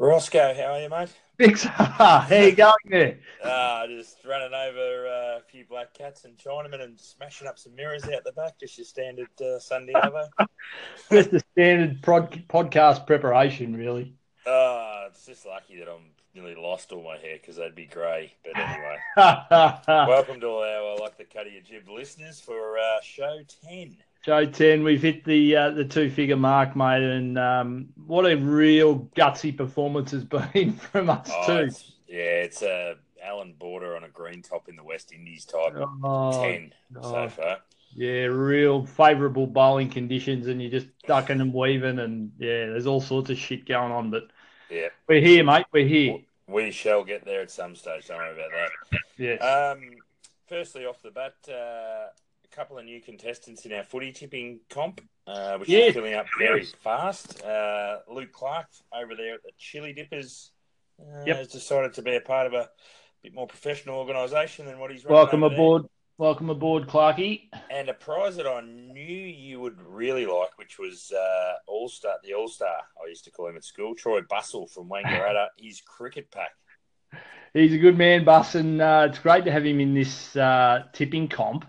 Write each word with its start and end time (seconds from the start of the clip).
Roscoe, 0.00 0.54
how 0.54 0.72
are 0.72 0.80
you, 0.80 0.88
mate? 0.88 1.10
Big 1.36 1.58
How 1.60 2.26
you 2.30 2.52
going 2.52 2.72
there? 2.86 3.18
Ah, 3.44 3.82
uh, 3.82 3.86
just 3.86 4.16
running 4.24 4.54
over 4.54 5.06
uh, 5.06 5.38
a 5.38 5.42
few 5.46 5.66
black 5.66 5.92
cats 5.92 6.24
and 6.24 6.38
Chinamen 6.38 6.82
and 6.82 6.98
smashing 6.98 7.46
up 7.46 7.58
some 7.58 7.74
mirrors 7.74 8.04
out 8.04 8.24
the 8.24 8.32
back. 8.32 8.58
Just 8.58 8.78
your 8.78 8.86
standard 8.86 9.28
uh, 9.42 9.58
Sunday 9.58 9.92
eh, 9.94 10.00
over. 10.06 10.26
just 11.12 11.32
the 11.32 11.44
standard 11.52 12.00
prod- 12.00 12.48
podcast 12.48 13.06
preparation, 13.06 13.76
really. 13.76 14.14
Ah, 14.46 15.04
it's 15.08 15.26
just 15.26 15.44
lucky 15.44 15.78
that 15.80 15.88
I'm 15.90 16.12
nearly 16.34 16.54
lost 16.54 16.92
all 16.92 17.04
my 17.04 17.18
hair 17.18 17.36
because 17.38 17.56
they'd 17.56 17.74
be 17.74 17.84
grey. 17.84 18.32
But 18.42 18.56
anyway, 18.56 18.96
welcome 19.86 20.40
to 20.40 20.46
all 20.46 20.62
our 20.62 20.96
I 20.96 20.96
Like 20.98 21.18
the 21.18 21.24
Cut 21.24 21.46
of 21.46 21.52
Your 21.52 21.60
Jib 21.60 21.90
listeners 21.90 22.40
for 22.40 22.78
uh, 22.78 23.02
show 23.02 23.40
10 23.68 23.98
Joe 24.22 24.44
Ten, 24.44 24.84
we've 24.84 25.00
hit 25.00 25.24
the 25.24 25.56
uh, 25.56 25.70
the 25.70 25.84
two 25.84 26.10
figure 26.10 26.36
mark, 26.36 26.76
mate, 26.76 27.02
and 27.02 27.38
um, 27.38 27.88
what 28.06 28.30
a 28.30 28.36
real 28.36 29.08
gutsy 29.16 29.56
performance 29.56 30.10
has 30.10 30.24
been 30.52 30.74
from 30.74 31.08
us 31.08 31.30
oh, 31.32 31.46
too. 31.46 31.64
It's, 31.64 31.92
yeah, 32.06 32.16
it's 32.16 32.62
a 32.62 32.96
Allan 33.22 33.54
Border 33.58 33.96
on 33.96 34.04
a 34.04 34.08
green 34.08 34.42
top 34.42 34.68
in 34.68 34.76
the 34.76 34.84
West 34.84 35.12
Indies 35.12 35.46
type 35.46 35.74
oh, 36.02 36.42
ten 36.42 36.72
oh. 36.96 37.02
so 37.02 37.28
far. 37.28 37.58
Yeah, 37.94 38.24
real 38.24 38.84
favourable 38.84 39.46
bowling 39.46 39.88
conditions, 39.88 40.48
and 40.48 40.60
you're 40.60 40.70
just 40.70 40.88
ducking 41.06 41.40
and 41.40 41.54
weaving, 41.54 41.98
and 41.98 42.32
yeah, 42.38 42.66
there's 42.66 42.86
all 42.86 43.00
sorts 43.00 43.30
of 43.30 43.38
shit 43.38 43.66
going 43.66 43.90
on. 43.90 44.10
But 44.10 44.24
yeah, 44.70 44.88
we're 45.08 45.22
here, 45.22 45.44
mate. 45.44 45.66
We're 45.72 45.88
here. 45.88 46.18
We 46.46 46.72
shall 46.72 47.04
get 47.04 47.24
there 47.24 47.40
at 47.40 47.50
some 47.50 47.74
stage. 47.74 48.06
Don't 48.08 48.18
worry 48.18 48.34
about 48.34 48.50
that. 48.50 48.98
Yes. 49.16 49.42
Um, 49.42 49.90
firstly, 50.46 50.84
off 50.84 51.00
the 51.00 51.10
bat. 51.10 51.34
Uh, 51.48 52.10
a 52.50 52.56
couple 52.56 52.78
of 52.78 52.84
new 52.84 53.00
contestants 53.00 53.64
in 53.64 53.72
our 53.72 53.82
footy 53.84 54.12
tipping 54.12 54.60
comp, 54.68 55.00
uh, 55.26 55.56
which 55.58 55.68
Yes. 55.68 55.88
is 55.90 55.94
filling 55.94 56.14
up 56.14 56.26
very 56.38 56.64
fast. 56.64 57.42
Uh, 57.44 57.98
Luke 58.08 58.32
Clark 58.32 58.66
over 58.92 59.14
there 59.14 59.34
at 59.34 59.42
the 59.42 59.52
Chili 59.58 59.92
Dippers 59.92 60.50
uh, 61.00 61.24
Yep. 61.26 61.36
has 61.36 61.48
decided 61.48 61.94
to 61.94 62.02
be 62.02 62.16
a 62.16 62.20
part 62.20 62.46
of 62.46 62.54
a 62.54 62.68
bit 63.22 63.34
more 63.34 63.46
professional 63.46 63.98
organisation 63.98 64.66
than 64.66 64.78
what 64.78 64.90
he's 64.90 65.04
running 65.04 65.16
Welcome 65.16 65.44
over 65.44 65.50
there. 65.54 65.58
aboard. 65.58 65.82
Welcome 66.18 66.50
aboard, 66.50 66.86
Clarky. 66.86 67.48
And 67.70 67.88
a 67.88 67.94
prize 67.94 68.36
that 68.36 68.46
I 68.46 68.60
knew 68.60 69.00
you 69.02 69.58
would 69.60 69.80
really 69.80 70.26
like, 70.26 70.58
which 70.58 70.78
was 70.78 71.10
uh, 71.12 71.54
All 71.66 71.88
Star, 71.88 72.16
the 72.22 72.34
All 72.34 72.48
Star. 72.48 72.82
I 73.02 73.08
used 73.08 73.24
to 73.24 73.30
call 73.30 73.46
him 73.48 73.56
at 73.56 73.64
school, 73.64 73.94
Troy 73.94 74.20
Bustle 74.22 74.66
from 74.66 74.90
Wangaratta. 74.90 75.46
his 75.56 75.80
cricket 75.80 76.30
pack. 76.30 76.50
He's 77.54 77.72
a 77.72 77.78
good 77.78 77.96
man, 77.96 78.24
Bus, 78.24 78.54
and 78.54 78.82
uh, 78.82 79.06
it's 79.08 79.18
great 79.18 79.44
to 79.46 79.50
have 79.50 79.64
him 79.64 79.80
in 79.80 79.94
this 79.94 80.36
uh, 80.36 80.84
tipping 80.92 81.26
comp. 81.26 81.64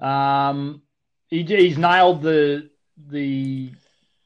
Um, 0.00 0.82
he, 1.28 1.42
he's 1.42 1.78
nailed 1.78 2.22
the 2.22 2.70
the 3.08 3.72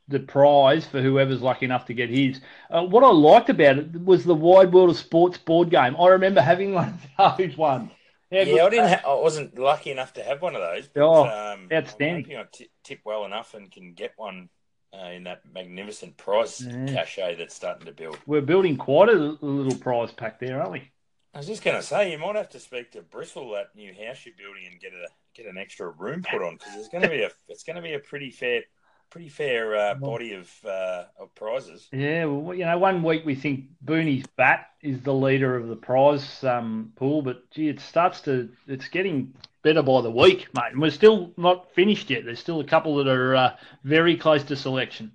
the 0.08 0.20
prize 0.20 0.86
for 0.86 1.00
whoever's 1.00 1.40
lucky 1.40 1.64
enough 1.64 1.86
to 1.86 1.94
get 1.94 2.10
his. 2.10 2.40
Uh, 2.68 2.82
what 2.84 3.04
I 3.04 3.10
liked 3.10 3.48
about 3.48 3.78
it 3.78 4.04
was 4.04 4.24
the 4.24 4.34
Wide 4.34 4.72
World 4.72 4.90
of 4.90 4.96
Sports 4.96 5.38
board 5.38 5.70
game. 5.70 5.96
I 5.96 6.08
remember 6.08 6.40
having 6.40 6.74
one 6.74 6.98
of 7.18 7.38
those 7.38 7.56
ones. 7.56 7.92
How 8.32 8.38
Yeah, 8.38 8.64
I 8.64 8.70
didn't. 8.70 8.88
Ha- 8.88 9.02
I 9.10 9.14
wasn't 9.20 9.58
lucky 9.58 9.90
enough 9.90 10.12
to 10.14 10.22
have 10.22 10.42
one 10.42 10.54
of 10.54 10.60
those. 10.60 10.88
But, 10.88 11.02
Oh, 11.02 11.26
um, 11.26 11.68
outstanding. 11.72 12.24
I'm 12.32 12.44
hoping 12.44 12.66
tip 12.84 13.00
well 13.04 13.24
enough 13.24 13.54
and 13.54 13.70
can 13.70 13.92
get 13.92 14.12
one 14.16 14.48
uh, 14.92 15.06
in 15.06 15.24
that 15.24 15.42
magnificent 15.52 16.16
prize 16.16 16.60
Yeah. 16.60 16.86
cachet 16.86 17.36
that's 17.36 17.54
starting 17.54 17.86
to 17.86 17.92
build. 17.92 18.18
We're 18.26 18.40
building 18.40 18.76
quite 18.76 19.08
a 19.08 19.12
little 19.12 19.78
prize 19.78 20.12
pack 20.12 20.40
there, 20.40 20.60
aren't 20.60 20.72
we? 20.72 20.90
I 21.32 21.38
was 21.38 21.46
just 21.46 21.62
going 21.62 21.76
to 21.76 21.82
say, 21.82 22.10
you 22.10 22.18
might 22.18 22.34
have 22.34 22.48
to 22.50 22.58
speak 22.58 22.90
to 22.92 23.02
Bristol 23.02 23.52
that 23.52 23.76
new 23.76 23.92
house 23.94 24.26
you're 24.26 24.34
building, 24.36 24.64
and 24.68 24.80
get 24.80 24.92
a 24.92 25.06
get 25.34 25.46
an 25.46 25.58
extra 25.58 25.88
room 25.90 26.22
put 26.22 26.42
on 26.42 26.54
because 26.54 26.76
it's 26.76 26.88
going 26.88 27.02
to 27.02 27.08
be 27.08 27.22
a 27.22 27.30
it's 27.48 27.64
going 27.64 27.76
to 27.76 27.82
be 27.82 27.94
a 27.94 27.98
pretty 27.98 28.30
fair 28.30 28.62
pretty 29.10 29.28
fair 29.28 29.76
uh, 29.76 29.94
body 29.94 30.34
of 30.34 30.50
uh, 30.64 31.04
of 31.18 31.34
prizes. 31.34 31.88
Yeah, 31.92 32.26
well, 32.26 32.54
you 32.54 32.64
know, 32.64 32.78
one 32.78 33.02
week 33.02 33.24
we 33.26 33.34
think 33.34 33.66
Booney's 33.84 34.26
bat 34.36 34.68
is 34.82 35.00
the 35.00 35.12
leader 35.12 35.56
of 35.56 35.68
the 35.68 35.76
prize 35.76 36.42
um, 36.44 36.92
pool, 36.96 37.22
but 37.22 37.50
gee, 37.50 37.68
it 37.68 37.80
starts 37.80 38.20
to, 38.22 38.48
it's 38.66 38.88
getting 38.88 39.34
better 39.62 39.82
by 39.82 40.00
the 40.00 40.10
week, 40.10 40.48
mate. 40.54 40.72
And 40.72 40.80
we're 40.80 40.90
still 40.90 41.32
not 41.36 41.72
finished 41.74 42.08
yet. 42.08 42.24
There's 42.24 42.38
still 42.38 42.60
a 42.60 42.64
couple 42.64 42.96
that 42.96 43.08
are 43.08 43.34
uh, 43.34 43.56
very 43.84 44.16
close 44.16 44.44
to 44.44 44.56
selection. 44.56 45.12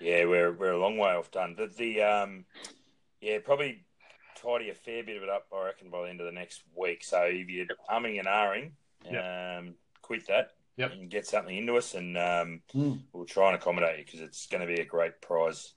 Yeah, 0.00 0.24
we're 0.24 0.52
we're 0.52 0.72
a 0.72 0.78
long 0.78 0.98
way 0.98 1.10
off 1.10 1.30
done. 1.30 1.54
But 1.56 1.76
the 1.76 2.02
um, 2.02 2.44
yeah, 3.20 3.38
probably 3.44 3.84
tidy 4.42 4.70
a 4.70 4.74
fair 4.74 5.02
bit 5.02 5.16
of 5.16 5.22
it 5.22 5.28
up, 5.28 5.46
I 5.54 5.66
reckon, 5.66 5.90
by 5.90 6.02
the 6.02 6.10
end 6.10 6.20
of 6.20 6.26
the 6.26 6.32
next 6.32 6.62
week. 6.74 7.02
So 7.02 7.22
if 7.22 7.48
you're 7.48 7.66
umming 7.90 8.18
and 8.18 8.28
ahhing, 8.28 8.70
um, 9.08 9.74
quit 10.02 10.26
that 10.28 10.52
Yep. 10.76 10.92
and 10.92 11.10
get 11.10 11.26
something 11.26 11.56
into 11.56 11.76
us, 11.76 11.94
and 11.94 12.16
um, 12.18 12.62
Mm. 12.74 13.00
we'll 13.12 13.24
try 13.24 13.46
and 13.48 13.56
accommodate 13.56 13.98
you 13.98 14.04
because 14.04 14.20
it's 14.20 14.46
going 14.46 14.60
to 14.66 14.72
be 14.72 14.80
a 14.80 14.84
great 14.84 15.20
prize. 15.22 15.72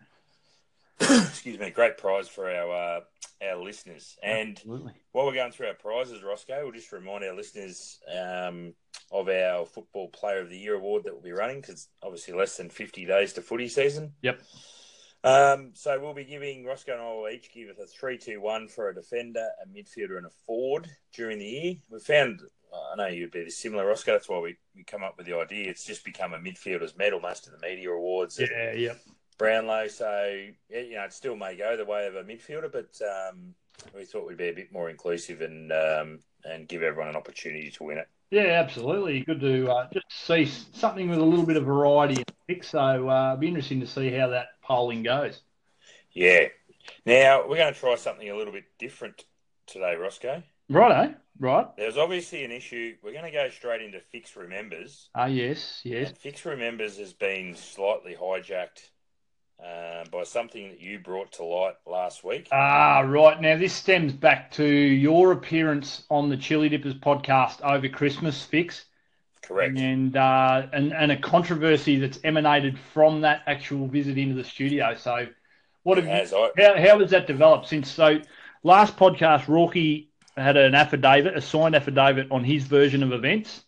Excuse 1.00 1.57
me, 1.57 1.67
a 1.67 1.72
great 1.72 1.97
prize 1.97 2.28
for 2.28 2.50
our 2.51 2.97
uh, 2.97 3.00
our 3.41 3.56
listeners. 3.63 4.17
And 4.22 4.57
Absolutely. 4.57 4.91
while 5.13 5.25
we're 5.28 5.34
going 5.34 5.53
through 5.53 5.67
our 5.67 5.73
prizes, 5.73 6.22
Roscoe, 6.23 6.63
we'll 6.63 6.73
just 6.73 6.91
remind 6.91 7.23
our 7.23 7.34
listeners 7.34 8.00
um, 8.13 8.73
of 9.09 9.29
our 9.29 9.66
Football 9.66 10.09
Player 10.09 10.40
of 10.41 10.50
the 10.50 10.57
Year 10.57 10.75
award 10.75 11.06
that 11.06 11.13
we'll 11.13 11.22
be 11.23 11.31
running 11.31 11.61
because 11.61 11.88
obviously 12.03 12.34
less 12.34 12.57
than 12.57 12.69
50 12.69 13.06
days 13.06 13.31
to 13.34 13.41
footy 13.41 13.69
season. 13.69 14.11
Yep. 14.22 14.41
Um, 15.23 15.72
so 15.73 15.97
we'll 16.01 16.13
be 16.13 16.23
giving 16.25 16.66
Roscoe 16.66 16.94
and 16.94 17.01
I 17.01 17.13
will 17.13 17.29
each 17.29 17.53
give 17.53 17.69
us 17.69 17.78
a 17.79 17.85
three-two-one 17.88 18.67
for 18.67 18.90
a 18.90 18.96
defender, 18.96 19.47
a 19.63 19.67
midfielder, 19.67 20.17
and 20.17 20.25
a 20.25 20.29
forward 20.46 20.90
during 21.13 21.40
the 21.40 21.46
year. 21.46 21.75
We 21.90 22.00
found, 22.00 22.41
I 22.74 22.96
know 22.96 23.07
you'd 23.07 23.31
be 23.31 23.50
similar, 23.50 23.85
Roscoe. 23.85 24.13
That's 24.13 24.30
why 24.30 24.40
we, 24.40 24.57
we 24.75 24.84
come 24.84 25.03
up 25.03 25.18
with 25.18 25.25
the 25.25 25.38
idea. 25.38 25.69
It's 25.69 25.85
just 25.85 26.06
become 26.06 26.34
a 26.34 26.38
midfielder's 26.38 26.97
medal, 26.97 27.19
most 27.19 27.47
of 27.47 27.53
the 27.53 27.68
media 27.68 27.91
awards. 27.91 28.40
Yeah, 28.40 28.74
yeah. 28.74 28.94
Brownlow. 29.38 29.88
So 29.88 30.46
yeah, 30.69 30.81
you 30.81 30.96
know, 30.96 31.03
it 31.03 31.13
still 31.13 31.35
may 31.35 31.56
go 31.56 31.78
the 31.78 31.85
way 31.85 32.08
of 32.08 32.16
a 32.16 32.24
midfielder, 32.24 32.72
but 32.72 33.00
um, 33.02 33.56
we 33.96 34.06
thought 34.06 34.28
we'd 34.28 34.38
be 34.38 34.50
a 34.50 34.53
bit 34.53 34.72
more 34.72 34.90
inclusive 34.90 35.41
and 35.41 35.72
um, 35.72 36.19
and 36.46 36.68
give 36.68 36.84
everyone 36.84 37.09
an 37.09 37.16
opportunity 37.16 37.72
to 37.72 37.84
win 37.84 37.97
it. 37.97 38.08
Yeah, 38.31 38.62
absolutely. 38.63 39.22
Good 39.22 39.40
to 39.41 39.72
uh, 39.72 39.88
just 39.91 40.06
see 40.12 40.46
something 40.74 41.09
with 41.09 41.19
a 41.19 41.24
little 41.24 41.46
bit 41.46 41.58
of 41.58 41.66
variety 41.66 42.16
in 42.16 42.24
the 42.28 42.53
mix. 42.53 42.69
So 42.69 43.09
uh, 43.09 43.34
it'll 43.34 43.38
be 43.38 43.47
interesting 43.47 43.79
to 43.79 43.88
see 43.88 44.12
how 44.12 44.28
that 44.28 44.50
polling 44.62 45.03
goes. 45.03 45.41
Yeah. 46.12 46.47
Now 47.06 47.47
we're 47.47 47.58
going 47.58 47.74
to 47.74 47.79
try 47.79 47.96
something 47.96 48.29
a 48.29 48.35
little 48.35 48.53
bit 48.53 48.66
different 48.78 49.25
today, 49.66 49.96
Roscoe. 49.96 50.44
Righto, 50.69 51.16
right. 51.40 51.68
There's 51.78 51.97
obviously 51.97 52.44
an 52.44 52.52
issue. 52.52 52.96
We're 53.02 53.13
going 53.13 53.25
to 53.25 53.31
go 53.31 53.50
straight 53.50 53.81
into 53.81 54.00
Fix 54.00 54.35
Remembers. 54.35 55.09
Ah, 55.16 55.25
yes, 55.25 55.81
yes. 55.84 56.09
And 56.09 56.18
Fix 56.18 56.46
Remembers 56.46 56.97
has 56.97 57.13
been 57.13 57.56
slightly 57.56 58.16
hijacked 58.19 58.90
uh, 59.63 60.03
by 60.12 60.24
something 60.24 60.69
that 60.69 60.79
you 60.79 61.00
brought 61.00 61.31
to 61.34 61.44
light 61.44 61.75
last 61.88 62.24
week. 62.24 62.47
Ah, 62.52 63.00
right. 63.00 63.41
Now, 63.41 63.58
this 63.58 63.74
stems 63.74 64.13
back 64.13 64.52
to 64.52 64.66
your 64.66 65.31
appearance 65.31 66.03
on 66.09 66.29
the 66.29 66.38
Chili 66.38 66.69
Dippers 66.69 66.94
podcast 66.94 67.62
over 67.62 67.90
Christmas, 67.90 68.44
Fix, 68.44 68.85
Correct. 69.41 69.78
and 69.78 70.16
uh, 70.16 70.68
and 70.72 70.94
and 70.94 71.12
a 71.12 71.18
controversy 71.18 71.97
that's 72.00 72.19
emanated 72.24 72.78
from 72.94 73.22
that 73.22 73.41
actual 73.47 73.88
visit 73.88 74.18
into 74.18 74.35
the 74.35 74.44
studio. 74.44 74.94
So, 74.96 75.28
what 75.81 75.97
have 75.97 76.06
you, 76.06 76.38
I, 76.38 76.52
how 76.58 76.78
how 76.78 77.00
has 77.00 77.09
that 77.09 77.25
developed 77.25 77.68
since? 77.68 77.91
So, 77.91 78.22
last 78.63 78.96
podcast, 78.97 79.47
Rocky 79.47 80.09
had 80.39 80.57
an 80.57 80.75
affidavit, 80.75 81.38
a 81.38 81.41
signed 81.41 81.75
affidavit 81.75 82.27
on 82.31 82.44
his 82.44 82.66
version 82.66 83.03
of 83.03 83.11
events. 83.11 83.63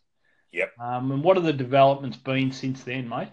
Yep. 0.51 0.73
Um, 0.79 1.11
and 1.11 1.23
what 1.23 1.37
have 1.37 1.45
the 1.45 1.53
developments 1.53 2.17
been 2.17 2.51
since 2.51 2.83
then, 2.83 3.07
mate? 3.07 3.29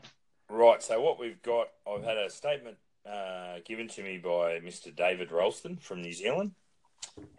Right. 0.48 0.82
So 0.82 1.00
what 1.00 1.18
we've 1.18 1.40
got, 1.42 1.68
I've 1.86 2.04
had 2.04 2.16
a 2.16 2.30
statement 2.30 2.76
uh, 3.10 3.58
given 3.64 3.88
to 3.88 4.02
me 4.02 4.18
by 4.18 4.60
Mr. 4.60 4.94
David 4.94 5.32
Ralston 5.32 5.76
from 5.76 6.02
New 6.02 6.12
Zealand 6.12 6.52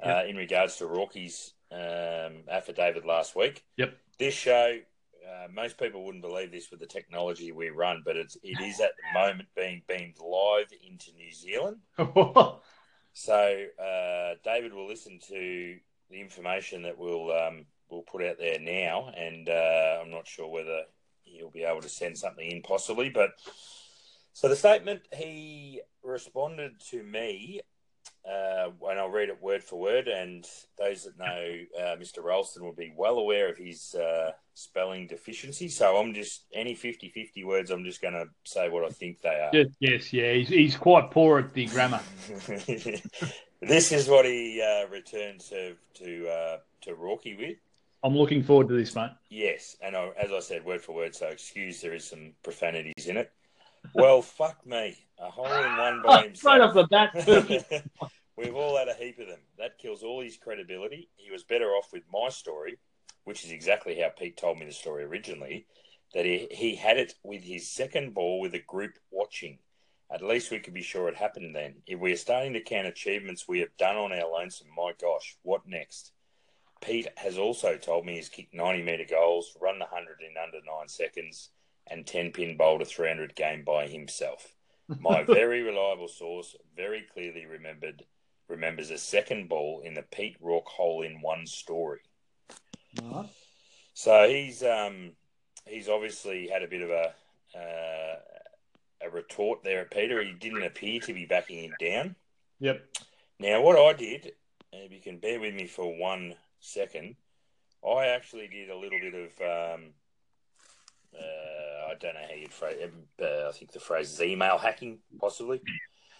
uh, 0.03 0.23
in 0.27 0.35
regards 0.35 0.77
to 0.77 0.87
Rocky's 0.87 1.53
um, 1.71 2.43
affidavit 2.49 3.05
last 3.05 3.35
week. 3.35 3.63
Yep. 3.77 3.95
This 4.17 4.33
show, 4.33 4.77
uh, 5.25 5.47
most 5.53 5.77
people 5.77 6.03
wouldn't 6.03 6.23
believe 6.23 6.51
this 6.51 6.71
with 6.71 6.81
the 6.81 6.85
technology 6.85 7.51
we 7.51 7.69
run, 7.69 8.01
but 8.03 8.17
it's 8.17 8.35
it 8.43 8.59
is 8.59 8.81
at 8.81 8.91
the 8.97 9.19
moment 9.19 9.47
being 9.55 9.81
beamed 9.87 10.15
live 10.19 10.67
into 10.85 11.11
New 11.13 11.31
Zealand. 11.31 11.77
So 13.13 13.65
uh, 13.77 14.35
David 14.45 14.73
will 14.73 14.87
listen 14.87 15.19
to 15.27 15.77
the 16.09 16.19
information 16.19 16.83
that 16.83 16.97
we'll 16.97 17.31
um, 17.31 17.65
we'll 17.89 18.01
put 18.03 18.23
out 18.23 18.37
there 18.37 18.59
now, 18.59 19.11
and 19.15 19.49
uh, 19.49 19.99
I'm 20.01 20.11
not 20.11 20.27
sure 20.27 20.49
whether 20.49 20.83
he'll 21.23 21.49
be 21.49 21.63
able 21.63 21.81
to 21.81 21.89
send 21.89 22.17
something 22.17 22.49
in, 22.49 22.61
possibly. 22.61 23.09
But 23.09 23.31
so 24.33 24.47
the 24.47 24.55
statement 24.55 25.01
he 25.13 25.81
responded 26.03 26.79
to 26.91 27.03
me, 27.03 27.61
uh, 28.29 28.69
and 28.89 28.99
I'll 28.99 29.09
read 29.09 29.29
it 29.29 29.41
word 29.41 29.63
for 29.63 29.79
word. 29.79 30.07
And 30.07 30.47
those 30.77 31.05
that 31.05 31.17
know 31.17 31.57
uh, 31.77 31.95
Mr. 31.95 32.23
Ralston 32.23 32.63
will 32.63 32.73
be 32.73 32.93
well 32.95 33.17
aware 33.17 33.49
of 33.49 33.57
his 33.57 33.95
uh, 33.95 34.31
spelling 34.53 35.07
deficiency. 35.07 35.67
So 35.67 35.97
I'm 35.97 36.13
just 36.13 36.45
any 36.53 36.75
50-50 36.75 37.45
words. 37.45 37.71
I'm 37.71 37.83
just 37.83 38.01
going 38.01 38.13
to 38.13 38.25
say 38.43 38.69
what 38.69 38.85
I 38.85 38.89
think 38.89 39.21
they 39.21 39.29
are. 39.29 39.49
yes, 39.53 39.67
yes, 39.79 40.13
yeah. 40.13 40.33
He's, 40.33 40.49
he's 40.49 40.75
quite 40.77 41.11
poor 41.11 41.39
at 41.39 41.53
the 41.53 41.65
grammar. 41.67 42.01
this 43.61 43.91
is 43.91 44.07
what 44.07 44.25
he 44.25 44.61
uh, 44.61 44.87
returned 44.89 45.41
to 45.41 45.75
to 45.95 46.27
uh, 46.29 46.57
to 46.81 46.95
Rocky 46.95 47.35
with. 47.35 47.57
I'm 48.03 48.15
looking 48.15 48.43
forward 48.43 48.69
to 48.69 48.75
this, 48.75 48.95
mate. 48.95 49.11
Yes, 49.29 49.75
and 49.81 49.95
I, 49.95 50.09
as 50.17 50.31
I 50.31 50.39
said, 50.39 50.63
word 50.63 50.81
for 50.81 50.95
word. 50.95 51.15
So 51.15 51.27
excuse 51.27 51.81
there 51.81 51.93
is 51.93 52.05
some 52.07 52.33
profanities 52.43 53.07
in 53.07 53.17
it. 53.17 53.31
well, 53.93 54.21
fuck 54.39 54.65
me. 54.65 54.97
A 55.19 55.29
hole 55.29 55.45
in 55.45 55.77
one 55.77 56.01
by 56.05 56.23
himself. 56.23 56.37
Straight 56.37 56.61
off 56.61 56.73
the 56.73 56.87
bat. 56.87 58.11
We've 58.37 58.55
all 58.55 58.77
had 58.77 58.87
a 58.87 58.93
heap 58.93 59.19
of 59.19 59.27
them. 59.27 59.41
That 59.57 59.77
kills 59.79 60.01
all 60.01 60.21
his 60.21 60.37
credibility. 60.37 61.09
He 61.17 61.29
was 61.29 61.43
better 61.43 61.71
off 61.71 61.91
with 61.91 62.03
my 62.11 62.29
story, 62.29 62.77
which 63.25 63.43
is 63.43 63.51
exactly 63.51 63.99
how 63.99 64.09
Pete 64.17 64.37
told 64.37 64.57
me 64.57 64.65
the 64.65 64.71
story 64.71 65.03
originally, 65.03 65.65
that 66.13 66.23
he, 66.23 66.47
he 66.49 66.75
had 66.75 66.97
it 66.97 67.15
with 67.21 67.43
his 67.43 67.69
second 67.69 68.13
ball 68.13 68.39
with 68.39 68.53
a 68.53 68.59
group 68.59 68.93
watching. 69.11 69.59
At 70.11 70.23
least 70.23 70.49
we 70.49 70.59
could 70.59 70.73
be 70.73 70.81
sure 70.81 71.07
it 71.07 71.15
happened 71.15 71.55
then. 71.55 71.75
If 71.85 71.99
we 71.99 72.11
are 72.11 72.17
starting 72.17 72.53
to 72.53 72.61
count 72.61 72.87
achievements 72.87 73.47
we 73.47 73.59
have 73.59 73.75
done 73.77 73.95
on 73.95 74.11
our 74.11 74.29
lonesome, 74.29 74.67
my 74.75 74.93
gosh, 74.99 75.37
what 75.43 75.67
next? 75.67 76.11
Pete 76.81 77.07
has 77.17 77.37
also 77.37 77.77
told 77.77 78.05
me 78.05 78.15
he's 78.15 78.29
kicked 78.29 78.53
90 78.53 78.83
metre 78.83 79.05
goals, 79.09 79.55
run 79.61 79.79
the 79.79 79.85
100 79.85 80.21
in 80.21 80.35
under 80.41 80.59
nine 80.65 80.87
seconds, 80.87 81.49
and 81.87 82.07
10 82.07 82.31
pin 82.31 82.57
bowled 82.57 82.81
a 82.81 82.85
300 82.85 83.35
game 83.35 83.63
by 83.63 83.87
himself. 83.87 84.55
My 84.99 85.23
very 85.27 85.61
reliable 85.61 86.07
source 86.07 86.55
very 86.75 87.05
clearly 87.13 87.45
remembered 87.45 88.03
remembers 88.47 88.89
a 88.89 88.97
second 88.97 89.47
ball 89.47 89.81
in 89.85 89.93
the 89.93 90.01
Pete 90.01 90.37
Rourke 90.41 90.67
hole 90.67 91.03
in 91.03 91.21
one 91.21 91.45
story. 91.45 91.99
Right. 92.99 93.29
So 93.93 94.27
he's 94.27 94.63
um, 94.63 95.11
he's 95.67 95.87
obviously 95.87 96.47
had 96.47 96.63
a 96.63 96.67
bit 96.67 96.81
of 96.81 96.89
a 96.89 97.13
uh, 97.55 98.15
a 99.01 99.09
retort 99.09 99.63
there 99.63 99.81
at 99.81 99.91
Peter. 99.91 100.23
He 100.23 100.33
didn't 100.33 100.63
appear 100.63 100.99
to 101.01 101.13
be 101.13 101.25
backing 101.25 101.63
him 101.63 101.73
down. 101.79 102.15
Yep. 102.59 102.81
Now, 103.39 103.61
what 103.61 103.77
I 103.77 103.93
did, 103.93 104.33
if 104.73 104.91
you 104.91 104.99
can 104.99 105.17
bear 105.17 105.39
with 105.39 105.53
me 105.53 105.65
for 105.65 105.97
one 105.97 106.35
second, 106.59 107.15
I 107.87 108.07
actually 108.07 108.47
did 108.47 108.69
a 108.69 108.77
little 108.77 108.99
bit 108.99 109.13
of, 109.13 109.75
um, 109.75 109.85
uh, 111.15 111.91
I 111.91 111.95
don't 111.99 112.13
know 112.13 112.25
how 112.27 112.35
you'd 112.35 112.51
phrase 112.51 112.77
uh, 113.21 113.47
I 113.47 113.51
think 113.53 113.71
the 113.71 113.79
phrase 113.79 114.11
is 114.11 114.21
email 114.21 114.57
hacking, 114.57 114.99
possibly. 115.19 115.61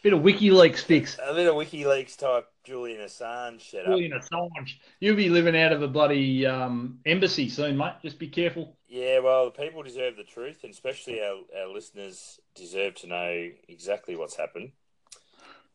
Bit 0.01 0.13
of 0.13 0.21
WikiLeaks 0.21 0.79
fix. 0.79 1.17
A 1.21 1.33
bit 1.33 1.47
of 1.47 1.55
WikiLeaks 1.55 2.17
type 2.17 2.47
Julian 2.63 3.01
Assange 3.01 3.61
setup. 3.61 3.87
Julian 3.87 4.13
Assange. 4.13 4.75
You'll 4.99 5.17
be 5.17 5.29
living 5.29 5.57
out 5.57 5.73
of 5.73 5.81
a 5.81 5.87
bloody 5.87 6.45
um, 6.45 6.99
embassy 7.05 7.49
soon, 7.49 7.75
mate. 7.75 7.93
Just 8.01 8.17
be 8.17 8.29
careful. 8.29 8.77
Yeah, 8.87 9.19
well, 9.19 9.45
the 9.45 9.51
people 9.51 9.83
deserve 9.83 10.15
the 10.15 10.23
truth, 10.23 10.63
and 10.63 10.71
especially 10.71 11.21
our, 11.21 11.39
our 11.59 11.67
listeners 11.67 12.39
deserve 12.55 12.95
to 12.95 13.07
know 13.07 13.49
exactly 13.67 14.15
what's 14.15 14.37
happened. 14.37 14.71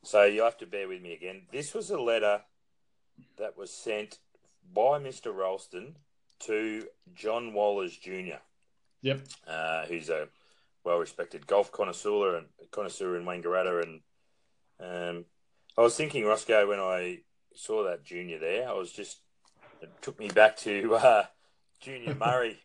So 0.02 0.24
you 0.24 0.42
have 0.42 0.58
to 0.58 0.66
bear 0.66 0.88
with 0.88 1.02
me 1.02 1.12
again. 1.12 1.42
This 1.52 1.74
was 1.74 1.90
a 1.90 2.00
letter 2.00 2.40
that 3.38 3.56
was 3.56 3.70
sent 3.70 4.18
by 4.72 4.98
Mr. 4.98 5.34
Ralston 5.34 5.96
to 6.40 6.86
John 7.14 7.52
Wallers 7.52 7.98
Jr. 7.98 8.40
Yep. 9.02 9.20
Uh, 9.46 9.84
who's 9.86 10.08
a 10.08 10.28
well-respected 10.84 11.46
golf 11.46 11.72
connoisseur 11.72 12.36
and 12.36 12.46
connoisseur 12.70 13.16
in 13.16 13.24
Wangaratta. 13.24 13.82
And 13.82 14.00
um, 14.80 15.24
I 15.76 15.80
was 15.82 15.96
thinking, 15.96 16.24
Roscoe, 16.24 16.68
when 16.68 16.80
I 16.80 17.20
saw 17.54 17.84
that 17.84 18.04
junior 18.04 18.38
there, 18.38 18.68
I 18.68 18.72
was 18.72 18.92
just 18.92 19.18
it 19.80 19.90
took 20.02 20.18
me 20.18 20.28
back 20.28 20.56
to 20.58 20.94
uh, 21.02 21.24
Junior 21.80 22.14
Murray, 22.18 22.58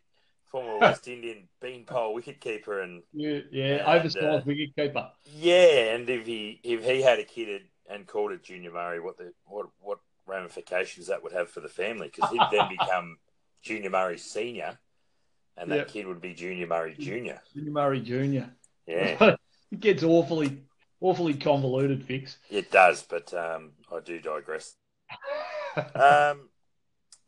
former 0.51 0.77
West 0.79 1.07
Indian 1.07 1.47
beanpole 1.61 2.15
wicketkeeper, 2.15 2.83
and 2.83 3.03
Yeah, 3.13 3.39
yeah. 3.51 3.89
And, 3.91 3.99
oversized 3.99 4.23
uh, 4.23 4.41
wicketkeeper. 4.45 5.09
yeah, 5.35 5.93
and 5.95 6.09
if 6.09 6.25
he 6.25 6.59
if 6.63 6.83
he 6.83 7.01
had 7.01 7.19
a 7.19 7.23
kid 7.23 7.63
and 7.89 8.05
called 8.07 8.31
it 8.31 8.43
Junior 8.43 8.71
Murray, 8.71 8.99
what 8.99 9.17
the 9.17 9.33
what 9.45 9.67
what 9.79 9.99
ramifications 10.27 11.07
that 11.07 11.23
would 11.23 11.33
have 11.33 11.49
for 11.49 11.59
the 11.59 11.67
family? 11.69 12.11
Because 12.13 12.29
he'd 12.31 12.41
then 12.51 12.69
become 12.79 13.17
Junior 13.61 13.89
Murray 13.89 14.17
Senior, 14.17 14.77
and 15.57 15.71
that 15.71 15.77
Yep. 15.77 15.87
kid 15.89 16.07
would 16.07 16.21
be 16.21 16.33
Junior 16.33 16.67
Murray 16.67 16.95
Junior. 16.97 17.41
Junior 17.53 17.71
Murray 17.71 18.01
Jr. 18.01 18.49
Yeah, 18.87 19.35
it 19.71 19.79
gets 19.79 20.03
awfully, 20.03 20.63
awfully 21.01 21.33
convoluted, 21.33 22.03
fix. 22.03 22.37
it 22.49 22.71
does, 22.71 23.03
but 23.03 23.33
um, 23.33 23.71
I 23.91 23.99
do 23.99 24.19
digress. 24.19 24.75
Um, 25.95 26.49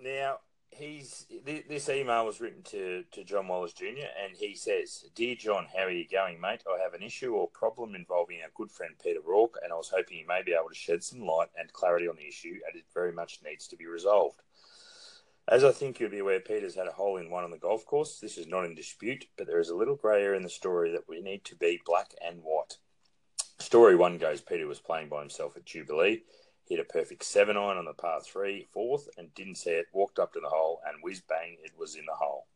now 0.04 0.38
he's 0.72 1.26
th- 1.46 1.68
this 1.70 1.88
email 1.90 2.26
was 2.26 2.42
written 2.42 2.64
to 2.64 3.04
to 3.12 3.24
John 3.24 3.48
Wallace 3.48 3.72
Jr. 3.72 4.10
and 4.22 4.36
he 4.36 4.56
says, 4.56 5.06
"Dear 5.16 5.36
John, 5.36 5.68
how 5.74 5.84
are 5.84 5.92
you 5.92 6.06
going, 6.12 6.42
mate? 6.42 6.64
I 6.68 6.82
have 6.84 6.94
an 6.96 7.04
issue 7.04 7.34
or 7.34 7.48
problem 7.48 7.94
involving 7.94 8.42
our 8.42 8.50
good 8.56 8.72
friend 8.72 8.96
Peter 9.02 9.22
Rourke, 9.24 9.60
and 9.64 9.72
I 9.72 9.76
was 9.76 9.92
hoping 9.96 10.18
you 10.18 10.28
may 10.28 10.42
be 10.42 10.54
able 10.54 10.70
to 10.70 10.76
shed 10.76 11.04
some 11.04 11.22
light 11.26 11.50
and 11.58 11.72
clarity 11.72 12.08
on 12.08 12.16
the 12.16 12.28
issue, 12.28 12.60
and 12.68 12.76
it 12.76 12.86
very 12.94 13.12
much 13.14 13.40
needs 13.46 13.68
to 13.68 13.78
be 13.78 13.86
resolved." 13.86 14.42
As 15.48 15.64
I 15.64 15.72
think 15.72 16.00
you'll 16.00 16.10
be 16.10 16.20
aware, 16.20 16.40
Peter's 16.40 16.76
had 16.76 16.88
a 16.88 16.92
hole 16.92 17.18
in 17.18 17.30
one 17.30 17.44
on 17.44 17.52
the 17.52 17.58
golf 17.58 17.86
course. 17.86 18.20
This 18.20 18.38
is 18.38 18.48
not 18.48 18.66
in 18.66 18.76
dispute, 18.76 19.28
but 19.38 19.48
there 19.48 19.60
is 19.60 19.70
a 19.70 19.76
little 19.76 19.96
grey 19.96 20.24
area 20.24 20.38
in 20.38 20.44
the 20.44 20.50
story 20.50 20.92
that 20.92 21.08
we 21.08 21.22
need 21.22 21.46
to 21.46 21.56
be 21.56 21.80
black 21.86 22.14
and 22.26 22.42
white. 22.44 22.78
Story 23.62 23.96
one 23.96 24.18
goes 24.18 24.42
Peter 24.42 24.66
was 24.66 24.80
playing 24.80 25.08
by 25.08 25.20
himself 25.20 25.56
at 25.56 25.66
Jubilee, 25.66 26.24
hit 26.68 26.80
a 26.80 26.84
perfect 26.84 27.24
seven 27.24 27.56
iron 27.56 27.78
on 27.78 27.86
the 27.86 27.94
par 27.94 28.20
three, 28.20 28.68
fourth, 28.74 29.08
and 29.18 29.34
didn't 29.36 29.56
see 29.56 29.70
it, 29.70 29.86
walked 29.94 30.18
up 30.18 30.34
to 30.34 30.40
the 30.40 30.50
hole, 30.50 30.82
and 30.86 30.98
whiz 31.04 31.22
bang, 31.22 31.58
it 31.64 31.72
was 31.78 31.96
in 31.96 32.06
the 32.08 32.16
hole. 32.16 32.48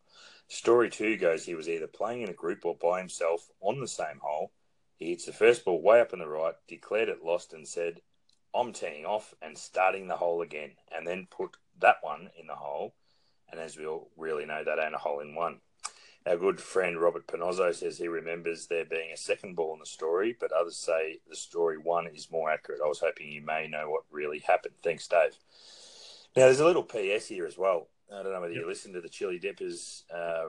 Story 0.47 0.89
two 0.89 1.15
goes 1.15 1.45
he 1.45 1.53
was 1.53 1.69
either 1.69 1.87
playing 1.87 2.23
in 2.23 2.29
a 2.29 2.33
group 2.33 2.65
or 2.65 2.75
by 2.75 2.99
himself 2.99 3.49
on 3.61 3.79
the 3.79 3.87
same 3.87 4.19
hole. 4.21 4.51
He 4.95 5.11
hits 5.11 5.25
the 5.25 5.31
first 5.31 5.63
ball 5.63 5.81
way 5.81 6.01
up 6.01 6.11
in 6.11 6.19
the 6.19 6.27
right, 6.27 6.55
declared 6.67 7.09
it 7.09 7.23
lost, 7.23 7.53
and 7.53 7.67
said, 7.67 8.01
I'm 8.53 8.73
teeing 8.73 9.05
off 9.05 9.35
and 9.41 9.57
starting 9.57 10.07
the 10.07 10.17
hole 10.17 10.41
again, 10.41 10.71
and 10.91 11.07
then 11.07 11.27
put 11.29 11.51
that 11.79 11.97
one 12.01 12.31
in 12.39 12.47
the 12.47 12.55
hole. 12.55 12.95
And 13.51 13.59
as 13.59 13.77
we 13.77 13.85
all 13.85 14.09
really 14.17 14.45
know, 14.45 14.63
that 14.63 14.79
ain't 14.79 14.95
a 14.95 14.97
hole 14.97 15.19
in 15.19 15.35
one. 15.35 15.61
Our 16.27 16.37
good 16.37 16.59
friend 16.59 16.99
Robert 16.99 17.27
Panozzo 17.27 17.73
says 17.73 17.97
he 17.99 18.07
remembers 18.07 18.65
there 18.67 18.85
being 18.85 19.11
a 19.13 19.17
second 19.17 19.55
ball 19.55 19.73
in 19.73 19.79
the 19.79 19.85
story, 19.85 20.35
but 20.39 20.51
others 20.51 20.75
say 20.77 21.19
the 21.29 21.35
story 21.35 21.77
one 21.77 22.07
is 22.07 22.31
more 22.31 22.49
accurate. 22.49 22.81
I 22.83 22.87
was 22.87 22.99
hoping 22.99 23.31
you 23.31 23.41
may 23.43 23.67
know 23.67 23.91
what 23.91 24.03
really 24.11 24.39
happened. 24.39 24.73
Thanks, 24.83 25.07
Dave. 25.07 25.35
Now, 26.35 26.45
there's 26.45 26.59
a 26.59 26.65
little 26.65 26.83
PS 26.83 27.27
here 27.27 27.45
as 27.45 27.57
well. 27.57 27.89
I 28.11 28.23
don't 28.23 28.33
know 28.33 28.41
whether 28.41 28.53
you 28.53 28.67
listen 28.67 28.93
to 28.93 29.01
the 29.01 29.09
Chili 29.09 29.37
Dippers. 29.39 30.03
Uh, 30.13 30.47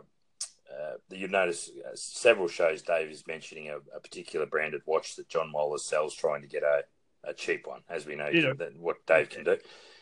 uh, 0.72 0.96
you 1.10 1.28
notice 1.28 1.70
uh, 1.86 1.90
several 1.94 2.48
shows 2.48 2.82
Dave 2.82 3.10
is 3.10 3.26
mentioning 3.26 3.68
a, 3.68 3.76
a 3.94 4.00
particular 4.00 4.46
branded 4.46 4.80
watch 4.86 5.16
that 5.16 5.28
John 5.28 5.52
Wallace 5.52 5.84
sells, 5.84 6.14
trying 6.14 6.42
to 6.42 6.48
get 6.48 6.62
a, 6.62 6.84
a 7.22 7.34
cheap 7.34 7.66
one, 7.66 7.82
as 7.88 8.06
we 8.06 8.16
know 8.16 8.28
Yeah. 8.28 8.54
that 8.54 8.76
what 8.78 9.04
Dave 9.06 9.28
can 9.28 9.44
do. 9.44 9.58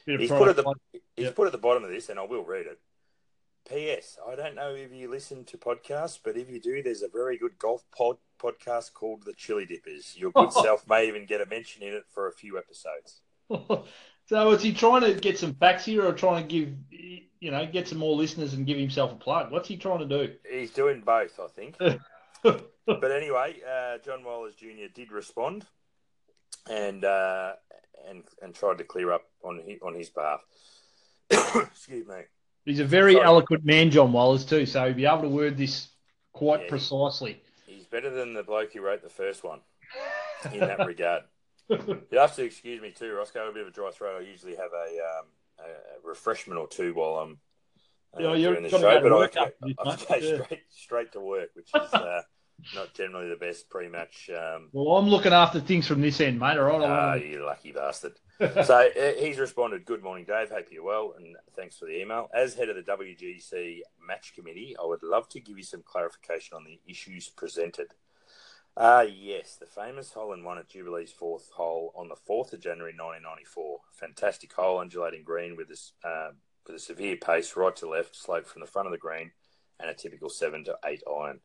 He's 0.07 0.31
put 0.31 0.49
at 0.49 0.57
the 0.57 0.65
he's 1.17 1.27
Yep. 1.27 1.35
put 1.35 1.47
at 1.47 1.53
the 1.53 1.59
bottom 1.59 1.83
of 1.85 1.91
this, 1.91 2.09
and 2.09 2.19
I 2.19 2.23
will 2.25 2.45
read 2.45 2.67
it. 2.67 2.79
P.S. 3.69 4.19
I 4.27 4.37
don't 4.37 4.55
know 4.55 4.75
if 4.75 4.93
you 4.93 5.11
listen 5.11 5.45
to 5.45 5.57
podcasts, 5.57 6.19
but 6.23 6.37
if 6.37 6.51
you 6.51 6.61
do, 6.61 6.83
there's 6.83 7.03
a 7.03 7.09
very 7.09 7.39
good 7.39 7.59
golf 7.59 7.83
pod 7.97 8.17
podcast 8.39 8.93
called 8.93 9.25
The 9.25 9.33
Chili 9.33 9.65
Dippers. 9.65 10.17
Your 10.17 10.31
good 10.33 10.53
self 10.65 10.87
may 10.89 11.09
even 11.09 11.27
get 11.27 11.41
a 11.41 11.47
mention 11.47 11.83
in 11.83 11.95
it 11.95 12.05
for 12.11 12.29
a 12.29 12.33
few 12.33 12.59
episodes. 12.59 13.21
so 14.27 14.51
is 14.51 14.63
he 14.63 14.73
trying 14.73 15.03
to 15.03 15.15
get 15.15 15.39
some 15.39 15.55
facts 15.55 15.85
here, 15.85 16.07
or 16.07 16.13
trying 16.13 16.47
to 16.47 16.49
give, 16.49 16.75
you 17.41 17.51
know, 17.51 17.67
get 17.67 17.89
some 17.89 17.99
more 17.99 18.15
listeners 18.15 18.55
and 18.55 18.67
give 18.67 18.79
himself 18.79 19.13
a 19.13 19.17
plug? 19.17 19.51
What's 19.51 19.69
he 19.69 19.77
trying 19.77 20.07
to 20.07 20.27
do? 20.27 20.35
He's 20.51 20.71
doing 20.71 21.01
both, 21.01 21.41
I 21.41 21.49
think. 21.49 21.77
but 22.43 23.11
anyway, 23.11 23.57
uh, 23.67 23.99
John 24.05 24.25
Wallace 24.25 24.55
Jr. 24.55 24.89
did 24.95 25.11
respond 25.11 25.65
and 26.69 27.05
uh, 27.05 27.53
and 28.09 28.25
and 28.43 28.55
tried 28.55 28.79
to 28.79 28.85
clear 28.85 29.13
up 29.13 29.25
on 29.43 29.63
his, 29.67 29.79
on 29.83 29.95
his 29.95 30.11
behalf. 30.11 30.41
Excuse 31.31 32.07
me. 32.07 32.23
He's 32.65 32.81
a 32.81 32.85
very 32.85 33.21
eloquent 33.21 33.65
man, 33.65 33.91
John 33.91 34.13
Wallace, 34.13 34.45
too. 34.45 34.65
So 34.67 34.87
he'd 34.87 34.97
be 34.97 35.07
able 35.07 35.23
to 35.23 35.29
word 35.29 35.57
this 35.57 35.89
quite 36.33 36.63
Yeah. 36.63 36.69
precisely. 36.69 37.43
He's 37.67 37.87
better 37.87 38.11
than 38.11 38.35
the 38.35 38.43
bloke 38.43 38.73
who 38.73 38.81
wrote 38.81 39.03
the 39.03 39.09
first 39.11 39.45
one 39.45 39.61
in 40.53 40.61
that 40.61 40.85
regard. 40.87 41.25
You 41.69 42.19
have 42.19 42.37
to 42.37 42.45
excuse 42.45 42.83
me 42.83 42.91
too, 42.91 43.15
Roscoe. 43.15 43.41
I 43.41 43.45
have 43.45 43.53
a 43.53 43.55
bit 43.55 43.63
of 43.63 43.69
a 43.69 43.71
dry 43.71 43.91
throat. 43.91 44.21
I 44.21 44.25
usually 44.27 44.55
have 44.55 44.71
a, 44.75 44.99
um, 45.19 45.27
a 45.61 46.07
refreshment 46.07 46.61
or 46.61 46.69
two 46.69 46.93
while 46.93 47.15
I'm 47.17 47.39
uh, 48.15 48.23
Yeah, 48.23 48.35
you're 48.35 48.53
doing 48.53 48.65
the 48.65 48.69
show, 48.69 49.01
but 49.01 49.13
I 49.13 49.17
work 49.17 49.35
have 49.37 49.49
after 49.49 49.57
to, 49.63 49.67
this, 49.69 49.77
I 49.79 49.91
have 49.91 50.07
to 50.07 50.13
mate. 50.13 50.21
go 50.21 50.27
Yeah. 50.27 50.45
straight 50.45 50.63
straight 50.69 51.13
to 51.13 51.21
work, 51.21 51.49
which 51.55 51.71
is 51.75 51.95
uh, 51.95 52.21
not 52.75 52.95
generally 52.95 53.29
the 53.29 53.37
best 53.37 53.69
pre-match. 53.69 54.31
Um, 54.31 54.69
Well, 54.73 54.97
I'm 54.97 55.09
looking 55.09 55.33
after 55.33 55.61
things 55.61 55.87
from 55.87 56.01
this 56.01 56.21
end, 56.21 56.39
mate. 56.39 56.59
All 56.59 56.65
right. 56.65 56.81
ah, 56.83 57.13
I 57.13 57.17
you 57.17 57.45
lucky 57.45 57.73
bastard. 57.73 58.15
so 58.41 58.75
uh, 58.75 59.13
he's 59.19 59.39
responded, 59.39 59.85
Good 59.85 60.03
morning, 60.03 60.25
Dave. 60.25 60.51
Hope 60.51 60.67
you're 60.71 60.85
well, 60.85 61.15
and 61.17 61.37
thanks 61.55 61.79
for 61.79 61.87
the 61.87 62.01
email. 62.01 62.29
As 62.35 62.55
head 62.55 62.69
of 62.69 62.77
the 62.77 62.83
WGC 62.83 63.81
match 64.07 64.33
committee, 64.35 64.77
I 64.81 64.87
would 64.87 65.03
love 65.03 65.29
to 65.31 65.41
give 65.41 65.57
you 65.57 65.63
some 65.65 65.83
clarification 65.85 66.57
on 66.57 66.65
the 66.65 66.81
issues 66.87 67.29
presented. 67.29 67.89
Ah, 68.77 69.03
yes, 69.03 69.55
the 69.55 69.67
famous 69.67 70.13
hole 70.13 70.33
in 70.33 70.43
one 70.43 70.59
at 70.59 70.69
Jubilee's 70.69 71.13
fourth 71.13 71.49
hole 71.51 71.93
on 71.95 72.09
the 72.09 72.17
4th 72.17 72.53
of 72.53 72.61
January 72.61 72.91
1994. 72.93 73.79
Fantastic 73.93 74.53
hole, 74.53 74.81
undulating 74.81 75.23
green 75.23 75.55
with, 75.57 75.69
this, 75.69 75.93
uh, 76.03 76.31
with 76.67 76.75
a 76.75 76.81
severe 76.81 77.17
pace 77.17 77.55
right 77.55 77.77
to 77.77 77.89
left, 77.89 78.17
slope 78.17 78.47
from 78.47 78.63
the 78.63 78.67
front 78.67 78.87
of 78.87 78.93
the 78.93 78.99
green, 78.99 79.31
and 79.79 79.89
a 79.89 79.95
typical 79.95 80.29
7 80.29 80.65
to 80.65 80.77
8 80.85 81.03
iron. 81.09 81.39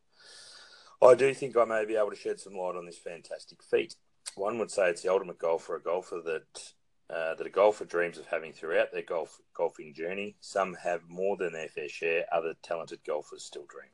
I 1.02 1.14
do 1.14 1.32
think 1.32 1.56
I 1.56 1.64
may 1.64 1.84
be 1.86 1.96
able 1.96 2.10
to 2.10 2.16
shed 2.16 2.38
some 2.40 2.54
light 2.54 2.76
on 2.76 2.84
this 2.84 2.98
fantastic 2.98 3.62
feat. 3.62 3.96
One 4.34 4.58
would 4.58 4.70
say 4.70 4.90
it's 4.90 5.02
the 5.02 5.12
ultimate 5.12 5.38
goal 5.38 5.58
for 5.58 5.76
a 5.76 5.82
golfer 5.82 6.20
that 6.24 6.72
uh, 7.08 7.34
that 7.34 7.46
a 7.46 7.50
golfer 7.50 7.84
dreams 7.84 8.18
of 8.18 8.26
having 8.26 8.52
throughout 8.52 8.92
their 8.92 9.02
golf 9.02 9.40
golfing 9.56 9.94
journey. 9.94 10.36
Some 10.40 10.74
have 10.74 11.08
more 11.08 11.36
than 11.36 11.52
their 11.52 11.68
fair 11.68 11.88
share. 11.88 12.24
Other 12.32 12.54
talented 12.62 13.00
golfers 13.04 13.44
still 13.44 13.66
dream. 13.66 13.90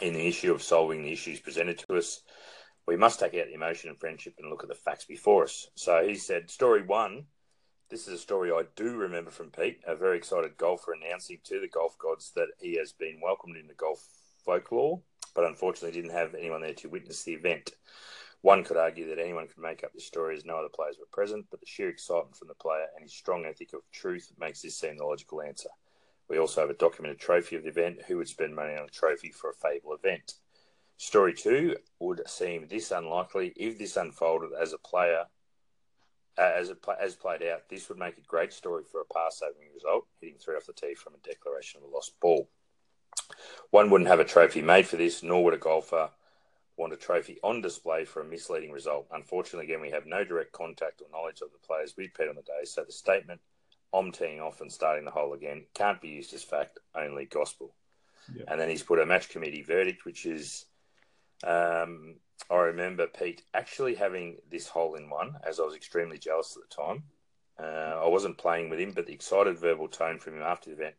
in 0.00 0.14
the 0.14 0.26
issue 0.26 0.52
of 0.52 0.62
solving 0.62 1.02
the 1.02 1.12
issues 1.12 1.40
presented 1.40 1.78
to 1.78 1.96
us, 1.96 2.22
we 2.86 2.96
must 2.96 3.20
take 3.20 3.34
out 3.34 3.46
the 3.46 3.54
emotion 3.54 3.90
and 3.90 3.98
friendship 3.98 4.34
and 4.38 4.50
look 4.50 4.62
at 4.62 4.68
the 4.68 4.74
facts 4.74 5.04
before 5.04 5.44
us. 5.44 5.68
So 5.74 6.06
he 6.06 6.14
said, 6.14 6.50
story 6.50 6.82
one. 6.82 7.26
This 7.88 8.08
is 8.08 8.14
a 8.14 8.18
story 8.18 8.50
I 8.50 8.64
do 8.74 8.96
remember 8.96 9.30
from 9.30 9.50
Pete, 9.52 9.80
a 9.86 9.94
very 9.94 10.18
excited 10.18 10.56
golfer 10.56 10.92
announcing 10.92 11.38
to 11.44 11.60
the 11.60 11.68
golf 11.68 11.96
gods 11.98 12.32
that 12.34 12.48
he 12.60 12.76
has 12.78 12.92
been 12.92 13.20
welcomed 13.22 13.56
into 13.56 13.74
golf 13.74 14.04
folklore, 14.44 15.02
but 15.36 15.44
unfortunately 15.44 15.92
didn't 15.92 16.16
have 16.16 16.34
anyone 16.34 16.62
there 16.62 16.72
to 16.72 16.88
witness 16.88 17.22
the 17.22 17.34
event. 17.34 17.70
One 18.40 18.64
could 18.64 18.76
argue 18.76 19.08
that 19.08 19.20
anyone 19.20 19.46
could 19.46 19.62
make 19.62 19.84
up 19.84 19.92
this 19.92 20.06
story 20.06 20.34
as 20.34 20.44
no 20.44 20.56
other 20.56 20.68
players 20.68 20.96
were 20.98 21.06
present, 21.12 21.46
but 21.50 21.60
the 21.60 21.66
sheer 21.66 21.90
excitement 21.90 22.36
from 22.36 22.48
the 22.48 22.54
player 22.54 22.86
and 22.94 23.02
his 23.02 23.12
strong 23.12 23.44
ethic 23.44 23.72
of 23.74 23.80
truth 23.92 24.32
makes 24.40 24.62
this 24.62 24.78
seem 24.78 24.96
the 24.96 25.04
logical 25.04 25.42
answer. 25.42 25.68
We 26.28 26.38
also 26.38 26.62
have 26.62 26.70
a 26.70 26.74
documented 26.74 27.20
trophy 27.20 27.56
of 27.56 27.64
the 27.64 27.68
event. 27.68 28.02
Who 28.08 28.16
would 28.16 28.28
spend 28.28 28.56
money 28.56 28.74
on 28.74 28.86
a 28.86 28.88
trophy 28.88 29.30
for 29.30 29.50
a 29.50 29.54
fable 29.54 29.94
event? 29.94 30.34
Story 30.96 31.34
two 31.34 31.76
would 32.00 32.22
seem 32.26 32.66
this 32.66 32.90
unlikely 32.90 33.52
if 33.56 33.78
this 33.78 33.96
unfolded 33.96 34.50
as 34.58 34.72
a 34.72 34.78
player, 34.78 35.24
uh, 36.38 36.52
as 36.56 36.70
it 36.70 36.78
as 36.98 37.14
played 37.14 37.42
out. 37.42 37.68
This 37.68 37.88
would 37.88 37.98
make 37.98 38.16
a 38.16 38.22
great 38.22 38.52
story 38.52 38.84
for 38.90 39.02
a 39.02 39.14
pass-saving 39.14 39.68
result, 39.74 40.06
hitting 40.20 40.38
three 40.38 40.56
off 40.56 40.66
the 40.66 40.72
tee 40.72 40.94
from 40.94 41.14
a 41.14 41.28
declaration 41.28 41.82
of 41.82 41.90
a 41.90 41.94
lost 41.94 42.18
ball. 42.20 42.48
One 43.70 43.90
wouldn't 43.90 44.08
have 44.08 44.20
a 44.20 44.24
trophy 44.24 44.62
made 44.62 44.86
for 44.86 44.96
this, 44.96 45.22
nor 45.22 45.44
would 45.44 45.54
a 45.54 45.58
golfer 45.58 46.10
want 46.76 46.92
a 46.92 46.96
trophy 46.96 47.38
on 47.42 47.62
display 47.62 48.04
for 48.04 48.20
a 48.20 48.24
misleading 48.24 48.70
result. 48.70 49.06
Unfortunately, 49.10 49.64
again, 49.64 49.80
we 49.80 49.90
have 49.90 50.06
no 50.06 50.24
direct 50.24 50.52
contact 50.52 51.00
or 51.00 51.06
knowledge 51.10 51.40
of 51.40 51.50
the 51.50 51.66
players 51.66 51.94
we 51.96 52.08
played 52.08 52.28
on 52.28 52.36
the 52.36 52.42
day, 52.42 52.64
so 52.64 52.84
the 52.84 52.92
statement 52.92 53.40
I'm 53.94 54.12
teeing 54.12 54.40
off 54.40 54.60
and 54.60 54.70
starting 54.70 55.04
the 55.04 55.10
hole 55.10 55.32
again 55.32 55.64
can't 55.74 56.00
be 56.00 56.08
used 56.08 56.34
as 56.34 56.42
fact, 56.42 56.78
only 56.94 57.24
gospel. 57.24 57.74
Yep. 58.34 58.44
And 58.48 58.60
then 58.60 58.68
he's 58.68 58.82
put 58.82 58.98
a 58.98 59.06
match 59.06 59.30
committee 59.30 59.62
verdict, 59.62 60.04
which 60.04 60.26
is 60.26 60.66
um, 61.44 62.16
I 62.50 62.56
remember 62.56 63.06
Pete 63.06 63.42
actually 63.54 63.94
having 63.94 64.38
this 64.50 64.66
hole 64.68 64.94
in 64.94 65.08
one, 65.08 65.36
as 65.46 65.60
I 65.60 65.62
was 65.62 65.74
extremely 65.74 66.18
jealous 66.18 66.56
at 66.56 66.68
the 66.68 66.82
time. 66.82 67.04
Uh, 67.58 68.04
I 68.04 68.08
wasn't 68.08 68.36
playing 68.36 68.68
with 68.68 68.78
him, 68.78 68.92
but 68.92 69.06
the 69.06 69.14
excited 69.14 69.58
verbal 69.58 69.88
tone 69.88 70.18
from 70.18 70.34
him 70.34 70.42
after 70.42 70.70
the 70.70 70.76
event 70.76 70.94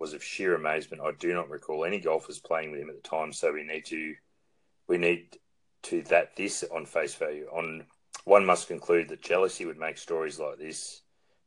was 0.00 0.14
of 0.14 0.24
sheer 0.24 0.54
amazement. 0.54 1.02
I 1.02 1.12
do 1.12 1.32
not 1.34 1.50
recall 1.50 1.84
any 1.84 2.00
golfers 2.00 2.40
playing 2.40 2.72
with 2.72 2.80
him 2.80 2.88
at 2.88 3.00
the 3.00 3.08
time, 3.08 3.32
so 3.32 3.52
we 3.52 3.62
need 3.62 3.84
to 3.86 4.14
we 4.88 4.98
need 4.98 5.36
to 5.82 6.02
that 6.02 6.34
this 6.34 6.64
on 6.74 6.86
face 6.86 7.14
value. 7.14 7.46
On 7.52 7.84
one 8.24 8.44
must 8.44 8.68
conclude 8.68 9.08
that 9.10 9.22
jealousy 9.22 9.66
would 9.66 9.78
make 9.78 9.98
stories 9.98 10.40
like 10.40 10.58
this 10.58 11.02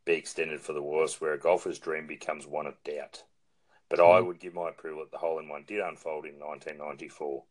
be 0.05 0.13
extended 0.13 0.62
for 0.62 0.74
the 0.74 0.81
worse, 0.81 1.19
where 1.19 1.33
a 1.33 1.39
golfer's 1.39 1.79
dream 1.79 2.07
becomes 2.07 2.45
one 2.45 2.67
of 2.67 2.81
doubt. 2.83 3.24
But 3.89 4.00
mm. 4.00 4.15
I 4.15 4.22
would 4.22 4.39
give 4.39 4.53
my 4.53 4.69
approval 4.69 5.03
that 5.03 5.12
the 5.12 5.17
hole 5.17 5.39
in 5.39 5.50
one 5.50 5.63
did 5.65 5.79
unfold 5.79 6.25
in 6.25 6.39
1994. 6.39 7.43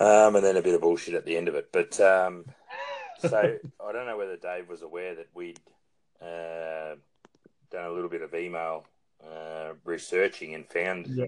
Um, 0.00 0.36
and 0.36 0.44
then 0.44 0.56
a 0.56 0.62
bit 0.62 0.74
of 0.74 0.80
bullshit 0.80 1.14
at 1.14 1.24
the 1.24 1.36
end 1.36 1.48
of 1.48 1.54
it. 1.54 1.70
But 1.72 1.98
um, 2.00 2.44
so 3.18 3.58
I 3.84 3.92
don't 3.92 4.06
know 4.06 4.18
whether 4.18 4.36
Dave 4.36 4.68
was 4.68 4.82
aware 4.82 5.14
that 5.14 5.28
we'd 5.34 5.60
uh, 6.20 6.96
done 7.70 7.86
a 7.86 7.92
little 7.92 8.10
bit 8.10 8.22
of 8.22 8.34
email 8.34 8.84
uh, 9.24 9.72
researching 9.84 10.54
and 10.54 10.66
found 10.66 11.06
yeah 11.08 11.26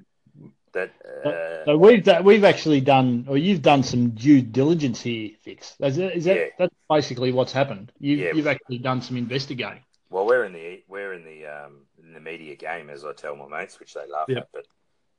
that 0.74 0.92
uh, 1.24 1.64
so 1.64 1.78
we've 1.78 2.06
we've 2.22 2.44
actually 2.44 2.80
done, 2.80 3.24
or 3.28 3.38
you've 3.38 3.62
done 3.62 3.82
some 3.82 4.10
due 4.10 4.42
diligence 4.42 5.00
here, 5.00 5.30
Fix. 5.40 5.76
Is 5.80 5.96
that, 5.96 6.16
is 6.16 6.24
that 6.24 6.36
yeah. 6.36 6.46
that's 6.58 6.74
basically 6.90 7.32
what's 7.32 7.52
happened? 7.52 7.90
You, 7.98 8.16
yeah. 8.16 8.32
You've 8.34 8.46
actually 8.46 8.78
done 8.78 9.00
some 9.00 9.16
investigating. 9.16 9.82
Well, 10.10 10.26
we're 10.26 10.44
in 10.44 10.52
the 10.52 10.82
we're 10.88 11.14
in 11.14 11.24
the 11.24 11.46
um, 11.46 11.86
in 12.02 12.12
the 12.12 12.20
media 12.20 12.56
game, 12.56 12.90
as 12.90 13.04
I 13.04 13.12
tell 13.12 13.36
my 13.36 13.48
mates, 13.48 13.80
which 13.80 13.94
they 13.94 14.06
laugh 14.06 14.28
at. 14.28 14.48
But 14.52 14.66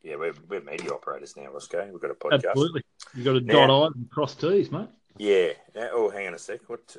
yeah, 0.03 0.17
we're, 0.17 0.33
we're 0.47 0.61
media 0.61 0.91
operators 0.91 1.35
now, 1.35 1.51
Roscoe. 1.51 1.89
We've 1.91 2.01
got 2.01 2.11
a 2.11 2.15
podcast. 2.15 2.49
Absolutely, 2.49 2.83
you've 3.15 3.25
got 3.25 3.33
to 3.33 3.41
dot 3.41 3.69
I's 3.69 3.95
and 3.95 4.09
cross 4.11 4.35
T's, 4.35 4.71
mate. 4.71 4.89
Yeah. 5.17 5.49
Now, 5.73 5.89
oh, 5.93 6.09
hang 6.09 6.27
on 6.27 6.33
a 6.35 6.39
sec. 6.39 6.61
What? 6.67 6.95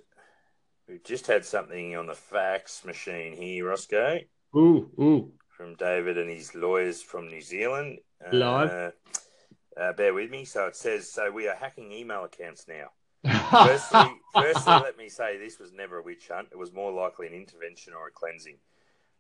We've 0.89 1.05
just 1.05 1.27
had 1.27 1.45
something 1.45 1.97
on 1.97 2.07
the 2.07 2.15
fax 2.15 2.85
machine 2.85 3.37
here, 3.37 3.69
Roscoe. 3.69 4.21
Ooh, 4.57 4.91
ooh. 4.99 5.33
From 5.57 5.75
David 5.77 6.19
and 6.19 6.29
his 6.29 6.55
lawyers 6.55 7.01
from 7.01 7.29
New 7.29 7.41
Zealand. 7.41 8.01
Live. 8.31 8.71
Uh, 8.71 9.81
uh, 9.81 9.93
bear 9.95 10.13
with 10.13 10.31
me. 10.31 10.45
So 10.45 10.67
it 10.67 10.77
says, 10.77 11.11
so 11.11 11.31
we 11.31 11.49
are 11.49 11.55
hacking 11.55 11.93
email 11.93 12.25
accounts 12.25 12.67
now. 12.69 12.91
firstly, 13.51 14.21
firstly, 14.35 14.75
let 14.75 14.99
me 14.99 15.09
say 15.09 15.39
this 15.39 15.59
was 15.59 15.73
never 15.73 15.97
a 15.97 16.03
witch 16.03 16.29
hunt. 16.31 16.49
It 16.53 16.59
was 16.59 16.75
more 16.75 16.93
likely 16.93 17.27
an 17.27 17.33
intervention 17.33 17.95
or 17.95 18.07
a 18.07 18.11
cleansing. 18.11 18.59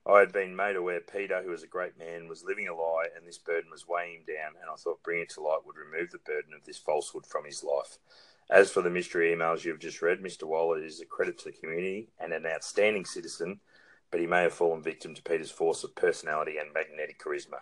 I 0.06 0.20
had 0.20 0.30
been 0.30 0.54
made 0.54 0.76
aware 0.76 1.00
Peter, 1.00 1.42
who 1.42 1.50
was 1.50 1.62
a 1.62 1.68
great 1.68 1.98
man, 1.98 2.28
was 2.28 2.44
living 2.44 2.68
a 2.68 2.74
lie, 2.74 3.06
and 3.16 3.26
this 3.26 3.38
burden 3.38 3.70
was 3.70 3.88
weighing 3.88 4.16
him 4.16 4.24
down. 4.26 4.52
And 4.60 4.70
I 4.70 4.76
thought 4.76 5.02
bringing 5.02 5.22
it 5.22 5.30
to 5.30 5.40
light 5.40 5.64
would 5.64 5.76
remove 5.76 6.10
the 6.10 6.18
burden 6.18 6.52
of 6.52 6.66
this 6.66 6.76
falsehood 6.76 7.24
from 7.26 7.46
his 7.46 7.64
life. 7.64 7.96
As 8.50 8.70
for 8.70 8.82
the 8.82 8.90
mystery 8.90 9.34
emails 9.34 9.64
you've 9.64 9.80
just 9.80 10.02
read, 10.02 10.20
Mr. 10.20 10.44
Waller 10.44 10.84
is 10.84 11.00
a 11.00 11.06
credit 11.06 11.38
to 11.38 11.46
the 11.46 11.56
community 11.56 12.10
and 12.20 12.34
an 12.34 12.44
outstanding 12.44 13.06
citizen, 13.06 13.60
but 14.10 14.20
he 14.20 14.26
may 14.26 14.42
have 14.42 14.52
fallen 14.52 14.82
victim 14.82 15.14
to 15.14 15.22
Peter's 15.22 15.50
force 15.50 15.84
of 15.84 15.94
personality 15.94 16.56
and 16.58 16.72
magnetic 16.72 17.20
charisma. 17.20 17.58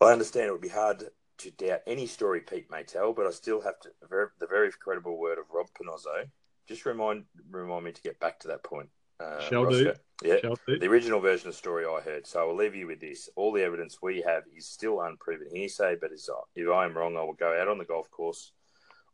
I 0.00 0.12
understand 0.12 0.48
it 0.48 0.52
would 0.52 0.60
be 0.60 0.68
hard 0.68 1.04
to 1.38 1.50
doubt 1.52 1.80
any 1.86 2.06
story 2.06 2.40
Pete 2.40 2.70
may 2.70 2.82
tell, 2.82 3.12
but 3.12 3.26
I 3.26 3.30
still 3.30 3.60
have 3.62 3.78
to 3.80 3.90
the 4.38 4.46
very 4.46 4.70
credible 4.72 5.18
word 5.18 5.38
of 5.38 5.44
Rob 5.52 5.66
Panozzo. 5.74 6.26
Just 6.66 6.86
remind 6.86 7.24
remind 7.50 7.84
me 7.84 7.92
to 7.92 8.02
get 8.02 8.20
back 8.20 8.40
to 8.40 8.48
that 8.48 8.64
point. 8.64 8.88
Uh, 9.20 9.40
Shall 9.40 9.66
do. 9.66 9.92
Yeah, 10.24 10.36
Shall 10.40 10.58
do. 10.66 10.78
the 10.78 10.86
original 10.86 11.20
version 11.20 11.48
of 11.48 11.54
the 11.54 11.58
story 11.58 11.84
I 11.84 12.00
heard. 12.00 12.26
So 12.26 12.40
I 12.40 12.44
will 12.44 12.56
leave 12.56 12.74
you 12.74 12.86
with 12.86 13.00
this. 13.00 13.28
All 13.36 13.52
the 13.52 13.62
evidence 13.62 13.98
we 14.02 14.22
have 14.26 14.44
is 14.56 14.66
still 14.66 15.00
unproven 15.00 15.48
hearsay, 15.52 15.96
but 16.00 16.10
if 16.12 16.68
I 16.68 16.84
am 16.84 16.96
wrong, 16.96 17.16
I 17.16 17.22
will 17.22 17.34
go 17.34 17.56
out 17.60 17.68
on 17.68 17.78
the 17.78 17.84
golf 17.84 18.10
course 18.10 18.52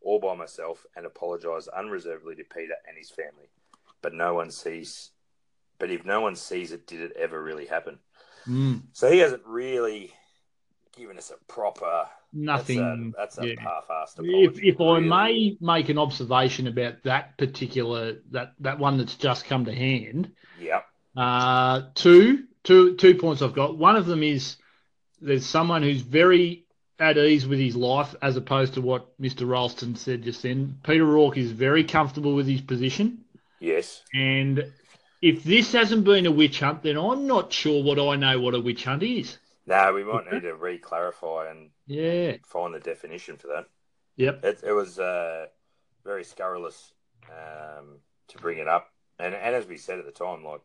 all 0.00 0.20
by 0.20 0.34
myself 0.34 0.86
and 0.96 1.04
apologise 1.04 1.68
unreservedly 1.68 2.36
to 2.36 2.44
Peter 2.44 2.74
and 2.86 2.96
his 2.96 3.10
family. 3.10 3.50
But 4.02 4.14
no 4.14 4.34
one 4.34 4.50
sees. 4.50 5.10
But 5.78 5.90
if 5.90 6.04
no 6.04 6.20
one 6.20 6.36
sees 6.36 6.72
it, 6.72 6.86
did 6.86 7.00
it 7.00 7.12
ever 7.16 7.40
really 7.42 7.66
happen? 7.66 7.98
Mm. 8.46 8.82
So 8.92 9.10
he 9.10 9.18
hasn't 9.18 9.44
really 9.46 10.12
given 10.96 11.18
us 11.18 11.30
a 11.30 11.52
proper 11.52 12.06
nothing. 12.32 13.14
That's 13.16 13.38
a, 13.38 13.44
that's 13.44 13.52
a 13.52 13.54
yeah. 13.54 13.60
half-assed 13.60 14.18
apology. 14.18 14.44
If, 14.44 14.74
if 14.74 14.80
really. 14.80 14.96
I 14.96 15.00
may 15.00 15.56
make 15.60 15.88
an 15.88 15.98
observation 15.98 16.66
about 16.66 17.02
that 17.04 17.38
particular 17.38 18.16
that 18.32 18.54
that 18.60 18.78
one 18.78 18.98
that's 18.98 19.14
just 19.14 19.44
come 19.44 19.64
to 19.66 19.74
hand. 19.74 20.32
Yeah. 20.60 20.80
Uh, 21.16 21.82
two 21.94 22.44
two 22.64 22.96
two 22.96 23.14
points 23.14 23.42
I've 23.42 23.54
got. 23.54 23.76
One 23.78 23.96
of 23.96 24.06
them 24.06 24.22
is 24.22 24.56
there's 25.20 25.46
someone 25.46 25.82
who's 25.82 26.00
very 26.00 26.64
at 27.00 27.16
ease 27.16 27.46
with 27.46 27.60
his 27.60 27.76
life, 27.76 28.14
as 28.22 28.36
opposed 28.36 28.74
to 28.74 28.80
what 28.80 29.18
Mr. 29.20 29.48
Ralston 29.48 29.94
said 29.94 30.22
just 30.22 30.42
then. 30.42 30.78
Peter 30.82 31.04
Rourke 31.04 31.36
is 31.36 31.52
very 31.52 31.84
comfortable 31.84 32.34
with 32.34 32.48
his 32.48 32.60
position. 32.60 33.24
Yes. 33.60 34.02
And 34.12 34.72
if 35.20 35.44
this 35.44 35.72
hasn't 35.72 36.04
been 36.04 36.26
a 36.26 36.30
witch 36.30 36.60
hunt, 36.60 36.82
then 36.82 36.96
I'm 36.96 37.26
not 37.26 37.52
sure 37.52 37.82
what 37.82 37.98
I 37.98 38.16
know 38.16 38.40
what 38.40 38.54
a 38.54 38.60
witch 38.60 38.84
hunt 38.84 39.02
is. 39.02 39.38
No, 39.66 39.92
we 39.92 40.04
might 40.04 40.32
need 40.32 40.42
to 40.42 40.54
re-clarify 40.54 41.50
and 41.50 41.70
yeah 41.86 42.36
find 42.44 42.74
the 42.74 42.80
definition 42.80 43.36
for 43.36 43.48
that. 43.48 43.66
Yep, 44.16 44.44
it, 44.44 44.60
it 44.64 44.72
was 44.72 44.98
uh, 44.98 45.46
very 46.04 46.24
scurrilous 46.24 46.92
um, 47.30 47.98
to 48.28 48.38
bring 48.38 48.58
it 48.58 48.68
up, 48.68 48.90
and 49.18 49.34
and 49.34 49.54
as 49.54 49.66
we 49.66 49.76
said 49.76 49.98
at 49.98 50.06
the 50.06 50.12
time, 50.12 50.44
like 50.44 50.62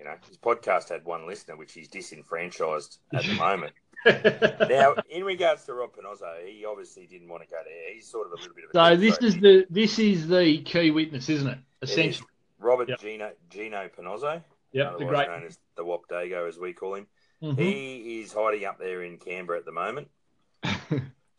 you 0.00 0.06
know, 0.06 0.14
his 0.26 0.38
podcast 0.38 0.88
had 0.88 1.04
one 1.04 1.26
listener, 1.26 1.56
which 1.56 1.74
he's 1.74 1.88
disenfranchised 1.88 2.98
at 3.12 3.22
the 3.22 3.34
moment. 3.34 3.74
now, 4.06 4.94
in 5.10 5.24
regards 5.24 5.66
to 5.66 5.74
Rob 5.74 5.90
Panozzo, 5.94 6.46
he 6.46 6.64
obviously 6.64 7.06
didn't 7.06 7.28
want 7.28 7.42
to 7.42 7.48
go 7.48 7.58
there. 7.62 7.94
He's 7.94 8.08
sort 8.08 8.26
of 8.26 8.32
a 8.32 8.36
little 8.36 8.54
bit 8.54 8.64
of 8.64 8.70
a. 8.70 8.96
So 8.96 8.96
this 8.98 9.18
is 9.18 9.38
the 9.38 9.66
this 9.68 9.98
is 9.98 10.26
the 10.26 10.62
key 10.62 10.90
witness, 10.90 11.28
isn't 11.28 11.48
it? 11.48 11.58
Essentially, 11.82 12.26
Robert 12.60 12.88
yep. 12.88 13.00
Gino 13.00 13.32
Gino 13.48 13.88
Panozzo, 13.88 14.42
yep, 14.72 14.98
the 14.98 15.04
great 15.04 15.28
known 15.28 15.44
as 15.44 15.58
the 15.76 15.84
Wop 15.84 16.02
Dago, 16.10 16.48
as 16.48 16.58
we 16.58 16.72
call 16.72 16.94
him. 16.94 17.06
Mm-hmm. 17.42 17.60
He 17.60 18.20
is 18.20 18.32
hiding 18.32 18.64
up 18.66 18.78
there 18.78 19.02
in 19.02 19.18
Canberra 19.18 19.58
at 19.58 19.64
the 19.64 19.72
moment. 19.72 20.08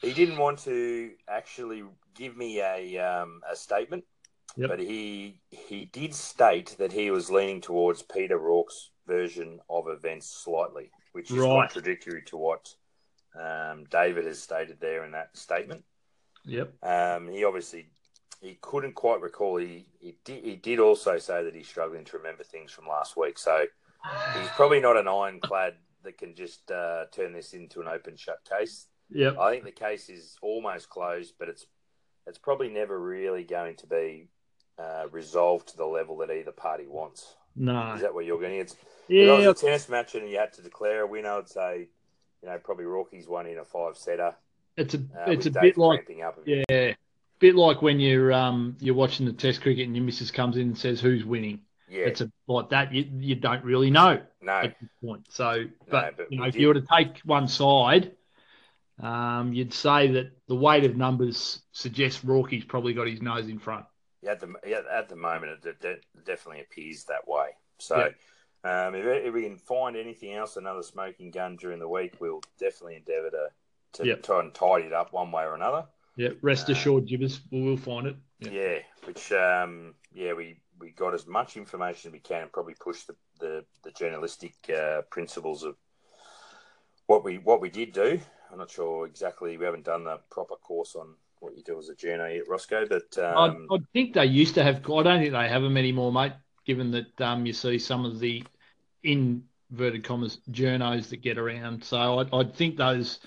he 0.01 0.13
didn't 0.13 0.37
want 0.37 0.59
to 0.59 1.11
actually 1.29 1.83
give 2.15 2.35
me 2.35 2.59
a 2.59 2.97
um, 2.97 3.41
a 3.49 3.55
statement, 3.55 4.03
yep. 4.57 4.69
but 4.69 4.79
he 4.79 5.39
he 5.49 5.85
did 5.85 6.13
state 6.13 6.75
that 6.79 6.91
he 6.91 7.11
was 7.11 7.29
leaning 7.29 7.61
towards 7.61 8.01
Peter 8.01 8.37
Rourke's 8.37 8.89
version 9.07 9.59
of 9.69 9.87
events 9.87 10.27
slightly, 10.43 10.91
which 11.13 11.29
is 11.31 11.37
right. 11.37 11.69
contradictory 11.69 12.23
to 12.27 12.37
what 12.37 12.73
um, 13.39 13.85
David 13.89 14.25
has 14.25 14.41
stated 14.41 14.79
there 14.79 15.05
in 15.05 15.11
that 15.11 15.35
statement. 15.37 15.83
Yep. 16.45 16.73
Um, 16.83 17.27
he 17.27 17.43
obviously 17.43 17.89
he 18.41 18.57
couldn't 18.61 18.95
quite 18.95 19.21
recall. 19.21 19.57
He 19.57 19.85
he 19.99 20.15
did, 20.23 20.43
he 20.43 20.55
did 20.55 20.79
also 20.79 21.17
say 21.17 21.43
that 21.43 21.55
he's 21.55 21.67
struggling 21.67 22.03
to 22.05 22.17
remember 22.17 22.43
things 22.43 22.71
from 22.71 22.87
last 22.87 23.15
week. 23.15 23.37
So 23.37 23.65
he's 24.39 24.49
probably 24.49 24.79
not 24.79 24.97
an 24.97 25.07
ironclad 25.07 25.75
that 26.03 26.17
can 26.17 26.35
just 26.35 26.69
uh, 26.71 27.05
turn 27.11 27.33
this 27.33 27.53
into 27.53 27.81
an 27.81 27.87
open 27.87 28.17
shut 28.17 28.39
case. 28.43 28.87
Yeah, 29.09 29.31
I 29.39 29.51
think 29.51 29.63
the 29.63 29.71
case 29.71 30.09
is 30.09 30.37
almost 30.41 30.89
closed, 30.89 31.35
but 31.39 31.49
it's 31.49 31.65
it's 32.27 32.37
probably 32.37 32.69
never 32.69 32.99
really 32.99 33.43
going 33.43 33.75
to 33.77 33.87
be 33.87 34.27
uh, 34.77 35.05
resolved 35.11 35.69
to 35.69 35.77
the 35.77 35.85
level 35.85 36.17
that 36.17 36.31
either 36.31 36.51
party 36.51 36.87
wants. 36.87 37.35
No, 37.55 37.93
is 37.93 38.01
that 38.01 38.13
what 38.13 38.25
you're 38.25 38.39
getting? 38.39 38.59
It's 38.59 38.75
yeah. 39.07 39.23
If 39.23 39.43
it 39.43 39.47
was 39.47 39.61
a 39.61 39.65
tennis 39.65 39.89
match 39.89 40.15
and 40.15 40.29
you 40.29 40.37
had 40.37 40.53
to 40.53 40.61
declare 40.61 41.01
a 41.01 41.07
winner, 41.07 41.29
I'd 41.29 41.49
say 41.49 41.89
you 42.41 42.49
know, 42.49 42.57
probably 42.57 42.85
Rocky's 42.85 43.27
one 43.27 43.45
in 43.45 43.57
a 43.59 43.65
five 43.65 43.97
setter. 43.97 44.35
It's 44.77 44.93
a 44.93 44.97
uh, 44.97 45.31
it's 45.31 45.45
a 45.45 45.51
bit 45.51 45.77
like 45.77 46.09
yeah, 46.45 46.93
bit. 47.41 47.55
like 47.55 47.81
when 47.81 47.99
you're 47.99 48.31
um 48.31 48.77
you're 48.79 48.95
watching 48.95 49.25
the 49.25 49.33
Test 49.33 49.61
cricket 49.61 49.85
and 49.85 49.95
your 49.95 50.05
missus 50.05 50.31
comes 50.31 50.55
in 50.55 50.63
and 50.63 50.77
says 50.77 51.01
who's 51.01 51.25
winning. 51.25 51.61
Yeah, 51.89 52.05
it's 52.05 52.21
a, 52.21 52.31
like 52.47 52.69
that. 52.69 52.93
You 52.93 53.09
you 53.19 53.35
don't 53.35 53.63
really 53.65 53.89
know 53.89 54.21
no. 54.41 54.53
at 54.53 54.75
this 54.79 54.89
point. 55.03 55.27
So, 55.29 55.65
but, 55.89 56.01
no, 56.01 56.11
but 56.17 56.31
you 56.31 56.39
know, 56.39 56.45
if 56.45 56.53
did. 56.53 56.61
you 56.61 56.67
were 56.69 56.75
to 56.75 56.85
take 56.89 57.17
one 57.25 57.49
side, 57.49 58.13
um, 59.01 59.51
you'd 59.51 59.73
say 59.73 60.07
that 60.13 60.31
the 60.47 60.55
weight 60.55 60.85
of 60.85 60.95
numbers 60.95 61.61
suggests 61.73 62.23
Rorky's 62.23 62.63
probably 62.63 62.93
got 62.93 63.07
his 63.07 63.21
nose 63.21 63.49
in 63.49 63.59
front. 63.59 63.85
Yeah, 64.21 64.31
at 64.31 64.39
the 64.39 64.53
yeah, 64.65 64.81
at 64.89 65.09
the 65.09 65.17
moment, 65.17 65.65
it, 65.65 65.83
it 65.83 66.05
definitely 66.25 66.61
appears 66.61 67.05
that 67.05 67.27
way. 67.27 67.49
So. 67.79 68.11
Um, 68.63 68.93
if, 68.93 69.03
if, 69.03 69.33
we 69.33 69.41
can 69.41 69.57
find 69.57 69.97
anything 69.97 70.35
else, 70.35 70.55
another 70.55 70.83
smoking 70.83 71.31
gun 71.31 71.55
during 71.55 71.79
the 71.79 71.87
week, 71.87 72.17
we'll 72.19 72.43
definitely 72.59 72.97
endeavour 72.97 73.31
to 73.31 73.47
to 73.93 74.05
yep. 74.05 74.23
try 74.23 74.39
and 74.39 74.53
tidy 74.53 74.85
it 74.85 74.93
up 74.93 75.13
one 75.13 75.31
way 75.31 75.43
or 75.43 75.55
another. 75.55 75.85
Yeah, 76.15 76.29
rest 76.41 76.67
um, 76.67 76.73
assured, 76.73 77.07
Jibbers, 77.07 77.39
we'll, 77.51 77.63
we'll 77.63 77.77
find 77.77 78.07
it. 78.07 78.15
Yeah, 78.39 78.51
yeah 78.51 78.79
which 79.05 79.31
um, 79.31 79.93
yeah, 80.13 80.33
we, 80.33 80.57
we 80.79 80.91
got 80.91 81.13
as 81.13 81.27
much 81.27 81.57
information 81.57 82.09
as 82.09 82.13
we 82.13 82.19
can 82.19 82.43
and 82.43 82.51
probably 82.51 82.75
push 82.79 83.03
the 83.03 83.15
the, 83.39 83.65
the 83.83 83.91
journalistic 83.91 84.53
uh, 84.69 85.01
principles 85.09 85.63
of 85.63 85.75
what 87.07 87.23
we 87.23 87.37
what 87.37 87.61
we 87.61 87.69
did 87.69 87.93
do. 87.93 88.19
I'm 88.51 88.59
not 88.59 88.69
sure 88.69 89.05
exactly. 89.07 89.57
We 89.57 89.65
haven't 89.65 89.85
done 89.85 90.03
the 90.03 90.19
proper 90.29 90.55
course 90.55 90.95
on 90.95 91.15
what 91.39 91.55
you 91.57 91.63
do 91.63 91.79
as 91.79 91.89
a 91.89 91.95
journo 91.95 92.37
at 92.37 92.47
Roscoe, 92.47 92.85
but 92.87 93.17
um, 93.17 93.67
I, 93.71 93.75
I, 93.75 93.77
think 93.93 94.13
they 94.13 94.25
used 94.25 94.55
to 94.55 94.63
have. 94.63 94.77
I 94.77 95.03
don't 95.03 95.19
think 95.19 95.31
they 95.31 95.49
have 95.49 95.61
them 95.61 95.77
anymore, 95.77 96.11
mate. 96.11 96.33
Given 96.65 96.91
that 96.91 97.19
um, 97.21 97.45
you 97.45 97.53
see 97.53 97.79
some 97.79 98.05
of 98.05 98.19
the 98.19 98.43
inverted 99.03 100.03
commas 100.03 100.37
journos 100.51 101.09
that 101.09 101.23
get 101.23 101.39
around, 101.39 101.83
so 101.83 102.19
I, 102.19 102.39
I 102.39 102.43
think 102.43 102.77
those 102.77 103.19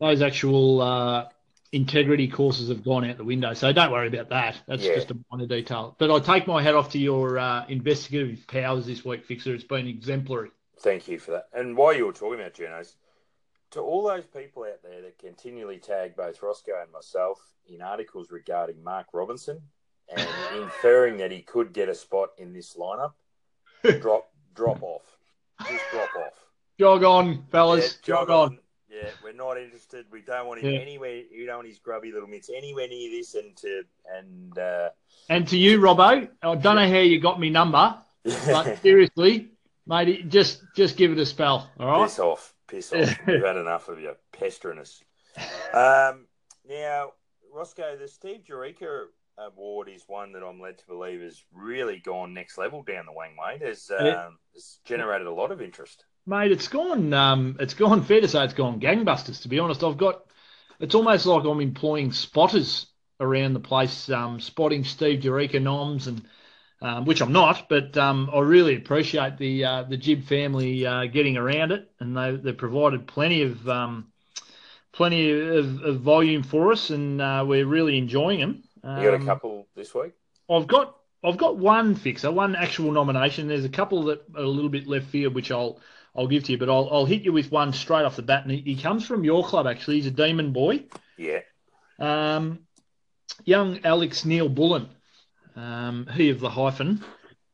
those 0.00 0.22
actual 0.22 0.80
uh, 0.80 1.26
integrity 1.74 2.28
courses 2.28 2.68
have 2.68 2.84
gone 2.84 3.04
out 3.04 3.16
the 3.16 3.24
window. 3.24 3.52
So 3.52 3.72
don't 3.72 3.90
worry 3.90 4.06
about 4.06 4.28
that. 4.30 4.56
That's 4.66 4.84
yeah. 4.84 4.94
just 4.94 5.10
a 5.10 5.18
minor 5.30 5.46
detail. 5.46 5.96
But 5.98 6.10
I 6.10 6.20
take 6.20 6.46
my 6.46 6.62
hat 6.62 6.74
off 6.74 6.90
to 6.90 6.98
your 6.98 7.38
uh, 7.38 7.66
investigative 7.68 8.46
powers 8.46 8.86
this 8.86 9.04
week, 9.04 9.24
Fixer. 9.24 9.54
It's 9.54 9.64
been 9.64 9.88
exemplary. 9.88 10.50
Thank 10.80 11.08
you 11.08 11.18
for 11.18 11.32
that. 11.32 11.48
And 11.52 11.76
while 11.76 11.92
you 11.94 12.06
were 12.06 12.12
talking 12.12 12.40
about 12.40 12.54
journos, 12.54 12.94
to 13.72 13.80
all 13.80 14.06
those 14.06 14.24
people 14.24 14.62
out 14.62 14.82
there 14.84 15.02
that 15.02 15.18
continually 15.18 15.78
tag 15.78 16.14
both 16.16 16.40
Roscoe 16.40 16.80
and 16.80 16.92
myself 16.92 17.40
in 17.66 17.82
articles 17.82 18.30
regarding 18.30 18.82
Mark 18.84 19.08
Robinson 19.12 19.60
and 20.16 20.28
inferring 20.62 21.16
that 21.16 21.32
he 21.32 21.42
could 21.42 21.72
get 21.72 21.88
a 21.88 21.94
spot 21.94 22.30
in 22.38 22.52
this 22.52 22.76
lineup, 22.76 23.14
drop 24.00 24.30
drop 24.54 24.82
off. 24.82 25.02
Just 25.66 25.84
drop 25.90 26.14
off. 26.16 26.32
Jog 26.78 27.04
on, 27.04 27.44
fellas. 27.52 27.98
Yeah, 28.02 28.14
jog, 28.14 28.28
jog 28.28 28.30
on. 28.30 28.48
on. 28.48 28.58
Yeah, 28.94 29.10
we're 29.24 29.32
not 29.32 29.58
interested. 29.58 30.06
We 30.12 30.20
don't 30.20 30.46
want 30.46 30.60
him 30.60 30.72
yeah. 30.72 30.78
anywhere. 30.78 31.22
You 31.30 31.46
don't 31.46 31.56
want 31.56 31.68
his 31.68 31.78
grubby 31.78 32.12
little 32.12 32.28
mitts 32.28 32.50
anywhere 32.54 32.86
near 32.86 33.10
this. 33.10 33.34
And 33.34 33.56
to 33.56 33.82
and 34.14 34.58
uh, 34.58 34.90
and 35.28 35.48
to 35.48 35.58
you, 35.58 35.80
Robbo, 35.80 36.28
I 36.42 36.54
don't 36.54 36.76
know 36.76 36.88
how 36.88 36.98
you 36.98 37.20
got 37.20 37.40
me 37.40 37.50
number, 37.50 37.96
but 38.22 38.78
seriously, 38.82 39.48
mate, 39.86 40.28
just 40.28 40.62
just 40.76 40.96
give 40.96 41.10
it 41.10 41.18
a 41.18 41.26
spell. 41.26 41.70
All 41.80 41.86
right. 41.86 42.04
Piss 42.04 42.18
off, 42.20 42.54
piss 42.68 42.92
off. 42.92 43.18
We've 43.26 43.44
had 43.44 43.56
enough 43.56 43.88
of 43.88 44.00
your 44.00 44.14
pestering 44.32 44.78
us. 44.78 45.02
Um, 45.72 46.26
now, 46.68 47.12
Roscoe, 47.52 47.96
the 47.96 48.06
Steve 48.06 48.42
Jureka 48.48 49.06
award 49.38 49.88
is 49.88 50.04
one 50.06 50.32
that 50.32 50.44
I'm 50.44 50.60
led 50.60 50.78
to 50.78 50.86
believe 50.86 51.20
has 51.20 51.42
really 51.52 51.98
gone 51.98 52.32
next 52.32 52.58
level 52.58 52.84
down 52.84 53.06
the 53.06 53.12
Wangway. 53.12 53.60
It's, 53.60 53.90
um, 53.90 54.06
yeah. 54.06 54.28
it's 54.54 54.78
generated 54.84 55.26
a 55.26 55.32
lot 55.32 55.50
of 55.50 55.60
interest 55.60 56.04
mate. 56.26 56.52
It's 56.52 56.68
gone. 56.68 57.12
Um, 57.12 57.56
it's 57.60 57.74
gone. 57.74 58.02
Fair 58.02 58.20
to 58.20 58.28
say, 58.28 58.44
it's 58.44 58.54
gone 58.54 58.80
gangbusters. 58.80 59.42
To 59.42 59.48
be 59.48 59.58
honest, 59.58 59.82
I've 59.84 59.96
got. 59.96 60.24
It's 60.80 60.94
almost 60.94 61.26
like 61.26 61.44
I'm 61.44 61.60
employing 61.60 62.12
spotters 62.12 62.86
around 63.20 63.54
the 63.54 63.60
place, 63.60 64.10
um, 64.10 64.40
spotting 64.40 64.84
Steve 64.84 65.20
Jureka 65.20 65.60
noms 65.62 66.06
and. 66.06 66.26
Um, 66.82 67.06
which 67.06 67.22
I'm 67.22 67.32
not, 67.32 67.70
but 67.70 67.96
um, 67.96 68.28
I 68.34 68.40
really 68.40 68.76
appreciate 68.76 69.38
the 69.38 69.64
uh, 69.64 69.82
the 69.84 69.96
Jib 69.96 70.24
family 70.24 70.84
uh, 70.84 71.06
getting 71.06 71.38
around 71.38 71.72
it, 71.72 71.90
and 71.98 72.14
they 72.14 72.36
they 72.36 72.52
provided 72.52 73.06
plenty 73.06 73.40
of 73.40 73.66
um, 73.66 74.12
plenty 74.92 75.30
of, 75.30 75.82
of, 75.82 76.00
volume 76.00 76.42
for 76.42 76.72
us, 76.72 76.90
and 76.90 77.22
uh, 77.22 77.44
we're 77.46 77.64
really 77.64 77.96
enjoying 77.96 78.40
them. 78.40 78.64
you 78.82 78.90
got 78.90 79.14
a 79.14 79.16
um, 79.16 79.24
couple 79.24 79.66
this 79.74 79.94
week. 79.94 80.12
I've 80.50 80.66
got 80.66 80.96
I've 81.22 81.38
got 81.38 81.56
one 81.56 81.94
fixer, 81.94 82.30
one 82.30 82.54
actual 82.54 82.92
nomination. 82.92 83.48
There's 83.48 83.64
a 83.64 83.70
couple 83.70 84.04
that 84.04 84.22
are 84.36 84.42
a 84.42 84.48
little 84.48 84.68
bit 84.68 84.86
left 84.86 85.06
field, 85.06 85.34
which 85.34 85.50
I'll 85.50 85.80
I'll 86.16 86.28
give 86.28 86.44
to 86.44 86.52
you, 86.52 86.58
but 86.58 86.68
I'll, 86.68 86.88
I'll 86.90 87.06
hit 87.06 87.22
you 87.22 87.32
with 87.32 87.50
one 87.50 87.72
straight 87.72 88.04
off 88.04 88.16
the 88.16 88.22
bat. 88.22 88.44
And 88.44 88.52
he, 88.52 88.60
he 88.60 88.76
comes 88.76 89.06
from 89.06 89.24
your 89.24 89.44
club, 89.44 89.66
actually. 89.66 89.96
He's 89.96 90.06
a 90.06 90.10
demon 90.10 90.52
boy. 90.52 90.84
Yeah. 91.16 91.40
Um, 91.98 92.60
young 93.44 93.80
Alex 93.84 94.24
Neal-Bullen, 94.24 94.88
um, 95.56 96.08
he 96.14 96.30
of 96.30 96.40
the 96.40 96.50
hyphen. 96.50 97.04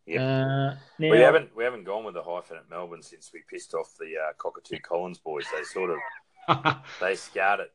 Yep. 0.07 0.21
Uh, 0.21 0.75
now, 0.99 1.11
we 1.11 1.19
haven't 1.19 1.55
we 1.55 1.63
haven't 1.63 1.85
gone 1.85 2.05
with 2.05 2.15
the 2.15 2.23
hyphen 2.23 2.57
at 2.57 2.69
Melbourne 2.69 3.03
since 3.03 3.31
we 3.33 3.43
pissed 3.49 3.75
off 3.75 3.95
the 3.99 4.07
uh, 4.17 4.33
Cockatoo 4.39 4.79
Collins 4.81 5.19
boys. 5.19 5.45
They 5.55 5.63
sort 5.63 5.91
of 6.49 6.77
they 7.01 7.15
scarred 7.15 7.61
it. 7.61 7.73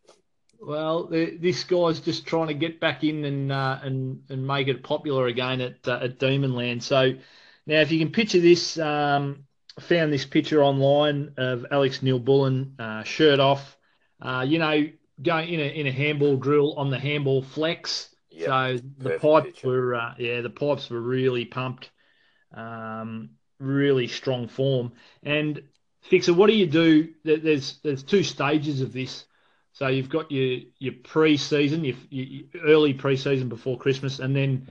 Well, 0.59 1.05
this 1.05 1.63
guy's 1.63 1.99
just 1.99 2.25
trying 2.25 2.47
to 2.47 2.53
get 2.53 2.79
back 2.79 3.03
in 3.03 3.23
and 3.23 3.51
uh, 3.51 3.79
and 3.81 4.23
and 4.29 4.45
make 4.45 4.67
it 4.67 4.83
popular 4.83 5.27
again 5.27 5.61
at 5.61 5.87
uh, 5.87 5.99
at 6.01 6.19
Demonland. 6.19 6.81
So 6.81 7.13
now, 7.65 7.81
if 7.81 7.91
you 7.91 7.99
can 7.99 8.11
picture 8.11 8.39
this, 8.39 8.77
um, 8.79 9.45
found 9.79 10.11
this 10.11 10.25
picture 10.25 10.63
online 10.63 11.33
of 11.37 11.65
Alex 11.71 12.01
Neal-Bullen, 12.01 12.75
uh, 12.79 13.03
shirt 13.03 13.39
off, 13.39 13.77
uh, 14.21 14.45
you 14.47 14.59
know, 14.59 14.87
going 15.21 15.49
in 15.49 15.59
a 15.59 15.63
in 15.63 15.87
a 15.87 15.91
handball 15.91 16.37
drill 16.37 16.73
on 16.73 16.89
the 16.89 16.99
handball 16.99 17.41
flex. 17.41 18.09
Yep. 18.31 18.45
So 18.47 18.77
the 18.97 19.19
pipes 19.19 19.45
picture. 19.45 19.67
were, 19.67 19.95
uh, 19.95 20.13
yeah, 20.17 20.41
the 20.41 20.49
pipes 20.49 20.89
were 20.89 21.01
really 21.01 21.45
pumped, 21.45 21.89
um, 22.53 23.29
really 23.59 24.07
strong 24.07 24.47
form. 24.47 24.91
And 25.23 25.61
Fixer, 26.01 26.33
what 26.33 26.47
do 26.47 26.55
you 26.55 26.67
do? 26.67 27.13
There's 27.23 27.79
there's 27.79 28.03
two 28.03 28.23
stages 28.23 28.81
of 28.81 28.93
this. 28.93 29.25
So 29.73 29.87
you've 29.87 30.09
got 30.09 30.31
your 30.31 30.59
your 30.79 30.93
pre-season, 31.03 31.83
your, 31.83 31.95
your 32.09 32.43
early 32.63 32.93
pre-season 32.93 33.49
before 33.49 33.77
Christmas, 33.77 34.19
and 34.19 34.35
then 34.35 34.67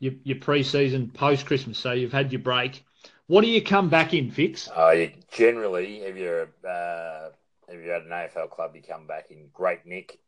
your, 0.00 0.14
your 0.24 0.38
pre-season 0.38 1.10
post 1.10 1.46
Christmas. 1.46 1.78
So 1.78 1.92
you've 1.92 2.12
had 2.12 2.32
your 2.32 2.40
break, 2.40 2.84
what 3.28 3.42
do 3.42 3.48
you 3.48 3.62
come 3.62 3.88
back 3.88 4.14
in, 4.14 4.30
Fix? 4.30 4.68
Uh, 4.68 4.90
you, 4.90 5.12
generally, 5.30 5.98
if 5.98 6.16
you're 6.16 6.48
uh, 6.68 7.28
if 7.68 7.84
you're 7.84 7.94
at 7.94 8.02
an 8.02 8.10
AFL 8.10 8.50
club, 8.50 8.74
you 8.74 8.82
come 8.82 9.06
back 9.06 9.30
in 9.30 9.48
great 9.52 9.86
nick. 9.86 10.18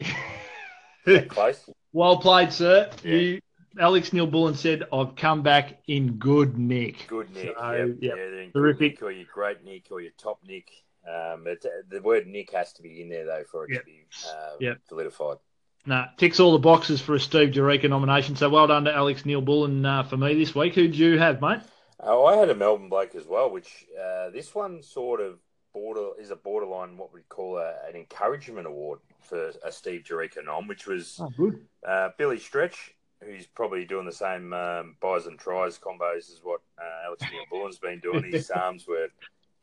close. 1.28 1.70
Well 1.92 2.18
played, 2.18 2.52
sir. 2.52 2.90
Yeah. 3.02 3.14
You, 3.14 3.40
Alex 3.78 4.12
Neal-Bullen 4.12 4.56
said, 4.56 4.84
"I've 4.92 5.14
come 5.14 5.42
back 5.42 5.78
in 5.86 6.14
good 6.14 6.58
nick." 6.58 7.06
Good 7.06 7.32
nick. 7.32 7.54
So, 7.56 7.72
yep. 7.72 7.96
Yep. 8.00 8.16
Yeah, 8.16 8.46
terrific. 8.52 8.92
Nick 8.92 9.02
or 9.02 9.12
your 9.12 9.26
great 9.32 9.64
nick 9.64 9.86
or 9.90 10.00
your 10.00 10.12
top 10.18 10.40
nick. 10.46 10.68
Um, 11.06 11.46
it, 11.46 11.64
the 11.88 12.02
word 12.02 12.26
nick 12.26 12.52
has 12.52 12.72
to 12.74 12.82
be 12.82 13.00
in 13.00 13.08
there 13.08 13.24
though 13.24 13.44
for 13.50 13.64
it 13.64 13.72
yep. 13.72 13.80
to 13.80 13.86
be 13.86 14.04
uh, 14.26 14.56
yep. 14.58 14.78
solidified. 14.88 15.38
No, 15.86 16.04
ticks 16.16 16.40
all 16.40 16.52
the 16.52 16.58
boxes 16.58 17.00
for 17.00 17.14
a 17.14 17.20
Steve 17.20 17.50
Jureka 17.50 17.88
nomination. 17.88 18.34
So 18.34 18.50
well 18.50 18.66
done 18.66 18.84
to 18.84 18.94
Alex 18.94 19.24
Neal-Bullen 19.24 19.86
uh, 19.86 20.02
for 20.02 20.16
me 20.16 20.34
this 20.34 20.54
week. 20.54 20.74
Who 20.74 20.82
did 20.82 20.96
you 20.96 21.18
have, 21.18 21.40
mate? 21.40 21.60
Oh, 22.00 22.26
I 22.26 22.36
had 22.36 22.50
a 22.50 22.54
Melbourne 22.54 22.88
bloke 22.88 23.14
as 23.14 23.26
well, 23.26 23.50
which 23.50 23.86
uh, 24.00 24.30
this 24.30 24.54
one 24.54 24.82
sort 24.82 25.20
of 25.20 25.38
border 25.74 26.10
is 26.18 26.30
a 26.30 26.36
borderline 26.36 26.96
what 26.96 27.12
we'd 27.12 27.28
call 27.28 27.58
a, 27.58 27.74
an 27.88 27.96
encouragement 27.96 28.66
award 28.66 29.00
for 29.20 29.52
a 29.64 29.72
Steve 29.72 30.02
Jureka 30.02 30.44
nom, 30.44 30.68
which 30.68 30.86
was 30.86 31.20
oh, 31.20 31.52
uh, 31.86 32.10
Billy 32.16 32.38
Stretch, 32.38 32.94
who's 33.22 33.46
probably 33.46 33.84
doing 33.84 34.06
the 34.06 34.12
same 34.12 34.52
um, 34.52 34.96
buys 35.00 35.26
and 35.26 35.38
tries 35.38 35.78
combos 35.78 36.30
as 36.32 36.40
what 36.42 36.60
uh, 36.78 37.06
Alex 37.06 37.24
Bullen's 37.50 37.78
been 37.78 38.00
doing. 38.00 38.24
His 38.24 38.50
arms 38.54 38.86
were 38.86 39.08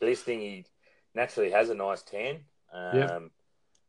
glistening. 0.01 0.39
He 0.41 0.65
naturally 1.13 1.51
has 1.51 1.69
a 1.69 1.75
nice 1.75 2.01
tan, 2.01 2.39
um, 2.73 2.97
yep. 2.97 3.21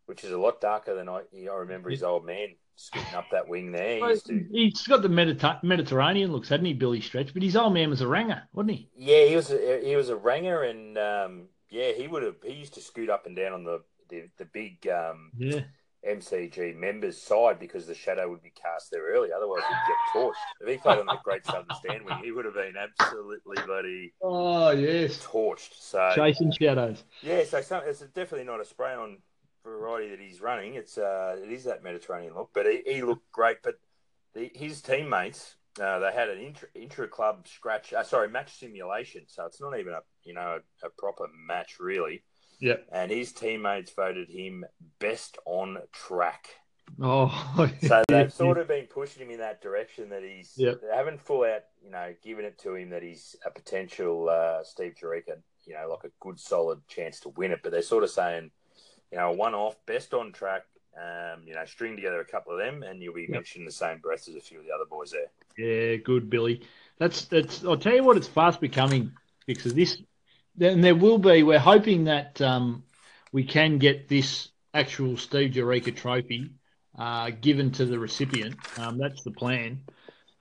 Which 0.06 0.24
is 0.24 0.32
a 0.32 0.38
lot 0.38 0.60
darker 0.60 0.94
than 0.94 1.08
I, 1.08 1.22
I 1.34 1.54
remember 1.54 1.90
his 1.90 2.02
old 2.02 2.24
man 2.24 2.54
scooting 2.76 3.14
up 3.14 3.26
that 3.32 3.48
wing 3.48 3.72
there. 3.72 3.98
He 3.98 4.04
used 4.04 4.26
to... 4.26 4.46
He's 4.50 4.86
got 4.86 5.02
the 5.02 5.08
Mediter- 5.08 5.62
Mediterranean 5.62 6.32
looks, 6.32 6.48
hadn't 6.48 6.66
he, 6.66 6.74
Billy 6.74 7.00
Stretch? 7.00 7.34
But 7.34 7.42
his 7.42 7.56
old 7.56 7.74
man 7.74 7.90
was 7.90 8.00
a 8.00 8.08
ranger, 8.08 8.42
wasn't 8.52 8.72
he? 8.72 8.90
Yeah, 8.96 9.24
he 9.24 9.36
was. 9.36 9.50
A, 9.50 9.84
he 9.84 9.96
was 9.96 10.08
a 10.08 10.16
ranger, 10.16 10.62
and 10.62 10.96
um, 10.98 11.48
yeah, 11.70 11.92
he 11.92 12.06
would 12.06 12.22
have. 12.22 12.36
He 12.44 12.52
used 12.52 12.74
to 12.74 12.80
scoot 12.80 13.10
up 13.10 13.26
and 13.26 13.36
down 13.36 13.52
on 13.52 13.64
the 13.64 13.82
the, 14.08 14.28
the 14.38 14.44
big 14.44 14.86
um, 14.88 15.32
yeah. 15.36 15.60
MCG 16.08 16.76
members' 16.76 17.20
side 17.20 17.58
because 17.58 17.86
the 17.86 17.94
shadow 17.94 18.28
would 18.30 18.42
be 18.42 18.50
cast 18.50 18.90
there 18.92 19.04
early. 19.12 19.30
Otherwise, 19.32 19.62
he'd 19.68 19.74
get 19.88 20.20
torched. 20.20 20.34
If 20.60 20.68
he 20.68 20.76
played 20.76 20.98
on 20.98 21.06
the 21.06 21.18
Great 21.24 21.44
Southern 21.44 21.66
Stand 21.80 22.04
wing, 22.04 22.18
he 22.22 22.30
would 22.30 22.44
have 22.44 22.54
been 22.54 22.74
absolutely 22.76 23.56
bloody. 23.66 24.12
Oh 24.22 24.70
yes, 24.70 25.18
torched. 25.24 25.72
So 25.80 26.12
chasing 26.14 26.52
shadows. 26.52 27.04
Yeah, 27.22 27.44
so 27.44 27.60
some, 27.60 27.82
it's 27.86 28.00
definitely 28.00 28.44
not 28.44 28.60
a 28.60 28.64
spray 28.64 28.94
on 28.94 29.18
variety 29.70 30.10
that 30.10 30.20
he's 30.20 30.40
running, 30.40 30.74
it's 30.74 30.98
uh, 30.98 31.36
it 31.42 31.50
is 31.50 31.64
that 31.64 31.82
Mediterranean 31.82 32.34
look. 32.34 32.50
But 32.54 32.66
he, 32.66 32.82
he 32.86 33.02
looked 33.02 33.30
great. 33.32 33.58
But 33.62 33.74
the, 34.34 34.50
his 34.54 34.80
teammates, 34.80 35.56
uh, 35.80 35.98
they 35.98 36.12
had 36.12 36.28
an 36.28 36.38
intra, 36.38 36.68
intra 36.74 37.08
club 37.08 37.46
scratch. 37.48 37.92
Uh, 37.92 38.02
sorry, 38.02 38.28
match 38.28 38.58
simulation. 38.58 39.22
So 39.26 39.44
it's 39.46 39.60
not 39.60 39.78
even 39.78 39.92
a 39.92 40.00
you 40.24 40.34
know 40.34 40.60
a, 40.82 40.86
a 40.86 40.90
proper 40.90 41.26
match 41.46 41.78
really. 41.80 42.22
Yeah. 42.60 42.76
And 42.90 43.10
his 43.10 43.32
teammates 43.32 43.92
voted 43.92 44.30
him 44.30 44.64
best 44.98 45.38
on 45.44 45.78
track. 45.92 46.48
Oh, 47.00 47.68
so 47.82 48.02
they've 48.08 48.32
sort 48.32 48.58
of 48.58 48.68
been 48.68 48.86
pushing 48.86 49.22
him 49.22 49.30
in 49.30 49.38
that 49.38 49.60
direction 49.62 50.08
that 50.10 50.22
he's. 50.22 50.52
Yep. 50.56 50.80
They 50.82 50.96
haven't 50.96 51.20
full 51.20 51.44
out, 51.44 51.62
you 51.82 51.90
know, 51.90 52.14
given 52.22 52.44
it 52.44 52.58
to 52.60 52.74
him 52.74 52.90
that 52.90 53.02
he's 53.02 53.36
a 53.44 53.50
potential 53.50 54.28
uh, 54.28 54.62
Steve 54.62 54.94
Jureka, 55.00 55.38
you 55.66 55.74
know, 55.74 55.88
like 55.90 56.04
a 56.04 56.14
good 56.20 56.38
solid 56.38 56.86
chance 56.88 57.20
to 57.20 57.30
win 57.30 57.52
it. 57.52 57.60
But 57.62 57.72
they're 57.72 57.82
sort 57.82 58.04
of 58.04 58.10
saying, 58.10 58.50
you 59.12 59.18
know, 59.18 59.32
one 59.32 59.54
off, 59.54 59.76
best 59.86 60.14
on 60.14 60.32
track. 60.32 60.62
Um, 60.96 61.42
you 61.46 61.54
know, 61.54 61.64
string 61.66 61.94
together 61.94 62.20
a 62.20 62.24
couple 62.24 62.52
of 62.54 62.58
them, 62.58 62.82
and 62.82 63.02
you'll 63.02 63.12
be 63.12 63.22
yep. 63.22 63.30
mentioning 63.30 63.66
the 63.66 63.72
same 63.72 63.98
breath 63.98 64.28
as 64.28 64.34
a 64.34 64.40
few 64.40 64.60
of 64.60 64.64
the 64.64 64.72
other 64.72 64.86
boys 64.88 65.12
there. 65.12 65.28
Yeah, 65.58 65.96
good, 65.96 66.30
Billy. 66.30 66.62
That's 66.98 67.26
that's. 67.26 67.62
I'll 67.66 67.76
tell 67.76 67.94
you 67.94 68.02
what, 68.02 68.16
it's 68.16 68.26
fast 68.26 68.62
becoming 68.62 69.12
because 69.46 69.74
this, 69.74 70.00
and 70.58 70.82
there 70.82 70.94
will 70.94 71.18
be. 71.18 71.42
We're 71.42 71.58
hoping 71.58 72.04
that 72.04 72.40
um, 72.40 72.82
we 73.30 73.44
can 73.44 73.76
get 73.76 74.08
this 74.08 74.48
actual 74.72 75.18
Steve 75.18 75.52
Jureka 75.52 75.94
trophy 75.94 76.52
uh, 76.98 77.30
given 77.40 77.70
to 77.72 77.84
the 77.84 77.98
recipient. 77.98 78.56
Um, 78.78 78.98
that's 78.98 79.22
the 79.22 79.30
plan. 79.30 79.82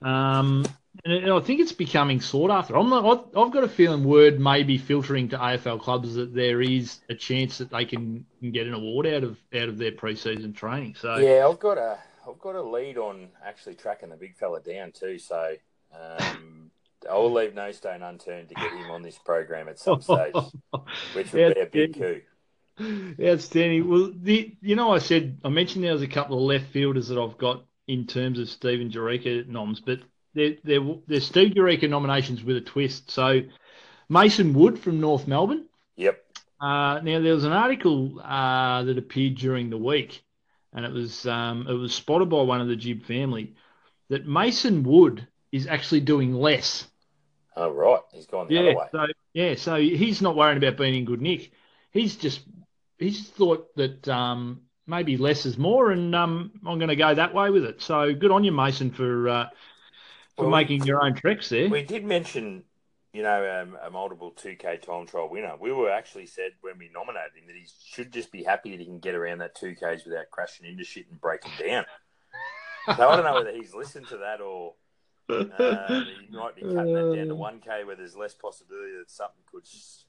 Um, 0.02 0.64
and 1.04 1.30
I 1.32 1.40
think 1.40 1.60
it's 1.60 1.72
becoming 1.72 2.20
sought 2.20 2.50
after. 2.50 2.76
I'm 2.76 2.88
not, 2.88 3.28
I've 3.36 3.52
got 3.52 3.64
a 3.64 3.68
feeling 3.68 4.04
word 4.04 4.40
may 4.40 4.62
be 4.62 4.78
filtering 4.78 5.28
to 5.30 5.38
AFL 5.38 5.80
clubs 5.80 6.14
that 6.14 6.34
there 6.34 6.62
is 6.62 7.00
a 7.08 7.14
chance 7.14 7.58
that 7.58 7.70
they 7.70 7.84
can, 7.84 8.24
can 8.40 8.50
get 8.50 8.66
an 8.66 8.74
award 8.74 9.06
out 9.06 9.24
of 9.24 9.38
out 9.54 9.68
of 9.68 9.78
their 9.78 9.92
preseason 9.92 10.54
training. 10.54 10.94
So 10.98 11.16
yeah, 11.16 11.46
I've 11.46 11.58
got 11.58 11.78
a 11.78 11.98
I've 12.28 12.38
got 12.38 12.54
a 12.54 12.62
lead 12.62 12.98
on 12.98 13.28
actually 13.44 13.74
tracking 13.74 14.10
the 14.10 14.16
big 14.16 14.36
fella 14.36 14.60
down 14.60 14.92
too. 14.92 15.18
So 15.18 15.54
um, 15.92 16.70
I'll 17.10 17.32
leave 17.32 17.54
no 17.54 17.72
stone 17.72 18.02
unturned 18.02 18.48
to 18.48 18.54
get 18.54 18.72
him 18.72 18.90
on 18.90 19.02
this 19.02 19.18
program 19.18 19.68
at 19.68 19.78
some 19.78 20.00
stage, 20.00 20.34
which 21.12 21.32
would 21.32 21.54
be 21.54 21.60
a 21.60 21.66
big 21.66 21.94
coup. 21.94 22.20
Outstanding. 23.22 23.88
Well, 23.88 24.12
the 24.14 24.54
you 24.60 24.76
know 24.76 24.92
I 24.92 24.98
said 24.98 25.38
I 25.44 25.48
mentioned 25.48 25.84
there 25.84 25.92
was 25.92 26.02
a 26.02 26.08
couple 26.08 26.36
of 26.36 26.42
left 26.42 26.66
fielders 26.72 27.08
that 27.08 27.18
I've 27.18 27.38
got 27.38 27.64
in 27.86 28.06
terms 28.06 28.38
of 28.38 28.48
Stephen 28.48 28.90
Jureka 28.90 29.46
noms, 29.46 29.80
but 29.80 30.00
they're, 30.36 30.54
they're, 30.62 30.94
they're 31.08 31.20
Steve 31.20 31.54
Jureka 31.54 31.88
nominations 31.88 32.44
with 32.44 32.56
a 32.56 32.60
twist. 32.60 33.10
So 33.10 33.40
Mason 34.08 34.54
Wood 34.54 34.78
from 34.78 35.00
North 35.00 35.26
Melbourne. 35.26 35.66
Yep. 35.96 36.22
Uh, 36.60 37.00
now 37.02 37.20
there 37.20 37.34
was 37.34 37.44
an 37.44 37.52
article 37.52 38.20
uh, 38.20 38.84
that 38.84 38.98
appeared 38.98 39.34
during 39.34 39.70
the 39.70 39.78
week, 39.78 40.22
and 40.72 40.84
it 40.84 40.92
was 40.92 41.26
um, 41.26 41.66
it 41.68 41.72
was 41.72 41.94
spotted 41.94 42.30
by 42.30 42.42
one 42.42 42.60
of 42.60 42.68
the 42.68 42.76
Jib 42.76 43.04
family 43.04 43.54
that 44.08 44.26
Mason 44.26 44.82
Wood 44.82 45.26
is 45.52 45.66
actually 45.66 46.00
doing 46.00 46.32
less. 46.32 46.86
Oh 47.56 47.70
right, 47.70 48.00
he's 48.12 48.26
gone 48.26 48.48
the 48.48 48.54
yeah, 48.54 48.60
other 48.60 48.74
way. 48.76 48.86
So 48.92 49.06
yeah, 49.34 49.54
so 49.56 49.76
he's 49.76 50.22
not 50.22 50.36
worrying 50.36 50.56
about 50.56 50.78
being 50.78 50.94
in 50.94 51.04
good 51.04 51.20
nick. 51.20 51.50
He's 51.90 52.16
just 52.16 52.40
he's 52.98 53.28
thought 53.28 53.74
that 53.76 54.08
um, 54.08 54.62
maybe 54.86 55.18
less 55.18 55.44
is 55.44 55.58
more, 55.58 55.90
and 55.90 56.14
um, 56.14 56.52
I'm 56.66 56.78
going 56.78 56.88
to 56.88 56.96
go 56.96 57.14
that 57.14 57.34
way 57.34 57.50
with 57.50 57.64
it. 57.64 57.82
So 57.82 58.14
good 58.14 58.30
on 58.30 58.44
you, 58.44 58.52
Mason, 58.52 58.90
for 58.90 59.28
uh, 59.28 59.48
for 60.36 60.44
well, 60.44 60.50
making 60.50 60.84
your 60.84 61.02
own 61.02 61.14
tricks 61.14 61.48
there. 61.48 61.68
We 61.68 61.82
did 61.82 62.04
mention, 62.04 62.64
you 63.12 63.22
know, 63.22 63.62
um, 63.62 63.78
a 63.82 63.90
multiple 63.90 64.32
2K 64.32 64.82
time 64.82 65.06
trial 65.06 65.30
winner. 65.30 65.54
We 65.58 65.72
were 65.72 65.90
actually 65.90 66.26
said 66.26 66.52
when 66.60 66.78
we 66.78 66.90
nominated 66.92 67.36
him 67.36 67.46
that 67.46 67.56
he 67.56 67.66
should 67.84 68.12
just 68.12 68.30
be 68.30 68.42
happy 68.42 68.70
that 68.70 68.80
he 68.80 68.86
can 68.86 68.98
get 68.98 69.14
around 69.14 69.38
that 69.38 69.56
2Ks 69.56 70.04
without 70.04 70.30
crashing 70.30 70.66
into 70.66 70.84
shit 70.84 71.06
and 71.10 71.20
breaking 71.20 71.52
down. 71.58 71.86
so 72.96 73.08
I 73.08 73.16
don't 73.16 73.24
know 73.24 73.34
whether 73.34 73.52
he's 73.52 73.74
listened 73.74 74.08
to 74.08 74.18
that 74.18 74.40
or. 74.40 74.74
Uh, 75.28 76.04
he 76.28 76.36
might 76.36 76.54
be 76.54 76.62
cutting 76.62 76.94
that 76.94 77.16
down 77.16 77.26
to 77.26 77.34
1K 77.68 77.84
where 77.84 77.96
there's 77.96 78.14
less 78.14 78.34
possibility 78.34 78.92
that 78.96 79.10
something 79.10 79.42
could, 79.50 79.64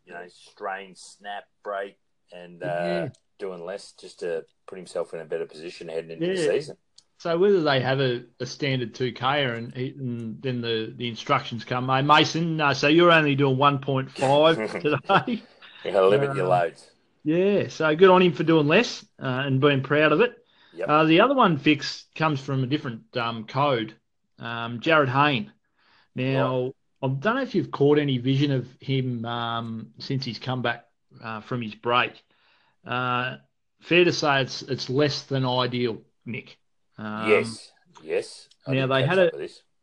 you 0.05 0.13
know, 0.13 0.23
strain, 0.27 0.93
snap, 0.95 1.45
break, 1.63 1.97
and 2.31 2.61
uh, 2.61 2.65
yeah. 2.67 3.09
doing 3.39 3.65
less 3.65 3.93
just 3.93 4.19
to 4.19 4.45
put 4.67 4.77
himself 4.77 5.15
in 5.15 5.21
a 5.21 5.25
better 5.25 5.47
position 5.47 5.87
heading 5.87 6.11
into 6.11 6.27
yeah. 6.27 6.33
the 6.33 6.37
season. 6.37 6.77
So 7.19 7.37
whether 7.37 7.63
they 7.63 7.79
have 7.81 7.99
a, 7.99 8.25
a 8.39 8.45
standard 8.45 8.93
2K 8.93 9.57
and, 9.57 9.75
and, 9.75 10.41
then 10.41 10.61
the, 10.61 10.93
the 10.95 11.07
instructions 11.07 11.65
come, 11.65 11.89
hey, 11.89 12.03
Mason, 12.03 12.61
uh, 12.61 12.75
so 12.75 12.87
you're 12.87 13.11
only 13.11 13.33
doing 13.33 13.57
1.5 13.57 14.71
today. 14.81 15.43
you 15.83 15.91
got 15.91 16.01
to 16.01 16.07
limit 16.07 16.29
uh, 16.29 16.33
your 16.33 16.47
loads. 16.47 16.91
Yeah, 17.23 17.69
so 17.69 17.95
good 17.95 18.09
on 18.09 18.21
him 18.21 18.33
for 18.33 18.43
doing 18.43 18.67
less 18.67 19.03
uh, 19.21 19.43
and 19.45 19.59
being 19.59 19.81
proud 19.81 20.11
of 20.11 20.21
it. 20.21 20.37
Yep. 20.75 20.87
Uh, 20.87 21.03
the 21.05 21.21
other 21.21 21.33
one 21.33 21.57
fix 21.57 22.05
comes 22.15 22.39
from 22.39 22.63
a 22.63 22.67
different 22.67 23.17
um, 23.17 23.45
code. 23.45 23.95
Um, 24.37 24.79
Jarryd 24.79 25.09
Hayne. 25.09 25.51
Now, 26.13 26.65
right. 26.65 26.75
I 27.01 27.07
don't 27.07 27.35
know 27.35 27.41
if 27.41 27.55
you've 27.55 27.71
caught 27.71 27.97
any 27.97 28.19
vision 28.19 28.51
of 28.51 28.67
him 28.79 29.25
um, 29.25 29.89
since 29.97 30.23
he's 30.23 30.37
come 30.37 30.61
back 30.61 30.85
uh, 31.23 31.41
from 31.41 31.63
his 31.63 31.73
break. 31.73 32.11
Uh, 32.85 33.37
fair 33.81 34.03
to 34.03 34.13
say 34.13 34.41
it's 34.41 34.61
it's 34.61 34.89
less 34.89 35.23
than 35.23 35.45
ideal, 35.45 36.01
Nick. 36.25 36.57
Um, 36.97 37.29
yes, 37.29 37.71
yes. 38.03 38.47
I 38.65 38.73
now 38.73 38.87
they 38.87 39.05
had 39.05 39.19
a 39.19 39.31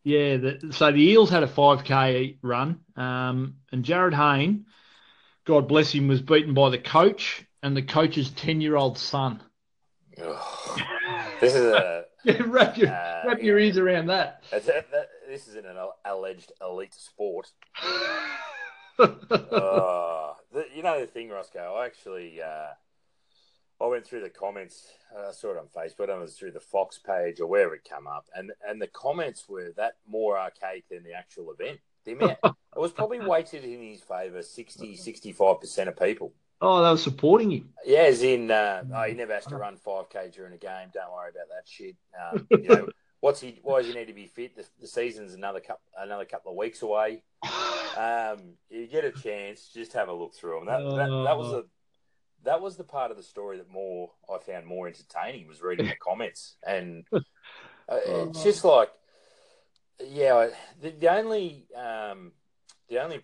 yeah. 0.03 0.37
The, 0.37 0.73
so 0.73 0.93
the 0.93 1.03
Eels 1.03 1.31
had 1.31 1.43
a 1.43 1.49
five 1.49 1.85
k 1.85 2.39
run, 2.43 2.81
um, 2.97 3.57
and 3.73 3.85
Jarryd 3.85 4.15
Hayne, 4.15 4.67
God 5.45 5.69
bless 5.69 5.93
him, 5.93 6.09
was 6.09 6.21
beaten 6.21 6.55
by 6.55 6.71
the 6.71 6.79
coach 6.79 7.45
and 7.63 7.77
the 7.77 7.83
coach's 7.83 8.31
ten 8.31 8.61
year 8.61 8.77
old 8.77 8.99
son. 8.99 9.43
Oh, 10.21 10.77
this 11.41 11.55
is 11.55 11.65
a 11.65 12.05
wrap 12.47 12.77
your 12.77 12.89
uh, 12.89 13.23
wrap 13.27 13.43
your 13.43 13.59
ears 13.59 13.79
around 13.79 14.07
that. 14.07 14.43
A, 14.53 14.61
that. 14.61 15.09
This 15.29 15.49
is 15.49 15.57
an 15.57 15.65
alleged 16.05 16.53
elite 16.61 16.95
sport. 16.95 17.51
uh, 18.99 19.09
the, 20.53 20.67
you 20.75 20.83
know 20.83 21.01
the 21.01 21.07
thing, 21.07 21.29
Roscoe. 21.29 21.75
I 21.77 21.87
actually 21.87 22.41
uh, 22.41 22.69
I 23.85 23.89
went 23.89 24.07
through 24.07 24.23
the 24.23 24.31
comments. 24.31 24.89
Uh, 25.15 25.29
I 25.29 25.33
saw 25.33 25.51
it 25.51 25.59
on 25.59 25.67
Facebook. 25.67 26.11
I 26.11 26.17
was 26.17 26.35
through 26.35 26.53
the 26.53 26.61
Fox 26.61 26.99
page 26.99 27.41
or 27.41 27.47
wherever 27.47 27.75
it 27.75 27.87
come 27.89 28.07
up, 28.07 28.27
and 28.35 28.51
and 28.67 28.81
the 28.81 28.87
comments 28.87 29.47
were 29.49 29.73
that 29.77 29.97
more 30.09 30.39
archaic 30.39 30.89
than 30.89 31.05
the 31.05 31.13
actual 31.13 31.53
event. 31.53 31.81
The 32.05 32.13
amount 32.13 32.39
it 32.45 32.55
was 32.77 32.93
probably 32.93 33.21
weighted 33.21 33.65
in 33.65 33.83
his 33.83 34.01
favour 34.01 34.43
60 34.43 34.97
65 34.97 35.61
percent 35.61 35.89
of 35.89 35.99
people. 35.99 36.33
Oh, 36.61 36.83
they 36.83 36.89
were 36.89 36.97
supporting 36.97 37.51
him. 37.51 37.69
Yeah, 37.85 38.03
as 38.03 38.23
in, 38.23 38.51
uh, 38.51 38.85
oh, 38.95 39.03
he 39.03 39.13
never 39.13 39.35
has 39.35 39.45
to 39.47 39.57
run 39.57 39.77
five 39.77 40.09
k 40.09 40.31
during 40.33 40.55
a 40.55 40.59
game. 40.59 40.89
Don't 40.95 41.13
worry 41.13 41.31
about 41.31 41.49
that 41.51 41.69
shit. 41.69 41.97
Um, 42.19 42.47
you 42.51 42.69
know, 42.69 42.89
what's 43.21 43.41
he? 43.41 43.61
Why 43.63 43.83
does 43.83 43.89
he 43.89 43.95
need 43.95 44.07
to 44.07 44.15
be 44.15 44.27
fit? 44.27 44.57
The, 44.57 44.65
the 44.81 44.87
season's 44.87 45.35
another 45.35 45.61
couple 45.61 45.83
another 45.99 46.25
couple 46.25 46.53
of 46.53 46.57
weeks 46.57 46.83
away. 46.83 47.23
Um, 47.97 48.55
you 48.71 48.89
get 48.89 49.05
a 49.05 49.13
chance, 49.13 49.71
just 49.73 49.93
have 49.93 50.09
a 50.09 50.13
look 50.13 50.35
through 50.35 50.59
them. 50.59 50.67
That, 50.67 50.81
that, 50.81 51.25
that 51.27 51.39
was 51.39 51.53
a 51.53 51.65
that 52.45 52.61
was 52.61 52.77
the 52.77 52.85
part 52.85 53.11
of 53.11 53.17
the 53.17 53.23
story 53.23 53.59
that 53.59 53.71
more 53.71 54.11
I 54.29 54.39
found 54.39 54.67
more 54.67 54.87
entertaining 54.87 55.47
was 55.49 55.63
reading 55.63 55.87
the 55.87 55.97
comments, 55.97 56.57
and 56.67 57.05
uh, 57.13 57.21
it's 57.89 58.43
just 58.43 58.65
like, 58.65 58.91
yeah, 60.07 60.49
the, 60.81 60.91
the 60.91 61.09
only 61.09 61.67
um, 61.77 62.33
the 62.89 63.03
only 63.03 63.21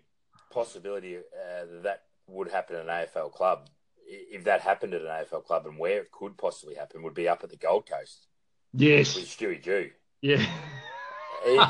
possibility 0.51 1.17
uh, 1.17 1.83
that 1.83 2.03
would 2.27 2.51
happen 2.51 2.77
at 2.77 2.83
an 2.83 2.89
AFL 2.89 3.33
club, 3.33 3.69
if 4.07 4.45
that 4.45 4.61
happened 4.61 4.95
at 4.95 5.03
an 5.03 5.09
AFL 5.09 5.45
club, 5.45 5.67
and 5.67 5.79
where 5.79 6.01
it 6.01 6.11
could 6.11 6.37
possibly 6.37 6.75
happen, 6.75 7.03
would 7.03 7.15
be 7.15 7.29
up 7.29 7.45
at 7.45 7.51
the 7.51 7.57
Gold 7.57 7.89
Coast. 7.89 8.27
Yes, 8.73 9.15
with 9.17 9.27
Stewie 9.27 9.63
Dew. 9.63 9.91
Yeah. 10.23 10.47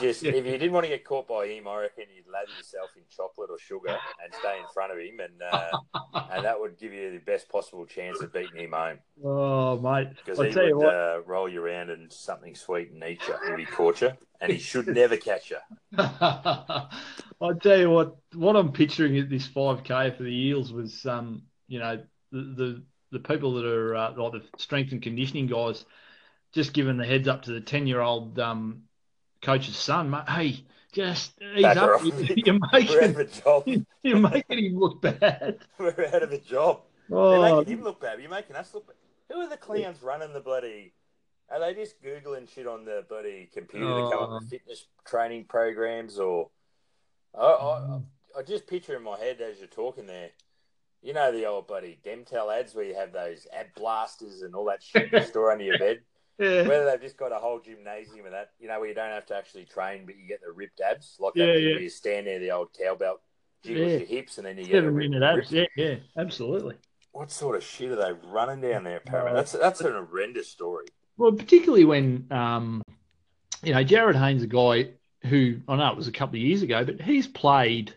Just 0.00 0.22
yeah. 0.22 0.33
if 0.33 0.44
you 0.44 0.52
didn't 0.52 0.72
want 0.72 0.85
to 0.85 0.90
get 0.90 1.04
caught 1.04 1.28
by 1.28 1.46
him, 1.46 1.68
I 1.68 1.83
reckon 1.83 2.04
you'd 2.14 2.26
lather 2.26 2.50
yourself 2.56 2.90
in 2.96 3.02
chocolate 3.14 3.50
or 3.50 3.59
sugar 3.59 3.88
and 3.88 4.35
stay 4.40 4.59
in 4.59 4.64
front 4.72 4.92
of 4.92 4.98
him, 4.98 5.20
and 5.20 5.42
uh, 5.42 6.20
and 6.33 6.44
that 6.44 6.59
would 6.59 6.78
give 6.78 6.92
you 6.92 7.11
the 7.12 7.18
best 7.18 7.48
possible 7.48 7.87
chance 7.87 8.20
of 8.20 8.33
beating 8.33 8.56
him 8.56 8.72
home. 8.72 8.98
Oh, 9.24 9.78
mate! 9.78 10.09
Because 10.16 10.38
he 10.38 10.72
would 10.72 10.87
uh, 10.87 11.20
roll 11.26 11.48
you 11.48 11.62
around 11.62 11.90
and 11.90 12.12
something 12.12 12.54
sweet 12.54 12.90
and 12.90 13.02
eat 13.04 13.20
you 13.26 13.35
if 13.44 13.59
he 13.59 13.64
caught 13.64 14.00
you, 14.00 14.12
and 14.40 14.52
he 14.52 14.59
should 14.59 14.87
never 14.87 15.16
catch 15.16 15.50
you. 15.50 15.59
I 15.98 17.52
tell 17.62 17.78
you 17.78 17.90
what, 17.90 18.16
what 18.35 18.56
I'm 18.56 18.72
picturing 18.72 19.16
at 19.18 19.30
this 19.30 19.48
5K 19.48 20.16
for 20.16 20.22
the 20.22 20.46
Eels 20.48 20.72
was, 20.72 21.06
um, 21.06 21.42
you 21.68 21.78
know, 21.78 22.02
the 22.33 22.40
the, 22.40 22.83
the 23.12 23.18
people 23.20 23.54
that 23.54 23.64
are 23.64 23.96
uh, 23.96 24.12
like 24.16 24.33
the 24.33 24.42
strength 24.59 24.92
and 24.92 25.02
conditioning 25.02 25.46
guys, 25.46 25.85
just 26.52 26.72
giving 26.72 26.96
the 26.96 27.06
heads 27.06 27.28
up 27.28 27.42
to 27.42 27.52
the 27.52 27.61
10 27.61 27.87
year 27.87 28.00
old 28.00 28.38
um, 28.38 28.83
coach's 29.42 29.76
son, 29.76 30.11
mate, 30.11 30.29
hey, 30.29 30.64
just 30.92 31.35
he's 31.55 31.64
up. 31.64 32.03
You're 32.37 32.59
making, 32.72 33.87
you're 34.03 34.18
making 34.18 34.64
him 34.64 34.79
look 34.79 35.00
bad. 35.00 35.59
We're 35.79 36.11
out 36.12 36.22
of 36.22 36.33
a 36.33 36.38
job. 36.38 36.83
Oh. 37.11 37.31
They're 37.31 37.57
making 37.57 37.79
him 37.79 37.85
look 37.85 38.00
bad. 38.00 38.20
You're 38.20 38.31
making 38.31 38.57
us 38.57 38.74
look 38.74 38.87
bad. 38.87 38.96
Who 39.31 39.40
are 39.40 39.48
the 39.48 39.57
clowns 39.57 40.03
running 40.03 40.33
the 40.33 40.40
bloody? 40.40 40.92
Are 41.50 41.61
they 41.61 41.74
just 41.74 42.03
googling 42.03 42.53
shit 42.53 42.66
on 42.66 42.85
the 42.85 43.05
bloody 43.09 43.48
computer 43.53 43.87
oh. 43.87 44.05
to 44.05 44.16
come 44.16 44.24
up 44.24 44.31
with 44.31 44.44
oh. 44.44 44.48
fitness 44.48 44.87
training 45.07 45.44
programs, 45.44 46.18
or 46.18 46.50
I, 47.38 47.44
I, 47.44 47.81
mm. 47.81 48.03
I 48.38 48.42
just 48.42 48.66
picture 48.66 48.96
in 48.96 49.03
my 49.03 49.18
head 49.18 49.40
as 49.40 49.59
you're 49.59 49.68
talking 49.68 50.07
there. 50.07 50.31
You 51.03 51.14
know 51.14 51.33
the 51.33 51.46
old 51.46 51.66
buddy 51.66 51.98
Demtel 52.05 52.55
ads 52.55 52.74
where 52.74 52.85
you 52.85 52.94
have 52.94 53.12
those 53.12 53.46
ad 53.57 53.68
blasters 53.74 54.42
and 54.42 54.55
all 54.55 54.66
that 54.66 54.83
shit 54.83 55.11
you 55.12 55.22
store 55.22 55.50
under 55.50 55.64
your 55.64 55.79
bed. 55.79 56.00
Yeah. 56.40 56.66
Whether 56.66 56.87
they've 56.87 57.03
just 57.03 57.18
got 57.18 57.33
a 57.33 57.37
whole 57.37 57.61
gymnasium 57.61 58.24
and 58.24 58.35
that, 58.35 58.53
you 58.59 58.66
know, 58.66 58.81
where 58.81 58.88
you 58.88 58.94
don't 58.94 59.11
have 59.11 59.26
to 59.26 59.37
actually 59.37 59.66
train, 59.66 60.07
but 60.07 60.16
you 60.16 60.26
get 60.26 60.40
the 60.40 60.50
ripped 60.50 60.81
abs, 60.81 61.16
like 61.20 61.35
yeah, 61.37 61.46
that, 61.46 61.61
yeah. 61.61 61.72
where 61.72 61.81
you 61.81 61.90
stand 61.90 62.26
there, 62.26 62.38
the 62.38 62.50
old 62.50 62.68
cowbell, 62.72 63.20
jiggles 63.62 63.92
yeah. 63.92 63.98
your 63.98 64.07
hips, 64.07 64.38
and 64.38 64.46
then 64.46 64.57
you 64.57 64.64
Seven 64.64 64.85
get 64.85 65.11
minute 65.11 65.22
abs. 65.22 65.53
Yeah, 65.53 65.66
yeah, 65.76 65.96
absolutely. 66.16 66.76
what 67.12 67.31
sort 67.31 67.57
of 67.57 67.62
shit 67.62 67.90
are 67.90 67.96
they 67.96 68.12
running 68.29 68.62
down 68.62 68.85
there? 68.85 68.96
Apparently, 68.96 69.35
that's 69.35 69.53
that's 69.53 69.83
an 69.83 69.92
horrendous 69.92 70.48
story. 70.48 70.87
Well, 71.18 71.33
particularly 71.33 71.85
when 71.85 72.26
um, 72.31 72.83
you 73.62 73.74
know 73.74 73.85
Jarryd 73.85 74.18
Hayne's 74.18 74.42
a 74.42 74.46
guy 74.46 74.92
who 75.29 75.61
I 75.68 75.76
know 75.76 75.90
it 75.90 75.96
was 75.96 76.09
a 76.09 76.12
couple 76.12 76.37
of 76.37 76.42
years 76.42 76.62
ago, 76.62 76.87
but 76.87 77.03
he's 77.03 77.26
played 77.26 77.94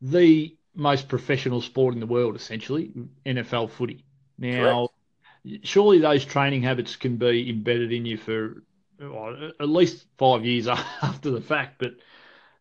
the 0.00 0.56
most 0.76 1.08
professional 1.08 1.60
sport 1.60 1.94
in 1.94 2.00
the 2.00 2.06
world, 2.06 2.36
essentially 2.36 2.92
NFL 3.26 3.70
footy. 3.70 4.04
Now, 4.38 4.86
Correct. 4.86 4.93
Surely 5.62 5.98
those 5.98 6.24
training 6.24 6.62
habits 6.62 6.96
can 6.96 7.16
be 7.16 7.50
embedded 7.50 7.92
in 7.92 8.06
you 8.06 8.16
for 8.16 8.62
well, 9.00 9.50
at 9.58 9.68
least 9.68 10.06
five 10.18 10.44
years 10.44 10.66
after 10.68 11.30
the 11.30 11.40
fact, 11.40 11.78
but. 11.78 11.94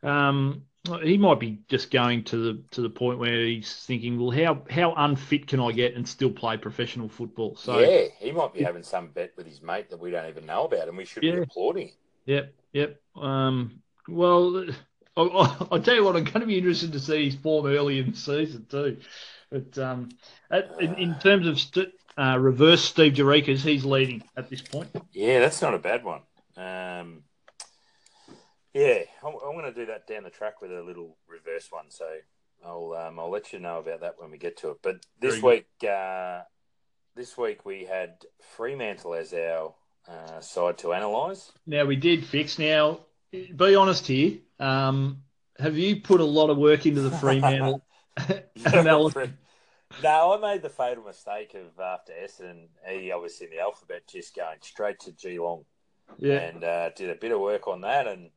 Um, 0.07 0.63
he 1.01 1.17
might 1.17 1.39
be 1.39 1.59
just 1.69 1.91
going 1.91 2.25
to 2.25 2.35
the 2.35 2.63
to 2.71 2.81
the 2.81 2.89
point 2.89 3.17
where 3.17 3.45
he's 3.45 3.73
thinking, 3.73 4.19
well, 4.19 4.31
how 4.31 4.63
how 4.69 4.93
unfit 4.95 5.47
can 5.47 5.61
I 5.61 5.71
get 5.71 5.95
and 5.95 6.07
still 6.07 6.29
play 6.29 6.57
professional 6.57 7.07
football? 7.07 7.55
So 7.55 7.79
yeah, 7.79 8.07
he 8.19 8.31
might 8.31 8.53
be 8.53 8.63
having 8.63 8.83
some 8.83 9.07
bet 9.07 9.31
with 9.37 9.47
his 9.47 9.61
mate 9.61 9.89
that 9.89 9.99
we 9.99 10.11
don't 10.11 10.27
even 10.27 10.45
know 10.45 10.65
about, 10.65 10.89
and 10.89 10.97
we 10.97 11.05
should 11.05 11.23
yeah. 11.23 11.35
be 11.35 11.41
applauding. 11.43 11.91
Yep, 12.25 12.53
yep. 12.73 13.01
Um, 13.15 13.81
well, 14.09 14.65
I, 15.17 15.21
will 15.21 15.81
tell 15.81 15.95
you 15.95 16.03
what, 16.03 16.17
I'm 16.17 16.25
going 16.25 16.41
to 16.41 16.45
be 16.45 16.57
interested 16.57 16.91
to 16.93 16.99
see 16.99 17.25
his 17.25 17.35
form 17.35 17.65
early 17.65 17.99
in 17.99 18.11
the 18.11 18.17
season 18.17 18.65
too. 18.69 18.97
But 19.49 19.77
um, 19.77 20.09
at, 20.51 20.69
in, 20.81 20.95
in, 20.95 21.19
terms 21.19 21.47
of 21.47 21.59
st- 21.59 21.93
uh, 22.17 22.37
reverse 22.39 22.83
Steve 22.83 23.13
Jurekas, 23.13 23.61
he's 23.61 23.85
leading 23.85 24.23
at 24.37 24.49
this 24.49 24.61
point. 24.61 24.89
Yeah, 25.11 25.39
that's 25.39 25.61
not 25.61 25.73
a 25.73 25.79
bad 25.79 26.03
one. 26.03 26.21
Um, 26.55 27.23
yeah, 28.73 28.99
I'm, 29.23 29.33
I'm 29.35 29.53
going 29.53 29.65
to 29.65 29.73
do 29.73 29.85
that 29.87 30.07
down 30.07 30.23
the 30.23 30.29
track 30.29 30.61
with 30.61 30.71
a 30.71 30.81
little 30.81 31.17
reverse 31.27 31.67
one. 31.71 31.85
So 31.89 32.05
I'll 32.65 32.93
um, 32.93 33.19
I'll 33.19 33.29
let 33.29 33.53
you 33.53 33.59
know 33.59 33.79
about 33.79 34.01
that 34.01 34.15
when 34.17 34.31
we 34.31 34.37
get 34.37 34.57
to 34.57 34.71
it. 34.71 34.77
But 34.81 35.05
this 35.19 35.41
week, 35.41 35.67
uh, 35.87 36.41
this 37.15 37.37
week 37.37 37.65
we 37.65 37.85
had 37.85 38.15
Fremantle 38.55 39.15
as 39.15 39.33
our 39.33 39.73
uh, 40.07 40.39
side 40.39 40.77
to 40.79 40.91
analyse. 40.91 41.51
Now 41.65 41.85
we 41.85 41.95
did 41.95 42.25
fix. 42.25 42.57
Now, 42.59 42.99
be 43.31 43.75
honest 43.75 44.07
here. 44.07 44.39
Um, 44.59 45.23
have 45.59 45.77
you 45.77 45.97
put 45.97 46.19
a 46.19 46.25
lot 46.25 46.49
of 46.49 46.57
work 46.57 46.85
into 46.85 47.01
the 47.01 47.11
Fremantle 47.17 47.83
analysis? 48.65 49.29
No, 50.01 50.33
I 50.33 50.39
made 50.53 50.61
the 50.61 50.69
fatal 50.69 51.03
mistake 51.03 51.53
of 51.55 51.79
after 51.79 52.13
Essendon, 52.13 52.67
he 52.87 53.11
obviously 53.11 53.47
in 53.47 53.51
the 53.51 53.59
alphabet, 53.59 54.03
just 54.07 54.35
going 54.35 54.57
straight 54.61 54.99
to 55.01 55.11
Geelong. 55.11 55.65
Yeah. 56.17 56.39
And 56.39 56.63
uh, 56.63 56.89
did 56.89 57.09
a 57.09 57.15
bit 57.15 57.31
of 57.31 57.39
work 57.39 57.67
on 57.67 57.81
that 57.81 58.07
and 58.07 58.29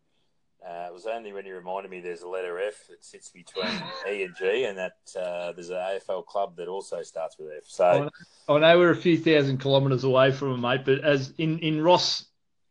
uh, 0.67 0.87
it 0.89 0.93
was 0.93 1.07
only 1.07 1.33
when 1.33 1.47
you 1.47 1.55
reminded 1.55 1.91
me 1.91 2.01
there's 2.01 2.23
a 2.23 2.29
letter 2.29 2.59
F 2.59 2.89
that 2.89 3.05
sits 3.05 3.29
between 3.29 3.67
E 4.11 4.25
and 4.25 4.35
G, 4.37 4.65
and 4.65 4.77
that 4.77 4.97
uh, 5.17 5.53
there's 5.53 5.71
an 5.71 5.77
AFL 5.77 6.27
club 6.27 6.57
that 6.57 6.67
also 6.67 7.03
starts 7.03 7.39
with 7.39 7.51
F. 7.57 7.65
So 7.67 8.11
I 8.49 8.59
know 8.59 8.79
we're 8.79 8.91
a 8.91 8.97
few 8.97 9.17
thousand 9.17 9.59
kilometres 9.59 10.03
away 10.03 10.33
from 10.33 10.53
it, 10.53 10.57
mate. 10.59 10.85
But 10.85 11.05
as 11.05 11.33
in, 11.39 11.61
in 11.61 11.81
Ross 11.83 12.27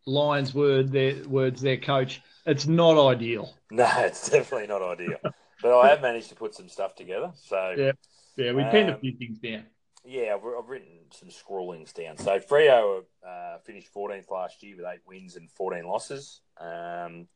Lyon's 0.05 0.53
word, 0.53 0.91
their 0.91 1.23
words, 1.27 1.61
their 1.61 1.77
coach, 1.77 2.21
it's 2.45 2.67
not 2.67 2.97
ideal. 2.97 3.53
No, 3.71 3.89
it's 3.97 4.29
definitely 4.29 4.67
not 4.67 4.83
ideal. 4.83 5.17
but 5.61 5.77
I 5.77 5.89
have 5.89 6.01
managed 6.01 6.29
to 6.29 6.35
put 6.35 6.53
some 6.53 6.69
stuff 6.69 6.95
together. 6.95 7.31
So 7.35 7.73
yeah, 7.75 7.91
yeah, 8.37 8.51
we 8.53 8.63
penned 8.63 8.89
um, 8.89 8.95
a 8.95 8.99
few 8.99 9.15
things 9.17 9.39
down. 9.39 9.65
Yeah, 10.03 10.35
I've, 10.35 10.43
I've, 10.45 10.69
written 10.69 10.99
some 11.11 11.31
scrawlings 11.31 11.91
down. 11.91 12.17
So 12.17 12.37
Freo 12.39 13.03
uh, 13.27 13.57
finished 13.65 13.91
14th 13.93 14.29
last 14.29 14.61
year 14.61 14.75
with 14.77 14.85
eight 14.85 15.01
wins 15.07 15.35
and 15.35 15.49
14 15.49 15.83
losses. 15.83 16.41
Um, 16.59 17.27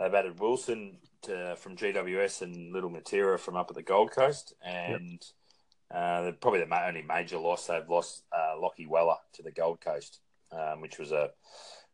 They've 0.00 0.14
added 0.14 0.40
Wilson 0.40 0.96
to, 1.22 1.56
from 1.56 1.76
GWS 1.76 2.40
and 2.40 2.72
Little 2.72 2.90
Matera 2.90 3.38
from 3.38 3.56
up 3.56 3.66
at 3.68 3.76
the 3.76 3.82
Gold 3.82 4.12
Coast, 4.12 4.54
and 4.64 5.22
yep. 5.92 6.28
uh, 6.28 6.32
probably 6.40 6.64
the 6.64 6.86
only 6.86 7.02
major 7.02 7.36
loss 7.36 7.66
they've 7.66 7.86
lost 7.86 8.22
uh, 8.32 8.56
Lachie 8.56 8.88
Weller 8.88 9.16
to 9.34 9.42
the 9.42 9.50
Gold 9.50 9.82
Coast, 9.82 10.20
um, 10.52 10.80
which 10.80 10.98
was 10.98 11.12
a 11.12 11.30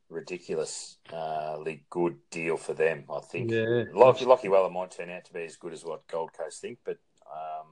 ridiculously 0.09 0.98
uh, 1.12 1.59
good 1.90 2.18
deal 2.30 2.56
for 2.56 2.74
them. 2.74 3.06
I 3.12 3.18
think 3.20 3.50
yeah. 3.50 3.87
Lachie, 3.92 4.22
Lachie 4.22 4.50
Weller 4.50 4.70
might 4.70 4.92
turn 4.92 5.11
out 5.11 5.24
to 5.24 5.32
be 5.32 5.44
as 5.44 5.56
good 5.56 5.72
as 5.72 5.85
what 5.85 6.06
Gold 6.06 6.30
Coast 6.32 6.61
think, 6.61 6.78
but 6.85 6.98
um, 7.28 7.66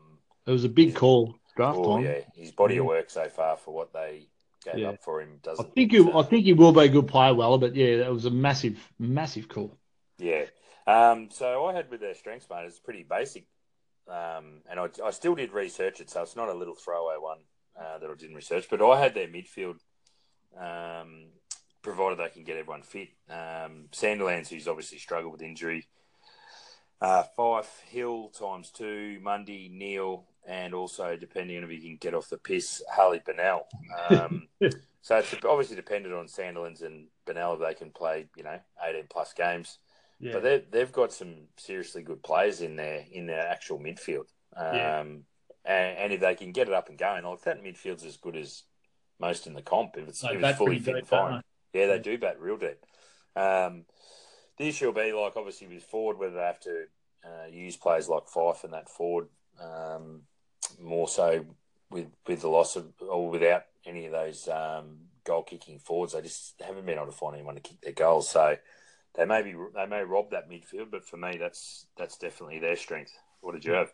it 0.47 0.51
was 0.51 0.65
a 0.65 0.69
big 0.69 0.95
call 0.95 1.35
draft 1.57 1.83
time. 1.83 2.05
Yeah, 2.05 2.21
his 2.35 2.53
body 2.53 2.79
of 2.79 2.87
work 2.87 3.11
so 3.11 3.29
far 3.29 3.57
for 3.57 3.75
what 3.75 3.93
they 3.93 4.29
gave 4.65 4.79
yeah. 4.79 4.89
up 4.89 5.03
for 5.03 5.21
him 5.21 5.39
doesn't. 5.43 5.67
I 5.67 5.69
think 5.71 5.93
he, 5.93 6.11
I 6.13 6.23
think 6.23 6.45
he 6.45 6.53
will 6.53 6.73
be 6.73 6.81
a 6.81 6.89
good 6.89 7.09
player, 7.09 7.35
Weller, 7.35 7.59
but 7.59 7.75
yeah, 7.75 7.99
that 7.99 8.13
was 8.13 8.25
a 8.25 8.31
massive, 8.31 8.79
massive 8.99 9.49
call. 9.49 9.77
Yeah. 10.19 10.45
Um, 10.87 11.29
so 11.31 11.67
I 11.67 11.75
had 11.75 11.91
with 11.91 12.01
their 12.01 12.15
strengths, 12.15 12.49
mate, 12.51 12.65
it's 12.67 12.79
pretty 12.79 13.05
basic. 13.09 13.47
Um, 14.09 14.61
and 14.69 14.79
I, 14.79 14.89
I, 15.03 15.11
still 15.13 15.35
did 15.35 15.53
research 15.53 16.01
it, 16.01 16.11
so 16.11 16.23
it's 16.23 16.37
not 16.37 16.51
a 16.51 16.55
little 16.55 16.75
throwaway 16.75 17.17
one 17.19 17.39
uh, 17.79 17.99
that 17.99 18.11
I 18.11 18.15
didn't 18.15 18.37
research. 18.37 18.67
But 18.69 18.83
I 18.83 19.01
had 19.01 19.15
their 19.15 19.29
midfield, 19.29 19.79
um, 20.61 21.29
provided 21.81 22.19
they 22.19 22.29
can 22.29 22.45
get 22.45 22.59
everyone 22.59 22.83
fit. 22.83 23.09
Um, 23.31 23.87
Sandilands, 23.93 24.49
who's 24.49 24.69
obviously 24.69 24.99
struggled 24.99 25.33
with 25.33 25.43
injury. 25.43 25.87
Uh, 27.01 27.23
Fyfe, 27.37 27.81
Hill 27.89 28.29
times 28.29 28.71
two, 28.71 29.19
Mundy, 29.23 29.71
Neale, 29.73 30.27
and 30.47 30.75
also 30.75 31.17
depending 31.17 31.59
on 31.59 31.65
if 31.65 31.71
he 31.71 31.79
can 31.79 31.97
get 31.97 32.15
off 32.15 32.29
the 32.29 32.39
piss, 32.39 32.83
Harley 32.91 33.21
Bennell. 33.25 33.67
Um, 34.09 34.49
so 35.03 35.17
it's 35.17 35.35
obviously 35.45 35.77
dependent 35.77 36.15
on 36.15 36.27
Sandilands 36.27 36.83
and 36.83 37.07
Bennell 37.27 37.55
if 37.55 37.61
they 37.61 37.75
can 37.75 37.91
play, 37.91 38.27
you 38.37 38.43
know, 38.43 38.59
18 38.87 39.05
plus 39.11 39.33
games. 39.33 39.79
Yeah. 40.21 40.33
But 40.33 40.43
they've 40.43 40.71
they've 40.71 40.93
got 40.93 41.13
some 41.13 41.35
seriously 41.57 42.03
good 42.03 42.23
players 42.23 42.61
in 42.61 42.77
there 42.77 43.05
in 43.11 43.27
their 43.27 43.47
actual 43.47 43.79
midfield. 43.79 44.27
Um, 44.57 44.75
yeah. 44.75 45.01
and, 45.65 45.99
and, 45.99 46.13
if 46.13 46.21
they 46.21 46.37
can 46.37 46.53
get 46.53 46.69
it 46.69 46.75
up 46.75 46.89
and 46.89 46.97
going, 46.97 47.25
like 47.25 47.43
that 47.43 47.65
midfield's 47.65 48.05
as 48.05 48.17
good 48.17 48.37
as 48.37 48.63
most 49.19 49.49
in 49.49 49.55
the 49.55 49.63
comp. 49.63 49.97
If 49.97 50.09
it's, 50.09 50.23
if 50.23 50.43
it's 50.43 50.59
fully 50.59 50.79
fit 50.79 50.97
and 50.97 51.07
fine, 51.07 51.43
yeah, 51.73 51.87
they 51.87 51.99
do 51.99 52.17
bat 52.17 52.41
real 52.41 52.57
deep. 52.57 52.79
Um, 53.35 53.85
the 54.59 54.69
issue 54.69 54.87
will 54.87 54.93
be 54.93 55.13
like 55.13 55.37
obviously 55.37 55.67
with 55.67 55.83
forward 55.83 56.19
whether 56.19 56.37
they 56.37 56.43
have 56.43 56.61
to 56.61 56.85
uh, 57.25 57.47
use 57.51 57.77
players 57.77 58.09
like 58.09 58.27
Fyfe 58.27 58.63
and 58.63 58.73
that 58.73 58.89
forward 58.89 59.27
um, 59.61 60.23
more 60.81 61.09
so 61.09 61.45
with 61.91 62.07
with 62.27 62.41
the 62.41 62.49
loss 62.49 62.77
of 62.77 62.93
or 63.01 63.31
without 63.31 63.65
any 63.87 64.07
of 64.07 64.13
those 64.13 64.49
um, 64.49 64.99
goal 65.25 65.43
kicking 65.43 65.79
forwards. 65.79 66.13
They 66.13 66.23
just 66.23 66.55
haven't 66.61 66.87
been 66.87 66.97
able 66.97 67.07
to 67.07 67.13
find 67.13 67.35
anyone 67.35 67.55
to 67.55 67.61
kick 67.61 67.81
their 67.81 67.93
goals. 67.93 68.29
So 68.29 68.57
they 69.15 69.25
may 69.25 69.43
be 69.43 69.55
they 69.75 69.87
may 69.87 70.03
rob 70.03 70.31
that 70.31 70.51
midfield, 70.51 70.91
but 70.91 71.07
for 71.07 71.17
me, 71.17 71.37
that's 71.39 71.87
that's 71.97 72.19
definitely 72.19 72.59
their 72.59 72.77
strength. 72.77 73.13
What 73.41 73.53
did 73.53 73.65
you 73.65 73.73
have? 73.73 73.93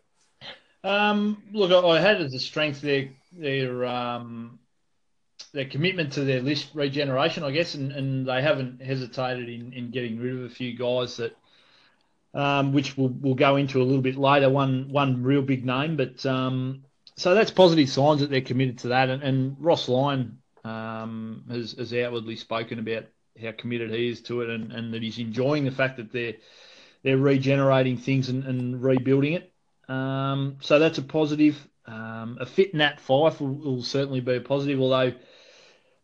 Um, 0.83 1.43
look, 1.51 1.71
I 1.71 1.99
had 1.99 2.21
as 2.21 2.33
a 2.33 2.39
strength 2.39 2.81
their 2.81 3.09
their 3.31 3.85
um, 3.85 4.59
their 5.53 5.65
commitment 5.65 6.13
to 6.13 6.23
their 6.23 6.41
list 6.41 6.69
regeneration, 6.73 7.43
I 7.43 7.51
guess, 7.51 7.75
and, 7.75 7.91
and 7.91 8.27
they 8.27 8.41
haven't 8.41 8.81
hesitated 8.81 9.49
in, 9.49 9.73
in 9.73 9.91
getting 9.91 10.19
rid 10.19 10.35
of 10.35 10.43
a 10.43 10.49
few 10.49 10.77
guys 10.77 11.17
that, 11.17 11.35
um, 12.33 12.73
which 12.73 12.97
we'll, 12.97 13.09
we'll 13.09 13.35
go 13.35 13.55
into 13.57 13.81
a 13.81 13.83
little 13.83 14.01
bit 14.01 14.17
later. 14.17 14.49
One 14.49 14.89
one 14.89 15.23
real 15.23 15.41
big 15.41 15.65
name, 15.65 15.97
but 15.97 16.25
um, 16.25 16.83
so 17.15 17.35
that's 17.35 17.51
positive 17.51 17.89
signs 17.89 18.21
that 18.21 18.29
they're 18.29 18.41
committed 18.41 18.79
to 18.79 18.89
that. 18.89 19.09
And, 19.09 19.21
and 19.21 19.55
Ross 19.59 19.89
Lyon 19.89 20.39
um, 20.63 21.43
has, 21.49 21.73
has 21.73 21.93
outwardly 21.93 22.35
spoken 22.35 22.79
about 22.79 23.05
how 23.41 23.51
committed 23.51 23.91
he 23.91 24.09
is 24.09 24.21
to 24.23 24.41
it, 24.41 24.49
and, 24.49 24.71
and 24.71 24.93
that 24.93 25.01
he's 25.01 25.19
enjoying 25.19 25.65
the 25.65 25.71
fact 25.71 25.97
that 25.97 26.11
they're 26.11 26.35
they're 27.03 27.17
regenerating 27.17 27.97
things 27.97 28.29
and, 28.29 28.43
and 28.45 28.81
rebuilding 28.81 29.33
it. 29.33 29.51
Um, 29.89 30.57
so 30.61 30.79
that's 30.79 30.97
a 30.97 31.03
positive. 31.03 31.67
Um, 31.85 32.37
a 32.39 32.45
fit 32.45 32.75
Nat 32.75 33.01
Fyfe 33.01 33.41
will, 33.41 33.55
will, 33.55 33.83
certainly 33.83 34.19
be 34.19 34.35
a 34.35 34.41
positive, 34.41 34.79
although 34.79 35.13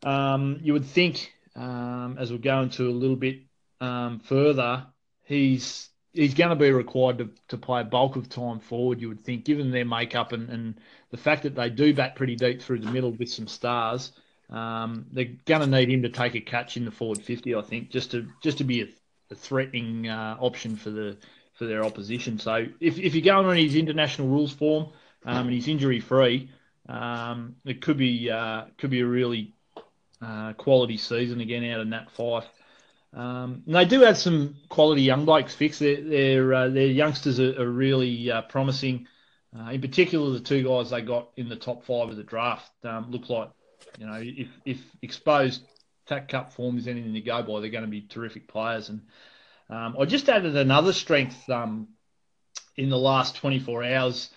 um, 0.03 0.59
you 0.63 0.73
would 0.73 0.85
think 0.85 1.31
as 1.55 2.31
we 2.31 2.39
go 2.39 2.61
into 2.61 2.89
a 2.89 2.91
little 2.91 3.15
bit 3.15 3.41
further, 3.79 4.87
he's 5.25 5.89
he's 6.17 6.33
going 6.33 6.49
to 6.49 6.55
be 6.55 6.71
required 6.71 7.19
to, 7.19 7.29
to 7.47 7.57
play 7.57 7.81
a 7.81 7.85
bulk 7.85 8.15
of 8.17 8.27
time 8.27 8.59
forward. 8.59 8.99
You 8.99 9.09
would 9.09 9.21
think, 9.21 9.45
given 9.45 9.71
their 9.71 9.85
makeup 9.85 10.33
and, 10.33 10.49
and 10.49 10.75
the 11.11 11.17
fact 11.17 11.43
that 11.43 11.55
they 11.55 11.69
do 11.69 11.93
bat 11.93 12.15
pretty 12.15 12.35
deep 12.35 12.61
through 12.61 12.79
the 12.79 12.91
middle 12.91 13.11
with 13.11 13.29
some 13.29 13.47
stars. 13.47 14.11
Um, 14.49 15.05
they're 15.11 15.35
going 15.45 15.61
to 15.61 15.67
need 15.67 15.89
him 15.89 16.03
to 16.03 16.09
take 16.09 16.35
a 16.35 16.39
catch 16.39 16.77
in 16.77 16.85
the 16.85 16.91
forward 16.91 17.21
fifty, 17.21 17.53
I 17.53 17.61
think, 17.61 17.89
just 17.89 18.11
to 18.11 18.27
just 18.41 18.59
to 18.59 18.63
be 18.63 18.81
a, 18.81 18.87
a 19.29 19.35
threatening 19.35 20.07
uh, 20.07 20.37
option 20.39 20.77
for 20.77 20.89
the 20.89 21.17
for 21.53 21.65
their 21.65 21.83
opposition. 21.83 22.39
So 22.39 22.65
if 22.79 22.97
if 22.97 23.13
you're 23.13 23.25
going 23.33 23.45
on 23.45 23.57
his 23.57 23.75
international 23.75 24.29
rules 24.29 24.53
form 24.53 24.87
um, 25.25 25.47
and 25.47 25.51
he's 25.51 25.67
injury 25.67 25.99
free, 25.99 26.49
um, 26.87 27.57
it 27.65 27.81
could 27.81 27.97
be 27.97 28.29
uh, 28.31 28.65
could 28.77 28.89
be 28.89 29.01
a 29.01 29.05
really 29.05 29.53
uh, 30.21 30.53
quality 30.53 30.97
season 30.97 31.41
again 31.41 31.65
out 31.65 31.81
of 31.81 31.87
Nat 31.87 32.07
Fyfe. 32.17 32.47
Um, 33.13 33.63
and 33.65 33.75
they 33.75 33.85
do 33.85 34.01
have 34.01 34.17
some 34.17 34.57
quality 34.69 35.01
young 35.01 35.25
blokes 35.25 35.55
fixed. 35.55 35.79
Their 35.79 36.01
their, 36.01 36.53
uh, 36.53 36.69
their 36.69 36.87
youngsters 36.87 37.39
are, 37.39 37.61
are 37.61 37.69
really 37.69 38.29
uh, 38.29 38.43
promising. 38.43 39.07
Uh, 39.57 39.71
in 39.71 39.81
particular, 39.81 40.31
the 40.31 40.39
two 40.39 40.63
guys 40.63 40.89
they 40.89 41.01
got 41.01 41.29
in 41.37 41.49
the 41.49 41.55
top 41.55 41.85
five 41.85 42.09
of 42.09 42.17
the 42.17 42.23
draft 42.23 42.69
um, 42.83 43.09
look 43.09 43.29
like 43.29 43.49
you 43.97 44.05
know, 44.05 44.21
if 44.21 44.49
if 44.65 44.79
exposed 45.01 45.63
TAC 46.07 46.29
Cup 46.29 46.53
form 46.53 46.77
is 46.77 46.87
anything 46.87 47.13
to 47.13 47.21
go 47.21 47.41
by, 47.41 47.59
they're 47.59 47.69
going 47.69 47.83
to 47.83 47.89
be 47.89 48.01
terrific 48.01 48.47
players. 48.47 48.89
And 48.89 49.01
um, 49.69 49.95
I 49.99 50.05
just 50.05 50.29
added 50.29 50.55
another 50.55 50.93
strength 50.93 51.49
um, 51.49 51.89
in 52.75 52.89
the 52.89 52.97
last 52.97 53.35
24 53.37 53.83
hours 53.83 54.29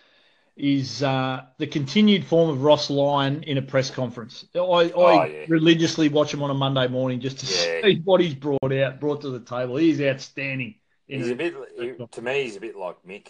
is 0.61 1.03
uh, 1.03 1.45
the 1.59 1.67
continued 1.67 2.25
form 2.25 2.51
of 2.51 2.63
Ross 2.63 2.91
Lyon 2.91 3.43
in 3.45 3.59
a 3.59 3.63
press 3.63 3.91
conference. 3.91 4.45
I, 4.55 4.59
I 4.59 4.93
oh, 4.95 5.25
yeah. 5.25 5.45
religiously 5.49 6.09
watch 6.09 6.33
him 6.33 6.43
on 6.43 6.51
a 6.51 6.55
Monday 6.55 6.87
morning 6.89 7.21
just 7.21 7.39
to 7.39 7.47
yeah. 7.47 7.83
see 7.83 8.01
what 8.05 8.21
he's 8.21 8.35
brought 8.35 8.73
out, 8.73 9.01
brought 9.01 9.23
to 9.23 9.31
the 9.31 9.41
table. 9.41 9.77
He's 9.77 10.01
outstanding. 10.01 10.77
He's 11.07 11.29
a, 11.29 11.33
a 11.33 11.37
bit, 11.37 11.55
he, 11.79 12.07
to 12.07 12.23
me, 12.23 12.45
he's 12.45 12.57
a 12.57 12.61
bit 12.61 12.77
like 12.77 12.97
Mick. 13.07 13.29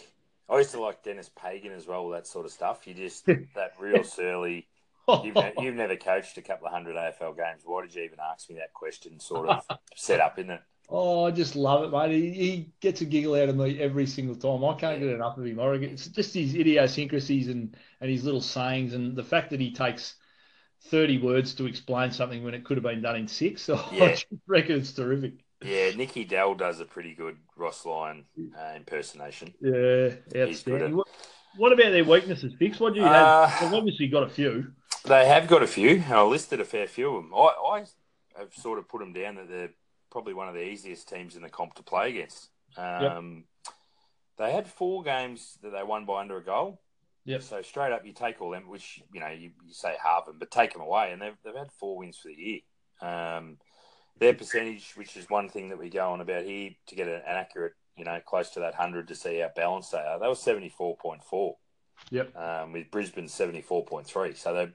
I 0.48 0.58
used 0.58 0.72
to 0.72 0.80
like 0.80 1.02
Denis 1.02 1.30
Pagan 1.40 1.72
as 1.72 1.86
well, 1.86 2.08
that 2.10 2.26
sort 2.26 2.44
of 2.44 2.52
stuff. 2.52 2.86
You 2.86 2.94
just, 2.94 3.24
that 3.26 3.72
real 3.78 4.04
surly, 4.04 4.66
you've, 5.08 5.34
ne- 5.34 5.54
you've 5.58 5.76
never 5.76 5.96
coached 5.96 6.36
a 6.38 6.42
couple 6.42 6.66
of 6.66 6.72
hundred 6.72 6.96
AFL 6.96 7.36
games. 7.36 7.62
Why 7.64 7.82
did 7.82 7.94
you 7.94 8.02
even 8.02 8.18
ask 8.20 8.50
me 8.50 8.56
that 8.56 8.74
question? 8.74 9.20
Sort 9.20 9.48
of 9.48 9.64
set 9.96 10.20
up, 10.20 10.38
isn't 10.38 10.50
it? 10.50 10.62
Oh, 10.92 11.24
I 11.24 11.30
just 11.30 11.54
love 11.54 11.84
it, 11.84 11.92
mate. 11.92 12.10
He, 12.10 12.30
he 12.32 12.72
gets 12.80 13.00
a 13.00 13.04
giggle 13.04 13.36
out 13.36 13.48
of 13.48 13.56
me 13.56 13.80
every 13.80 14.06
single 14.06 14.34
time. 14.34 14.64
I 14.64 14.74
can't 14.74 14.98
get 14.98 15.08
enough 15.08 15.38
of 15.38 15.46
him. 15.46 15.60
I 15.60 15.68
it's 15.74 16.08
just 16.08 16.34
his 16.34 16.56
idiosyncrasies 16.56 17.48
and, 17.48 17.76
and 18.00 18.10
his 18.10 18.24
little 18.24 18.40
sayings 18.40 18.92
and 18.92 19.14
the 19.14 19.22
fact 19.22 19.50
that 19.50 19.60
he 19.60 19.72
takes 19.72 20.16
30 20.86 21.18
words 21.18 21.54
to 21.54 21.66
explain 21.66 22.10
something 22.10 22.42
when 22.42 22.54
it 22.54 22.64
could 22.64 22.76
have 22.76 22.82
been 22.82 23.02
done 23.02 23.16
in 23.16 23.28
six. 23.28 23.62
So 23.70 23.80
yeah. 23.92 24.04
I 24.06 24.16
reckon 24.48 24.80
it's 24.80 24.92
terrific. 24.92 25.34
Yeah, 25.62 25.90
Nicky 25.90 26.24
Dell 26.24 26.54
does 26.54 26.80
a 26.80 26.84
pretty 26.84 27.14
good 27.14 27.36
Ross 27.54 27.84
Lyon 27.84 28.24
uh, 28.58 28.72
impersonation. 28.74 29.54
Yeah, 29.60 30.14
outstanding. 30.34 30.96
What, 30.96 31.08
what, 31.56 31.72
about 31.72 31.92
their 31.92 32.04
weaknesses, 32.04 32.54
Fix? 32.58 32.80
What 32.80 32.94
do 32.94 33.00
you 33.00 33.06
uh, 33.06 33.46
have? 33.46 33.60
They've 33.60 33.78
obviously 33.78 34.08
got 34.08 34.22
a 34.22 34.28
few. 34.28 34.72
They 35.04 35.26
have 35.26 35.46
got 35.46 35.62
a 35.62 35.66
few. 35.66 35.96
And 35.96 36.12
I 36.14 36.22
listed 36.22 36.60
a 36.60 36.64
fair 36.64 36.86
few 36.86 37.14
of 37.14 37.24
them. 37.24 37.34
I, 37.34 37.38
I 37.38 37.84
have 38.38 38.54
sort 38.54 38.78
of 38.78 38.88
put 38.88 39.00
them 39.00 39.12
down 39.12 39.36
that 39.36 39.48
they're 39.48 39.70
probably 40.10 40.34
one 40.34 40.48
of 40.48 40.54
the 40.54 40.64
easiest 40.64 41.08
teams 41.08 41.36
in 41.36 41.42
the 41.42 41.48
comp 41.48 41.74
to 41.74 41.82
play 41.82 42.10
against. 42.10 42.50
Um, 42.76 43.44
yep. 43.64 43.74
They 44.38 44.52
had 44.52 44.66
four 44.66 45.02
games 45.02 45.58
that 45.62 45.70
they 45.70 45.82
won 45.82 46.06
by 46.06 46.20
under 46.20 46.38
a 46.38 46.44
goal. 46.44 46.80
Yep. 47.26 47.42
So 47.42 47.62
straight 47.62 47.92
up, 47.92 48.06
you 48.06 48.12
take 48.12 48.40
all 48.40 48.50
them, 48.50 48.68
which 48.68 49.02
you 49.12 49.20
know 49.20 49.28
you, 49.28 49.50
you 49.66 49.72
say 49.72 49.94
half 50.02 50.26
them, 50.26 50.36
but 50.38 50.50
take 50.50 50.72
them 50.72 50.82
away, 50.82 51.12
and 51.12 51.20
they've 51.20 51.36
they've 51.44 51.54
had 51.54 51.70
four 51.72 51.98
wins 51.98 52.16
for 52.16 52.28
the 52.28 52.34
year. 52.34 52.60
Um, 53.02 53.58
their 54.18 54.34
percentage, 54.34 54.92
which 54.96 55.16
is 55.16 55.28
one 55.28 55.48
thing 55.48 55.68
that 55.68 55.78
we 55.78 55.90
go 55.90 56.12
on 56.12 56.20
about 56.20 56.44
here, 56.44 56.70
to 56.86 56.94
get 56.94 57.08
an, 57.08 57.22
accurate, 57.26 57.74
you 57.96 58.04
know, 58.04 58.18
close 58.26 58.50
to 58.50 58.60
that 58.60 58.74
hundred 58.74 59.08
to 59.08 59.14
see 59.14 59.38
how 59.38 59.50
balanced 59.54 59.92
they 59.92 59.98
are. 59.98 60.18
They 60.18 60.28
were 60.28 60.34
seventy 60.34 60.70
four 60.70 60.96
point 60.96 61.22
four. 61.22 61.56
Yep. 62.10 62.34
Um, 62.34 62.72
with 62.72 62.90
Brisbane 62.90 63.28
seventy 63.28 63.60
four 63.60 63.84
point 63.84 64.06
three, 64.06 64.34
so 64.34 64.54
they're 64.54 64.72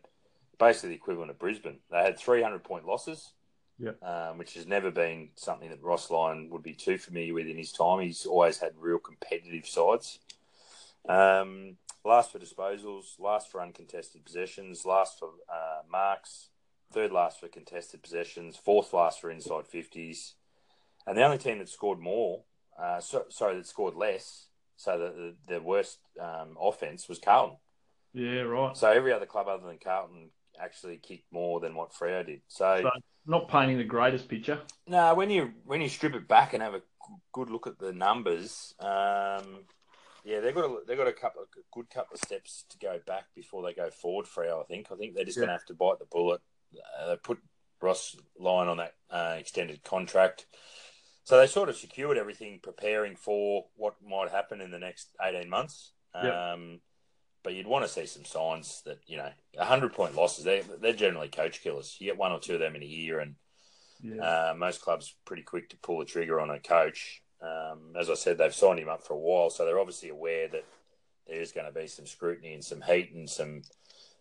basically 0.60 0.90
the 0.90 0.96
equivalent 0.96 1.32
of 1.32 1.40
Brisbane. 1.40 1.80
They 1.90 2.04
had 2.04 2.20
three 2.20 2.44
hundred 2.44 2.64
point 2.64 2.86
losses 2.86 3.32
yeah. 3.78 3.92
Um, 4.02 4.38
which 4.38 4.54
has 4.54 4.66
never 4.66 4.92
been 4.92 5.30
something 5.36 5.70
that 5.70 5.84
Ross 5.84 6.10
Lyon 6.10 6.50
would 6.50 6.64
be 6.64 6.74
too 6.74 6.98
familiar 6.98 7.34
with 7.34 7.48
in 7.48 7.58
his 7.58 7.72
time. 7.72 8.00
He's 8.00 8.26
always 8.26 8.58
had 8.60 8.74
real 8.78 9.00
competitive 9.00 9.68
sides. 9.68 10.20
Um, 11.08 11.78
last 12.04 12.32
for 12.32 12.40
disposals, 12.40 13.20
last 13.20 13.52
for 13.52 13.62
uncontested 13.62 14.24
possessions, 14.26 14.86
last 14.86 15.20
for 15.20 15.30
uh, 15.52 15.82
marks, 15.92 16.50
third 16.92 17.12
last 17.12 17.40
for 17.40 17.48
contested 17.48 18.02
possessions, 18.02 18.56
fourth 18.56 18.94
last 18.94 19.20
for 19.20 19.30
inside 19.30 19.66
50s. 19.66 20.34
And 21.06 21.18
the 21.18 21.24
only 21.24 21.38
team 21.38 21.60
that 21.60 21.70
scored 21.70 22.00
more, 22.00 22.44
uh, 22.82 23.00
so, 23.00 23.26
sorry, 23.30 23.58
that 23.58 23.68
scored 23.68 23.96
less, 23.96 24.48
so 24.78 24.98
the, 24.98 25.34
the, 25.48 25.56
the 25.56 25.62
worst 25.62 26.00
um, 26.20 26.58
offense 26.60 27.08
was 27.08 27.20
Carlton. 27.20 27.58
Yeah, 28.14 28.42
right. 28.42 28.76
So 28.76 28.90
every 28.90 29.12
other 29.12 29.26
club 29.26 29.48
other 29.48 29.68
than 29.68 29.78
Carlton 29.78 30.30
actually 30.62 30.98
kicked 30.98 31.32
more 31.32 31.60
than 31.60 31.76
what 31.76 31.94
Freo 31.94 32.26
did. 32.26 32.42
So, 32.48 32.80
so 32.82 32.90
not 33.26 33.48
painting 33.48 33.78
the 33.78 33.84
greatest 33.84 34.28
picture. 34.28 34.60
No, 34.88 35.14
when 35.14 35.30
you 35.30 35.54
when 35.66 35.82
you 35.82 35.90
strip 35.90 36.16
it 36.16 36.28
back 36.28 36.54
and 36.54 36.64
have 36.64 36.74
a 36.74 36.82
good 37.32 37.50
look 37.50 37.68
at 37.68 37.80
the 37.80 37.94
numbers, 37.94 38.74
um, 38.80 39.66
yeah, 40.24 40.40
they've 40.40 40.56
got 40.56 40.66
a, 40.66 40.78
they've 40.88 40.98
got 40.98 41.08
a 41.08 41.14
couple 41.14 41.42
of 41.42 41.48
good 41.72 41.90
couple 41.90 42.16
of 42.16 42.20
steps 42.20 42.66
to 42.70 42.78
go 42.78 43.00
back 43.06 43.26
before 43.36 43.64
they 43.64 43.74
go 43.74 43.90
forward. 43.90 44.26
Freo, 44.26 44.62
I 44.62 44.66
think. 44.66 44.88
I 44.92 44.96
think 44.96 45.16
they're 45.16 45.26
just 45.26 45.38
yeah. 45.38 45.42
going 45.42 45.50
to 45.50 45.54
have 45.54 45.66
to 45.66 45.74
bite 45.74 46.00
the 46.00 46.06
bullet. 46.06 46.42
Uh, 47.00 47.10
they 47.10 47.16
put 47.18 47.40
Ross 47.82 48.16
Lyon 48.40 48.68
on 48.68 48.78
that 48.78 48.94
uh, 49.10 49.36
extended 49.38 49.84
contract. 49.84 50.46
So 51.24 51.40
they 51.40 51.48
sort 51.48 51.70
of 51.70 51.76
secured 51.76 52.18
everything, 52.18 52.60
preparing 52.62 53.16
for 53.16 53.66
what 53.76 53.96
might 54.08 54.30
happen 54.30 54.62
in 54.62 54.72
the 54.72 54.80
next 54.80 55.10
eighteen 55.22 55.50
months. 55.50 55.92
Um, 56.14 56.80
but 57.46 57.54
you'd 57.54 57.68
want 57.68 57.86
to 57.86 57.92
see 57.92 58.08
some 58.08 58.26
signs 58.26 58.82
that 58.86 58.98
you 59.06 59.18
know, 59.18 59.30
hundred 59.58 59.94
point 59.94 60.16
losses. 60.16 60.44
They 60.44 60.64
they're 60.82 60.94
generally 60.94 61.30
coach 61.30 61.62
killers. 61.62 61.96
You 62.00 62.08
get 62.08 62.18
one 62.18 62.32
or 62.32 62.40
two 62.40 62.56
of 62.56 62.60
them 62.60 62.76
in 62.76 62.82
a 62.82 62.88
year, 62.88 63.20
and 63.20 63.36
yeah. 64.02 64.22
uh, 64.22 64.54
most 64.58 64.82
clubs 64.82 65.14
pretty 65.26 65.44
quick 65.44 65.70
to 65.70 65.78
pull 65.78 66.00
the 66.00 66.06
trigger 66.06 66.42
on 66.42 66.50
a 66.50 66.60
coach. 66.60 67.22
Um, 67.42 67.94
as 67.98 68.10
I 68.10 68.16
said, 68.16 68.40
they've 68.40 68.54
signed 68.54 68.80
him 68.80 68.90
up 68.90 69.06
for 69.06 69.14
a 69.14 69.20
while, 69.20 69.52
so 69.52 69.64
they're 69.64 69.80
obviously 69.80 70.10
aware 70.10 70.48
that 70.48 70.66
there's 71.28 71.52
going 71.52 71.72
to 71.72 71.80
be 71.80 71.86
some 71.86 72.08
scrutiny 72.08 72.56
and 72.56 72.64
some 72.64 72.82
heat 72.82 73.12
and 73.14 73.30
some 73.30 73.62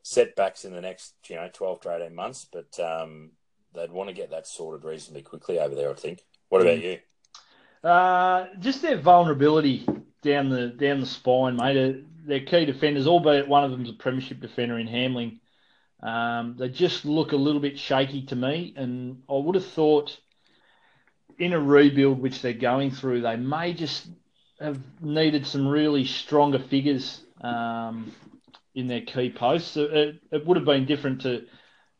setbacks 0.02 0.66
in 0.66 0.74
the 0.74 0.82
next 0.82 1.14
you 1.26 1.36
know 1.36 1.48
twelve 1.50 1.80
to 1.80 1.96
eighteen 1.96 2.14
months. 2.14 2.46
But 2.52 2.78
um, 2.78 3.30
they'd 3.72 3.90
want 3.90 4.10
to 4.10 4.14
get 4.14 4.30
that 4.32 4.46
sorted 4.46 4.84
reasonably 4.84 5.22
quickly 5.22 5.58
over 5.58 5.74
there. 5.74 5.90
I 5.90 5.94
think. 5.94 6.20
What 6.50 6.60
about 6.60 6.82
you? 6.82 6.98
Uh, 7.82 8.48
just 8.60 8.82
their 8.82 8.98
vulnerability 8.98 9.86
down 10.20 10.50
the 10.50 10.68
down 10.68 11.00
the 11.00 11.06
spine, 11.06 11.56
mate 11.56 12.04
their 12.24 12.40
key 12.40 12.64
defenders, 12.64 13.06
albeit 13.06 13.48
one 13.48 13.64
of 13.64 13.70
them's 13.70 13.90
a 13.90 13.92
premiership 13.92 14.40
defender 14.40 14.78
in 14.78 14.88
Hamling. 14.88 15.38
Um, 16.02 16.56
they 16.58 16.68
just 16.68 17.04
look 17.04 17.32
a 17.32 17.36
little 17.36 17.60
bit 17.60 17.78
shaky 17.78 18.22
to 18.26 18.36
me, 18.36 18.74
and 18.76 19.22
I 19.28 19.34
would 19.34 19.54
have 19.54 19.66
thought 19.66 20.18
in 21.38 21.52
a 21.52 21.60
rebuild 21.60 22.20
which 22.20 22.42
they're 22.42 22.52
going 22.52 22.90
through, 22.90 23.22
they 23.22 23.36
may 23.36 23.72
just 23.72 24.08
have 24.60 24.78
needed 25.00 25.46
some 25.46 25.66
really 25.66 26.04
stronger 26.04 26.58
figures 26.58 27.22
um, 27.40 28.12
in 28.74 28.86
their 28.86 29.00
key 29.00 29.30
posts. 29.30 29.76
It, 29.76 30.20
it, 30.30 30.46
would 30.46 30.56
have 30.56 30.66
been 30.66 30.86
different 30.86 31.22
to, 31.22 31.46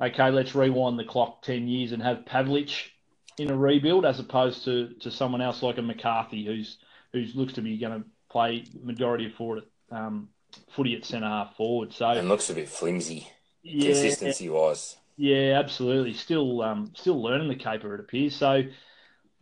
okay, 0.01 0.31
let's 0.31 0.55
rewind 0.55 0.99
the 0.99 1.05
clock 1.05 1.43
10 1.43 1.67
years 1.67 1.93
and 1.93 2.03
have 2.03 2.25
Pavlich 2.27 2.91
in 3.39 3.51
a 3.51 3.57
rebuild 3.57 4.05
as 4.05 4.21
opposed 4.21 4.65
to, 4.65 4.91
to 5.01 5.11
someone 5.11 5.41
else 5.41 5.63
like 5.63 5.79
a 5.79 5.83
McCarthy 5.83 6.45
who's 6.45 6.79
who's 7.13 7.35
looks 7.35 7.53
to 7.53 7.63
be 7.63 7.79
going 7.79 8.03
to 8.03 8.09
play 8.29 8.65
majority 8.83 9.27
of 9.27 9.33
forward 9.35 9.63
um, 9.95 10.29
footy 10.71 10.97
at 10.97 11.05
centre 11.05 11.27
half 11.27 11.57
forward. 11.57 11.93
So 11.93 12.09
and 12.09 12.29
looks 12.29 12.51
a 12.51 12.55
bit 12.55 12.69
flimsy, 12.69 13.29
yeah, 13.63 13.93
consistency 13.93 14.49
wise. 14.49 14.97
Yeah, 15.17 15.59
absolutely. 15.59 16.15
Still, 16.15 16.63
um, 16.63 16.91
still 16.95 17.23
learning 17.23 17.49
the 17.49 17.57
caper. 17.57 17.95
It 17.95 18.01
appears 18.01 18.35
so. 18.35 18.65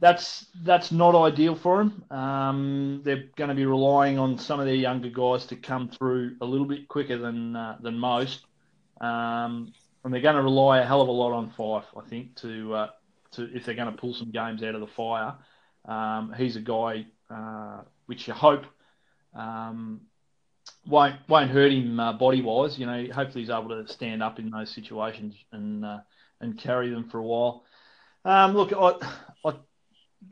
That's 0.00 0.46
that's 0.64 0.90
not 0.90 1.14
ideal 1.14 1.54
for 1.54 1.78
them. 1.78 2.04
Um, 2.10 3.02
they're 3.04 3.24
going 3.36 3.50
to 3.50 3.54
be 3.54 3.66
relying 3.66 4.18
on 4.18 4.36
some 4.36 4.58
of 4.58 4.66
their 4.66 4.74
younger 4.74 5.10
guys 5.10 5.46
to 5.46 5.56
come 5.56 5.88
through 5.88 6.36
a 6.40 6.44
little 6.44 6.66
bit 6.66 6.88
quicker 6.88 7.16
than 7.18 7.54
uh, 7.54 7.78
than 7.80 7.98
most, 7.98 8.40
um, 9.00 9.72
and 10.02 10.12
they're 10.12 10.20
going 10.20 10.34
to 10.34 10.42
rely 10.42 10.80
a 10.80 10.84
hell 10.84 11.02
of 11.02 11.08
a 11.08 11.12
lot 11.12 11.32
on 11.32 11.52
Fyfe. 11.56 11.84
I 11.96 12.08
think 12.08 12.34
to 12.38 12.74
uh, 12.74 12.88
to 13.32 13.56
if 13.56 13.64
they're 13.64 13.76
going 13.76 13.92
to 13.92 13.96
pull 13.96 14.12
some 14.12 14.32
games 14.32 14.62
out 14.64 14.74
of 14.74 14.80
the 14.80 14.88
fire. 14.88 15.34
Um, 15.84 16.34
he's 16.36 16.56
a 16.56 16.60
guy 16.60 17.06
uh, 17.30 17.82
which 18.06 18.26
you 18.26 18.34
hope 18.34 18.64
um, 19.34 20.02
won't 20.86 21.16
won't 21.28 21.50
hurt 21.50 21.72
him 21.72 21.98
uh, 21.98 22.12
body 22.12 22.42
wise. 22.42 22.78
You 22.78 22.86
know, 22.86 23.06
hopefully 23.12 23.42
he's 23.42 23.50
able 23.50 23.68
to 23.68 23.86
stand 23.86 24.22
up 24.22 24.38
in 24.38 24.50
those 24.50 24.70
situations 24.70 25.34
and 25.52 25.84
uh, 25.84 26.00
and 26.40 26.58
carry 26.58 26.90
them 26.90 27.08
for 27.08 27.18
a 27.18 27.22
while. 27.22 27.64
Um, 28.24 28.54
look, 28.54 28.72
I, 28.72 28.94
I, 29.44 29.54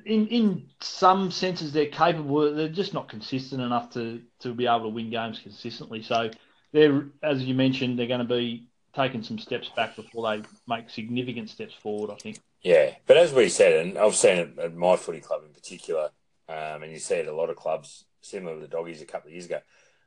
in 0.05 0.27
in 0.29 0.69
some 0.81 1.31
senses 1.31 1.73
they're 1.73 1.87
capable. 1.87 2.55
They're 2.55 2.69
just 2.69 2.95
not 2.95 3.09
consistent 3.09 3.63
enough 3.63 3.91
to 3.95 4.23
to 4.41 4.55
be 4.55 4.67
able 4.67 4.83
to 4.83 4.89
win 4.89 5.11
games 5.11 5.41
consistently. 5.41 6.03
So 6.03 6.31
they're, 6.73 7.07
as 7.23 7.43
you 7.43 7.55
mentioned, 7.55 7.99
they're 7.99 8.07
going 8.07 8.21
to 8.21 8.25
be 8.25 8.67
taking 8.95 9.23
some 9.23 9.39
steps 9.39 9.69
back 9.77 9.95
before 9.95 10.31
they 10.31 10.43
make 10.67 10.91
significant 10.91 11.49
steps 11.51 11.75
forward. 11.75 12.11
I 12.11 12.17
think. 12.17 12.41
Yeah, 12.63 12.95
but 13.07 13.17
as 13.17 13.33
we 13.33 13.49
said, 13.49 13.87
and 13.87 13.99
I've 13.99 14.17
seen 14.17 14.37
it 14.37 14.59
at 14.59 14.75
my 14.75 14.97
footy 14.97 15.21
club 15.21 15.43
in 15.47 15.55
particular, 15.55 16.11
um, 16.49 16.83
and 16.83 16.93
you 16.93 16.99
see 16.99 17.15
it 17.15 17.27
at 17.27 17.33
a 17.33 17.35
lot 17.35 17.49
of 17.49 17.57
clubs, 17.57 18.05
similar 18.21 18.57
to 18.57 18.61
the 18.61 18.69
doggies 18.69 19.01
a 19.01 19.07
couple 19.07 19.29
of 19.29 19.33
years 19.33 19.47
ago 19.47 19.61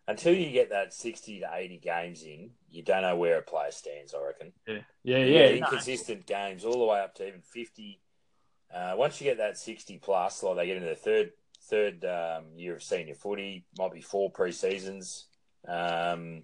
until 0.07 0.33
you 0.33 0.51
get 0.51 0.69
that 0.71 0.93
60 0.93 1.39
to 1.41 1.49
80 1.53 1.77
games 1.77 2.23
in, 2.23 2.51
you 2.69 2.84
don't 2.84 3.03
know 3.03 3.15
where 3.15 3.38
a 3.38 3.41
player 3.41 3.71
stands, 3.71 4.13
I 4.13 4.25
reckon. 4.25 4.51
Yeah, 4.67 4.80
yeah, 5.03 5.17
yeah. 5.17 5.47
Inconsistent 5.49 6.30
no. 6.30 6.36
games 6.36 6.65
all 6.65 6.80
the 6.80 6.86
way 6.86 6.99
up 6.99 7.15
to 7.15 7.28
even 7.28 7.41
50. 7.41 8.01
Uh, 8.73 8.93
once 8.97 9.21
you 9.21 9.25
get 9.25 9.38
that 9.38 9.57
60 9.57 9.99
plus, 9.99 10.43
like 10.43 10.57
they 10.57 10.65
get 10.67 10.78
into 10.78 10.89
the 10.89 10.95
third 10.95 11.32
third 11.69 12.03
um, 12.05 12.45
year 12.55 12.75
of 12.75 12.84
senior 12.84 13.15
footy, 13.15 13.65
might 13.78 13.93
be 13.93 14.01
four 14.01 14.30
pre-seasons. 14.30 15.28
Um, 15.67 16.43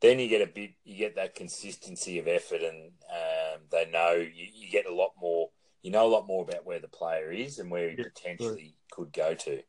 then 0.00 0.18
you 0.18 0.28
get 0.28 0.42
a 0.42 0.52
bit, 0.52 0.72
you 0.84 0.96
get 0.96 1.16
that 1.16 1.34
consistency 1.34 2.18
of 2.18 2.28
effort, 2.28 2.60
and 2.62 2.92
um, 3.10 3.62
they 3.70 3.88
know 3.90 4.12
you, 4.12 4.46
you, 4.54 4.70
get 4.70 4.86
a 4.86 4.94
lot 4.94 5.12
more. 5.20 5.48
You 5.82 5.90
know 5.90 6.06
a 6.06 6.08
lot 6.08 6.26
more 6.26 6.44
about 6.44 6.64
where 6.64 6.78
the 6.78 6.88
player 6.88 7.30
is 7.30 7.58
and 7.58 7.70
where 7.70 7.90
he 7.90 7.96
yep, 7.96 8.06
potentially 8.14 8.74
could 8.90 9.12
go 9.12 9.34
to. 9.34 9.60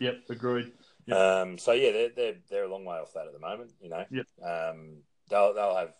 Yep, 0.00 0.20
agreed. 0.30 0.72
Yep. 1.08 1.16
Um, 1.16 1.58
so 1.58 1.72
yeah, 1.72 1.92
they're, 1.92 2.10
they're 2.14 2.34
they're 2.50 2.64
a 2.64 2.70
long 2.70 2.84
way 2.84 2.98
off 2.98 3.14
that 3.14 3.26
at 3.26 3.32
the 3.32 3.38
moment. 3.38 3.72
You 3.80 3.88
know, 3.88 4.04
yep. 4.10 4.26
um, 4.44 4.98
they'll 5.30 5.54
they'll 5.54 5.76
have 5.76 5.94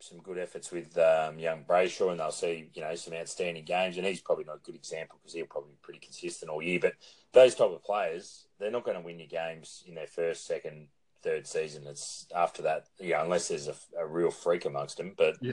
some 0.00 0.18
good 0.18 0.38
efforts 0.38 0.70
with 0.72 0.96
um, 0.98 1.38
young 1.38 1.64
Brayshaw, 1.64 2.10
and 2.10 2.20
they'll 2.20 2.30
see 2.30 2.70
you 2.72 2.82
know 2.82 2.94
some 2.94 3.12
outstanding 3.12 3.64
games. 3.64 3.98
And 3.98 4.06
he's 4.06 4.22
probably 4.22 4.44
not 4.44 4.56
a 4.56 4.64
good 4.64 4.74
example 4.74 5.18
because 5.20 5.34
he'll 5.34 5.46
probably 5.46 5.72
be 5.72 5.78
pretty 5.82 6.00
consistent 6.00 6.50
all 6.50 6.62
year. 6.62 6.78
But 6.80 6.94
those 7.32 7.54
type 7.54 7.70
of 7.70 7.84
players, 7.84 8.46
they're 8.58 8.70
not 8.70 8.84
going 8.84 8.96
to 8.96 9.04
win 9.04 9.18
your 9.18 9.28
games 9.28 9.84
in 9.86 9.94
their 9.94 10.06
first, 10.06 10.46
second, 10.46 10.88
third 11.22 11.46
season. 11.46 11.86
It's 11.86 12.26
after 12.34 12.62
that, 12.62 12.86
yeah, 12.98 13.22
unless 13.22 13.48
there's 13.48 13.68
a, 13.68 13.74
a 13.98 14.06
real 14.06 14.30
freak 14.30 14.64
amongst 14.64 14.96
them. 14.96 15.12
But 15.18 15.36
yeah, 15.42 15.52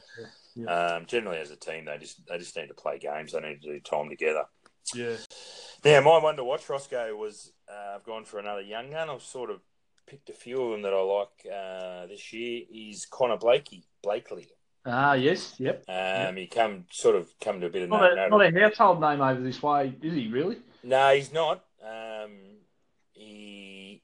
yeah. 0.56 0.66
Um, 0.66 1.06
generally, 1.08 1.39
as 1.39 1.51
a 1.51 1.58
team, 1.58 1.86
they 1.86 1.97
just 1.97 2.26
they 2.28 2.38
just 2.38 2.56
need 2.56 2.68
to 2.68 2.74
play 2.74 2.99
games. 2.99 3.34
They 3.34 3.41
need 3.41 3.62
to 3.64 3.74
do 3.74 3.80
time 3.82 4.08
together. 4.08 4.45
Yeah. 4.93 5.16
Now, 5.84 6.01
my 6.01 6.18
one 6.18 6.36
to 6.38 6.43
watch, 6.43 6.70
Roscoe, 6.70 7.16
was 7.16 7.51
uh, 7.94 7.96
I've 7.96 8.04
gone 8.04 8.26
for 8.26 8.39
another 8.39 8.62
young 8.62 8.91
gun. 8.91 9.10
I've 9.10 9.22
sort 9.22 9.50
of 9.50 9.60
picked 10.06 10.30
a 10.30 10.34
few 10.34 10.62
of 10.62 10.72
them 10.72 10.82
that 10.84 10.94
I 10.94 11.02
like 11.02 11.54
uh, 11.54 12.08
this 12.08 12.34
year. 12.34 12.64
Is 12.72 13.06
Connor 13.06 13.38
Blakey 13.38 13.84
Blakely. 14.02 14.48
Ah, 14.86 15.14
yes, 15.14 15.56
yep. 15.60 15.84
Um, 15.88 15.96
yep. 15.96 16.36
he 16.36 16.48
come 16.48 16.86
sort 16.91 17.16
of 17.16 17.30
come 17.39 17.62
to 17.62 17.68
a 17.68 17.70
bit 17.70 17.84
of 17.84 17.89
not, 17.89 18.18
a, 18.18 18.30
not 18.30 18.41
a 18.41 18.60
household 18.60 19.00
name 19.00 19.22
over 19.22 19.41
this 19.41 19.64
way, 19.64 19.94
is 20.02 20.14
he? 20.14 20.28
Really? 20.28 20.58
No, 20.84 21.14
he's 21.14 21.32
not. 21.32 21.64
Um, 21.82 22.32
he 23.14 24.02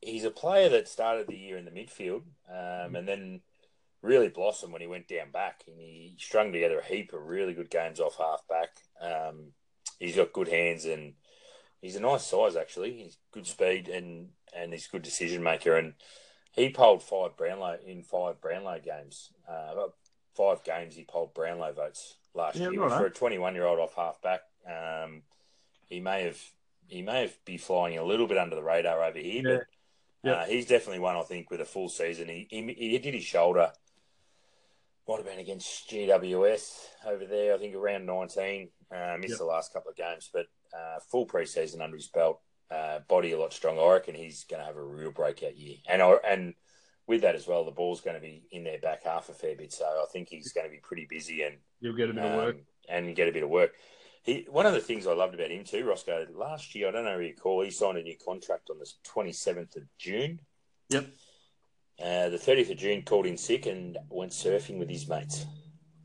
he's 0.00 0.24
a 0.24 0.30
player 0.30 0.70
that 0.70 0.88
started 0.88 1.26
the 1.26 1.36
year 1.36 1.58
in 1.58 1.66
the 1.66 1.70
midfield, 1.70 2.22
um, 2.48 2.96
and 2.96 3.06
then 3.06 3.40
really 4.00 4.28
blossomed 4.28 4.72
when 4.72 4.80
he 4.80 4.88
went 4.88 5.06
down 5.06 5.30
back, 5.30 5.64
and 5.66 5.78
he 5.78 6.16
strung 6.18 6.50
together 6.50 6.78
a 6.78 6.84
heap 6.84 7.12
of 7.12 7.26
really 7.26 7.52
good 7.52 7.70
games 7.70 8.00
off 8.00 8.16
half 8.16 8.42
back. 8.48 8.70
Um, 9.02 9.52
he's 9.98 10.16
got 10.16 10.32
good 10.32 10.48
hands 10.48 10.86
and 10.86 11.12
he's 11.82 11.96
a 11.96 12.00
nice 12.00 12.24
size 12.24 12.56
actually. 12.56 12.94
He's 12.94 13.18
good 13.32 13.46
speed 13.46 13.88
and 13.88 14.30
and 14.56 14.72
he's 14.72 14.86
a 14.86 14.90
good 14.90 15.02
decision 15.02 15.42
maker. 15.42 15.76
And 15.76 15.92
he 16.52 16.70
polled 16.70 17.02
five 17.02 17.36
Brownlow 17.36 17.78
in 17.86 18.02
five 18.02 18.40
Brownlow 18.40 18.80
games. 18.82 19.30
Uh, 19.46 19.88
five 20.34 20.64
games 20.64 20.94
he 20.94 21.04
polled 21.04 21.34
Brownlow 21.34 21.72
votes 21.72 22.16
last 22.32 22.56
yeah, 22.56 22.70
year 22.70 22.82
right. 22.82 22.98
for 22.98 23.06
a 23.06 23.10
21 23.10 23.54
year 23.54 23.66
old 23.66 23.80
off 23.80 23.94
half 23.94 24.22
back. 24.22 24.40
Um, 24.66 25.22
he 25.88 26.00
may 26.00 26.22
have 26.22 26.40
he 26.86 27.02
may 27.02 27.22
have 27.22 27.44
be 27.44 27.58
flying 27.58 27.98
a 27.98 28.04
little 28.04 28.26
bit 28.26 28.38
under 28.38 28.56
the 28.56 28.62
radar 28.62 29.02
over 29.02 29.18
here, 29.18 29.42
yeah. 29.42 29.58
but 30.22 30.30
uh, 30.30 30.44
he's 30.44 30.66
definitely 30.66 31.00
one 31.00 31.16
I 31.16 31.22
think 31.22 31.50
with 31.50 31.60
a 31.60 31.66
full 31.66 31.88
season. 31.88 32.28
He, 32.28 32.46
he, 32.48 32.72
he 32.72 32.98
did 32.98 33.14
his 33.14 33.24
shoulder. 33.24 33.72
Might 35.08 35.16
have 35.16 35.26
been 35.26 35.40
against 35.40 35.90
GWS 35.90 36.78
over 37.06 37.26
there. 37.26 37.54
I 37.54 37.58
think 37.58 37.74
around 37.74 38.06
19. 38.06 38.68
Uh, 38.94 39.16
missed 39.18 39.30
yep. 39.30 39.38
the 39.38 39.44
last 39.44 39.72
couple 39.72 39.90
of 39.90 39.96
games, 39.96 40.30
but 40.32 40.46
uh, 40.74 41.00
full 41.10 41.26
preseason 41.26 41.80
under 41.80 41.96
his 41.96 42.08
belt. 42.08 42.40
Uh, 42.70 43.00
body 43.06 43.32
a 43.32 43.38
lot 43.38 43.52
stronger. 43.52 43.82
I 43.82 43.92
reckon 43.94 44.14
he's 44.14 44.44
going 44.44 44.60
to 44.60 44.66
have 44.66 44.76
a 44.76 44.82
real 44.82 45.10
breakout 45.10 45.58
year, 45.58 45.76
and 45.86 46.00
and 46.26 46.54
with 47.06 47.22
that 47.22 47.34
as 47.34 47.46
well, 47.46 47.64
the 47.64 47.70
ball's 47.70 48.00
going 48.00 48.16
to 48.16 48.22
be 48.22 48.44
in 48.52 48.64
their 48.64 48.78
back 48.78 49.04
half 49.04 49.28
a 49.28 49.32
fair 49.32 49.56
bit. 49.56 49.72
So 49.72 49.84
I 49.84 50.04
think 50.12 50.28
he's 50.28 50.52
going 50.52 50.66
to 50.66 50.70
be 50.70 50.80
pretty 50.82 51.06
busy 51.08 51.42
and 51.42 51.56
you'll 51.80 51.96
get 51.96 52.10
a 52.10 52.12
bit 52.12 52.24
um, 52.24 52.30
of 52.30 52.36
work 52.36 52.56
and 52.88 53.16
get 53.16 53.28
a 53.28 53.32
bit 53.32 53.42
of 53.42 53.48
work. 53.48 53.72
He, 54.22 54.46
one 54.48 54.66
of 54.66 54.72
the 54.72 54.80
things 54.80 55.06
I 55.06 55.14
loved 55.14 55.34
about 55.34 55.50
him 55.50 55.64
too, 55.64 55.84
Roscoe, 55.84 56.26
last 56.34 56.74
year, 56.74 56.88
I 56.88 56.90
don't 56.92 57.04
know 57.04 57.18
if 57.18 57.22
you 57.22 57.34
recall, 57.34 57.62
he 57.62 57.70
signed 57.70 57.98
a 57.98 58.02
new 58.02 58.16
contract 58.24 58.70
on 58.70 58.78
the 58.78 58.88
27th 59.04 59.76
of 59.76 59.82
June. 59.98 60.40
Yep. 60.90 61.06
Uh, 62.00 62.28
the 62.28 62.38
30th 62.38 62.70
of 62.70 62.78
June 62.78 63.02
called 63.02 63.26
in 63.26 63.36
sick 63.36 63.66
and 63.66 63.98
went 64.08 64.32
surfing 64.32 64.78
with 64.78 64.88
his 64.88 65.08
mates, 65.08 65.44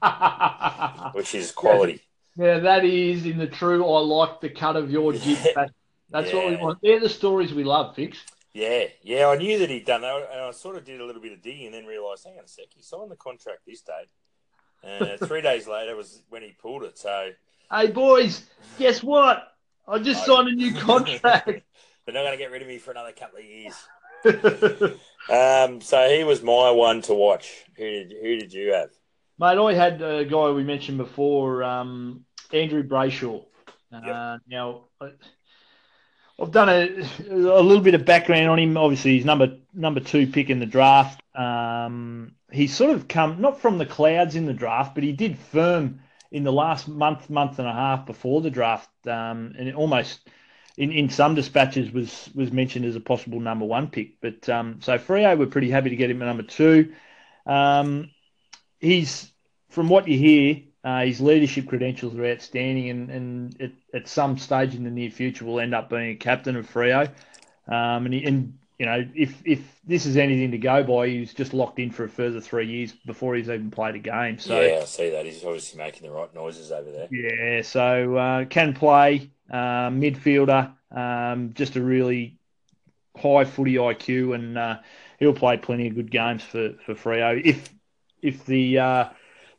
which 1.13 1.35
is 1.35 1.51
quality. 1.51 2.01
Yeah, 2.37 2.59
that 2.59 2.85
is 2.85 3.25
in 3.25 3.37
the 3.37 3.47
true. 3.47 3.85
I 3.85 3.99
like 3.99 4.41
the 4.41 4.49
cut 4.49 4.75
of 4.75 4.91
your 4.91 5.13
jib. 5.13 5.37
That's 6.09 6.31
yeah. 6.31 6.35
what 6.35 6.49
we 6.49 6.55
want. 6.55 6.79
They're 6.81 6.99
the 6.99 7.09
stories 7.09 7.53
we 7.53 7.63
love, 7.63 7.95
Fix. 7.95 8.19
Yeah, 8.53 8.85
yeah. 9.01 9.27
I 9.27 9.37
knew 9.37 9.59
that 9.59 9.69
he'd 9.69 9.85
done 9.85 10.01
that, 10.01 10.29
and 10.31 10.41
I 10.41 10.51
sort 10.51 10.77
of 10.77 10.85
did 10.85 11.01
a 11.01 11.05
little 11.05 11.21
bit 11.21 11.33
of 11.33 11.41
digging, 11.41 11.67
and 11.67 11.75
then 11.75 11.85
realised, 11.85 12.25
hang 12.25 12.37
on 12.37 12.45
a 12.45 12.47
sec, 12.47 12.65
he 12.75 12.81
signed 12.81 13.11
the 13.11 13.15
contract 13.15 13.61
this 13.65 13.81
date. 13.81 14.07
And 14.83 15.19
three 15.19 15.41
days 15.41 15.67
later 15.67 15.95
was 15.95 16.21
when 16.29 16.41
he 16.41 16.55
pulled 16.61 16.83
it. 16.83 16.97
So, 16.97 17.31
hey 17.71 17.87
boys, 17.87 18.45
guess 18.77 19.03
what? 19.03 19.51
I 19.87 19.99
just 19.99 20.25
signed 20.25 20.47
a 20.47 20.51
new 20.51 20.73
contract. 20.79 21.45
They're 22.05 22.13
not 22.13 22.21
going 22.21 22.31
to 22.31 22.37
get 22.37 22.51
rid 22.51 22.61
of 22.61 22.67
me 22.67 22.77
for 22.77 22.91
another 22.91 23.11
couple 23.11 23.39
of 23.39 23.45
years. 23.45 23.73
um, 25.29 25.81
so 25.81 26.09
he 26.09 26.23
was 26.23 26.41
my 26.41 26.71
one 26.71 27.01
to 27.03 27.13
watch. 27.13 27.65
Who 27.75 27.83
did 27.83 28.13
who 28.21 28.37
did 28.37 28.53
you 28.53 28.73
have? 28.73 28.89
Mate, 29.39 29.59
I 29.59 29.73
had 29.73 30.01
a 30.01 30.25
guy 30.25 30.49
we 30.49 30.63
mentioned 30.63 30.97
before, 30.97 31.63
um, 31.63 32.25
Andrew 32.53 32.83
Brayshaw. 32.83 33.43
Uh, 33.91 34.01
yep. 34.05 34.41
Now, 34.47 34.81
I've 36.39 36.51
done 36.51 36.69
a, 36.69 36.87
a 37.29 37.61
little 37.61 37.81
bit 37.81 37.95
of 37.95 38.05
background 38.05 38.49
on 38.49 38.59
him. 38.59 38.77
Obviously, 38.77 39.15
he's 39.15 39.25
number 39.25 39.57
number 39.73 39.99
two 39.99 40.27
pick 40.27 40.49
in 40.49 40.59
the 40.59 40.65
draft. 40.65 41.21
Um, 41.35 42.35
he's 42.51 42.75
sort 42.75 42.91
of 42.91 43.07
come 43.07 43.41
not 43.41 43.61
from 43.61 43.77
the 43.77 43.85
clouds 43.85 44.35
in 44.35 44.45
the 44.45 44.53
draft, 44.53 44.93
but 44.93 45.03
he 45.03 45.13
did 45.13 45.37
firm 45.37 46.01
in 46.31 46.43
the 46.43 46.51
last 46.51 46.87
month, 46.87 47.29
month 47.29 47.59
and 47.59 47.67
a 47.67 47.73
half 47.73 48.05
before 48.05 48.41
the 48.41 48.49
draft, 48.49 48.89
um, 49.07 49.55
and 49.57 49.73
almost 49.75 50.27
in, 50.77 50.91
in 50.91 51.09
some 51.09 51.33
dispatches 51.33 51.91
was 51.91 52.29
was 52.35 52.51
mentioned 52.51 52.85
as 52.85 52.95
a 52.95 52.99
possible 52.99 53.39
number 53.39 53.65
one 53.65 53.87
pick. 53.87 54.19
But 54.21 54.47
um, 54.47 54.79
so 54.81 54.97
Freo 54.97 55.37
were 55.37 55.47
pretty 55.47 55.71
happy 55.71 55.89
to 55.89 55.95
get 55.95 56.11
him 56.11 56.21
at 56.21 56.25
number 56.25 56.43
two. 56.43 56.93
Um, 57.45 58.11
he's 58.79 59.31
from 59.69 59.89
what 59.89 60.07
you 60.07 60.17
hear, 60.17 60.61
uh, 60.87 61.01
his 61.01 61.19
leadership 61.19 61.67
credentials 61.67 62.15
are 62.15 62.25
outstanding, 62.25 62.89
and, 62.89 63.09
and 63.09 63.55
it, 63.59 63.73
at 63.93 64.07
some 64.07 64.37
stage 64.37 64.73
in 64.73 64.85
the 64.85 64.89
near 64.89 65.11
future 65.11 65.43
will 65.43 65.59
end 65.59 65.75
up 65.75 65.89
being 65.89 66.11
a 66.11 66.15
captain 66.15 66.55
of 66.55 66.65
Freo. 66.65 67.09
Um, 67.67 68.05
and, 68.05 68.13
he, 68.13 68.23
and 68.23 68.57
you 68.79 68.85
know, 68.85 69.05
if 69.13 69.41
if 69.43 69.59
this 69.83 70.05
is 70.05 70.15
anything 70.15 70.51
to 70.51 70.57
go 70.57 70.83
by, 70.83 71.09
he's 71.09 71.33
just 71.33 71.53
locked 71.53 71.79
in 71.79 71.91
for 71.91 72.05
a 72.05 72.09
further 72.09 72.39
three 72.39 72.67
years 72.67 72.93
before 73.05 73.35
he's 73.35 73.49
even 73.49 73.69
played 73.69 73.95
a 73.95 73.99
game. 73.99 74.39
So 74.39 74.61
yeah, 74.61 74.79
I 74.81 74.85
see 74.85 75.09
that. 75.09 75.25
He's 75.25 75.43
obviously 75.43 75.77
making 75.77 76.07
the 76.07 76.13
right 76.13 76.33
noises 76.33 76.71
over 76.71 76.89
there. 76.89 77.09
Yeah, 77.11 77.63
so 77.63 78.15
uh, 78.15 78.45
can 78.45 78.73
play 78.73 79.29
uh, 79.51 79.89
midfielder, 79.89 80.71
um, 80.95 81.51
just 81.53 81.75
a 81.75 81.81
really 81.81 82.37
high 83.17 83.43
footy 83.43 83.75
IQ, 83.75 84.35
and 84.35 84.57
uh, 84.57 84.77
he'll 85.19 85.33
play 85.33 85.57
plenty 85.57 85.89
of 85.89 85.95
good 85.95 86.11
games 86.11 86.43
for 86.43 86.75
for 86.85 86.95
Freo. 86.95 87.41
If 87.43 87.73
if 88.21 88.45
the 88.45 88.79
uh, 88.79 89.09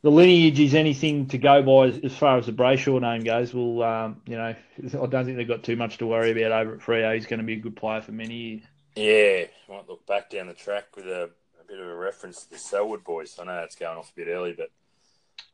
the 0.01 0.11
lineage 0.11 0.59
is 0.59 0.75
anything 0.75 1.27
to 1.27 1.37
go 1.37 1.61
by 1.61 1.87
as, 1.87 1.99
as 2.03 2.15
far 2.15 2.37
as 2.37 2.45
the 2.45 2.51
Brayshaw 2.51 3.01
name 3.01 3.23
goes, 3.23 3.53
well, 3.53 3.83
um, 3.83 4.21
you 4.25 4.37
know, 4.37 4.55
I 4.77 5.05
don't 5.07 5.25
think 5.25 5.37
they've 5.37 5.47
got 5.47 5.63
too 5.63 5.75
much 5.75 5.97
to 5.97 6.07
worry 6.07 6.31
about 6.31 6.61
over 6.61 6.75
at 6.75 6.79
Freo. 6.79 7.13
He's 7.13 7.25
going 7.25 7.39
to 7.39 7.45
be 7.45 7.53
a 7.53 7.59
good 7.59 7.75
player 7.75 8.01
for 8.01 8.11
many 8.11 8.35
years. 8.35 8.61
Yeah, 8.95 9.73
might 9.73 9.87
look 9.87 10.05
back 10.05 10.29
down 10.29 10.47
the 10.47 10.53
track 10.53 10.95
with 10.95 11.05
a, 11.05 11.29
a 11.59 11.63
bit 11.67 11.79
of 11.79 11.87
a 11.87 11.95
reference 11.95 12.43
to 12.43 12.51
the 12.51 12.57
Selwood 12.57 13.03
boys. 13.03 13.37
I 13.39 13.45
know 13.45 13.55
that's 13.55 13.75
going 13.75 13.97
off 13.97 14.11
a 14.11 14.15
bit 14.15 14.27
early, 14.27 14.53
but 14.53 14.71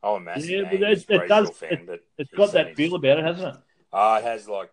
I'm 0.02 0.22
a 0.22 0.24
massive 0.24 0.50
yeah, 0.50 0.62
but 0.62 0.74
it 0.74 1.28
does, 1.28 1.50
fan. 1.50 1.72
It, 1.72 1.86
but 1.86 2.04
it's 2.18 2.30
got 2.32 2.52
that 2.52 2.76
feel 2.76 2.94
about 2.94 3.18
it, 3.18 3.24
hasn't 3.24 3.54
it? 3.54 3.60
Oh, 3.92 4.14
it 4.16 4.24
has 4.24 4.48
like 4.48 4.70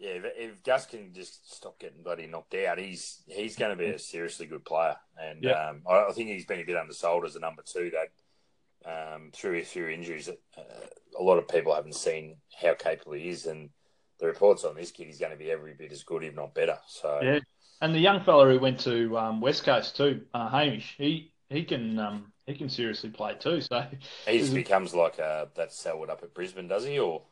yeah, 0.00 0.12
if, 0.12 0.24
if 0.36 0.62
Gus 0.62 0.86
can 0.86 1.12
just 1.12 1.54
stop 1.54 1.78
getting 1.78 2.02
bloody 2.02 2.26
knocked 2.26 2.54
out, 2.54 2.78
he's 2.78 3.20
he's 3.26 3.56
going 3.56 3.76
to 3.76 3.76
be 3.76 3.90
a 3.90 3.98
seriously 3.98 4.46
good 4.46 4.64
player, 4.64 4.96
and 5.20 5.42
yep. 5.42 5.56
um, 5.56 5.82
I, 5.88 6.06
I, 6.08 6.12
think 6.12 6.30
he's 6.30 6.46
been 6.46 6.60
a 6.60 6.64
bit 6.64 6.76
undersold 6.76 7.26
as 7.26 7.36
a 7.36 7.40
number 7.40 7.62
two. 7.62 7.90
That 7.90 8.08
um, 8.84 9.30
through 9.32 9.64
through 9.64 9.90
injuries. 9.90 10.28
Uh, 10.28 10.62
a 11.18 11.22
lot 11.22 11.38
of 11.38 11.48
people 11.48 11.74
haven't 11.74 11.94
seen 11.94 12.36
how 12.60 12.74
capable 12.74 13.12
he 13.12 13.28
is, 13.28 13.46
and 13.46 13.70
the 14.18 14.26
reports 14.26 14.64
on 14.64 14.74
this 14.74 14.90
kid 14.90 15.06
he's 15.06 15.18
going 15.18 15.32
to 15.32 15.38
be 15.38 15.50
every 15.50 15.74
bit 15.74 15.92
as 15.92 16.02
good, 16.02 16.24
if 16.24 16.34
not 16.34 16.54
better. 16.54 16.78
So 16.86 17.20
yeah, 17.22 17.40
and 17.80 17.94
the 17.94 18.00
young 18.00 18.22
fella 18.22 18.50
who 18.50 18.58
went 18.58 18.80
to 18.80 19.16
um, 19.18 19.40
West 19.40 19.64
Coast 19.64 19.96
too, 19.96 20.22
uh, 20.34 20.48
Hamish, 20.48 20.94
he 20.98 21.32
he 21.48 21.64
can 21.64 21.98
um, 21.98 22.32
he 22.46 22.54
can 22.54 22.68
seriously 22.68 23.10
play 23.10 23.34
too. 23.38 23.60
So 23.60 23.86
he 24.26 24.38
just 24.38 24.54
becomes 24.64 24.94
like 24.94 25.18
uh, 25.18 25.46
that 25.56 25.72
Selwood 25.72 26.10
up 26.10 26.22
at 26.22 26.34
Brisbane, 26.34 26.68
does 26.68 26.84
he? 26.84 26.98
Or 26.98 27.22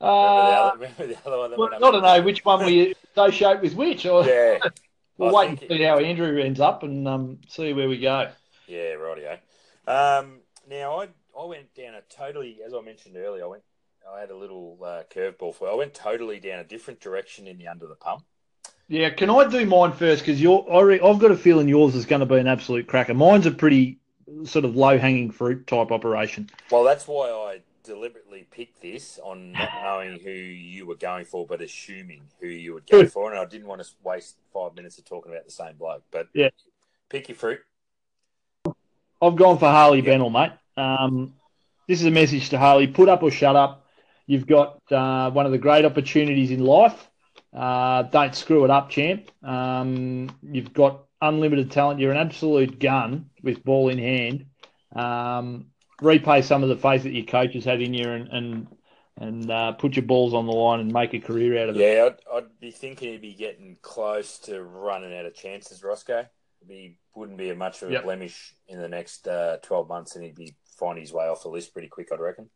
uh, 0.00 0.06
remember, 0.06 0.46
the 0.50 0.58
other, 0.58 0.76
remember 0.78 1.06
the 1.06 1.26
other 1.26 1.38
one? 1.38 1.54
Well, 1.56 1.74
I 1.74 1.78
don't 1.78 2.02
know 2.02 2.22
which 2.22 2.44
one 2.44 2.64
we 2.64 2.94
associate 3.12 3.60
with 3.60 3.74
which. 3.74 4.06
Or 4.06 4.24
yeah. 4.24 4.58
we'll 5.18 5.36
I 5.36 5.40
wait 5.40 5.50
and 5.50 5.58
see 5.58 5.66
it, 5.82 5.86
how 5.86 5.98
Andrew 5.98 6.40
ends 6.40 6.60
up 6.60 6.82
and 6.82 7.06
um, 7.06 7.38
see 7.48 7.72
where 7.72 7.88
we 7.88 7.98
go. 7.98 8.30
Yeah, 8.66 8.94
rightio. 8.94 9.38
Um, 9.86 10.40
now, 10.70 11.00
I 11.00 11.08
I 11.38 11.44
went 11.44 11.74
down 11.74 11.94
a 11.94 12.00
totally, 12.08 12.60
as 12.64 12.72
I 12.72 12.80
mentioned 12.80 13.16
earlier, 13.16 13.44
I 13.44 13.46
went, 13.48 13.62
I 14.10 14.20
had 14.20 14.30
a 14.30 14.36
little 14.36 14.78
uh, 14.82 15.02
curveball 15.14 15.54
for. 15.54 15.70
I 15.70 15.74
went 15.74 15.92
totally 15.94 16.40
down 16.40 16.60
a 16.60 16.64
different 16.64 17.00
direction 17.00 17.46
in 17.46 17.58
the 17.58 17.68
under 17.68 17.86
the 17.86 17.94
pump. 17.94 18.24
Yeah, 18.88 19.10
can 19.10 19.30
I 19.30 19.46
do 19.48 19.64
mine 19.66 19.92
first? 19.92 20.22
Because 20.22 20.40
you're, 20.40 20.66
I've 20.68 21.20
got 21.20 21.30
a 21.30 21.36
feeling 21.36 21.68
yours 21.68 21.94
is 21.94 22.06
going 22.06 22.20
to 22.20 22.26
be 22.26 22.38
an 22.38 22.48
absolute 22.48 22.88
cracker. 22.88 23.14
Mine's 23.14 23.46
a 23.46 23.52
pretty 23.52 23.98
sort 24.44 24.64
of 24.64 24.74
low 24.74 24.98
hanging 24.98 25.30
fruit 25.30 25.66
type 25.66 25.92
operation. 25.92 26.50
Well, 26.70 26.82
that's 26.82 27.06
why 27.06 27.30
I 27.30 27.60
deliberately 27.84 28.46
picked 28.50 28.82
this 28.82 29.20
on 29.22 29.52
not 29.52 29.70
knowing 29.82 30.18
who 30.18 30.30
you 30.30 30.86
were 30.86 30.96
going 30.96 31.24
for, 31.24 31.46
but 31.46 31.60
assuming 31.60 32.22
who 32.40 32.48
you 32.48 32.74
would 32.74 32.86
go 32.88 33.06
for, 33.06 33.30
and 33.30 33.38
I 33.38 33.44
didn't 33.44 33.68
want 33.68 33.80
to 33.80 33.88
waste 34.02 34.36
five 34.52 34.74
minutes 34.74 34.98
of 34.98 35.04
talking 35.04 35.32
about 35.32 35.44
the 35.44 35.52
same 35.52 35.76
bloke. 35.76 36.02
But 36.10 36.28
yeah, 36.32 36.50
pick 37.08 37.28
your 37.28 37.36
fruit. 37.36 37.60
I've 39.22 39.36
gone 39.36 39.58
for 39.58 39.66
Harley 39.66 39.98
yeah. 39.98 40.04
Bennell, 40.04 40.30
mate. 40.30 40.52
Um, 40.76 41.34
this 41.86 42.00
is 42.00 42.06
a 42.06 42.10
message 42.10 42.50
to 42.50 42.58
Harley: 42.58 42.86
put 42.86 43.08
up 43.08 43.22
or 43.22 43.30
shut 43.30 43.56
up. 43.56 43.86
You've 44.26 44.46
got 44.46 44.80
uh, 44.92 45.30
one 45.30 45.46
of 45.46 45.52
the 45.52 45.58
great 45.58 45.84
opportunities 45.84 46.50
in 46.50 46.64
life. 46.64 47.08
Uh, 47.52 48.02
don't 48.04 48.34
screw 48.34 48.64
it 48.64 48.70
up, 48.70 48.90
champ. 48.90 49.30
Um, 49.42 50.30
you've 50.42 50.72
got 50.72 51.04
unlimited 51.20 51.70
talent. 51.70 52.00
You're 52.00 52.12
an 52.12 52.16
absolute 52.16 52.78
gun 52.78 53.30
with 53.42 53.64
ball 53.64 53.88
in 53.88 53.98
hand. 53.98 54.46
Um, 54.94 55.66
repay 56.00 56.42
some 56.42 56.62
of 56.62 56.68
the 56.68 56.76
faith 56.76 57.02
that 57.02 57.12
your 57.12 57.26
coaches 57.26 57.64
had 57.64 57.80
in 57.82 57.92
you 57.92 58.08
and 58.08 58.28
and, 58.28 58.66
and 59.18 59.50
uh, 59.50 59.72
put 59.72 59.96
your 59.96 60.04
balls 60.04 60.32
on 60.32 60.46
the 60.46 60.52
line 60.52 60.80
and 60.80 60.92
make 60.92 61.12
a 61.12 61.20
career 61.20 61.62
out 61.62 61.70
of 61.70 61.76
it. 61.76 61.80
Yeah, 61.80 62.06
I'd, 62.06 62.36
I'd 62.36 62.60
be 62.60 62.70
thinking 62.70 63.12
he'd 63.12 63.20
be 63.20 63.34
getting 63.34 63.76
close 63.82 64.38
to 64.40 64.62
running 64.62 65.16
out 65.16 65.26
of 65.26 65.34
chances, 65.34 65.82
Roscoe. 65.82 66.26
He 66.66 66.96
wouldn't 67.14 67.38
be 67.38 67.50
a 67.50 67.54
much 67.54 67.82
of 67.82 67.88
a 67.88 67.92
yep. 67.92 68.04
blemish 68.04 68.54
in 68.68 68.80
the 68.80 68.88
next 68.88 69.26
uh, 69.26 69.56
12 69.62 69.88
months, 69.88 70.16
and 70.16 70.24
he'd 70.24 70.36
be 70.36 70.54
finding 70.78 71.02
his 71.02 71.12
way 71.12 71.26
off 71.26 71.42
the 71.42 71.48
list 71.48 71.72
pretty 71.72 71.88
quick, 71.88 72.08
I'd 72.12 72.20
reckon. 72.20 72.48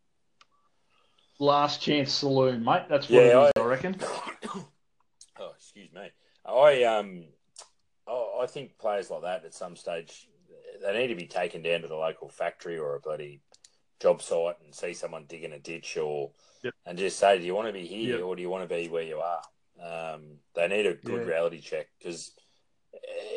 Last 1.41 1.83
chance 1.83 2.13
saloon, 2.13 2.65
mate. 2.65 2.85
That's 2.89 3.09
what 3.09 3.25
yeah, 3.25 3.51
I, 3.57 3.61
I 3.61 3.65
reckon. 3.65 3.97
oh, 4.55 5.53
excuse 5.57 5.93
me. 5.93 6.09
I 6.47 6.85
um, 6.85 7.25
I 8.07 8.47
think 8.47 8.79
players 8.79 9.11
like 9.11 9.23
that 9.23 9.45
at 9.45 9.55
some 9.55 9.77
stage 9.77 10.29
they 10.83 10.93
need 10.93 11.09
to 11.09 11.15
be 11.15 11.27
taken 11.27 11.63
down 11.63 11.83
to 11.83 11.89
the 11.89 11.97
local 11.97 12.29
factory 12.29 12.79
or 12.79 12.97
a 12.97 13.01
bloody 13.01 13.41
job 14.01 14.21
site 14.21 14.57
and 14.65 14.75
see 14.75 14.93
someone 14.93 15.25
digging 15.29 15.53
a 15.53 15.59
ditch 15.59 15.97
or 15.97 16.31
yep. 16.63 16.75
and 16.85 16.99
just 16.99 17.19
say, 17.19 17.39
do 17.39 17.45
you 17.45 17.55
want 17.55 17.69
to 17.69 17.73
be 17.73 17.87
here 17.87 18.17
yep. 18.17 18.25
or 18.25 18.37
do 18.37 18.43
you 18.43 18.51
want 18.51 18.69
to 18.69 18.75
be 18.75 18.89
where 18.89 19.03
you 19.03 19.21
are? 19.21 19.43
Um, 19.83 20.39
they 20.55 20.69
need 20.69 20.87
a 20.87 20.95
good 20.95 21.27
yeah. 21.27 21.33
reality 21.33 21.61
check 21.61 21.87
because 21.99 22.33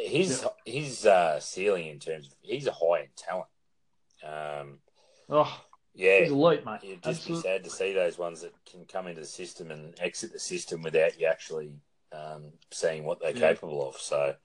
his 0.04 0.42
yep. 0.42 0.58
his 0.66 1.06
uh, 1.06 1.40
ceiling 1.40 1.88
in 1.88 2.00
terms 2.00 2.28
of 2.28 2.34
he's 2.42 2.68
a 2.68 2.72
high 2.72 3.02
end 3.02 3.10
talent. 3.16 3.48
Um, 4.24 4.80
oh, 5.30 5.62
yeah, 5.94 6.22
he's 6.22 6.32
elite, 6.32 6.66
mate. 6.66 6.80
It'd 6.84 7.04
just 7.04 7.22
Absolutely. 7.22 7.42
be 7.42 7.48
sad 7.48 7.64
to 7.64 7.70
see 7.70 7.94
those 7.94 8.18
ones 8.18 8.42
that 8.42 8.54
can 8.70 8.86
come 8.86 9.08
into 9.08 9.22
the 9.22 9.28
system 9.28 9.72
and 9.72 9.94
exit 10.00 10.34
the 10.34 10.40
system 10.40 10.82
without 10.82 11.20
you 11.20 11.28
actually 11.28 11.74
um, 12.12 12.52
seeing 12.72 13.04
what 13.04 13.20
they're 13.20 13.32
yeah. 13.32 13.54
capable 13.54 13.88
of. 13.88 13.98
So, 13.98 14.36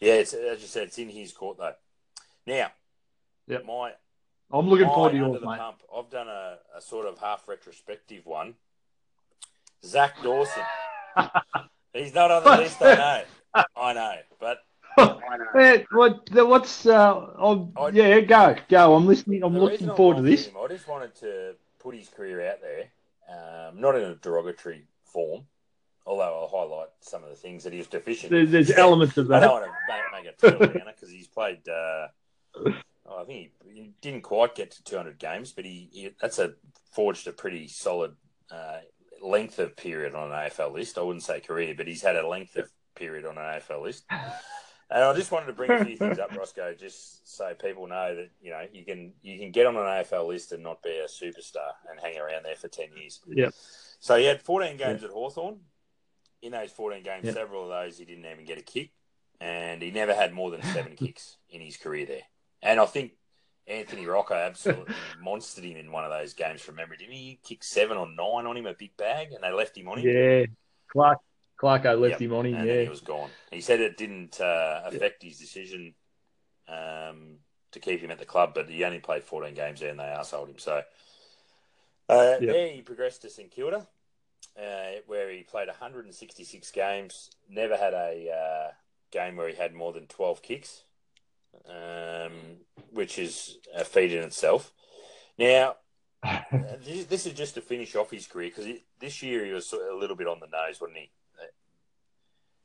yeah, 0.00 0.14
it's, 0.14 0.34
as 0.34 0.60
you 0.60 0.66
said, 0.66 0.84
it's 0.84 0.98
in 0.98 1.08
his 1.08 1.32
court 1.32 1.58
though. 1.58 1.74
Now, 2.46 2.70
yep. 3.46 3.64
my 3.66 3.92
I'm 4.50 4.68
looking 4.68 4.86
forward 4.86 5.10
to 5.10 5.16
yours, 5.16 5.42
mate. 5.42 5.58
Pump, 5.58 5.82
I've 5.94 6.10
done 6.10 6.28
a, 6.28 6.58
a, 6.76 6.80
sort 6.80 7.06
of 7.06 7.18
half 7.18 7.48
retrospective 7.48 8.24
one. 8.26 8.54
Zac 9.84 10.22
Dawson. 10.22 10.62
He's 11.92 12.14
not 12.14 12.30
on 12.30 12.44
the 12.44 12.62
list, 12.62 12.80
I 12.80 12.94
know. 12.94 13.22
I 13.76 13.92
know, 13.92 14.14
but 14.40 14.58
I 14.98 15.36
know. 15.54 15.84
what, 15.92 16.30
what's 16.30 16.86
uh? 16.86 17.68
i 17.78 17.88
yeah, 17.90 18.20
go, 18.20 18.56
go. 18.68 18.94
I'm 18.94 19.06
listening. 19.06 19.42
I'm 19.42 19.56
looking 19.56 19.94
forward 19.94 20.16
to 20.16 20.22
this. 20.22 20.46
Him, 20.46 20.56
I 20.62 20.68
just 20.68 20.88
wanted 20.88 21.14
to 21.16 21.54
put 21.78 21.94
his 21.94 22.08
career 22.08 22.48
out 22.48 22.58
there, 22.62 22.88
um, 23.30 23.80
not 23.80 23.94
in 23.94 24.02
a 24.02 24.14
derogatory 24.16 24.84
form, 25.04 25.42
although 26.06 26.22
I'll 26.22 26.48
highlight 26.48 26.88
some 27.00 27.22
of 27.22 27.30
the 27.30 27.36
things 27.36 27.64
that 27.64 27.72
he 27.72 27.78
was 27.78 27.88
deficient. 27.88 28.30
There's, 28.30 28.50
there's 28.50 28.70
elements 28.70 29.16
of 29.16 29.28
that. 29.28 29.42
I 29.42 29.46
don't 29.46 29.60
want 29.60 29.64
to 29.64 29.70
make, 30.14 30.24
make 30.24 30.32
it 30.32 30.74
too 30.74 30.80
because 30.86 31.10
he's 31.10 31.28
played. 31.28 31.68
Uh, 31.68 32.08
oh, 33.06 33.20
I 33.20 33.24
think 33.24 33.50
he, 33.64 33.72
he, 33.72 33.92
didn't 34.00 34.22
quite 34.22 34.54
get 34.54 34.70
to 34.72 34.84
200 34.84 35.18
games, 35.18 35.52
but 35.52 35.64
he, 35.64 35.88
he 35.92 36.10
that's 36.20 36.38
a 36.38 36.54
forged 36.92 37.26
a 37.26 37.32
pretty 37.32 37.68
solid 37.68 38.14
uh, 38.50 38.78
length 39.22 39.58
of 39.58 39.76
period 39.76 40.14
on 40.14 40.32
an 40.32 40.38
AFL 40.38 40.72
list. 40.72 40.98
I 40.98 41.02
wouldn't 41.02 41.24
say 41.24 41.40
career, 41.40 41.74
but 41.76 41.86
he's 41.86 42.02
had 42.02 42.16
a 42.16 42.26
length 42.26 42.56
of 42.56 42.70
period 42.96 43.24
on 43.24 43.38
an 43.38 43.44
AFL 43.44 43.82
list. 43.82 44.04
And 44.88 45.02
I 45.02 45.12
just 45.14 45.32
wanted 45.32 45.46
to 45.46 45.52
bring 45.52 45.70
a 45.70 45.84
few 45.84 45.96
things 45.96 46.18
up, 46.18 46.36
Roscoe, 46.36 46.74
just 46.74 47.36
so 47.36 47.54
people 47.54 47.88
know 47.88 48.14
that 48.14 48.30
you 48.40 48.50
know 48.50 48.64
you 48.72 48.84
can 48.84 49.14
you 49.20 49.36
can 49.38 49.50
get 49.50 49.66
on 49.66 49.74
an 49.76 49.82
AFL 49.82 50.28
list 50.28 50.52
and 50.52 50.62
not 50.62 50.80
be 50.82 50.90
a 50.90 51.08
superstar 51.08 51.72
and 51.90 51.98
hang 52.00 52.18
around 52.18 52.44
there 52.44 52.54
for 52.54 52.68
ten 52.68 52.88
years. 52.96 53.20
Yeah. 53.26 53.50
So 53.98 54.16
he 54.16 54.26
had 54.26 54.40
14 54.40 54.76
games 54.76 55.02
at 55.02 55.10
Hawthorn 55.10 55.58
in 56.42 56.52
those 56.52 56.70
14 56.70 57.02
games, 57.02 57.24
yep. 57.24 57.34
several 57.34 57.64
of 57.64 57.68
those 57.70 57.98
he 57.98 58.04
didn't 58.04 58.26
even 58.26 58.44
get 58.44 58.58
a 58.58 58.62
kick, 58.62 58.90
and 59.40 59.82
he 59.82 59.90
never 59.90 60.14
had 60.14 60.32
more 60.32 60.50
than 60.50 60.62
seven 60.62 60.92
kicks 60.96 61.38
in 61.50 61.60
his 61.60 61.76
career 61.76 62.06
there. 62.06 62.22
And 62.62 62.78
I 62.78 62.86
think 62.86 63.12
Anthony 63.66 64.06
Rocca 64.06 64.34
absolutely 64.34 64.94
monstered 65.24 65.64
him 65.64 65.76
in 65.76 65.90
one 65.90 66.04
of 66.04 66.10
those 66.10 66.34
games 66.34 66.60
from 66.60 66.76
memory. 66.76 66.98
Didn't 66.98 67.14
he 67.14 67.40
kick 67.42 67.64
seven 67.64 67.96
or 67.96 68.06
nine 68.06 68.46
on 68.46 68.56
him, 68.56 68.66
a 68.66 68.74
big 68.74 68.96
bag, 68.96 69.32
and 69.32 69.42
they 69.42 69.52
left 69.52 69.76
him 69.76 69.88
on 69.88 69.98
him? 69.98 70.08
Yeah, 70.08 70.46
Clark 70.88 71.18
Clarko 71.60 71.98
left 71.98 72.12
yep. 72.12 72.20
him 72.20 72.32
on 72.34 72.46
him. 72.46 72.54
And 72.54 72.68
yeah, 72.68 72.82
he 72.82 72.88
was 72.88 73.00
gone. 73.00 73.30
He 73.50 73.60
said 73.60 73.80
it 73.80 73.96
didn't 73.96 74.40
uh, 74.40 74.82
affect 74.84 75.22
yep. 75.22 75.30
his 75.30 75.38
decision 75.38 75.94
um, 76.68 77.38
to 77.72 77.80
keep 77.80 78.00
him 78.00 78.10
at 78.10 78.18
the 78.18 78.24
club, 78.24 78.52
but 78.54 78.68
he 78.68 78.84
only 78.84 79.00
played 79.00 79.24
14 79.24 79.54
games 79.54 79.80
there, 79.80 79.90
and 79.90 79.98
they 79.98 80.04
arsehole 80.04 80.48
him. 80.48 80.58
So 80.58 80.82
uh, 82.08 82.36
yep. 82.40 82.42
yeah, 82.42 82.66
he 82.68 82.82
progressed 82.82 83.22
to 83.22 83.30
St 83.30 83.50
Kilda 83.50 83.86
uh, 84.58 85.00
where 85.06 85.30
he 85.30 85.42
played 85.42 85.68
166 85.68 86.70
games, 86.70 87.30
never 87.48 87.76
had 87.76 87.92
a 87.92 88.30
uh, 88.30 88.72
game 89.10 89.36
where 89.36 89.48
he 89.48 89.54
had 89.54 89.74
more 89.74 89.92
than 89.92 90.06
12 90.06 90.42
kicks, 90.42 90.82
um, 91.68 92.32
which 92.90 93.18
is 93.18 93.58
a 93.74 93.84
feat 93.84 94.12
in 94.12 94.22
itself. 94.22 94.72
Now, 95.38 95.76
this, 96.84 97.04
this, 97.06 97.26
is 97.26 97.34
just 97.34 97.54
to 97.54 97.60
finish 97.60 97.94
off 97.94 98.10
his 98.10 98.26
career 98.26 98.50
because 98.54 98.70
this 98.98 99.22
year 99.22 99.44
he 99.44 99.52
was 99.52 99.72
a 99.72 99.94
little 99.94 100.16
bit 100.16 100.26
on 100.26 100.40
the 100.40 100.46
nose, 100.46 100.80
wasn't 100.80 100.98
he? 100.98 101.10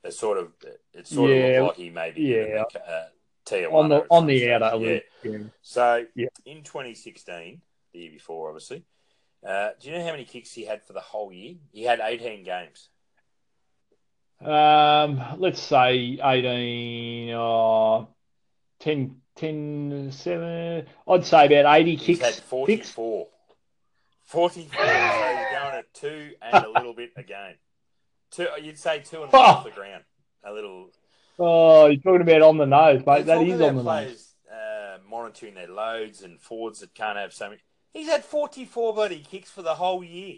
It 0.04 0.14
sort 0.14 0.38
of, 0.40 0.54
it 0.94 1.08
sort 1.08 1.30
yeah, 1.30 1.36
of 1.36 1.66
looked 1.66 1.78
like 1.78 1.86
he 1.86 1.90
maybe 1.92 2.22
yeah. 2.22 2.64
Uh, 2.76 3.06
Tijuana 3.46 3.74
on 3.74 3.90
the 3.90 4.06
on 4.10 4.26
the 4.26 4.52
outer. 4.52 4.78
Yeah. 4.78 5.00
yeah. 5.24 5.38
So 5.62 6.06
yeah. 6.16 6.28
in 6.46 6.64
2016, 6.64 7.62
the 7.94 8.00
year 8.00 8.12
before, 8.12 8.50
obviously, 8.50 8.84
uh, 9.48 9.70
do 9.80 9.90
you 9.90 9.96
know 9.98 10.04
how 10.04 10.12
many 10.12 10.26
kicks 10.26 10.54
he 10.54 10.66
had 10.66 10.84
for 10.84 10.94
the 10.94 11.00
whole 11.00 11.32
year? 11.32 11.56
He 11.72 11.84
had 11.84 12.00
18 12.00 12.44
games. 12.44 12.90
Um, 14.40 15.22
let's 15.38 15.62
say 15.62 16.20
18 16.24 17.34
or 17.36 18.02
uh, 18.02 18.06
10, 18.80 19.16
10, 19.36 20.12
7. 20.12 20.86
I'd 21.08 21.26
say 21.26 21.46
about 21.46 21.80
80 21.80 21.96
He's 21.96 22.18
kicks. 22.18 22.36
had 22.36 22.44
44. 22.46 23.28
44. 24.24 24.86
so 24.86 24.90
he's 24.90 25.52
going 25.52 25.76
at 25.76 25.94
two 25.94 26.32
and 26.42 26.66
a 26.66 26.70
little 26.70 26.94
bit 26.94 27.12
a 27.18 27.24
game. 27.24 27.56
Two, 28.32 28.48
you'd 28.62 28.80
say 28.80 29.00
two 29.00 29.24
and 29.24 29.34
off 29.34 29.66
the 29.66 29.72
ground. 29.72 30.04
A 30.44 30.52
little. 30.52 30.90
Oh, 31.38 31.88
you're 31.88 32.02
talking 32.02 32.22
about 32.22 32.42
on 32.42 32.58
the 32.58 32.66
nose, 32.66 33.04
mate. 33.06 33.26
That 33.26 33.42
is 33.42 33.62
on 33.62 33.76
the 33.76 33.84
players, 33.84 34.10
nose. 34.12 34.34
Uh, 34.52 34.98
monitoring 35.10 35.54
their 35.56 35.68
loads 35.68 36.22
and 36.22 36.40
forwards 36.40 36.80
that 36.80 36.94
can't 36.94 37.18
have 37.18 37.34
so 37.34 37.50
many. 37.50 37.62
He's 37.94 38.08
had 38.08 38.24
44 38.24 38.94
bloody 38.94 39.20
kicks 39.20 39.50
for 39.52 39.62
the 39.62 39.76
whole 39.76 40.04
year. 40.04 40.38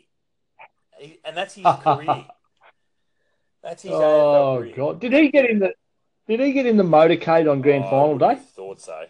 And 1.23 1.35
that's 1.37 1.55
his 1.55 1.65
career. 1.81 2.25
That's 3.63 3.81
his 3.81 3.93
Oh 3.93 4.57
career. 4.59 4.73
god! 4.75 4.99
Did 4.99 5.13
he 5.13 5.31
get 5.31 5.49
in 5.49 5.59
the? 5.59 5.73
Did 6.27 6.41
he 6.41 6.51
get 6.51 6.65
in 6.65 6.75
the 6.75 6.83
motorcade 6.83 7.49
on 7.49 7.61
grand 7.61 7.85
oh, 7.85 7.89
final 7.89 8.17
day? 8.17 8.35
Thought 8.55 8.81
so. 8.81 9.05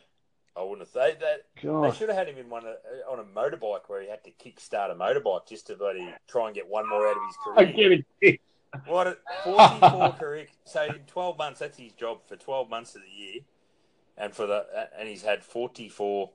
I 0.55 0.61
wouldn't 0.61 0.88
have. 0.88 0.93
They, 0.93 1.15
they, 1.19 1.38
they 1.63 1.91
should 1.95 2.09
have 2.09 2.17
had 2.17 2.27
him 2.27 2.38
in 2.38 2.49
one 2.49 2.63
uh, 2.65 3.11
on 3.11 3.19
a 3.19 3.23
motorbike 3.23 3.81
where 3.88 4.01
he 4.03 4.09
had 4.09 4.23
to 4.25 4.31
kick 4.31 4.59
start 4.59 4.91
a 4.91 4.95
motorbike 4.95 5.47
just 5.47 5.65
to 5.67 5.75
bloody 5.75 6.07
try 6.27 6.45
and 6.45 6.55
get 6.55 6.67
one 6.67 6.88
more 6.88 7.07
out 7.07 7.17
of 7.17 7.23
his 7.55 7.73
career. 8.21 8.38
I 8.74 8.78
get 8.78 8.88
it. 8.88 8.91
What 8.91 9.07
a 9.07 9.17
44 9.43 10.13
correct. 10.13 10.55
So 10.65 10.84
in 10.84 10.99
12 11.07 11.38
months, 11.38 11.59
that's 11.59 11.78
his 11.78 11.93
job 11.93 12.19
for 12.28 12.36
12 12.36 12.69
months 12.69 12.95
of 12.95 13.01
the 13.01 13.09
year, 13.09 13.41
and 14.17 14.34
for 14.34 14.47
the 14.47 14.65
and 14.97 15.07
he's 15.07 15.24
had 15.24 15.43
44 15.43 16.32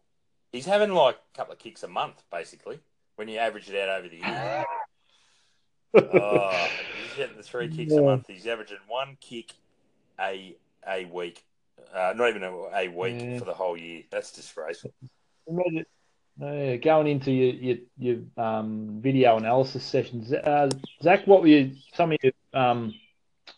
He's 0.53 0.67
having 0.67 0.93
like 0.93 1.17
a 1.17 1.37
couple 1.37 1.53
of 1.53 1.59
kicks 1.59 1.83
a 1.83 1.89
month, 1.89 2.23
basically, 2.31 2.81
when 3.17 3.29
you 3.29 3.39
average 3.39 3.69
it 3.69 3.77
out 3.77 4.01
over 4.01 4.09
the 4.09 4.17
year. 4.17 4.65
oh, 6.15 6.69
he's 7.03 7.17
getting 7.17 7.37
the 7.37 7.43
three 7.43 7.69
kicks 7.69 7.93
yeah. 7.93 8.01
a 8.01 8.03
month. 8.03 8.27
He's 8.29 8.47
averaging 8.47 8.79
one 8.87 9.17
kick 9.21 9.53
a 10.19 10.57
a 10.89 11.05
week, 11.05 11.45
uh, 11.95 12.15
not 12.17 12.31
even 12.31 12.43
a, 12.45 12.53
a 12.53 12.89
week 12.89 13.21
yeah. 13.21 13.39
for 13.39 13.45
the 13.45 13.53
whole 13.53 13.77
year. 13.77 14.05
That's 14.11 14.33
disgraceful. 14.33 14.93
Imagine 15.47 15.85
uh, 16.43 16.77
going 16.77 17.07
into 17.07 17.31
your 17.33 17.55
your, 17.55 17.77
your 17.99 18.17
um, 18.37 18.99
video 19.01 19.37
analysis 19.37 19.85
sessions, 19.85 20.33
uh, 20.33 20.71
Zac. 21.03 21.27
What 21.27 21.43
were 21.43 21.49
you, 21.49 21.77
some 21.95 22.13
of 22.13 22.19
your 22.23 22.33
um, 22.55 22.95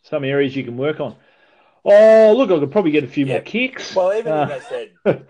some 0.02 0.24
areas 0.24 0.56
you 0.56 0.64
can 0.64 0.76
work 0.76 1.00
on? 1.00 1.16
Oh, 1.84 2.34
look, 2.36 2.50
I 2.50 2.58
could 2.58 2.72
probably 2.72 2.90
get 2.90 3.04
a 3.04 3.08
few 3.08 3.26
yeah. 3.26 3.34
more 3.34 3.42
kicks. 3.42 3.94
Well, 3.94 4.12
even 4.12 4.32
uh, 4.32 4.44
they 4.46 4.60
said 5.06 5.26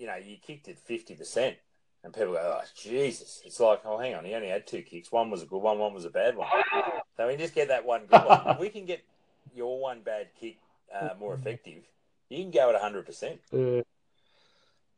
you 0.00 0.06
know, 0.06 0.16
you 0.16 0.36
kicked 0.38 0.66
it 0.68 0.78
50%. 0.88 1.54
And 2.02 2.14
people 2.14 2.32
go, 2.32 2.58
oh, 2.60 2.64
Jesus. 2.74 3.42
It's 3.44 3.60
like, 3.60 3.82
oh, 3.84 3.98
hang 3.98 4.14
on, 4.14 4.24
he 4.24 4.34
only 4.34 4.48
had 4.48 4.66
two 4.66 4.80
kicks. 4.80 5.12
One 5.12 5.30
was 5.30 5.42
a 5.42 5.46
good 5.46 5.58
one, 5.58 5.78
one 5.78 5.92
was 5.92 6.06
a 6.06 6.10
bad 6.10 6.34
one. 6.34 6.48
So 7.18 7.28
we 7.28 7.36
just 7.36 7.54
get 7.54 7.68
that 7.68 7.84
one 7.84 8.06
good 8.06 8.24
one. 8.24 8.40
If 8.46 8.58
we 8.58 8.70
can 8.70 8.86
get 8.86 9.04
your 9.54 9.78
one 9.78 10.00
bad 10.00 10.28
kick 10.40 10.56
uh, 10.98 11.10
more 11.20 11.34
effective, 11.40 11.82
you 12.30 12.42
can 12.42 12.50
go 12.50 12.74
at 12.74 12.80
100%. 12.80 13.84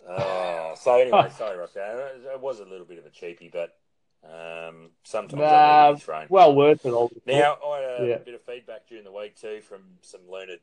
Uh, 0.09 0.15
oh, 0.19 0.75
so 0.77 0.95
anyway, 0.95 1.29
sorry, 1.37 1.59
Rocco. 1.59 2.11
It 2.33 2.41
was 2.41 2.61
a 2.61 2.65
little 2.65 2.87
bit 2.87 2.99
of 2.99 3.07
a 3.07 3.11
cheapie, 3.11 3.53
but 3.53 3.77
um, 4.25 4.91
sometimes 5.05 5.43
uh, 5.43 5.97
thrown. 5.99 6.27
Well 6.29 6.55
worth 6.55 6.85
it. 6.87 6.93
All 6.93 7.11
now, 7.27 7.57
I 7.65 7.79
had 7.79 8.05
a 8.05 8.09
yeah. 8.09 8.19
bit 8.19 8.35
of 8.35 8.43
feedback 8.43 8.89
during 8.89 9.05
the 9.05 9.13
week 9.13 9.37
too 9.37 9.61
from 9.61 9.83
some 10.01 10.21
learned, 10.31 10.59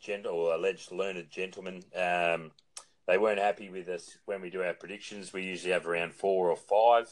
gent- 0.00 0.26
or 0.26 0.54
alleged 0.54 0.92
learned 0.92 1.30
gentlemen. 1.30 1.82
Um, 1.94 2.52
they 3.06 3.18
weren't 3.18 3.40
happy 3.40 3.70
with 3.70 3.88
us 3.88 4.18
when 4.26 4.40
we 4.40 4.50
do 4.50 4.62
our 4.62 4.74
predictions. 4.74 5.32
We 5.32 5.42
usually 5.42 5.72
have 5.72 5.86
around 5.86 6.12
four 6.12 6.48
or 6.48 6.56
five 6.56 7.08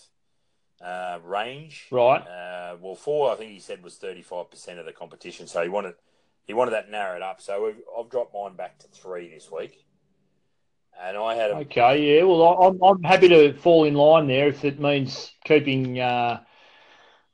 uh, 0.81 1.19
range. 1.25 1.89
Right. 1.91 2.21
Uh, 2.21 2.77
well, 2.81 2.95
four 2.95 3.33
I 3.33 3.35
think 3.35 3.51
he 3.51 3.59
said 3.59 3.83
was 3.83 3.97
thirty 3.97 4.23
five 4.23 4.51
percent 4.51 4.79
of 4.79 4.87
the 4.87 4.93
competition. 4.93 5.47
So 5.47 5.63
he 5.63 5.69
wanted 5.69 5.95
he 6.45 6.55
wanted 6.55 6.73
that 6.73 6.91
narrowed 6.91 7.23
up. 7.23 7.41
So 7.41 7.73
I've 7.99 8.11
dropped 8.11 8.35
mine 8.35 8.55
back 8.55 8.79
to 8.79 8.89
three 8.89 9.29
this 9.29 9.51
week. 9.51 9.85
And 11.01 11.17
I 11.17 11.35
had 11.35 11.51
a... 11.51 11.55
okay, 11.59 12.17
yeah. 12.17 12.25
Well, 12.25 12.43
I'm 12.43 12.83
I'm 12.83 13.03
happy 13.03 13.29
to 13.29 13.53
fall 13.53 13.85
in 13.85 13.95
line 13.95 14.27
there 14.27 14.49
if 14.49 14.65
it 14.65 14.81
means 14.81 15.33
keeping 15.45 16.01
uh, 16.01 16.41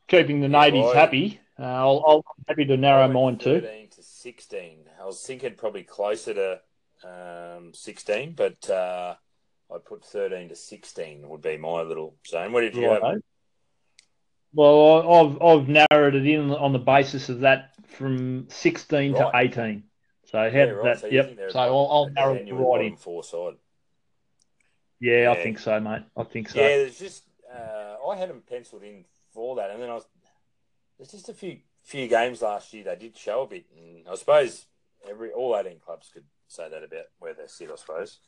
keeping 0.07 0.41
the 0.41 0.49
yeah, 0.49 0.61
natives 0.61 0.93
happy. 0.93 1.41
Uh, 1.59 1.63
I'll, 1.63 2.05
I'll 2.07 2.25
happy 2.49 2.65
to 2.67 2.77
narrow 2.77 3.09
mine 3.09 3.39
too. 3.39 3.61
To 3.61 4.03
sixteen. 4.03 4.81
I 5.01 5.07
was 5.07 5.25
thinking 5.25 5.55
probably 5.55 5.83
closer 5.83 6.35
to 6.35 6.61
um, 7.09 7.73
sixteen, 7.73 8.35
but 8.37 8.69
uh, 8.69 9.15
I 9.73 9.79
put 9.79 10.05
thirteen 10.05 10.49
to 10.51 10.57
sixteen 10.57 11.29
would 11.29 11.43
be 11.43 11.57
my 11.57 11.83
little 11.83 12.17
zone. 12.27 12.53
What 12.53 12.63
did 12.63 12.75
you 12.75 12.89
right. 12.89 13.03
have? 13.03 13.23
Well, 14.53 15.11
I've 15.11 15.43
I've 15.43 15.69
narrowed 15.69 16.15
it 16.15 16.27
in 16.27 16.51
on 16.51 16.73
the 16.73 16.79
basis 16.79 17.29
of 17.29 17.41
that 17.41 17.71
from 17.89 18.47
sixteen 18.51 19.13
right. 19.13 19.33
to 19.33 19.39
eighteen. 19.39 19.85
So 20.35 20.41
how 20.41 20.47
yeah, 20.47 20.65
right. 20.65 20.85
that? 20.85 21.01
So 21.01 21.07
yep. 21.07 21.39
So 21.51 21.61
I'll, 21.61 21.89
I'll 21.93 22.11
narrow 22.11 22.35
it 22.35 22.53
right 22.53 22.85
in. 22.87 22.97
Four 22.97 23.23
side. 23.23 23.55
Yeah, 24.99 25.23
yeah, 25.23 25.31
I 25.31 25.41
think 25.41 25.61
so, 25.61 25.79
mate. 25.79 26.03
I 26.17 26.25
think 26.25 26.49
so. 26.49 26.59
Yeah, 26.59 26.79
there's 26.79 26.99
just 26.99 27.23
uh, 27.55 27.95
I 28.05 28.17
had 28.17 28.31
them 28.31 28.43
penciled 28.45 28.83
in 28.83 29.05
for 29.33 29.55
that, 29.55 29.71
and 29.71 29.81
then 29.81 29.91
I 29.91 29.95
was 29.95 30.07
there's 30.99 31.13
just 31.13 31.29
a 31.29 31.35
few 31.35 31.59
few 31.85 32.09
games 32.09 32.43
last 32.43 32.75
year 32.75 32.83
they 32.83 32.97
did 32.97 33.17
show 33.17 33.43
a 33.43 33.47
bit, 33.47 33.67
and 33.77 34.09
I 34.09 34.17
suppose 34.17 34.67
every 35.09 35.31
all 35.31 35.57
18 35.57 35.79
clubs 35.79 36.11
could 36.13 36.25
say 36.49 36.69
that 36.69 36.83
about 36.83 37.05
where 37.21 37.35
they 37.35 37.47
sit, 37.47 37.71
I 37.71 37.77
suppose. 37.77 38.19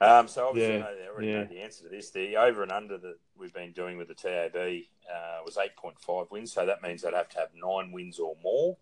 Um, 0.00 0.26
so 0.26 0.48
obviously, 0.48 0.78
yeah, 0.78 0.86
I 0.86 1.08
already 1.08 1.28
yeah. 1.28 1.42
know 1.42 1.44
the 1.44 1.60
answer 1.60 1.84
to 1.84 1.88
this. 1.88 2.10
The 2.10 2.36
over 2.36 2.64
and 2.64 2.72
under 2.72 2.98
that 2.98 3.18
we've 3.38 3.54
been 3.54 3.70
doing 3.70 3.96
with 3.96 4.08
the 4.08 4.14
TAB 4.14 4.56
uh, 4.56 5.42
was 5.44 5.56
8.5 5.56 6.32
wins, 6.32 6.52
so 6.52 6.66
that 6.66 6.82
means 6.82 7.02
they'd 7.02 7.14
have 7.14 7.28
to 7.28 7.38
have 7.38 7.50
nine 7.54 7.92
wins 7.92 8.18
or 8.18 8.34
more. 8.42 8.76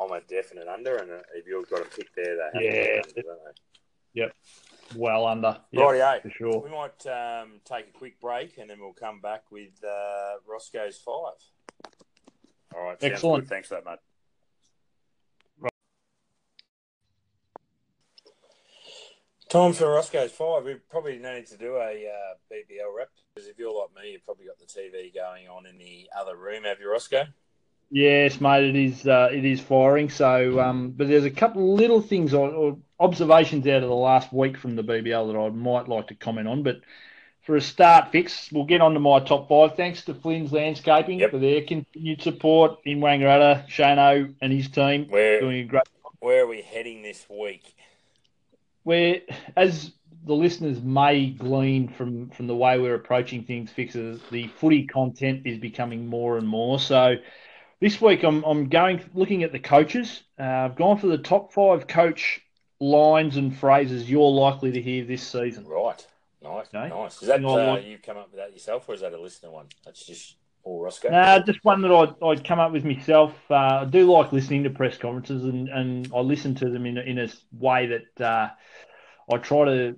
I'm 0.00 0.12
a 0.12 0.20
definite 0.20 0.68
under, 0.68 0.96
and 0.96 1.10
if 1.34 1.46
you've 1.46 1.68
got 1.70 1.82
a 1.82 1.84
pick 1.84 2.14
there, 2.14 2.36
they 2.52 2.64
yeah. 2.64 3.02
under, 3.02 3.52
Yep. 4.14 4.34
Well 4.94 5.26
under. 5.26 5.58
Yep, 5.72 5.82
Rightio. 5.82 6.22
For 6.22 6.30
sure. 6.30 6.60
We 6.60 6.70
might 6.70 7.06
um, 7.06 7.60
take 7.64 7.88
a 7.88 7.98
quick 7.98 8.20
break, 8.20 8.58
and 8.58 8.70
then 8.70 8.80
we'll 8.80 8.92
come 8.92 9.20
back 9.20 9.50
with 9.50 9.72
uh, 9.84 10.36
Roscoe's 10.46 10.98
five. 10.98 11.92
All 12.74 12.84
right. 12.84 12.96
Excellent. 13.02 13.48
Thanks 13.48 13.68
for 13.68 13.74
that, 13.74 13.84
mate. 13.84 13.98
Time 19.48 19.72
for 19.74 19.88
Roscoe's 19.88 20.32
five. 20.32 20.64
We 20.64 20.74
probably 20.74 21.18
need 21.18 21.46
to 21.46 21.56
do 21.56 21.76
a 21.76 22.08
uh, 22.08 22.34
BBL 22.52 22.96
rep 22.96 23.10
because 23.32 23.48
if 23.48 23.58
you're 23.58 23.72
like 23.72 23.94
me, 23.94 24.12
you've 24.12 24.24
probably 24.24 24.46
got 24.46 24.58
the 24.58 24.66
TV 24.66 25.14
going 25.14 25.46
on 25.46 25.66
in 25.66 25.78
the 25.78 26.10
other 26.18 26.36
room. 26.36 26.64
Have 26.64 26.80
you, 26.80 26.90
Roscoe? 26.90 27.26
Yes, 27.90 28.40
mate. 28.40 28.64
It 28.64 28.76
is. 28.76 29.06
Uh, 29.06 29.28
it 29.32 29.44
is 29.44 29.60
firing. 29.60 30.10
So, 30.10 30.60
um, 30.60 30.90
but 30.90 31.08
there's 31.08 31.24
a 31.24 31.30
couple 31.30 31.72
of 31.72 31.78
little 31.78 32.00
things 32.00 32.34
or, 32.34 32.50
or, 32.50 32.78
observations 32.98 33.66
out 33.66 33.82
of 33.82 33.88
the 33.90 33.94
last 33.94 34.32
week 34.32 34.56
from 34.56 34.74
the 34.74 34.82
BBL 34.82 35.30
that 35.30 35.38
I 35.38 35.50
might 35.50 35.86
like 35.86 36.08
to 36.08 36.14
comment 36.14 36.48
on. 36.48 36.62
But 36.62 36.80
for 37.42 37.54
a 37.54 37.60
start 37.60 38.10
fix, 38.10 38.50
we'll 38.50 38.64
get 38.64 38.80
on 38.80 38.94
to 38.94 39.00
my 39.00 39.20
top 39.20 39.48
five. 39.48 39.76
Thanks 39.76 40.04
to 40.06 40.14
Flynn's 40.14 40.50
Landscaping 40.50 41.20
yep. 41.20 41.30
for 41.30 41.38
their 41.38 41.62
continued 41.62 42.22
support 42.22 42.78
in 42.84 43.00
Wangaratta, 43.00 43.68
Shano 43.68 44.34
and 44.40 44.52
his 44.52 44.68
team 44.68 45.06
where, 45.08 45.40
doing 45.40 45.60
a 45.60 45.64
great. 45.64 45.82
Where 46.18 46.44
are 46.44 46.46
we 46.46 46.62
heading 46.62 47.02
this 47.02 47.24
week? 47.28 47.76
Where, 48.82 49.20
as 49.56 49.92
the 50.24 50.34
listeners 50.34 50.82
may 50.82 51.30
glean 51.30 51.88
from 51.88 52.30
from 52.30 52.48
the 52.48 52.56
way 52.56 52.80
we're 52.80 52.94
approaching 52.94 53.44
things, 53.44 53.70
fixes 53.70 54.20
the 54.32 54.48
footy 54.48 54.86
content 54.86 55.42
is 55.44 55.58
becoming 55.58 56.06
more 56.08 56.38
and 56.38 56.48
more. 56.48 56.80
So 56.80 57.16
this 57.80 58.00
week 58.00 58.22
I'm 58.22 58.44
I'm 58.44 58.68
going 58.68 59.02
looking 59.14 59.42
at 59.42 59.52
the 59.52 59.58
coaches. 59.58 60.22
Uh, 60.38 60.42
I've 60.42 60.76
gone 60.76 60.98
for 60.98 61.06
the 61.06 61.18
top 61.18 61.52
five 61.52 61.86
coach 61.86 62.40
lines 62.80 63.36
and 63.36 63.56
phrases 63.56 64.10
you're 64.10 64.30
likely 64.30 64.72
to 64.72 64.82
hear 64.82 65.04
this 65.04 65.22
season. 65.22 65.66
Right. 65.66 66.06
Nice. 66.42 66.66
Okay. 66.74 66.88
Nice. 66.88 67.22
Is 67.22 67.28
that 67.28 67.44
uh, 67.44 67.80
you 67.84 67.98
come 67.98 68.16
up 68.16 68.30
with 68.30 68.40
that 68.40 68.52
yourself, 68.52 68.88
or 68.88 68.94
is 68.94 69.00
that 69.00 69.12
a 69.12 69.20
listener 69.20 69.50
one? 69.50 69.66
That's 69.84 70.04
just 70.04 70.36
all 70.62 70.82
Roscoe. 70.82 71.10
Nah, 71.10 71.38
just 71.40 71.64
one 71.64 71.80
that 71.82 71.90
I'd, 71.92 72.14
I'd 72.22 72.44
come 72.44 72.58
up 72.58 72.72
with 72.72 72.84
myself. 72.84 73.32
Uh, 73.50 73.54
I 73.54 73.84
do 73.84 74.10
like 74.10 74.32
listening 74.32 74.64
to 74.64 74.70
press 74.70 74.98
conferences, 74.98 75.44
and, 75.44 75.68
and 75.68 76.10
I 76.14 76.20
listen 76.20 76.54
to 76.56 76.68
them 76.68 76.86
in 76.86 76.98
a, 76.98 77.00
in 77.02 77.18
a 77.18 77.28
way 77.52 77.86
that 77.86 78.24
uh, 78.24 78.50
I 79.32 79.36
try 79.38 79.64
to 79.64 79.96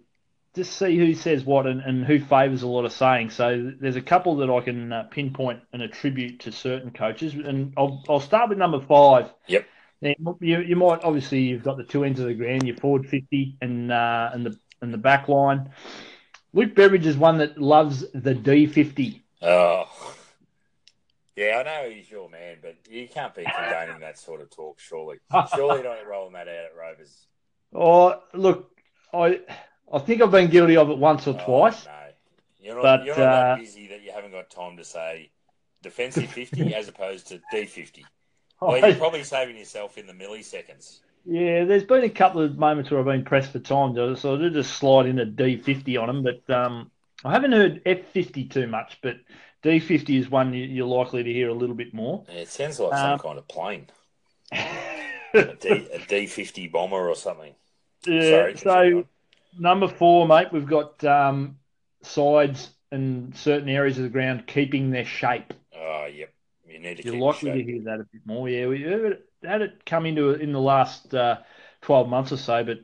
just 0.58 0.76
see 0.76 0.98
who 0.98 1.14
says 1.14 1.44
what 1.44 1.66
and, 1.66 1.80
and 1.80 2.04
who 2.04 2.18
favours 2.18 2.62
a 2.62 2.66
lot 2.66 2.84
of 2.84 2.92
saying. 2.92 3.30
So 3.30 3.72
there's 3.80 3.96
a 3.96 4.02
couple 4.02 4.36
that 4.38 4.50
I 4.50 4.60
can 4.60 4.92
uh, 4.92 5.04
pinpoint 5.04 5.60
and 5.72 5.82
attribute 5.82 6.40
to 6.40 6.52
certain 6.52 6.90
coaches, 6.90 7.34
and 7.34 7.72
I'll, 7.76 8.02
I'll 8.08 8.20
start 8.20 8.48
with 8.48 8.58
number 8.58 8.80
five. 8.80 9.30
Yep. 9.46 9.66
Now, 10.00 10.36
you, 10.40 10.60
you 10.60 10.76
might 10.76 11.04
obviously 11.04 11.42
you've 11.42 11.62
got 11.62 11.76
the 11.76 11.84
two 11.84 12.04
ends 12.04 12.18
of 12.18 12.26
the 12.26 12.34
ground, 12.34 12.66
your 12.66 12.76
forward 12.76 13.08
fifty 13.08 13.56
and 13.60 13.90
uh, 13.92 14.30
and 14.32 14.44
the 14.44 14.58
and 14.82 14.92
the 14.92 14.98
back 14.98 15.28
line. 15.28 15.70
Luke 16.52 16.74
Beveridge 16.74 17.06
is 17.06 17.16
one 17.16 17.38
that 17.38 17.58
loves 17.58 18.00
the 18.12 18.34
D50. 18.34 19.20
Oh, 19.42 20.14
yeah, 21.36 21.58
I 21.58 21.62
know 21.62 21.90
he's 21.90 22.10
your 22.10 22.28
man, 22.28 22.56
but 22.60 22.76
you 22.90 23.06
can't 23.06 23.34
be 23.34 23.44
condoning 23.44 24.00
that 24.00 24.18
sort 24.18 24.40
of 24.40 24.50
talk, 24.50 24.80
surely. 24.80 25.18
Surely 25.54 25.82
you're 25.82 25.84
not 25.84 26.06
rolling 26.08 26.32
that 26.32 26.48
out 26.48 26.48
at 26.48 26.76
Rovers. 26.76 27.26
Oh, 27.72 28.20
look, 28.34 28.80
I 29.12 29.40
I 29.92 29.98
think 29.98 30.22
I've 30.22 30.30
been 30.30 30.50
guilty 30.50 30.76
of 30.76 30.90
it 30.90 30.98
once 30.98 31.26
or 31.26 31.38
oh, 31.38 31.44
twice. 31.44 31.86
No, 31.86 31.92
you're 32.60 32.74
not, 32.74 32.82
but, 32.82 33.04
you're 33.04 33.16
not 33.16 33.24
uh, 33.24 33.54
that 33.54 33.60
busy 33.60 33.86
that 33.88 34.02
you 34.02 34.12
haven't 34.12 34.32
got 34.32 34.50
time 34.50 34.76
to 34.76 34.84
say 34.84 35.30
defensive 35.82 36.30
50 36.30 36.74
as 36.74 36.88
opposed 36.88 37.28
to 37.28 37.40
D50. 37.52 38.04
Well, 38.60 38.78
you're 38.78 38.96
probably 38.96 39.22
saving 39.22 39.56
yourself 39.56 39.98
in 39.98 40.06
the 40.06 40.12
milliseconds. 40.12 40.98
Yeah, 41.24 41.64
there's 41.64 41.84
been 41.84 42.04
a 42.04 42.10
couple 42.10 42.42
of 42.42 42.58
moments 42.58 42.90
where 42.90 42.98
I've 42.98 43.06
been 43.06 43.24
pressed 43.24 43.52
for 43.52 43.58
time, 43.58 43.94
so 44.16 44.34
I 44.34 44.38
did 44.38 44.54
just 44.54 44.76
slide 44.76 45.06
in 45.06 45.18
a 45.18 45.26
D50 45.26 46.00
on 46.00 46.06
them. 46.08 46.22
But 46.22 46.54
um, 46.54 46.90
I 47.24 47.32
haven't 47.32 47.52
heard 47.52 47.84
F50 47.84 48.50
too 48.50 48.66
much, 48.66 48.98
but 49.02 49.18
D50 49.62 50.18
is 50.18 50.30
one 50.30 50.54
you're 50.54 50.86
likely 50.86 51.22
to 51.22 51.32
hear 51.32 51.48
a 51.48 51.54
little 51.54 51.74
bit 51.74 51.92
more. 51.92 52.24
Yeah, 52.28 52.40
it 52.40 52.48
sounds 52.48 52.80
like 52.80 52.92
um, 52.94 52.98
some 52.98 53.18
kind 53.18 53.38
of 53.38 53.48
plane. 53.48 53.86
a, 54.52 55.54
D, 55.60 55.68
a 55.92 55.98
D50 55.98 56.72
bomber 56.72 57.08
or 57.08 57.14
something. 57.14 57.54
Yeah, 58.06 58.30
Sorry, 58.30 58.56
so 58.56 59.04
number 59.58 59.88
four, 59.88 60.26
mate, 60.26 60.48
we've 60.52 60.66
got 60.66 61.02
um, 61.04 61.58
sides 62.02 62.70
and 62.90 63.36
certain 63.36 63.68
areas 63.68 63.98
of 63.98 64.04
the 64.04 64.10
ground 64.10 64.46
keeping 64.46 64.90
their 64.90 65.04
shape. 65.04 65.52
Oh, 65.76 66.06
yep. 66.06 66.32
You 66.66 66.78
need 66.78 66.98
to 66.98 67.04
You're 67.04 67.20
likely 67.20 67.52
to 67.52 67.62
hear 67.62 67.82
that 67.84 68.00
a 68.00 68.06
bit 68.12 68.22
more. 68.24 68.48
Yeah, 68.48 68.66
we 68.66 68.82
had 69.42 69.62
it 69.62 69.84
come 69.84 70.06
into 70.06 70.32
in 70.32 70.52
the 70.52 70.60
last 70.60 71.14
uh, 71.14 71.38
12 71.82 72.08
months 72.08 72.32
or 72.32 72.36
so, 72.36 72.64
but 72.64 72.78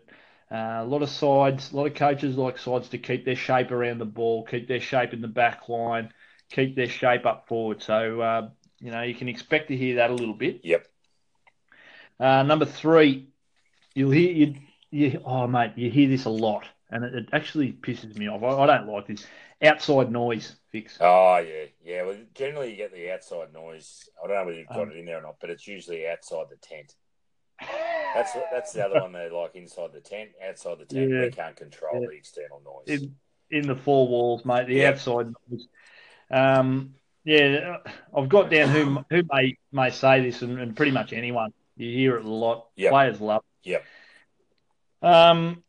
uh, 0.54 0.82
a 0.82 0.84
lot 0.84 1.02
of 1.02 1.08
sides, 1.08 1.72
a 1.72 1.76
lot 1.76 1.86
of 1.86 1.94
coaches 1.94 2.36
like 2.36 2.58
sides 2.58 2.88
to 2.88 2.98
keep 2.98 3.24
their 3.24 3.36
shape 3.36 3.70
around 3.70 3.98
the 3.98 4.04
ball, 4.04 4.44
keep 4.44 4.68
their 4.68 4.80
shape 4.80 5.12
in 5.12 5.20
the 5.20 5.28
back 5.28 5.68
line, 5.68 6.12
keep 6.50 6.76
their 6.76 6.88
shape 6.88 7.26
up 7.26 7.48
forward. 7.48 7.82
So, 7.82 8.20
uh, 8.20 8.48
you 8.80 8.90
know, 8.90 9.02
you 9.02 9.14
can 9.14 9.28
expect 9.28 9.68
to 9.68 9.76
hear 9.76 9.96
that 9.96 10.10
a 10.10 10.14
little 10.14 10.34
bit. 10.34 10.60
Yep. 10.62 10.86
Uh, 12.20 12.42
number 12.44 12.64
three, 12.64 13.28
you'll 13.94 14.10
hear, 14.10 14.32
you, 14.32 14.54
you, 14.94 15.20
oh, 15.24 15.46
mate, 15.46 15.72
you 15.76 15.90
hear 15.90 16.08
this 16.08 16.24
a 16.24 16.30
lot, 16.30 16.64
and 16.90 17.04
it, 17.04 17.14
it 17.14 17.28
actually 17.32 17.72
pisses 17.72 18.16
me 18.16 18.28
off. 18.28 18.42
I, 18.42 18.62
I 18.62 18.66
don't 18.66 18.88
like 18.88 19.08
this 19.08 19.26
outside 19.62 20.10
noise 20.12 20.56
fix. 20.70 20.98
Oh 21.00 21.38
yeah, 21.38 21.64
yeah. 21.84 22.02
Well, 22.04 22.16
generally 22.34 22.70
you 22.70 22.76
get 22.76 22.92
the 22.92 23.12
outside 23.12 23.52
noise. 23.52 24.08
I 24.22 24.26
don't 24.26 24.36
know 24.36 24.44
whether 24.44 24.58
you've 24.58 24.68
got 24.68 24.82
um, 24.82 24.90
it 24.90 24.96
in 24.98 25.06
there 25.06 25.18
or 25.18 25.22
not, 25.22 25.36
but 25.40 25.50
it's 25.50 25.66
usually 25.66 26.06
outside 26.06 26.46
the 26.50 26.56
tent. 26.56 26.94
That's 28.14 28.32
that's 28.52 28.72
the 28.72 28.84
other 28.84 29.00
one. 29.00 29.12
They're 29.12 29.32
like 29.32 29.56
inside 29.56 29.92
the 29.92 30.00
tent, 30.00 30.30
outside 30.48 30.78
the 30.78 30.84
tent. 30.84 31.10
Yeah. 31.10 31.22
We 31.22 31.30
can't 31.30 31.56
control 31.56 32.00
yeah. 32.00 32.06
the 32.08 32.16
external 32.16 32.62
noise. 32.64 33.00
In, 33.00 33.16
in, 33.50 33.66
the 33.66 33.74
four 33.74 34.06
walls, 34.06 34.44
mate. 34.44 34.68
The 34.68 34.74
yep. 34.74 34.94
outside 34.94 35.32
noise. 35.50 35.66
Um, 36.30 36.94
yeah, 37.24 37.78
I've 38.16 38.28
got 38.28 38.50
down 38.50 38.68
who 38.68 39.04
who 39.10 39.22
may 39.32 39.56
may 39.72 39.90
say 39.90 40.20
this, 40.20 40.42
and, 40.42 40.60
and 40.60 40.76
pretty 40.76 40.92
much 40.92 41.12
anyone. 41.12 41.52
You 41.76 41.90
hear 41.90 42.16
it 42.16 42.24
a 42.24 42.28
lot. 42.28 42.68
Yep. 42.76 42.92
Players 42.92 43.20
love. 43.20 43.42
It. 43.64 43.70
Yep. 43.70 43.84
Um, 45.04 45.62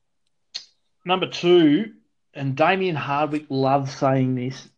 number 1.03 1.27
two, 1.27 1.93
and 2.33 2.55
Damien 2.55 2.95
Hardwick 2.95 3.45
loves 3.49 3.95
saying 3.95 4.35
this. 4.35 4.69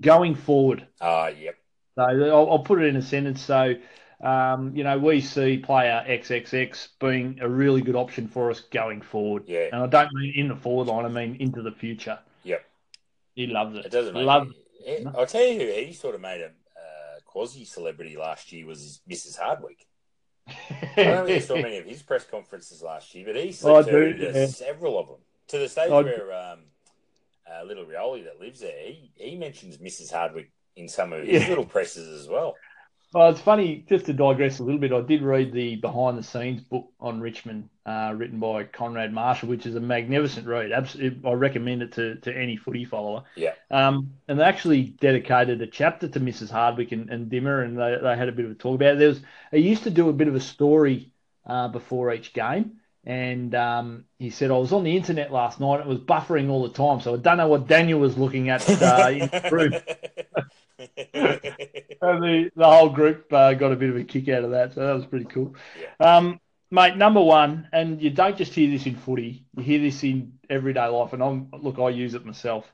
Going 0.00 0.34
forward. 0.34 0.86
Ah, 1.00 1.24
uh, 1.24 1.28
yep. 1.28 1.56
So 1.94 2.02
I'll, 2.02 2.50
I'll, 2.50 2.58
put 2.60 2.82
it 2.82 2.86
in 2.86 2.96
a 2.96 3.02
sentence. 3.02 3.40
So, 3.40 3.74
um, 4.20 4.74
you 4.74 4.82
know, 4.82 4.98
we 4.98 5.20
see 5.20 5.58
player 5.58 6.04
XXX 6.08 6.88
being 6.98 7.38
a 7.40 7.48
really 7.48 7.80
good 7.80 7.94
option 7.94 8.26
for 8.26 8.50
us 8.50 8.60
going 8.60 9.02
forward. 9.02 9.44
Yeah. 9.46 9.68
And 9.72 9.82
I 9.82 9.86
don't 9.86 10.12
mean 10.12 10.32
in 10.34 10.48
the 10.48 10.56
forward 10.56 10.88
line. 10.88 11.04
I 11.04 11.08
mean 11.08 11.36
into 11.38 11.62
the 11.62 11.70
future. 11.70 12.18
Yep. 12.42 12.64
He 13.36 13.46
loves 13.46 13.76
it. 13.76 13.86
It 13.86 13.92
doesn't. 13.92 14.14
Love. 14.16 14.48
I'll 15.16 15.26
tell 15.26 15.46
you 15.46 15.60
who 15.60 15.66
he 15.66 15.92
sort 15.92 16.16
of 16.16 16.20
made 16.20 16.40
a 16.40 16.46
uh, 16.46 17.20
quasi 17.24 17.64
celebrity 17.64 18.16
last 18.16 18.50
year 18.52 18.66
was 18.66 19.00
Mrs. 19.08 19.38
Hardwick. 19.38 19.86
I 20.46 20.92
don't 20.96 21.26
think 21.26 21.42
saw 21.44 21.56
many 21.56 21.78
of 21.78 21.86
his 21.86 22.02
press 22.02 22.24
conferences 22.24 22.82
last 22.82 23.14
year, 23.14 23.26
but 23.26 23.36
he 23.36 23.52
said 23.52 23.70
oh, 23.70 24.08
yeah. 24.08 24.46
several 24.46 24.98
of 24.98 25.08
them 25.08 25.18
to 25.48 25.58
the 25.58 25.68
stage 25.68 25.90
where 25.90 26.32
um, 26.32 26.60
uh, 27.50 27.64
little 27.64 27.84
Rioli 27.84 28.24
that 28.24 28.40
lives 28.40 28.60
there, 28.60 28.86
he, 28.86 29.10
he 29.14 29.36
mentions 29.36 29.78
Mrs. 29.78 30.12
Hardwick 30.12 30.50
in 30.76 30.88
some 30.88 31.12
of 31.12 31.24
his 31.24 31.42
yeah. 31.42 31.48
little 31.48 31.64
presses 31.64 32.08
as 32.20 32.28
well. 32.28 32.56
Well, 33.14 33.30
it's 33.30 33.40
funny, 33.40 33.84
just 33.88 34.06
to 34.06 34.12
digress 34.12 34.58
a 34.58 34.64
little 34.64 34.80
bit, 34.80 34.92
I 34.92 35.00
did 35.00 35.22
read 35.22 35.52
the 35.52 35.76
behind 35.76 36.18
the 36.18 36.22
scenes 36.24 36.60
book 36.62 36.90
on 36.98 37.20
Richmond, 37.20 37.68
uh, 37.86 38.12
written 38.16 38.40
by 38.40 38.64
Konrad 38.64 39.12
Marshall, 39.12 39.50
which 39.50 39.66
is 39.66 39.76
a 39.76 39.80
magnificent 39.80 40.48
read. 40.48 40.72
Absolutely, 40.72 41.30
I 41.30 41.34
recommend 41.34 41.82
it 41.82 41.92
to, 41.92 42.16
to 42.16 42.36
any 42.36 42.56
footy 42.56 42.84
follower. 42.84 43.22
Yeah. 43.36 43.52
Um, 43.70 44.14
and 44.26 44.40
they 44.40 44.42
actually 44.42 44.82
dedicated 44.82 45.62
a 45.62 45.68
chapter 45.68 46.08
to 46.08 46.18
Mrs. 46.18 46.50
Hardwick 46.50 46.90
and, 46.90 47.08
and 47.08 47.30
Dimmer, 47.30 47.62
and 47.62 47.78
they, 47.78 47.96
they 48.02 48.16
had 48.16 48.28
a 48.28 48.32
bit 48.32 48.46
of 48.46 48.50
a 48.50 48.54
talk 48.54 48.74
about 48.74 48.94
it. 48.94 48.98
There 48.98 49.10
was, 49.10 49.20
they 49.52 49.60
used 49.60 49.84
to 49.84 49.90
do 49.90 50.08
a 50.08 50.12
bit 50.12 50.26
of 50.26 50.34
a 50.34 50.40
story 50.40 51.12
uh, 51.46 51.68
before 51.68 52.12
each 52.12 52.32
game. 52.32 52.80
And 53.04 53.54
um, 53.54 54.06
he 54.18 54.30
said, 54.30 54.50
I 54.50 54.56
was 54.56 54.72
on 54.72 54.82
the 54.82 54.96
internet 54.96 55.30
last 55.30 55.60
night. 55.60 55.78
It 55.78 55.86
was 55.86 55.98
buffering 55.98 56.50
all 56.50 56.64
the 56.64 56.74
time. 56.74 57.00
So 57.00 57.14
I 57.14 57.18
don't 57.18 57.36
know 57.36 57.46
what 57.46 57.68
Daniel 57.68 58.00
was 58.00 58.18
looking 58.18 58.48
at 58.48 58.68
uh, 58.68 59.10
in 59.10 59.28
the 59.28 59.48
room. 59.52 59.74
the, 61.12 62.50
the 62.54 62.64
whole 62.64 62.88
group 62.88 63.32
uh, 63.32 63.54
got 63.54 63.72
a 63.72 63.76
bit 63.76 63.90
of 63.90 63.96
a 63.96 64.04
kick 64.04 64.28
out 64.28 64.44
of 64.44 64.50
that, 64.52 64.74
so 64.74 64.86
that 64.86 64.94
was 64.94 65.06
pretty 65.06 65.26
cool. 65.26 65.54
Yeah. 65.80 66.16
Um, 66.16 66.40
mate, 66.70 66.96
number 66.96 67.20
one, 67.20 67.68
and 67.72 68.00
you 68.00 68.10
don't 68.10 68.36
just 68.36 68.54
hear 68.54 68.70
this 68.70 68.86
in 68.86 68.96
footy, 68.96 69.44
you 69.56 69.62
hear 69.62 69.80
this 69.80 70.04
in 70.04 70.32
everyday 70.48 70.86
life, 70.86 71.12
and 71.12 71.22
I'm 71.22 71.48
look, 71.52 71.78
I 71.78 71.88
use 71.88 72.14
it 72.14 72.24
myself, 72.24 72.66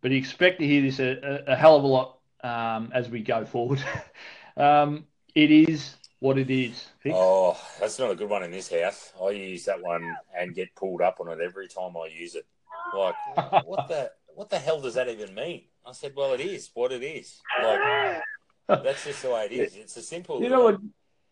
but 0.00 0.10
you 0.10 0.18
expect 0.18 0.60
to 0.60 0.66
hear 0.66 0.82
this 0.82 0.98
a, 0.98 1.42
a, 1.48 1.52
a 1.52 1.56
hell 1.56 1.76
of 1.76 1.84
a 1.84 1.86
lot 1.86 2.18
um, 2.42 2.90
as 2.94 3.08
we 3.08 3.20
go 3.22 3.44
forward. 3.44 3.82
um, 4.56 5.06
it 5.34 5.50
is 5.50 5.96
what 6.18 6.38
it 6.38 6.50
is. 6.50 6.86
Oh, 7.06 7.60
that's 7.80 7.98
not 7.98 8.12
a 8.12 8.14
good 8.14 8.30
one 8.30 8.44
in 8.44 8.50
this 8.50 8.70
house. 8.70 9.12
I 9.20 9.30
use 9.30 9.64
that 9.64 9.82
one 9.82 10.16
and 10.38 10.54
get 10.54 10.74
pulled 10.74 11.02
up 11.02 11.18
on 11.20 11.28
it 11.28 11.40
every 11.42 11.68
time 11.68 11.96
I 11.96 12.06
use 12.06 12.34
it. 12.34 12.46
Like, 12.94 13.14
what 13.66 13.88
the 13.88 14.12
what 14.34 14.48
the 14.48 14.58
hell 14.58 14.80
does 14.80 14.94
that 14.94 15.08
even 15.08 15.34
mean? 15.34 15.64
I 15.86 15.92
said, 15.92 16.12
well, 16.16 16.32
it 16.32 16.40
is 16.40 16.70
what 16.74 16.92
it 16.92 17.02
is. 17.02 17.40
Like, 17.62 18.22
that's 18.68 19.04
just 19.04 19.22
the 19.22 19.30
way 19.30 19.46
it 19.50 19.52
is. 19.52 19.76
It's 19.76 19.96
a 19.96 20.02
simple. 20.02 20.42
You 20.42 20.48
know 20.48 20.64
what? 20.64 20.80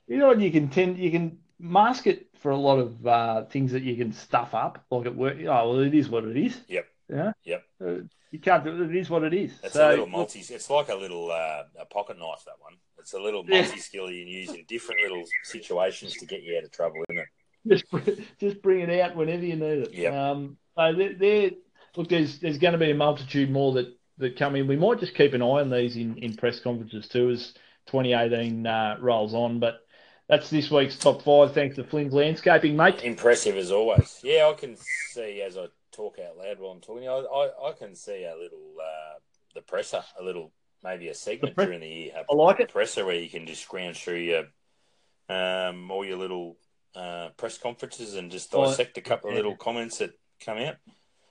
You 0.07 0.19
know 0.19 0.29
what? 0.29 0.41
You 0.41 0.51
can 0.51 0.69
tend 0.69 0.99
you 0.99 1.11
can 1.11 1.39
mask 1.59 2.07
it 2.07 2.29
for 2.39 2.51
a 2.51 2.57
lot 2.57 2.79
of 2.79 3.07
uh, 3.07 3.45
things 3.45 3.73
that 3.73 3.83
you 3.83 3.97
can 3.97 4.13
stuff 4.13 4.55
up, 4.55 4.85
like 4.91 5.07
at 5.07 5.15
work. 5.15 5.37
Oh 5.41 5.45
well, 5.45 5.79
it 5.81 5.95
is 5.95 6.09
what 6.09 6.25
it 6.25 6.37
is. 6.37 6.61
Yep. 6.69 6.87
Yeah. 7.09 7.33
Yep. 7.45 7.65
Uh, 7.85 7.95
you 8.31 8.39
can't 8.39 8.65
do 8.65 8.83
it. 8.83 8.91
It 8.91 8.97
is 8.97 9.11
what 9.11 9.25
it 9.25 9.35
is. 9.35 9.53
It's 9.63 9.75
so, 9.75 9.89
a 9.89 9.91
little 9.91 10.07
multi. 10.07 10.41
It's 10.41 10.71
like 10.71 10.89
a 10.89 10.95
little 10.95 11.31
uh, 11.31 11.65
a 11.79 11.85
pocket 11.85 12.19
knife. 12.19 12.45
That 12.47 12.55
one. 12.61 12.75
It's 12.99 13.13
a 13.15 13.19
little 13.19 13.43
multi 13.43 13.79
skill 13.79 14.11
you 14.11 14.25
can 14.25 14.33
use 14.33 14.51
in 14.51 14.65
different 14.69 15.01
little 15.03 15.25
situations 15.45 16.15
to 16.15 16.27
get 16.27 16.43
you 16.43 16.57
out 16.57 16.65
of 16.65 16.71
trouble, 16.71 17.05
isn't 17.09 17.23
it? 17.23 17.29
Just 17.67 17.85
just 18.39 18.63
bring 18.63 18.81
it 18.81 19.01
out 19.01 19.17
whenever 19.17 19.45
you 19.45 19.57
need 19.57 19.83
it. 19.83 19.93
Yeah. 19.93 20.31
Um. 20.31 20.57
So 20.77 20.93
they're 21.19 21.51
look. 21.97 22.09
There's 22.09 22.39
there's 22.39 22.59
going 22.59 22.73
to 22.73 22.79
be 22.79 22.91
a 22.91 22.95
multitude 22.95 23.51
more 23.51 23.73
that 23.75 23.95
that 24.21 24.37
come 24.39 24.57
in. 24.57 24.67
We 24.67 24.77
might 24.77 25.01
just 25.01 25.15
keep 25.15 25.35
an 25.35 25.43
eye 25.43 25.61
on 25.61 25.71
these 25.71 25.97
in, 25.97 26.17
in 26.19 26.35
press 26.37 26.61
conferences 26.61 27.09
too 27.09 27.31
as 27.31 27.53
2018 27.87 28.67
uh, 28.67 28.97
rolls 29.01 29.35
on. 29.35 29.59
But 29.59 29.81
that's 30.29 30.49
this 30.51 30.71
week's 30.71 30.97
top 30.97 31.23
five. 31.23 31.53
Thanks 31.53 31.77
to 31.77 31.85
Flynn's 31.85 32.13
Landscaping, 32.13 32.77
mate. 32.77 33.03
Impressive 33.03 33.57
as 33.57 33.73
always. 33.73 34.21
Yeah, 34.23 34.51
I 34.51 34.53
can 34.59 34.77
see 35.13 35.43
as 35.43 35.57
I 35.57 35.67
talk 35.93 36.19
out 36.19 36.37
loud 36.37 36.59
while 36.61 36.71
I'm 36.73 36.81
talking. 36.81 37.09
I 37.09 37.13
I, 37.13 37.71
I 37.71 37.73
can 37.73 37.95
see 37.95 38.25
a 38.25 38.37
little 38.37 38.75
uh, 38.81 39.19
the 39.55 39.63
presser, 39.63 40.03
a 40.19 40.23
little 40.23 40.53
maybe 40.85 41.09
a 41.09 41.15
segment 41.15 41.57
during 41.57 41.81
the 41.81 41.89
year. 41.89 42.13
I 42.31 42.35
like 42.35 42.61
it. 42.61 42.73
Presser 42.73 43.05
where 43.05 43.17
you 43.17 43.29
can 43.29 43.47
just 43.47 43.63
scrounge 43.63 44.03
through 44.03 44.19
your 44.19 44.45
um 45.29 45.91
all 45.91 46.05
your 46.05 46.19
little 46.19 46.57
uh, 46.95 47.29
press 47.37 47.59
conferences 47.59 48.15
and 48.15 48.31
just 48.31 48.51
dissect 48.51 48.99
a 48.99 49.01
couple 49.01 49.31
of 49.31 49.37
little 49.37 49.57
comments 49.57 49.99
that 49.99 50.13
come 50.45 50.59
out. 50.59 50.77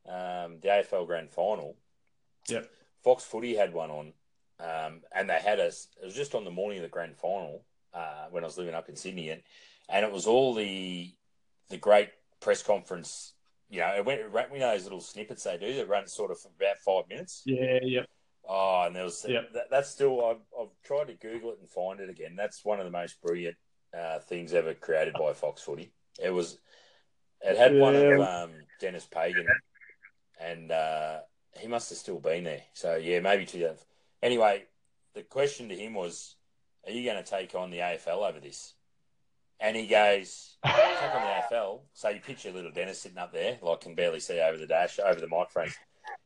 um, 0.07 0.59
the 0.61 0.67
AFL 0.67 1.07
Grand 1.07 1.31
Final. 1.31 1.75
Yep. 2.47 2.69
Fox 3.03 3.23
Footy 3.23 3.55
had 3.55 3.73
one 3.73 3.89
on, 3.89 4.13
um, 4.59 5.01
and 5.11 5.27
they 5.29 5.39
had 5.39 5.59
us. 5.59 5.87
It 5.99 6.05
was 6.05 6.13
just 6.13 6.35
on 6.35 6.43
the 6.43 6.51
morning 6.51 6.77
of 6.77 6.83
the 6.83 6.89
Grand 6.89 7.17
Final 7.17 7.63
uh, 7.91 8.27
when 8.29 8.43
I 8.43 8.47
was 8.47 8.59
living 8.59 8.75
up 8.75 8.87
in 8.87 8.95
Sydney, 8.95 9.29
and, 9.29 9.41
and 9.89 10.05
it 10.05 10.11
was 10.11 10.27
all 10.27 10.53
the 10.53 11.11
the 11.69 11.77
great 11.77 12.09
press 12.39 12.61
conference. 12.61 13.33
You 13.69 13.79
know, 13.79 13.95
it 13.95 14.05
went. 14.05 14.21
You 14.21 14.59
know 14.59 14.71
those 14.71 14.83
little 14.83 15.01
snippets 15.01 15.43
they 15.43 15.57
do 15.57 15.73
that 15.75 15.89
run 15.89 16.07
sort 16.07 16.29
of 16.29 16.39
for 16.39 16.49
about 16.59 16.77
five 16.77 17.09
minutes. 17.09 17.41
Yeah, 17.45 17.79
yeah. 17.81 18.03
Oh, 18.47 18.83
and 18.85 18.95
there 18.95 19.03
was 19.03 19.25
Yep. 19.27 19.53
that, 19.53 19.69
that's 19.69 19.89
still 19.89 20.23
I've, 20.25 20.41
I've 20.59 20.69
tried 20.83 21.07
to 21.07 21.13
Google 21.13 21.51
it 21.51 21.59
and 21.59 21.69
find 21.69 21.99
it 21.99 22.09
again. 22.09 22.35
That's 22.35 22.63
one 22.63 22.79
of 22.79 22.85
the 22.85 22.91
most 22.91 23.21
brilliant 23.21 23.57
uh, 23.97 24.19
things 24.19 24.53
ever 24.53 24.73
created 24.73 25.13
by 25.13 25.33
Fox 25.33 25.61
Footy. 25.61 25.91
It 26.21 26.29
was 26.29 26.59
it 27.41 27.57
had 27.57 27.77
one 27.77 27.95
of 27.95 28.19
um, 28.19 28.51
Denis 28.79 29.05
Pagan, 29.05 29.47
and 30.39 30.71
uh, 30.71 31.19
he 31.59 31.67
must 31.67 31.89
have 31.89 31.97
still 31.97 32.19
been 32.19 32.43
there. 32.43 32.63
So 32.73 32.95
yeah, 32.95 33.19
maybe 33.19 33.45
two. 33.45 33.69
Anyway, 34.21 34.63
the 35.13 35.23
question 35.23 35.69
to 35.69 35.75
him 35.75 35.93
was, 35.93 36.35
"Are 36.85 36.91
you 36.91 37.03
going 37.03 37.23
to 37.23 37.29
take 37.29 37.55
on 37.55 37.71
the 37.71 37.79
AFL 37.79 38.27
over 38.27 38.39
this?" 38.39 38.73
And 39.59 39.75
he 39.75 39.87
goes, 39.87 40.57
"Take 40.65 40.75
on 40.75 41.21
the 41.21 41.55
AFL." 41.55 41.81
So 41.93 42.09
you 42.09 42.19
picture 42.19 42.51
little 42.51 42.71
Denis 42.71 43.01
sitting 43.01 43.17
up 43.17 43.31
there, 43.31 43.57
like 43.61 43.81
can 43.81 43.95
barely 43.95 44.19
see 44.19 44.39
over 44.39 44.57
the 44.57 44.67
dash, 44.67 44.99
over 44.99 45.19
the 45.19 45.27
microphone. 45.27 45.71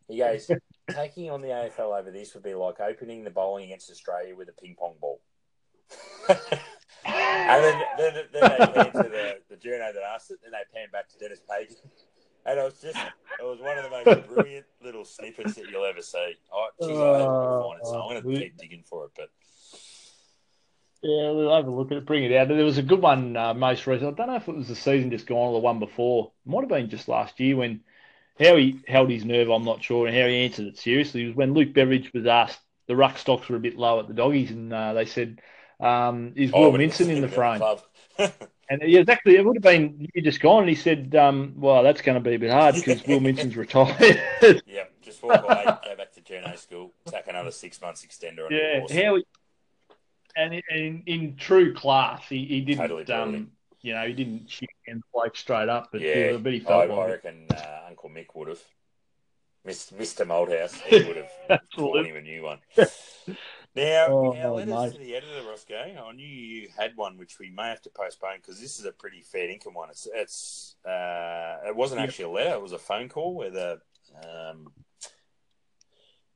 He 0.08 0.18
goes, 0.18 0.50
taking 0.94 1.30
on 1.30 1.42
the 1.42 1.48
AFL 1.48 2.00
over 2.00 2.12
this 2.12 2.34
would 2.34 2.44
be 2.44 2.54
like 2.54 2.80
opening 2.80 3.24
the 3.24 3.30
bowling 3.30 3.66
against 3.66 3.90
Australia 3.90 4.36
with 4.36 4.50
a 4.50 4.54
ping 4.54 4.76
pong 4.78 4.96
ball. 5.00 5.22
and 6.30 7.64
then, 7.64 7.82
then, 7.98 8.14
then 8.34 8.42
they 8.42 8.68
pan 8.68 8.92
to 8.92 9.10
the, 9.10 9.38
the 9.50 9.56
journo 9.56 9.94
that 9.94 10.04
asked 10.14 10.32
it, 10.32 10.40
and 10.46 10.54
they 10.54 10.64
pan 10.74 10.88
back 10.92 11.10
to 11.10 11.18
Denis 11.18 11.42
Page. 11.50 11.76
And 12.46 12.60
it 12.60 12.64
was 12.64 12.82
just, 12.82 12.98
it 12.98 13.44
was 13.44 13.60
one 13.60 13.78
of 13.78 13.84
the 13.84 13.90
most 13.90 14.28
brilliant 14.28 14.66
little 14.84 15.06
snippets 15.06 15.56
that 15.56 15.70
you'll 15.70 15.86
ever 15.86 16.02
see. 16.02 16.36
Oh, 16.54 16.68
geez, 16.82 16.98
I 16.98 17.64
find 17.64 17.80
it, 17.80 17.86
so 17.86 18.02
I'm 18.02 18.10
going 18.10 18.24
to 18.24 18.44
keep 18.44 18.58
digging 18.58 18.84
for 18.86 19.06
it. 19.06 19.12
But 19.16 19.30
Yeah, 21.02 21.32
we'll 21.32 21.56
have 21.56 21.68
a 21.68 21.72
look 21.72 21.92
at 21.92 21.98
it, 21.98 22.06
bring 22.06 22.24
it 22.24 22.36
out. 22.36 22.48
There 22.48 22.64
was 22.64 22.78
a 22.78 22.84
good 22.84 23.02
one 23.02 23.36
uh, 23.36 23.54
most 23.54 23.88
recent. 23.88 24.14
I 24.14 24.16
don't 24.16 24.28
know 24.28 24.36
if 24.38 24.48
it 24.48 24.56
was 24.56 24.68
the 24.68 24.76
season 24.76 25.12
just 25.12 25.28
gone 25.28 25.38
or 25.38 25.54
the 25.54 25.60
one 25.60 25.80
before. 25.80 26.32
It 26.46 26.50
might 26.50 26.62
have 26.62 26.70
been 26.70 26.90
just 26.90 27.08
last 27.08 27.40
year 27.40 27.58
when 27.58 27.82
how 28.40 28.56
he 28.56 28.80
held 28.88 29.10
his 29.10 29.26
nerve, 29.26 29.50
I'm 29.50 29.66
not 29.66 29.84
sure, 29.84 30.08
and 30.08 30.16
how 30.16 30.28
he 30.28 30.44
answered 30.46 30.68
it 30.68 30.78
seriously 30.78 31.26
was 31.26 31.36
when 31.36 31.54
Luke 31.54 31.74
Beveridge 31.74 32.12
was 32.14 32.26
asked 32.26 32.60
the 32.88 32.96
ruck 32.96 33.18
stocks 33.20 33.48
were 33.48 33.56
a 33.56 33.60
bit 33.60 33.78
low 33.78 34.00
at 34.00 34.08
the 34.08 34.14
doggies, 34.16 34.50
and 34.50 34.74
uh, 34.74 34.94
they 34.94 35.06
said, 35.06 35.42
um, 35.80 36.34
"Is 36.36 36.52
Will 36.52 36.64
Oh, 36.64 36.72
Minson 36.72 37.10
in 37.10 37.22
the 37.22 37.28
frame?" 37.30 37.62
And 38.72 38.84
yeah, 38.84 39.00
exactly, 39.00 39.36
it 39.36 39.44
would 39.44 39.56
have 39.56 39.64
been 39.64 40.08
you 40.14 40.22
just 40.22 40.42
gone. 40.42 40.60
And 40.60 40.70
he 40.70 40.76
said, 40.76 41.16
um, 41.16 41.56
"Well, 41.58 41.82
that's 41.82 42.02
going 42.02 42.22
to 42.22 42.30
be 42.30 42.36
a 42.36 42.40
bit 42.40 42.52
hard 42.52 42.76
because 42.76 43.04
Will 43.08 43.20
Minson's 43.20 43.58
retired." 43.58 44.22
yeah, 44.68 44.84
just 45.02 45.24
walk 45.24 45.42
away, 45.42 45.66
go 45.66 45.96
back 45.96 46.14
to 46.14 46.22
journo 46.22 46.56
school, 46.56 46.94
tack 47.08 47.28
another 47.28 47.50
six 47.50 47.82
months 47.82 48.06
extender 48.06 48.46
on 48.46 48.52
yeah, 48.52 48.82
how 48.82 49.16
he, 49.16 49.26
and 50.36 50.54
in, 50.54 50.62
in, 50.70 51.04
in 51.08 51.36
true 51.36 51.74
class, 51.74 52.22
he, 52.30 52.46
he 52.46 52.62
didn't. 52.62 52.90
Totally 52.90 53.12
um, 53.12 53.52
you 53.82 53.94
know, 53.94 54.06
he 54.06 54.14
didn't 54.14 54.50
shoot 54.50 54.70
and 54.88 55.02
bloke 55.14 55.36
straight 55.38 55.70
up, 55.70 55.90
but 55.92 56.02
Yeah, 56.02 56.32
yeah, 56.32 56.38
but 56.38 56.54
he 56.54 56.60
I, 56.60 56.64
felt 56.64 56.90
I 56.92 56.94
like 56.94 57.10
it. 57.10 57.12
reckon 57.12 57.46
uh, 57.52 57.82
Uncle 57.88 58.10
Mick 58.10 58.28
would 58.36 58.48
have. 58.50 58.62
Mis- 59.66 59.92
Mr. 59.92 60.26
Malthouse, 60.26 60.74
he 60.82 61.06
would 61.06 61.18
have 61.18 61.62
taught 61.76 62.06
him 62.06 62.16
a 62.16 62.22
new 62.22 62.44
one. 62.44 62.60
Now, 63.76 64.08
Oh, 64.08 64.32
now 64.34 64.54
let 64.56 64.70
us 64.70 64.94
to 64.94 64.98
the 65.00 65.16
editor, 65.16 65.48
Roscoe. 65.48 65.76
I 65.76 66.12
knew 66.14 66.26
you 66.26 66.70
had 66.78 66.96
one 66.96 67.18
which 67.18 67.40
we 67.40 67.50
may 67.52 67.68
have 67.68 67.82
to 67.84 67.90
postpone 67.90 68.38
because 68.38 68.60
this 68.60 68.80
is 68.80 68.86
a 68.86 68.92
pretty 68.92 69.22
fair 69.22 69.50
income 69.50 69.74
one. 69.76 69.90
It's, 69.90 70.08
it's 70.14 70.76
uh, 70.86 71.58
it 71.68 71.76
wasn't 71.76 72.00
Yep. 72.00 72.10
actually 72.10 72.26
a 72.26 72.30
letter; 72.30 72.54
it 72.56 72.62
was 72.62 72.72
a 72.72 72.80
phone 72.80 73.10
call 73.10 73.36
with 73.36 73.56
a. 73.56 73.80
Um, 74.24 74.72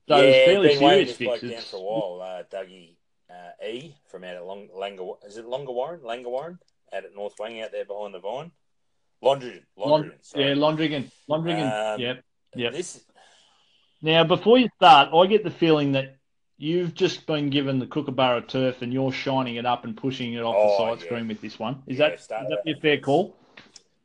So 0.08 0.18
yeah, 0.18 0.22
it 0.24 0.28
was 0.28 0.36
fairly 0.46 0.68
been 0.68 0.84
waiting 0.84 1.06
serious 1.08 1.18
this 1.18 1.28
bloke 1.28 1.40
fix. 1.40 1.54
down 1.54 1.62
for 1.64 1.78
a 1.78 1.82
while. 1.82 2.22
Uh, 2.22 2.44
Dougie 2.56 2.96
uh, 3.30 3.66
E 3.66 3.96
from 4.10 4.26
out 4.26 4.36
at 4.36 4.46
Long, 4.46 4.68
Langer, 4.68 5.16
is 5.26 5.38
it 5.38 5.46
Longer 5.46 5.72
Warren? 5.72 6.02
Langer 6.02 6.26
Warren? 6.30 6.60
Out 6.94 7.06
at 7.06 7.16
North 7.16 7.34
Wing 7.40 7.62
out 7.62 7.72
there 7.72 7.86
behind 7.86 8.14
the 8.14 8.20
vine. 8.20 8.52
Londrigan, 9.24 9.62
Lon- 9.78 10.04
Londrigan. 10.04 10.14
sorry. 10.22 10.44
yeah, 10.50 10.54
Londrigan, 10.56 11.12
Londrigan. 11.30 11.94
Um, 11.96 12.00
yep. 12.02 12.24
yep. 12.56 12.74
This 12.74 13.02
Now, 14.02 14.24
before 14.26 14.58
you 14.58 14.68
start, 14.76 15.10
I 15.14 15.26
get 15.28 15.44
the 15.46 15.52
feeling 15.52 15.94
that 15.94 16.18
you've 16.58 16.94
just 16.94 17.26
been 17.26 17.50
given 17.50 17.80
the 17.80 17.88
Kookaburra 17.88 18.42
turf 18.42 18.82
and 18.82 18.92
you're 18.92 19.12
shining 19.14 19.56
it 19.56 19.66
up 19.66 19.86
and 19.86 19.96
pushing 19.96 20.34
it 20.34 20.42
off 20.44 20.56
Oh, 20.58 20.68
the 20.68 20.78
side 20.78 21.00
yeah. 21.00 21.06
screen 21.06 21.28
with 21.30 21.42
this 21.42 21.58
one. 21.58 21.84
Is 21.88 22.00
Yeah, 22.00 22.10
that 22.10 22.20
is 22.20 22.28
that 22.28 22.62
your 22.66 22.78
fair 22.78 22.98
call? 23.00 23.36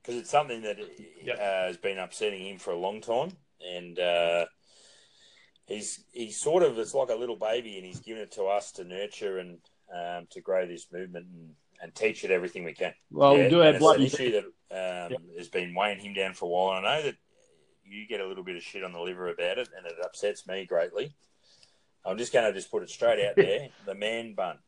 because 0.02 0.20
it's 0.20 0.30
something 0.30 0.62
that 0.62 0.78
Yep. 1.22 1.36
uh, 1.36 1.40
has 1.42 1.76
been 1.76 1.98
upsetting 1.98 2.46
him 2.46 2.58
for 2.58 2.70
a 2.72 2.78
long 2.78 3.00
time, 3.00 3.32
and 3.60 3.98
uh, 3.98 4.46
he's 5.66 6.04
he's 6.12 6.40
sort 6.40 6.62
of 6.62 6.78
it's 6.78 6.94
like 6.94 7.10
a 7.10 7.14
little 7.14 7.36
baby, 7.36 7.76
and 7.76 7.84
he's 7.84 8.00
given 8.00 8.22
it 8.22 8.32
to 8.32 8.44
us 8.44 8.70
to 8.72 8.84
nurture 8.84 9.38
and 9.38 9.58
um, 9.92 10.26
to 10.30 10.40
grow 10.40 10.64
this 10.66 10.86
movement 10.92 11.26
and, 11.26 11.50
and 11.80 11.94
teach 11.94 12.24
it 12.24 12.30
everything 12.30 12.64
we 12.64 12.72
can. 12.72 12.92
Well, 13.10 13.36
Yeah, 13.36 13.44
we 13.44 13.50
do 13.50 13.58
have 13.58 13.78
bloody. 13.78 14.06
issue 14.06 14.32
that 14.70 15.10
um, 15.10 15.16
has 15.36 15.48
been 15.48 15.74
weighing 15.74 16.00
him 16.00 16.14
down 16.14 16.34
for 16.34 16.46
a 16.46 16.48
while. 16.48 16.78
And 16.78 16.86
I 16.86 16.96
know 16.98 17.02
that 17.04 17.16
you 17.84 18.06
get 18.06 18.20
a 18.20 18.26
little 18.26 18.44
bit 18.44 18.56
of 18.56 18.62
shit 18.62 18.84
on 18.84 18.92
the 18.92 19.00
liver 19.00 19.28
about 19.28 19.58
it, 19.58 19.68
and 19.76 19.86
it 19.86 19.94
upsets 20.04 20.46
me 20.46 20.66
greatly. 20.66 21.14
I'm 22.04 22.18
just 22.18 22.32
going 22.32 22.46
to 22.46 22.52
just 22.52 22.70
put 22.70 22.82
it 22.82 22.90
straight 22.90 23.24
out 23.24 23.36
there: 23.36 23.68
the 23.86 23.94
man 23.94 24.34
bun. 24.34 24.58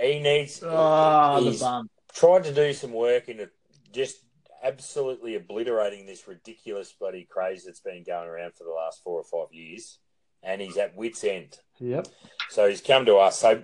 He 0.00 0.18
needs. 0.18 0.60
The 0.60 1.40
he's 1.42 1.60
bum. 1.60 1.90
tried 2.12 2.44
to 2.44 2.54
do 2.54 2.72
some 2.72 2.92
work 2.92 3.28
into 3.28 3.50
just 3.92 4.16
absolutely 4.62 5.34
obliterating 5.34 6.06
this 6.06 6.26
ridiculous 6.26 6.92
bloody 6.92 7.24
craze 7.30 7.64
that's 7.64 7.80
been 7.80 8.02
going 8.02 8.28
around 8.28 8.54
for 8.54 8.64
the 8.64 8.70
last 8.70 9.02
four 9.04 9.20
or 9.20 9.24
five 9.24 9.54
years, 9.54 9.98
and 10.42 10.60
he's 10.60 10.76
at 10.78 10.96
wit's 10.96 11.22
end. 11.22 11.58
Yep. 11.80 12.08
So 12.48 12.68
he's 12.68 12.80
come 12.80 13.04
to 13.06 13.16
us. 13.16 13.38
So 13.38 13.62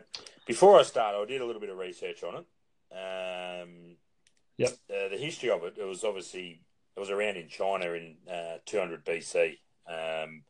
before 0.51 0.79
I 0.79 0.83
start, 0.83 1.15
I 1.15 1.25
did 1.25 1.41
a 1.41 1.47
little 1.47 1.61
bit 1.61 1.71
of 1.71 1.79
research 1.79 2.23
on 2.23 2.37
it. 2.37 2.47
Um, 2.93 3.97
yep. 4.57 4.73
Uh, 4.89 5.09
the 5.09 5.17
history 5.17 5.51
of 5.51 5.65
it, 5.65 5.77
it 5.79 5.85
was 5.85 6.05
obviously 6.05 6.61
it 6.97 7.01
was 7.01 7.11
around 7.11 7.37
in 7.37 7.49
China 7.49 7.93
in 7.93 8.17
uh, 8.31 8.59
200 8.67 9.05
BC, 9.05 9.59
um, 9.89 10.43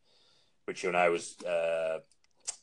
which 0.64 0.82
you'll 0.82 0.92
know 0.92 1.10
was 1.10 1.40
uh, 1.42 1.98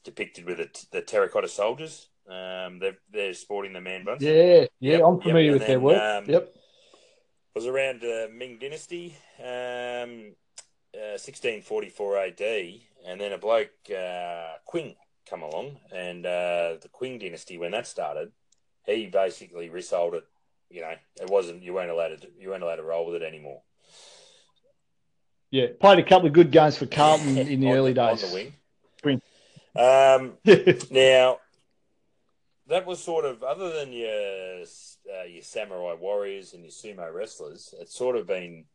depicted 0.04 0.46
with 0.46 0.58
the, 0.58 0.86
the 0.92 1.02
terracotta 1.02 1.48
soldiers. 1.48 2.08
Um, 2.28 2.80
they're, 2.80 2.98
they're 3.12 3.34
sporting 3.34 3.74
the 3.74 3.82
man 3.82 4.04
buns. 4.04 4.22
Yeah, 4.22 4.34
yeah, 4.34 4.66
yep, 4.80 5.02
I'm 5.06 5.22
familiar 5.22 5.52
yep. 5.52 5.54
with 5.54 5.62
then, 5.62 5.70
their 5.70 5.80
work. 5.80 6.02
Um, 6.02 6.26
yep 6.28 6.54
was 7.58 7.66
around 7.66 8.04
uh, 8.04 8.28
Ming 8.32 8.60
Dynasty, 8.60 9.18
um, 9.40 10.36
uh, 10.94 11.18
1644 11.18 12.18
AD, 12.20 12.42
and 13.08 13.20
then 13.20 13.34
a 13.34 13.40
bloke 13.40 13.72
uh, 13.90 14.62
Qing 14.72 14.96
come 15.30 15.42
along, 15.42 15.78
and 15.92 16.26
uh, 16.26 16.76
the 16.82 16.90
Qing 16.94 17.20
Dynasty 17.20 17.58
when 17.58 17.72
that 17.72 17.88
started, 17.88 18.32
he 18.86 19.08
basically 19.08 19.70
resold 19.70 20.16
it. 20.16 20.26
You 20.70 20.82
know, 20.82 20.94
it 21.22 21.30
wasn't 21.30 21.64
you 21.64 21.74
weren't 21.74 21.92
allowed 21.92 22.22
to 22.22 22.28
you 22.40 22.50
weren't 22.50 22.64
allowed 22.64 22.78
to 22.78 22.84
roll 22.84 23.06
with 23.06 23.22
it 23.22 23.26
anymore. 23.26 23.62
Yeah, 25.50 25.68
played 25.80 26.00
a 26.00 26.04
couple 26.04 26.28
of 26.28 26.34
good 26.34 26.52
games 26.52 26.78
for 26.78 26.86
Carlton 26.86 27.38
in 27.38 27.60
the 27.60 27.72
early 27.72 27.94
days. 27.94 28.24
On 28.24 28.30
the 28.30 28.36
wing. 28.36 28.54
Um, 29.78 30.34
now, 30.92 31.38
that 32.68 32.86
was 32.86 33.02
sort 33.02 33.26
of 33.26 33.44
other 33.44 33.72
than 33.72 33.94
your 33.94 34.62
uh, 34.62 35.24
your 35.24 35.44
samurai 35.44 35.94
warriors 35.94 36.54
and 36.54 36.64
your 36.64 36.72
sumo 36.72 37.14
wrestlers, 37.14 37.74
it's 37.80 37.96
sort 37.96 38.18
of 38.18 38.28
been 38.28 38.66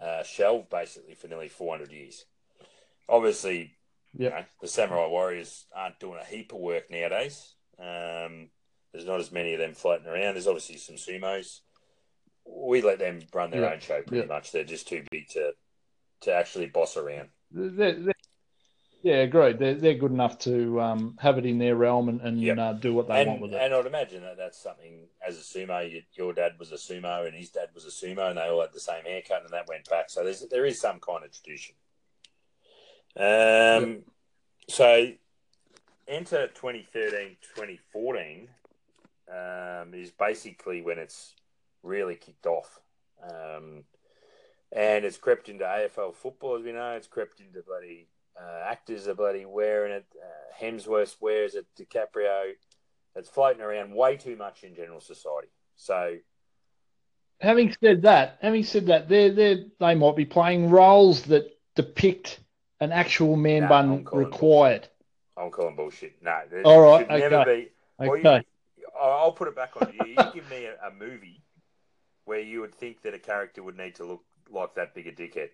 uh, 0.00 0.22
shelved 0.22 0.70
basically 0.70 1.14
for 1.14 1.28
nearly 1.28 1.48
400 1.48 1.92
years. 1.92 2.24
Obviously, 3.08 3.74
yep. 4.14 4.32
you 4.32 4.38
know, 4.38 4.44
the 4.60 4.68
samurai 4.68 5.06
warriors 5.06 5.66
aren't 5.74 6.00
doing 6.00 6.18
a 6.20 6.24
heap 6.24 6.52
of 6.52 6.58
work 6.58 6.90
nowadays. 6.90 7.54
Um, 7.78 8.50
there's 8.92 9.06
not 9.06 9.20
as 9.20 9.32
many 9.32 9.54
of 9.54 9.60
them 9.60 9.74
floating 9.74 10.06
around. 10.06 10.34
There's 10.34 10.46
obviously 10.46 10.76
some 10.78 10.96
sumos. 10.96 11.60
We 12.46 12.80
let 12.82 12.98
them 12.98 13.20
run 13.32 13.50
their 13.50 13.70
own 13.70 13.80
show 13.80 14.02
pretty 14.02 14.26
much. 14.26 14.52
They're 14.52 14.64
just 14.64 14.88
too 14.88 15.04
big 15.10 15.28
to 15.30 15.52
to 16.22 16.32
actually 16.32 16.66
boss 16.66 16.96
around. 16.96 17.28
They're, 17.50 17.92
they're, 17.92 18.14
yeah, 19.02 19.16
agreed. 19.18 19.58
They're, 19.58 19.74
they're 19.74 19.94
good 19.94 20.10
enough 20.10 20.38
to 20.40 20.80
um, 20.80 21.16
have 21.20 21.38
it 21.38 21.46
in 21.46 21.58
their 21.58 21.76
realm 21.76 22.08
and, 22.08 22.20
and 22.20 22.40
yep. 22.40 22.58
uh, 22.58 22.72
do 22.72 22.92
what 22.92 23.06
they 23.06 23.20
and, 23.20 23.30
want 23.30 23.42
with 23.42 23.52
it. 23.52 23.60
And 23.62 23.72
I'd 23.72 23.86
imagine 23.86 24.22
that 24.22 24.36
that's 24.36 24.60
something, 24.60 25.06
as 25.26 25.38
a 25.38 25.42
sumo, 25.42 25.88
you, 25.88 26.02
your 26.14 26.32
dad 26.32 26.52
was 26.58 26.72
a 26.72 26.74
sumo 26.74 27.26
and 27.26 27.36
his 27.36 27.50
dad 27.50 27.68
was 27.74 27.84
a 27.84 27.88
sumo 27.90 28.30
and 28.30 28.38
they 28.38 28.48
all 28.48 28.60
had 28.60 28.72
the 28.72 28.80
same 28.80 29.04
haircut 29.04 29.44
and 29.44 29.52
that 29.52 29.68
went 29.68 29.88
back. 29.88 30.10
So 30.10 30.24
there's, 30.24 30.44
there 30.48 30.66
is 30.66 30.80
some 30.80 30.98
kind 30.98 31.24
of 31.24 31.30
tradition. 31.30 31.76
Um, 33.16 33.24
yep. 33.24 34.00
So 34.68 35.12
enter 36.06 36.48
2013, 36.48 37.36
2014 37.54 38.48
um, 39.30 39.94
is 39.94 40.10
basically 40.10 40.82
when 40.82 40.98
it's 40.98 41.34
really 41.82 42.14
kicked 42.14 42.46
off. 42.46 42.80
Um, 43.22 43.84
and 44.70 45.04
it's 45.04 45.16
crept 45.16 45.48
into 45.48 45.64
AFL 45.64 46.14
football, 46.14 46.56
as 46.56 46.64
we 46.64 46.72
know. 46.72 46.92
It's 46.92 47.06
crept 47.06 47.40
into 47.40 47.62
bloody 47.62 48.08
uh, 48.40 48.64
actors 48.64 49.08
are 49.08 49.14
bloody 49.14 49.44
wearing 49.44 49.92
it. 49.92 50.06
Uh, 50.14 50.64
Hemsworth 50.64 51.16
wears 51.20 51.54
it. 51.54 51.66
DiCaprio. 51.76 52.52
It's 53.16 53.28
floating 53.28 53.62
around 53.62 53.92
way 53.92 54.16
too 54.16 54.36
much 54.36 54.62
in 54.62 54.74
general 54.74 55.00
society. 55.00 55.48
So, 55.76 56.16
having 57.40 57.74
said 57.82 58.02
that, 58.02 58.38
having 58.40 58.64
said 58.64 58.86
that, 58.86 59.08
they 59.08 59.30
they 59.30 59.66
they 59.80 59.94
might 59.94 60.16
be 60.16 60.24
playing 60.24 60.70
roles 60.70 61.22
that 61.22 61.58
depict 61.74 62.40
an 62.80 62.92
actual 62.92 63.36
man 63.36 63.62
no, 63.62 63.68
bun 63.68 64.04
required. 64.12 64.80
Bullshit. 64.80 64.92
I'm 65.36 65.50
calling 65.50 65.76
bullshit. 65.76 66.22
No, 66.22 66.40
all 66.64 66.80
right, 66.80 67.04
okay. 67.04 67.28
Never 67.28 67.44
be, 67.44 67.68
okay. 68.00 68.44
You, 68.76 68.84
I'll 69.00 69.32
put 69.32 69.48
it 69.48 69.56
back 69.56 69.72
on 69.80 69.92
you. 69.92 70.06
You 70.06 70.16
give 70.34 70.50
me 70.50 70.66
a, 70.66 70.74
a 70.86 70.90
movie 70.92 71.42
where 72.24 72.40
you 72.40 72.60
would 72.60 72.74
think 72.74 73.02
that 73.02 73.14
a 73.14 73.18
character 73.18 73.62
would 73.62 73.76
need 73.76 73.94
to 73.96 74.04
look 74.04 74.24
like 74.50 74.74
that 74.74 74.94
big 74.94 75.06
a 75.06 75.12
dickhead. 75.12 75.50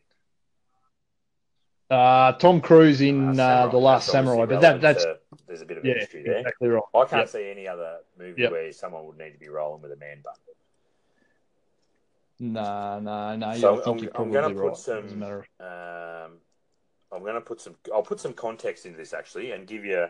Uh, 1.91 2.33
Tom 2.33 2.61
Cruise 2.61 3.03
in 3.03 3.39
uh, 3.39 3.67
The 3.69 3.77
Last 3.77 4.09
Samurai, 4.09 4.47
but 4.47 4.61
that 4.63 4.81
that's 4.81 5.05
to, 5.05 5.19
there's 5.47 5.61
a 5.61 5.67
bit 5.67 5.77
of 5.77 5.85
yeah, 5.85 5.95
history 5.95 6.23
there. 6.25 6.39
Exactly 6.39 6.69
right. 6.69 6.83
I 6.95 7.05
can't 7.05 7.21
yep. 7.23 7.29
see 7.29 7.51
any 7.51 7.69
other 7.69 7.99
movie 8.19 8.43
yep. 8.43 8.53
where 8.53 8.73
someone 8.73 9.07
would 9.07 9.19
need 9.19 9.33
to 9.33 9.39
be 9.39 9.49
rolling 9.49 9.83
with 9.83 9.93
a 9.93 9.97
man 9.97 10.23
bun. 10.25 10.35
No, 12.41 13.01
no, 13.01 13.37
no. 13.37 13.55
So 13.57 13.83
I'm, 13.85 13.99
I'm 14.15 14.33
going 14.33 14.49
to 14.49 14.61
put 14.61 14.69
right. 14.69 14.77
some. 14.77 15.23
Um, 15.61 16.39
I'm 17.15 17.23
going 17.23 17.35
to 17.35 17.41
put 17.41 17.61
some. 17.61 17.77
I'll 17.93 18.03
put 18.03 18.21
some 18.21 18.33
context 18.33 18.87
into 18.87 18.99
this 18.99 19.13
actually, 19.13 19.53
and 19.53 19.67
give 19.67 19.85
you. 19.85 20.07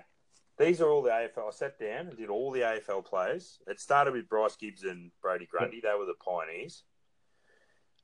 These 0.57 0.81
are 0.81 0.89
all 0.89 1.03
the 1.03 1.11
AFL. 1.11 1.49
I 1.49 1.51
sat 1.51 1.81
down 1.81 2.07
and 2.07 2.17
did 2.17 2.31
all 2.31 2.53
the 2.53 2.61
AFL 2.61 3.05
players. 3.05 3.59
It 3.67 3.81
started 3.81 4.15
with 4.15 4.29
Bryce 4.29 4.55
Gibbs 4.55 4.85
and 4.85 5.11
Brodie 5.21 5.49
Grundy. 5.51 5.81
They 5.81 5.89
were 5.99 6.05
the 6.05 6.15
pioneers. 6.25 6.85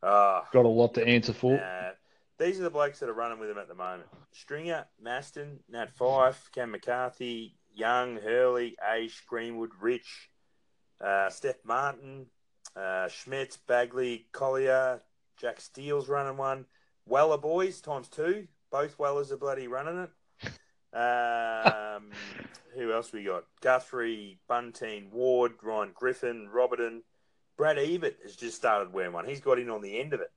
Uh, 0.02 0.40
Got 0.52 0.64
a 0.64 0.68
lot 0.68 0.94
to 0.94 1.06
answer 1.06 1.32
for. 1.32 1.60
Uh, 1.60 1.92
these 2.40 2.58
are 2.58 2.64
the 2.64 2.70
blokes 2.70 2.98
that 2.98 3.08
are 3.08 3.14
running 3.14 3.38
with 3.38 3.50
them 3.50 3.58
at 3.58 3.68
the 3.68 3.74
moment. 3.74 4.08
Stringer, 4.32 4.86
Maston, 5.00 5.60
Nat 5.68 5.96
Fyfe, 5.96 6.50
Cam 6.52 6.72
McCarthy, 6.72 7.54
Young, 7.72 8.16
Hurley, 8.16 8.76
Aish, 8.84 9.24
Greenwood, 9.26 9.70
Rich, 9.80 10.30
uh, 11.04 11.28
Steph 11.28 11.64
Martin, 11.64 12.26
uh, 12.74 13.08
Schmetz, 13.08 13.58
Bagley, 13.68 14.26
Collier, 14.32 15.02
Jack 15.36 15.60
Steele's 15.60 16.08
running 16.08 16.36
one. 16.36 16.66
Weller 17.06 17.38
boys 17.38 17.80
times 17.80 18.08
two. 18.08 18.46
Both 18.70 18.98
Wellers 18.98 19.32
are 19.32 19.36
bloody 19.36 19.68
running 19.68 19.98
it. 19.98 20.10
Um, 20.96 22.10
who 22.74 22.92
else 22.92 23.12
we 23.12 23.24
got? 23.24 23.44
Guthrie, 23.60 24.38
Bunting, 24.48 25.10
Ward, 25.12 25.54
Ryan 25.62 25.90
Griffin, 25.94 26.48
Roberton. 26.52 27.02
Brad 27.56 27.78
Ebert 27.78 28.16
has 28.22 28.36
just 28.36 28.56
started 28.56 28.92
wearing 28.92 29.12
one. 29.12 29.26
He's 29.26 29.40
got 29.40 29.58
in 29.58 29.70
on 29.70 29.82
the 29.82 30.00
end 30.00 30.14
of 30.14 30.20
it. 30.20 30.30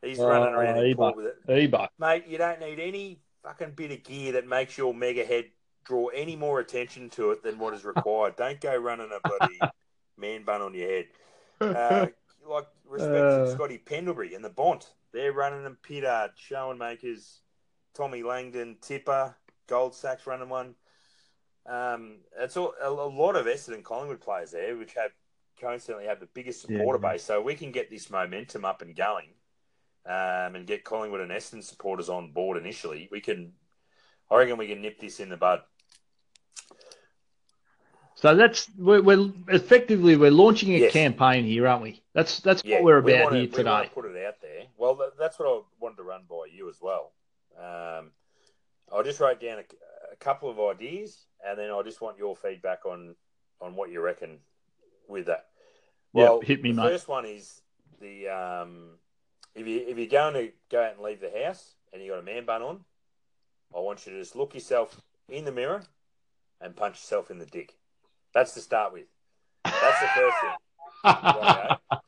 He's 0.00 0.18
uh, 0.18 0.26
running 0.26 0.54
around 0.54 0.78
in 0.78 0.96
port 0.96 1.16
with 1.16 1.26
it. 1.26 1.36
Eber. 1.48 1.88
Mate, 1.98 2.24
you 2.26 2.38
don't 2.38 2.60
need 2.60 2.80
any 2.80 3.20
fucking 3.42 3.72
bit 3.72 3.92
of 3.92 4.02
gear 4.02 4.32
that 4.32 4.46
makes 4.46 4.78
your 4.78 4.94
mega 4.94 5.24
head 5.24 5.46
draw 5.84 6.08
any 6.08 6.36
more 6.36 6.60
attention 6.60 7.10
to 7.10 7.32
it 7.32 7.42
than 7.42 7.58
what 7.58 7.74
is 7.74 7.84
required. 7.84 8.36
don't 8.36 8.60
go 8.60 8.76
running 8.76 9.10
a 9.12 9.28
bloody 9.28 9.58
man 10.16 10.44
bun 10.44 10.62
on 10.62 10.74
your 10.74 10.88
head. 10.88 11.06
Uh, 11.62 12.06
like 12.50 12.66
respect 12.84 13.14
uh, 13.14 13.44
to 13.44 13.52
Scotty 13.52 13.78
Pendlebury 13.78 14.34
and 14.34 14.44
the 14.44 14.50
Bont. 14.50 14.94
They're 15.12 15.32
running 15.32 15.62
them 15.62 15.78
Pittard, 15.80 16.30
Schoenmakers, 16.36 17.41
Tommy 17.94 18.22
Langdon, 18.22 18.76
Tipper, 18.80 19.34
Gold 19.66 19.94
Sacks 19.94 20.26
running 20.26 20.48
one. 20.48 20.74
Um, 21.66 22.16
it's 22.38 22.56
all, 22.56 22.74
a, 22.82 22.88
a, 22.88 22.90
lot 22.90 23.36
of 23.36 23.46
Essendon 23.46 23.84
Collingwood 23.84 24.20
players 24.20 24.50
there, 24.50 24.76
which 24.76 24.94
have 24.94 25.12
coincidentally 25.60 26.06
have 26.06 26.18
the 26.18 26.26
biggest 26.26 26.62
supporter 26.62 26.98
yeah. 27.02 27.12
base. 27.12 27.22
So 27.22 27.40
we 27.40 27.54
can 27.54 27.70
get 27.70 27.88
this 27.88 28.10
momentum 28.10 28.64
up 28.64 28.82
and 28.82 28.96
going 28.96 29.28
um, 30.06 30.56
and 30.56 30.66
get 30.66 30.84
Collingwood 30.84 31.20
and 31.20 31.30
Essendon 31.30 31.62
supporters 31.62 32.08
on 32.08 32.32
board 32.32 32.58
initially, 32.58 33.08
we 33.10 33.20
can. 33.20 33.52
I 34.30 34.36
reckon 34.36 34.56
we 34.56 34.68
can 34.68 34.80
nip 34.80 34.98
this 34.98 35.20
in 35.20 35.28
the 35.28 35.36
bud. 35.36 35.60
So 38.14 38.34
that's 38.34 38.70
we're, 38.78 39.02
we're 39.02 39.30
effectively 39.48 40.16
we're 40.16 40.30
launching 40.30 40.74
a 40.74 40.78
yes. 40.78 40.92
campaign 40.92 41.44
here, 41.44 41.66
aren't 41.66 41.82
we? 41.82 42.02
That's 42.14 42.40
that's 42.40 42.62
yeah, 42.64 42.76
what 42.76 42.84
we're 42.84 42.98
about 42.98 43.06
we 43.06 43.22
wanna, 43.22 43.36
here 43.38 43.46
today. 43.48 43.90
put 43.92 44.04
it 44.06 44.24
out 44.24 44.40
there. 44.40 44.64
Well, 44.76 44.98
that's 45.18 45.38
what 45.38 45.48
I 45.48 45.60
wanted 45.80 45.96
to 45.96 46.02
run 46.04 46.22
by 46.28 46.46
you 46.52 46.68
as 46.68 46.76
well. 46.80 47.12
Um, 47.58 48.10
I 48.94 49.02
just 49.02 49.20
wrote 49.20 49.40
down 49.40 49.58
a, 49.58 50.12
a, 50.12 50.16
couple 50.16 50.50
of 50.50 50.60
ideas, 50.60 51.26
and 51.46 51.58
then 51.58 51.70
I 51.70 51.82
just 51.82 52.00
want 52.00 52.18
your 52.18 52.36
feedback 52.36 52.84
on 52.86 53.14
on 53.60 53.74
what 53.74 53.90
you 53.90 54.00
reckon 54.00 54.38
with 55.08 55.26
that. 55.26 55.46
Well, 56.12 56.38
yep, 56.40 56.48
hit 56.48 56.62
me, 56.62 56.72
the 56.72 56.82
mate. 56.82 56.90
First 56.90 57.08
one 57.08 57.24
is 57.24 57.62
the 58.00 58.28
um, 58.28 58.98
if 59.54 59.66
you 59.66 59.84
if 59.86 59.98
you're 59.98 60.06
going 60.06 60.34
to 60.34 60.52
go 60.70 60.82
out 60.82 60.94
and 60.94 61.02
leave 61.02 61.20
the 61.20 61.32
house 61.44 61.74
and 61.92 62.02
you 62.02 62.10
got 62.10 62.18
a 62.18 62.22
man 62.22 62.44
bun 62.44 62.62
on, 62.62 62.80
I 63.74 63.80
want 63.80 64.06
you 64.06 64.12
to 64.12 64.18
just 64.18 64.36
look 64.36 64.54
yourself 64.54 65.00
in 65.28 65.44
the 65.44 65.52
mirror 65.52 65.82
and 66.60 66.76
punch 66.76 66.96
yourself 66.96 67.30
in 67.30 67.38
the 67.38 67.46
dick. 67.46 67.74
That's 68.34 68.54
to 68.54 68.60
start 68.60 68.92
with. 68.92 69.06
That's 69.64 70.00
the 70.00 70.08
first 70.14 70.36
thing. 70.40 70.56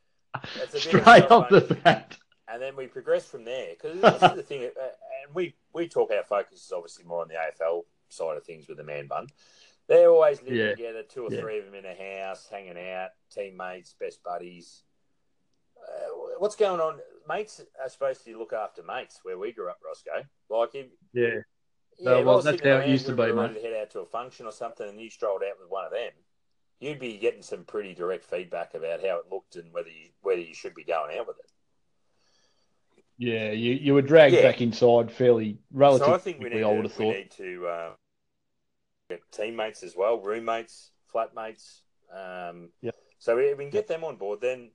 That's 0.57 0.74
a 0.74 0.80
Straight 0.80 1.30
off 1.30 1.49
the 1.49 1.78
bat. 1.82 2.16
And 2.49 2.62
then 2.62 2.76
we 2.76 2.86
progress 2.86 3.26
from 3.26 3.45
there 3.45 3.70
because 3.70 4.01
this 4.01 4.14
is 4.14 4.36
the 4.36 4.42
thing, 4.42 4.64
uh, 4.64 4.84
and 5.25 5.35
we 5.35 5.55
we 5.72 5.89
talk 5.89 6.11
our 6.11 6.25
focus 6.25 6.64
is 6.64 6.72
obviously 6.75 7.05
more 7.05 7.22
on 7.22 7.29
the 7.29 7.35
AFL 7.35 7.83
side 8.09 8.37
of 8.37 8.45
things 8.45 8.68
with 8.68 8.79
the 8.79 8.85
man 8.85 9.07
bun. 9.07 9.29
They're 9.87 10.11
always 10.11 10.41
living 10.43 10.59
yeah. 10.59 10.70
together, 10.70 11.03
two 11.03 11.27
or 11.27 11.33
yeah. 11.33 11.41
three 11.41 11.59
of 11.59 11.66
them 11.66 11.75
in 11.75 11.85
a 11.85 12.22
house, 12.22 12.49
hanging 12.51 12.79
out, 12.79 13.11
teammates, 13.31 13.95
best 14.01 14.22
buddies. 14.22 14.83
Uh, 15.77 16.37
what's 16.39 16.57
going 16.57 16.81
on? 16.81 17.01
mates 17.29 17.61
are 17.83 17.89
supposed 17.89 18.25
to 18.25 18.39
look 18.39 18.53
after 18.53 18.83
mates 18.83 19.20
where 19.22 19.39
we 19.39 19.53
grew 19.53 19.68
up, 19.68 19.79
Roscoe. 19.85 20.27
Like, 20.49 20.75
if, 20.75 20.87
yeah. 21.12 21.41
Yeah, 21.99 22.16
well, 22.16 22.25
well 22.25 22.43
that's 22.43 22.62
how 22.62 22.79
it 22.79 22.89
used 22.89 23.07
to 23.07 23.14
be, 23.14 23.33
mate. 23.33 23.55
To 23.55 23.61
head 23.61 23.81
out 23.81 23.91
to 23.91 24.01
a 24.01 24.07
function 24.07 24.47
or 24.47 24.53
something, 24.53 24.89
and 24.89 25.01
you 25.01 25.11
strolled 25.11 25.43
out 25.43 25.61
with 25.61 25.70
one 25.70 25.85
of 25.85 25.93
them. 25.93 26.11
you'd 26.81 26.99
be 26.99 27.18
getting 27.18 27.43
some 27.43 27.64
pretty 27.64 27.95
direct 27.95 28.25
feedback 28.25 28.75
about 28.75 29.01
how 29.01 29.18
it 29.18 29.31
looked 29.31 29.55
and 29.57 29.72
whether 29.72 29.89
you 29.89 30.09
whether 30.20 30.41
you 30.41 30.55
should 30.55 30.75
be 30.75 30.83
going 30.83 31.16
out 31.16 31.29
with 31.29 31.39
it. 31.39 31.53
Yeah, 33.17 33.53
you, 33.53 33.75
you 33.75 33.95
were 33.95 34.03
dragged 34.03 34.35
yeah. 34.35 34.43
back 34.43 34.61
inside 34.61 35.11
fairly 35.11 35.59
relatively. 35.73 36.09
So 36.09 36.15
I 36.15 36.19
think 36.19 36.41
we 36.41 36.49
need, 36.49 36.62
I 36.62 36.73
would 36.73 36.85
have 36.85 36.93
thought. 36.93 37.15
Need 37.15 37.31
to 37.33 37.67
uh, 37.67 37.91
get 39.09 39.21
teammates 39.31 39.83
as 39.83 39.95
well, 39.97 40.21
roommates, 40.21 40.91
flatmates. 41.15 41.81
Um, 42.12 42.71
yeah. 42.81 42.91
So 43.19 43.37
we, 43.37 43.55
we 43.55 43.65
can 43.65 43.71
get 43.71 43.87
them 43.87 44.05
on 44.05 44.17
board. 44.17 44.41
Then 44.41 44.71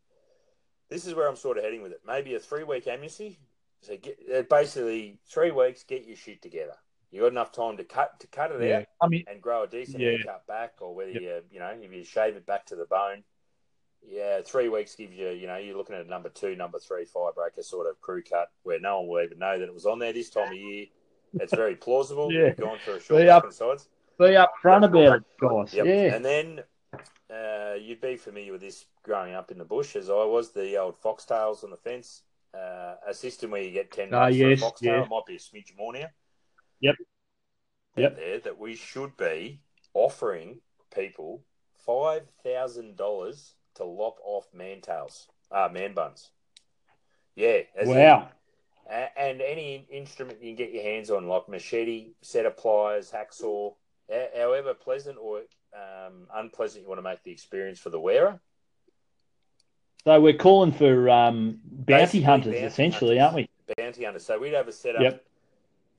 this 0.90 1.06
is 1.06 1.14
where 1.14 1.28
I'm 1.28 1.36
sort 1.36 1.58
of 1.58 1.64
heading 1.64 1.82
with 1.82 1.92
it. 1.92 2.02
Maybe 2.06 2.36
a 2.36 2.40
three 2.40 2.64
week 2.64 2.88
amnesty. 2.88 3.40
So 3.82 3.98
get, 3.98 4.18
uh, 4.34 4.42
basically 4.50 5.20
three 5.30 5.52
weeks, 5.52 5.84
get 5.84 6.06
your 6.06 6.16
shit 6.16 6.42
together. 6.42 6.76
You 7.12 7.22
got 7.22 7.32
enough 7.32 7.52
time 7.52 7.78
to 7.78 7.84
cut 7.84 8.20
to 8.20 8.28
cut 8.28 8.52
it 8.52 8.68
yeah. 8.68 8.78
out. 8.78 8.86
I 9.02 9.08
mean, 9.08 9.24
and 9.28 9.42
grow 9.42 9.64
a 9.64 9.68
decent 9.68 10.00
yeah. 10.00 10.12
haircut 10.12 10.46
back, 10.48 10.74
or 10.80 10.94
whether 10.94 11.12
yep. 11.12 11.22
you 11.22 11.42
you 11.52 11.60
know 11.60 11.68
if 11.68 11.92
you 11.92 12.04
shave 12.04 12.36
it 12.36 12.46
back 12.46 12.68
to 12.68 12.76
the 12.76 12.86
bone. 12.86 13.24
Yeah, 14.08 14.41
three 14.41 14.70
weeks 14.70 14.95
gives 14.95 15.16
you, 15.16 15.30
you 15.30 15.47
know, 15.47 15.58
you're 15.58 15.78
looking 15.78 15.95
at 15.95 16.06
a 16.06 16.10
number 16.10 16.30
two, 16.30 16.56
number 16.56 16.80
three 16.80 17.06
firebreaker 17.06 17.64
sort 17.64 17.88
of 17.88 18.00
crew 18.02 18.24
cut 18.24 18.50
where 18.64 18.80
no 18.80 19.00
one 19.02 19.10
will 19.10 19.22
even 19.22 19.39
know 19.39 19.60
that 19.60 19.66
it 19.66 19.74
was 19.74 19.86
on 19.86 20.00
there 20.00 20.14
this 20.14 20.30
time 20.30 20.52
of 20.52 20.58
year. 20.58 20.86
It's 21.34 21.54
very 21.54 21.76
plausible. 21.76 22.32
yeah. 22.32 22.47
You've 22.47 22.58
gone 22.58 22.78
for 22.84 22.95
a 22.95 23.02
short 23.02 23.22
be 23.22 23.30
up, 23.30 23.52
sides. 23.54 23.88
Be 24.18 24.36
up 24.36 24.54
front 24.62 24.86
about 24.86 25.18
it, 25.18 25.24
guys. 25.39 25.74
Yep. 25.74 25.86
Yeah. 25.86 26.16
And 26.16 26.26
then 26.26 26.60
uh, 27.30 27.76
you'd 27.80 28.02
be 28.02 28.16
familiar 28.16 28.52
with 28.52 28.62
this 28.62 28.86
growing 29.04 29.34
up 29.34 29.52
in 29.52 29.58
the 29.58 29.66
bush 29.66 29.95
as 29.95 30.10
I 30.10 30.26
was, 30.26 30.52
the 30.52 30.78
old 30.78 30.95
foxtails 31.02 31.64
on 31.64 31.70
the 31.70 31.78
fence. 31.78 32.24
Uh, 32.52 32.95
a 33.08 33.14
system 33.14 33.52
where 33.52 33.62
you 33.62 33.70
get 33.70 33.91
10 33.91 34.12
uh, 34.12 34.26
yes, 34.26 34.39
for 34.39 34.52
a 34.52 34.58
foxtail. 34.58 34.93
Yeah. 34.93 35.04
It 35.04 35.10
might 35.10 35.26
be 35.28 35.36
a 35.36 35.39
smidge 35.39 35.78
more 35.78 35.93
now. 35.93 36.08
Yep. 36.82 36.95
Yep. 37.95 38.16
There 38.16 38.39
that 38.39 38.58
we 38.58 38.76
should 38.76 39.16
be 39.18 39.62
offering 39.93 40.60
people 40.95 41.43
$5,000 41.88 43.52
to 43.80 43.86
lop 43.86 44.17
off 44.23 44.47
man 44.53 44.82
tails, 44.82 45.27
uh, 45.51 45.69
man 45.71 45.93
buns. 45.93 46.30
Yeah. 47.36 47.61
wow. 47.84 48.19
In, 48.21 48.27
and 49.17 49.41
any 49.41 49.86
instrument 49.91 50.41
you 50.41 50.49
can 50.49 50.55
get 50.55 50.73
your 50.73 50.84
hands 50.84 51.11
on, 51.11 51.27
like 51.27 51.47
machete, 51.47 52.13
set 52.21 52.45
of 52.45 52.57
pliers, 52.57 53.11
hacksaw, 53.11 53.73
however 54.36 54.73
pleasant 54.73 55.17
or 55.21 55.41
um, 55.73 56.27
unpleasant 56.34 56.84
you 56.84 56.89
want 56.89 56.99
to 56.99 57.03
make 57.03 57.23
the 57.23 57.32
experience 57.32 57.80
for 57.80 57.89
the 57.89 57.99
wearer. 57.99 58.39
So 60.05 60.19
we're 60.19 60.34
calling 60.34 60.71
for 60.71 61.09
um, 61.09 61.59
bounty 61.63 61.86
Basically, 61.86 62.21
hunters, 62.21 62.53
bounty 62.53 62.65
essentially, 62.65 63.17
hunters, 63.17 63.34
aren't 63.36 63.49
we? 63.67 63.75
Bounty 63.77 64.03
hunters. 64.05 64.25
So 64.25 64.39
we'd 64.39 64.53
have 64.53 64.67
a 64.67 64.71
setup. 64.71 65.01
Yep. 65.01 65.25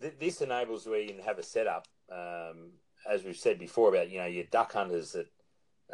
Th- 0.01 0.15
this 0.19 0.41
enables 0.41 0.87
we 0.87 1.07
can 1.07 1.19
have 1.21 1.39
a 1.39 1.43
setup, 1.43 1.87
um, 2.11 2.71
as 3.09 3.25
we've 3.25 3.37
said 3.37 3.59
before 3.59 3.91
about 3.91 4.11
you 4.11 4.19
know 4.19 4.27
your 4.27 4.45
duck 4.45 4.73
hunters 4.73 5.13
that 5.13 5.27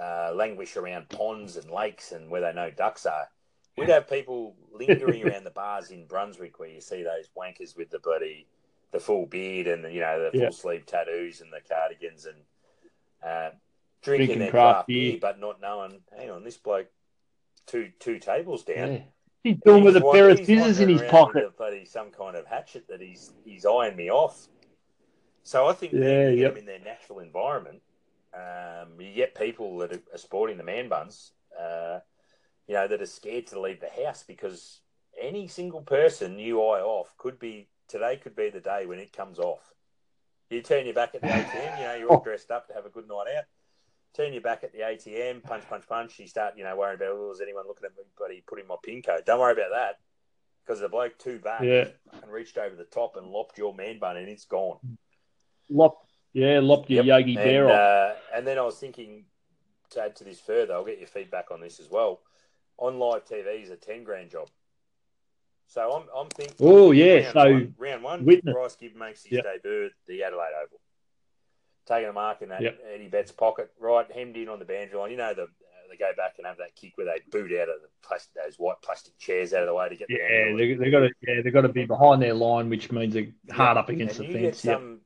uh, 0.00 0.32
languish 0.34 0.76
around 0.76 1.08
ponds 1.08 1.56
and 1.56 1.70
lakes 1.70 2.12
and 2.12 2.30
where 2.30 2.40
they 2.40 2.52
know 2.52 2.70
ducks 2.70 3.06
are. 3.06 3.28
We'd 3.76 3.88
have 3.90 4.08
people 4.08 4.54
lingering 4.72 5.28
around 5.28 5.44
the 5.44 5.50
bars 5.50 5.90
in 5.90 6.06
Brunswick 6.06 6.58
where 6.58 6.68
you 6.68 6.80
see 6.80 7.02
those 7.02 7.28
wankers 7.36 7.76
with 7.76 7.90
the 7.90 7.98
bloody 7.98 8.46
the 8.92 9.00
full 9.00 9.26
beard 9.26 9.66
and 9.66 9.84
the, 9.84 9.92
you 9.92 10.00
know 10.00 10.30
the 10.30 10.38
full 10.38 10.52
sleeve 10.52 10.86
tattoos 10.86 11.40
and 11.40 11.52
the 11.52 11.60
cardigans 11.68 12.24
and 12.24 12.36
uh, 13.22 13.50
drinking, 14.02 14.26
drinking, 14.26 14.38
their 14.38 14.50
craft 14.50 14.88
beer, 14.88 15.12
beer, 15.12 15.18
but 15.20 15.38
not 15.38 15.60
knowing. 15.60 16.00
Hang 16.16 16.30
on, 16.30 16.44
this 16.44 16.56
bloke 16.56 16.88
two 17.66 17.90
two 17.98 18.18
tables 18.18 18.64
down. 18.64 18.92
Yeah. 18.92 19.00
He's 19.42 19.58
doing 19.64 19.84
with 19.84 19.96
a 19.96 20.00
pair 20.00 20.28
of 20.30 20.38
scissors 20.44 20.80
in 20.80 20.88
his 20.88 21.02
pocket. 21.02 21.56
Bloody 21.56 21.84
some 21.84 22.10
kind 22.10 22.36
of 22.36 22.46
hatchet 22.46 22.88
that 22.88 23.00
he's 23.00 23.32
he's 23.44 23.64
eyeing 23.64 23.96
me 23.96 24.10
off. 24.10 24.48
So 25.42 25.66
I 25.66 25.72
think 25.72 25.92
yeah, 25.92 26.30
yep. 26.30 26.54
them 26.54 26.60
in 26.60 26.66
their 26.66 26.80
natural 26.80 27.20
environment 27.20 27.80
um, 28.36 29.00
you 29.00 29.14
get 29.14 29.34
people 29.34 29.78
that 29.78 29.92
are 29.92 30.18
sporting 30.18 30.58
the 30.58 30.64
man 30.64 30.88
buns, 30.88 31.32
uh, 31.58 32.00
you 32.66 32.74
know, 32.74 32.86
that 32.86 33.00
are 33.00 33.06
scared 33.06 33.46
to 33.48 33.60
leave 33.60 33.80
the 33.80 34.04
house 34.04 34.22
because 34.22 34.80
any 35.20 35.48
single 35.48 35.80
person 35.80 36.38
you 36.38 36.60
eye 36.60 36.80
off 36.80 37.14
could 37.16 37.38
be 37.38 37.68
today 37.88 38.16
could 38.16 38.36
be 38.36 38.50
the 38.50 38.60
day 38.60 38.86
when 38.86 38.98
it 38.98 39.12
comes 39.12 39.38
off. 39.38 39.72
You 40.50 40.62
turn 40.62 40.84
your 40.84 40.94
back 40.94 41.14
at 41.14 41.22
the 41.22 41.28
ATM, 41.28 41.78
you 41.78 41.84
know, 41.84 41.94
you're 41.94 42.10
all 42.10 42.20
dressed 42.24 42.50
up 42.50 42.68
to 42.68 42.74
have 42.74 42.86
a 42.86 42.90
good 42.90 43.08
night 43.08 43.26
out. 43.36 43.44
Turn 44.14 44.32
your 44.32 44.42
back 44.42 44.64
at 44.64 44.72
the 44.72 44.80
ATM, 44.80 45.42
punch, 45.42 45.64
punch, 45.68 45.86
punch. 45.88 46.18
You 46.18 46.26
start, 46.26 46.54
you 46.56 46.64
know, 46.64 46.76
worrying 46.76 46.96
about, 46.96 47.10
oh, 47.10 47.32
is 47.32 47.40
anyone 47.40 47.66
looking 47.66 47.84
at 47.84 47.96
me, 47.96 48.04
buddy, 48.18 48.42
putting 48.46 48.66
my 48.66 48.76
pin 48.82 49.02
code? 49.02 49.24
Don't 49.26 49.40
worry 49.40 49.52
about 49.52 49.70
that 49.72 49.98
because 50.64 50.80
the 50.80 50.88
bloke 50.88 51.18
two 51.18 51.38
back 51.38 51.62
yeah. 51.62 51.88
and 52.22 52.32
reached 52.32 52.58
over 52.58 52.74
the 52.74 52.84
top 52.84 53.16
and 53.16 53.26
lopped 53.26 53.58
your 53.58 53.74
man 53.74 53.98
bun 53.98 54.16
and 54.16 54.28
it's 54.28 54.44
gone. 54.44 54.78
Lopped 55.68 56.05
yeah, 56.36 56.60
your 56.60 56.84
yep. 56.88 57.04
Yogi 57.04 57.34
Bear 57.34 57.64
and, 57.64 57.72
off. 57.72 57.78
Uh, 57.78 58.36
and 58.36 58.46
then 58.46 58.58
I 58.58 58.62
was 58.62 58.76
thinking 58.76 59.24
to 59.90 60.02
add 60.02 60.16
to 60.16 60.24
this 60.24 60.38
further, 60.38 60.74
I'll 60.74 60.84
get 60.84 60.98
your 60.98 61.08
feedback 61.08 61.50
on 61.50 61.60
this 61.60 61.80
as 61.80 61.90
well. 61.90 62.20
On 62.78 62.98
live 62.98 63.24
TV 63.24 63.62
is 63.62 63.70
a 63.70 63.76
10 63.76 64.04
grand 64.04 64.30
job. 64.30 64.48
So 65.66 65.80
I'm, 65.92 66.08
I'm 66.14 66.28
thinking. 66.28 66.54
Oh, 66.60 66.92
yeah. 66.92 67.14
Round 67.14 67.32
so 67.32 67.52
one, 67.52 67.74
round 67.78 68.02
one, 68.02 68.24
witness. 68.24 68.52
Bryce 68.54 68.76
Gibbs 68.76 68.94
makes 68.94 69.22
his 69.22 69.32
yep. 69.32 69.44
debut 69.44 69.86
at 69.86 69.92
the 70.06 70.22
Adelaide 70.24 70.52
Oval. 70.62 70.80
Taking 71.86 72.10
a 72.10 72.12
mark 72.12 72.42
in 72.42 72.50
that 72.50 72.60
yep. 72.60 72.78
Eddie 72.92 73.08
Betts 73.08 73.32
pocket, 73.32 73.70
right, 73.80 74.10
hemmed 74.12 74.36
in 74.36 74.48
on 74.48 74.58
the 74.58 74.64
boundary 74.64 74.98
line. 74.98 75.10
You 75.12 75.16
know, 75.16 75.34
the 75.34 75.46
they 75.88 75.96
go 75.96 76.10
back 76.16 76.34
and 76.38 76.46
have 76.46 76.58
that 76.58 76.74
kick 76.74 76.92
where 76.96 77.06
they 77.06 77.20
boot 77.30 77.52
out 77.52 77.68
of 77.68 77.80
the 77.80 77.88
plastic, 78.02 78.34
those 78.34 78.56
white 78.56 78.80
plastic 78.82 79.16
chairs 79.18 79.52
out 79.52 79.62
of 79.62 79.68
the 79.68 79.74
way 79.74 79.88
to 79.88 79.96
get. 79.96 80.08
The. 80.08 80.14
Yeah, 80.14 80.56
they, 80.56 80.74
they 80.74 80.90
got 80.90 81.00
to 81.00 81.10
yeah 81.22 81.42
they've 81.42 81.52
got 81.52 81.62
to 81.62 81.68
be 81.68 81.84
behind 81.84 82.22
their 82.22 82.34
line, 82.34 82.68
which 82.68 82.90
means 82.90 83.14
they're 83.14 83.32
hard 83.50 83.76
yeah. 83.76 83.80
up 83.80 83.88
against 83.88 84.18
and 84.18 84.28
the 84.28 84.32
fence. 84.32 84.62
Get 84.62 84.72
some 84.72 85.00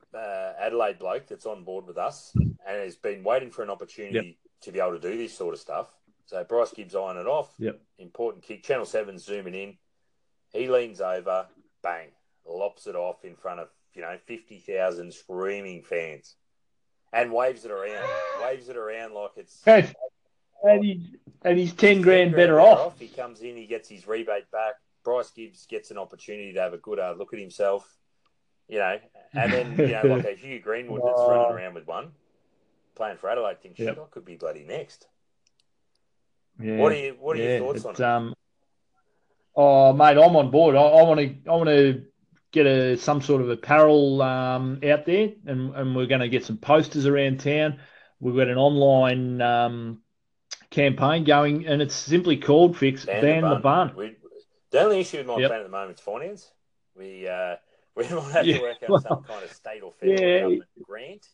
Adelaide 0.61 0.99
bloke 0.99 1.27
that's 1.27 1.45
on 1.45 1.63
board 1.63 1.87
with 1.87 1.97
us 1.97 2.31
and 2.35 2.57
has 2.67 2.95
been 2.95 3.23
waiting 3.23 3.51
for 3.51 3.63
an 3.63 3.69
opportunity 3.69 4.27
yep. 4.27 4.35
to 4.61 4.71
be 4.71 4.79
able 4.79 4.93
to 4.93 4.99
do 4.99 5.17
this 5.17 5.35
sort 5.35 5.53
of 5.53 5.59
stuff. 5.59 5.87
So 6.25 6.43
Bryce 6.43 6.71
Gibbs 6.71 6.95
eyeing 6.95 7.17
it 7.17 7.27
off. 7.27 7.53
Yep. 7.59 7.81
Important 7.99 8.43
kick. 8.43 8.63
Channel 8.63 8.85
Seven 8.85 9.17
zooming 9.17 9.55
in. 9.55 9.77
He 10.53 10.67
leans 10.67 11.01
over, 11.01 11.47
bang, 11.81 12.09
lops 12.47 12.87
it 12.87 12.95
off 12.95 13.23
in 13.25 13.35
front 13.35 13.59
of 13.59 13.69
you 13.93 14.01
know 14.01 14.15
fifty 14.25 14.59
thousand 14.59 15.13
screaming 15.13 15.83
fans, 15.83 16.35
and 17.11 17.31
waves 17.33 17.65
it 17.65 17.71
around. 17.71 18.07
waves 18.43 18.69
it 18.69 18.77
around 18.77 19.13
like 19.13 19.31
it's 19.37 19.61
and, 20.63 20.83
he, 20.83 21.15
and 21.43 21.57
he's 21.57 21.73
10 21.73 22.01
grand, 22.01 22.31
better, 22.31 22.55
better 22.55 22.61
off. 22.61 22.79
off. 22.79 22.99
He 22.99 23.07
comes 23.07 23.41
in, 23.41 23.57
he 23.57 23.65
gets 23.65 23.89
his 23.89 24.07
rebate 24.07 24.49
back. 24.51 24.75
Bryce 25.03 25.31
Gibbs 25.31 25.65
gets 25.65 25.91
an 25.91 25.97
opportunity 25.97 26.53
to 26.53 26.61
have 26.61 26.73
a 26.73 26.77
good 26.77 26.99
uh, 26.99 27.15
look 27.17 27.33
at 27.33 27.39
himself, 27.39 27.97
you 28.71 28.79
know, 28.79 28.97
and 29.33 29.53
then, 29.53 29.71
you 29.77 29.87
know, 29.87 30.15
like 30.15 30.25
a 30.25 30.35
Hugh 30.35 30.59
Greenwood 30.59 31.01
that's 31.05 31.19
running 31.19 31.51
around 31.51 31.73
with 31.75 31.85
one, 31.85 32.11
playing 32.95 33.17
for 33.17 33.29
Adelaide, 33.29 33.61
thinks, 33.61 33.77
yep. 33.77 33.95
shit, 33.95 34.03
I 34.03 34.07
could 34.09 34.25
be 34.25 34.37
bloody 34.37 34.63
next. 34.63 35.07
Yeah. 36.59 36.77
What 36.77 36.93
are 36.93 36.95
you? 36.95 37.17
What 37.19 37.37
are 37.37 37.41
yeah, 37.41 37.57
your 37.57 37.73
thoughts 37.73 37.85
on 37.85 37.93
it? 37.95 38.01
Um, 38.01 38.35
oh, 39.55 39.93
mate, 39.93 40.17
I'm 40.17 40.35
on 40.35 40.51
board. 40.51 40.75
I 40.75 40.79
want 40.79 41.19
to. 41.19 41.35
I 41.49 41.55
want 41.55 41.69
to 41.69 42.05
get 42.51 42.65
a 42.65 42.97
some 42.97 43.21
sort 43.21 43.41
of 43.41 43.49
apparel 43.49 44.21
um, 44.21 44.79
out 44.85 45.05
there, 45.05 45.29
and, 45.45 45.73
and 45.75 45.95
we're 45.95 46.05
going 46.05 46.21
to 46.21 46.29
get 46.29 46.45
some 46.45 46.57
posters 46.57 47.05
around 47.05 47.39
town. 47.39 47.79
We've 48.19 48.35
got 48.35 48.47
an 48.47 48.57
online 48.57 49.41
um, 49.41 50.01
campaign 50.69 51.23
going, 51.23 51.65
and 51.65 51.81
it's 51.81 51.95
simply 51.95 52.37
called 52.37 52.77
"Fix 52.77 53.05
Ban, 53.05 53.21
ban 53.21 53.41
the 53.41 53.55
Bun." 53.55 53.55
The, 53.55 53.61
bun. 53.61 53.95
We, 53.95 54.15
the 54.69 54.81
only 54.81 54.99
issue 54.99 55.17
with 55.17 55.27
my 55.27 55.37
yep. 55.37 55.49
plan 55.49 55.61
at 55.61 55.63
the 55.63 55.69
moment 55.69 55.97
is 55.97 56.03
finance. 56.03 56.51
We 56.95 57.27
uh, 57.27 57.55
we 58.09 58.15
might 58.15 58.31
have 58.31 58.45
yeah. 58.45 58.57
to 58.57 58.61
work 58.61 58.77
out 58.89 59.03
some 59.03 59.23
kind 59.23 59.43
of 59.43 59.51
state 59.51 59.83
or 59.83 59.93
federal 59.93 60.19
yeah. 60.19 60.39
government 60.39 60.69
grant. 60.83 61.27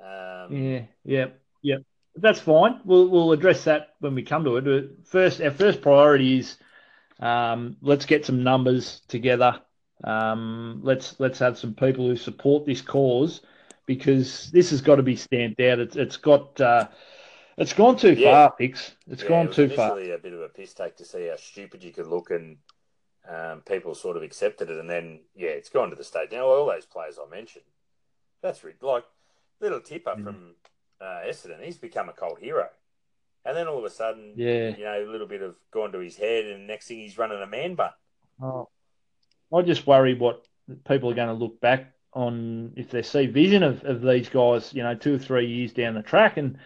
Um, 0.00 0.56
yeah, 0.56 0.82
yeah, 1.04 1.26
yeah. 1.62 1.76
That's 2.16 2.40
fine. 2.40 2.80
We'll 2.84 3.08
we'll 3.08 3.32
address 3.32 3.64
that 3.64 3.94
when 4.00 4.14
we 4.14 4.22
come 4.22 4.44
to 4.44 4.56
it. 4.56 4.64
But 4.64 5.06
First, 5.06 5.40
our 5.40 5.50
first 5.50 5.82
priority 5.82 6.38
is 6.38 6.56
um, 7.20 7.76
let's 7.82 8.06
get 8.06 8.24
some 8.24 8.42
numbers 8.42 9.02
together. 9.08 9.60
Um, 10.04 10.80
let's 10.82 11.18
let's 11.18 11.38
have 11.40 11.58
some 11.58 11.74
people 11.74 12.06
who 12.06 12.16
support 12.16 12.66
this 12.66 12.80
cause 12.80 13.40
because 13.86 14.50
this 14.52 14.70
has 14.70 14.80
got 14.80 14.96
to 14.96 15.02
be 15.02 15.16
stamped 15.16 15.60
out. 15.60 15.80
It's 15.80 15.96
it's 15.96 16.16
got 16.16 16.60
uh, 16.60 16.88
it's 17.56 17.72
gone 17.72 17.96
too 17.96 18.12
yeah. 18.12 18.30
far, 18.30 18.52
Pix. 18.56 18.92
It's 19.08 19.22
yeah, 19.22 19.28
gone 19.28 19.48
it 19.48 19.54
too 19.54 19.68
far. 19.68 19.98
a 19.98 20.18
bit 20.18 20.32
of 20.32 20.40
a 20.40 20.48
piss 20.48 20.74
take 20.74 20.96
to 20.96 21.04
see 21.04 21.26
how 21.26 21.36
stupid 21.36 21.82
you 21.82 21.92
could 21.92 22.06
look, 22.06 22.30
and 22.30 22.58
um, 23.28 23.60
people 23.60 23.94
sort 23.94 24.16
of 24.16 24.22
accepted 24.22 24.70
it, 24.70 24.78
and 24.78 24.88
then 24.88 25.20
yeah, 25.36 25.50
it's 25.50 25.68
gone 25.68 25.90
to 25.90 25.96
the 25.96 26.04
stage. 26.04 26.30
Now 26.32 26.46
all 26.46 26.66
those 26.66 26.86
players 26.86 27.18
I 27.18 27.28
mentioned, 27.28 27.64
that's 28.42 28.62
like 28.80 29.04
little 29.60 29.80
tipper 29.80 30.14
mm. 30.16 30.24
from 30.24 30.54
uh, 31.00 31.20
Essendon. 31.26 31.62
He's 31.62 31.76
become 31.76 32.08
a 32.08 32.12
cult 32.12 32.40
hero, 32.40 32.68
and 33.44 33.56
then 33.56 33.68
all 33.68 33.78
of 33.78 33.84
a 33.84 33.90
sudden, 33.90 34.32
yeah, 34.36 34.76
you 34.76 34.84
know, 34.84 35.04
a 35.04 35.10
little 35.10 35.26
bit 35.26 35.42
of 35.42 35.56
gone 35.70 35.92
to 35.92 35.98
his 35.98 36.16
head, 36.16 36.46
and 36.46 36.66
next 36.66 36.88
thing 36.88 36.98
he's 36.98 37.18
running 37.18 37.42
a 37.42 37.46
man 37.46 37.74
bun. 37.74 37.90
Oh, 38.42 38.68
I 39.54 39.62
just 39.62 39.86
worry 39.86 40.14
what 40.14 40.46
people 40.86 41.10
are 41.10 41.14
going 41.14 41.28
to 41.28 41.34
look 41.34 41.60
back 41.60 41.92
on 42.14 42.72
if 42.76 42.90
they 42.90 43.02
see 43.02 43.26
vision 43.26 43.62
of, 43.62 43.84
of 43.84 44.00
these 44.00 44.28
guys, 44.28 44.72
you 44.72 44.82
know, 44.82 44.94
two 44.94 45.14
or 45.14 45.18
three 45.18 45.46
years 45.46 45.72
down 45.72 45.94
the 45.94 46.02
track, 46.02 46.38
and 46.38 46.58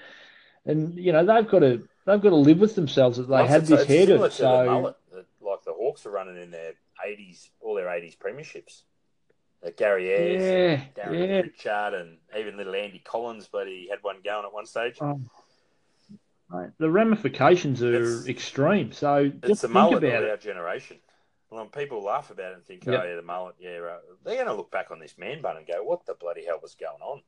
and 0.65 0.95
you 0.95 1.13
know 1.13 1.25
they've 1.25 1.51
got 1.51 1.61
to 1.61 1.89
they've 2.07 2.21
got 2.21 2.31
to 2.31 2.37
live 2.37 2.61
with 2.61 2.77
themselves 2.77 3.17
that 3.17 3.29
they 3.29 3.35
Once 3.35 3.51
had 3.51 3.67
this 3.67 3.87
head 3.87 4.11
of 4.11 4.33
so 4.33 4.95
like 5.45 5.65
the 5.65 5.73
Hawks 5.73 6.07
are 6.07 6.11
running 6.11 6.41
in 6.41 6.51
their 6.51 6.73
eighties, 7.05 7.51
all 7.61 7.75
their 7.75 7.91
eighties 7.91 8.17
premierships. 8.17 8.83
That 9.63 9.77
Gary 9.77 10.11
Ayres, 10.11 10.43
yeah, 10.43 11.05
Darren 11.05 11.29
yeah. 11.29 11.41
Pritchard, 11.43 11.95
and 11.95 12.19
even 12.37 12.57
little 12.57 12.75
Andy 12.75 12.99
Collins, 12.99 13.49
but 13.51 13.69
he 13.69 13.89
had 13.89 14.01
one 14.03 14.17
going 14.25 14.45
at 14.45 14.53
one 14.53 14.67
stage. 14.67 14.97
Um, 15.01 15.31
the 16.79 16.91
ramifications 16.91 17.83
are 17.83 17.95
it's, 17.95 18.27
extreme. 18.27 18.93
So 18.93 19.31
it's 19.43 19.61
the 19.61 19.69
mullet 19.69 20.03
about 20.03 20.25
of 20.25 20.31
our 20.31 20.37
generation. 20.37 20.99
Well, 21.51 21.67
people 21.67 22.03
laugh 22.03 22.31
about 22.31 22.53
it 22.53 22.57
and 22.57 22.65
think, 22.65 22.87
yep. 22.87 23.03
oh, 23.03 23.09
yeah, 23.09 23.17
the 23.17 23.23
mullet, 23.23 23.55
yeah, 23.61 23.79
uh, 23.79 23.99
they're 24.25 24.37
going 24.37 24.47
to 24.47 24.55
look 24.55 24.71
back 24.71 24.91
on 24.91 24.99
this 24.99 25.17
man 25.19 25.43
bun 25.43 25.59
and 25.59 25.67
go, 25.67 25.83
what 25.85 26.07
the 26.07 26.15
bloody 26.15 26.45
hell 26.45 26.59
was 26.63 26.75
going 26.75 27.03
on? 27.03 27.23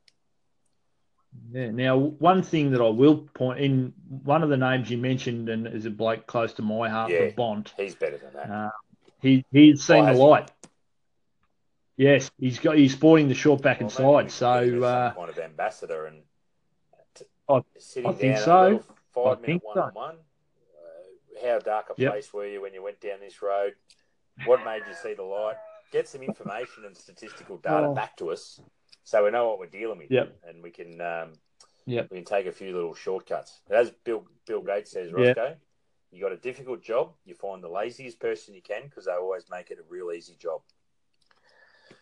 Yeah. 1.53 1.71
Now, 1.71 1.97
one 1.97 2.43
thing 2.43 2.73
that 2.73 2.81
I 2.81 2.89
will 2.89 3.19
point 3.35 3.61
in 3.61 3.93
one 4.09 4.43
of 4.43 4.49
the 4.49 4.57
names 4.57 4.91
you 4.91 4.99
mentioned, 4.99 5.49
and 5.49 5.67
is 5.67 5.87
a 5.87 5.91
bloke 5.91 6.27
close 6.27 6.53
to 6.55 6.63
my 6.63 6.89
heart, 6.89 7.11
yeah, 7.11 7.31
Bont. 7.31 7.73
He's 7.77 7.95
better 7.95 8.19
than 8.19 8.33
that. 8.35 8.51
Uh, 8.51 8.71
he 9.21 9.45
he's 9.53 9.83
seen 9.83 10.05
oh, 10.05 10.13
the 10.13 10.19
light. 10.19 10.51
He? 11.97 12.05
Yes, 12.05 12.31
he's 12.39 12.59
got 12.59 12.77
he's 12.77 12.93
sporting 12.93 13.29
the 13.29 13.35
short 13.35 13.63
back 13.63 13.81
well, 13.81 14.19
and 14.19 14.31
side. 14.31 14.33
So 14.33 14.83
uh, 14.83 15.15
kind 15.15 15.31
of 15.31 15.39
ambassador 15.39 16.07
and 16.07 16.23
I, 17.49 17.61
I 18.05 18.13
think 18.13 18.39
so. 18.39 18.83
Five 19.13 19.39
I 19.39 19.41
minute 19.41 19.63
one 19.63 19.75
so. 19.75 19.83
on 19.83 19.95
one. 19.95 20.17
Uh, 20.17 21.47
how 21.49 21.59
dark 21.59 21.91
a 21.91 22.01
yep. 22.01 22.13
place 22.13 22.33
were 22.33 22.47
you 22.47 22.63
when 22.63 22.75
you 22.75 22.83
went 22.83 23.01
down 23.01 23.21
this 23.21 23.43
road? 23.43 23.75
What 24.47 24.65
made 24.65 24.83
you 24.89 24.95
see 24.95 25.15
the 25.15 25.23
light? 25.23 25.57
Get 25.93 26.09
some 26.09 26.23
information 26.23 26.85
and 26.85 26.97
statistical 26.97 27.59
data 27.59 27.87
oh. 27.87 27.95
back 27.95 28.17
to 28.17 28.31
us 28.31 28.61
so 29.05 29.23
we 29.25 29.31
know 29.31 29.49
what 29.49 29.59
we're 29.59 29.67
dealing 29.67 29.99
with. 29.99 30.11
Yep. 30.11 30.37
And 30.49 30.63
we 30.63 30.71
can 30.71 31.01
um, 31.01 31.33
yep. 31.87 32.09
we 32.11 32.17
can 32.17 32.25
take 32.25 32.47
a 32.47 32.53
few 32.53 32.75
little 32.75 32.95
shortcuts. 32.95 33.61
As 33.71 33.91
Bill 33.91 34.25
Bill 34.47 34.63
Gates 34.63 34.91
says, 34.91 35.13
Roscoe, 35.13 35.43
yep. 35.43 35.61
you 36.11 36.23
got 36.23 36.33
a 36.33 36.37
difficult 36.37 36.83
job. 36.83 37.13
You 37.25 37.35
find 37.35 37.63
the 37.63 37.69
laziest 37.69 38.19
person 38.19 38.55
you 38.55 38.63
can 38.63 38.85
because 38.85 39.05
they 39.05 39.13
always 39.13 39.45
make 39.51 39.71
it 39.71 39.79
a 39.79 39.93
real 39.93 40.11
easy 40.11 40.37
job. 40.41 40.63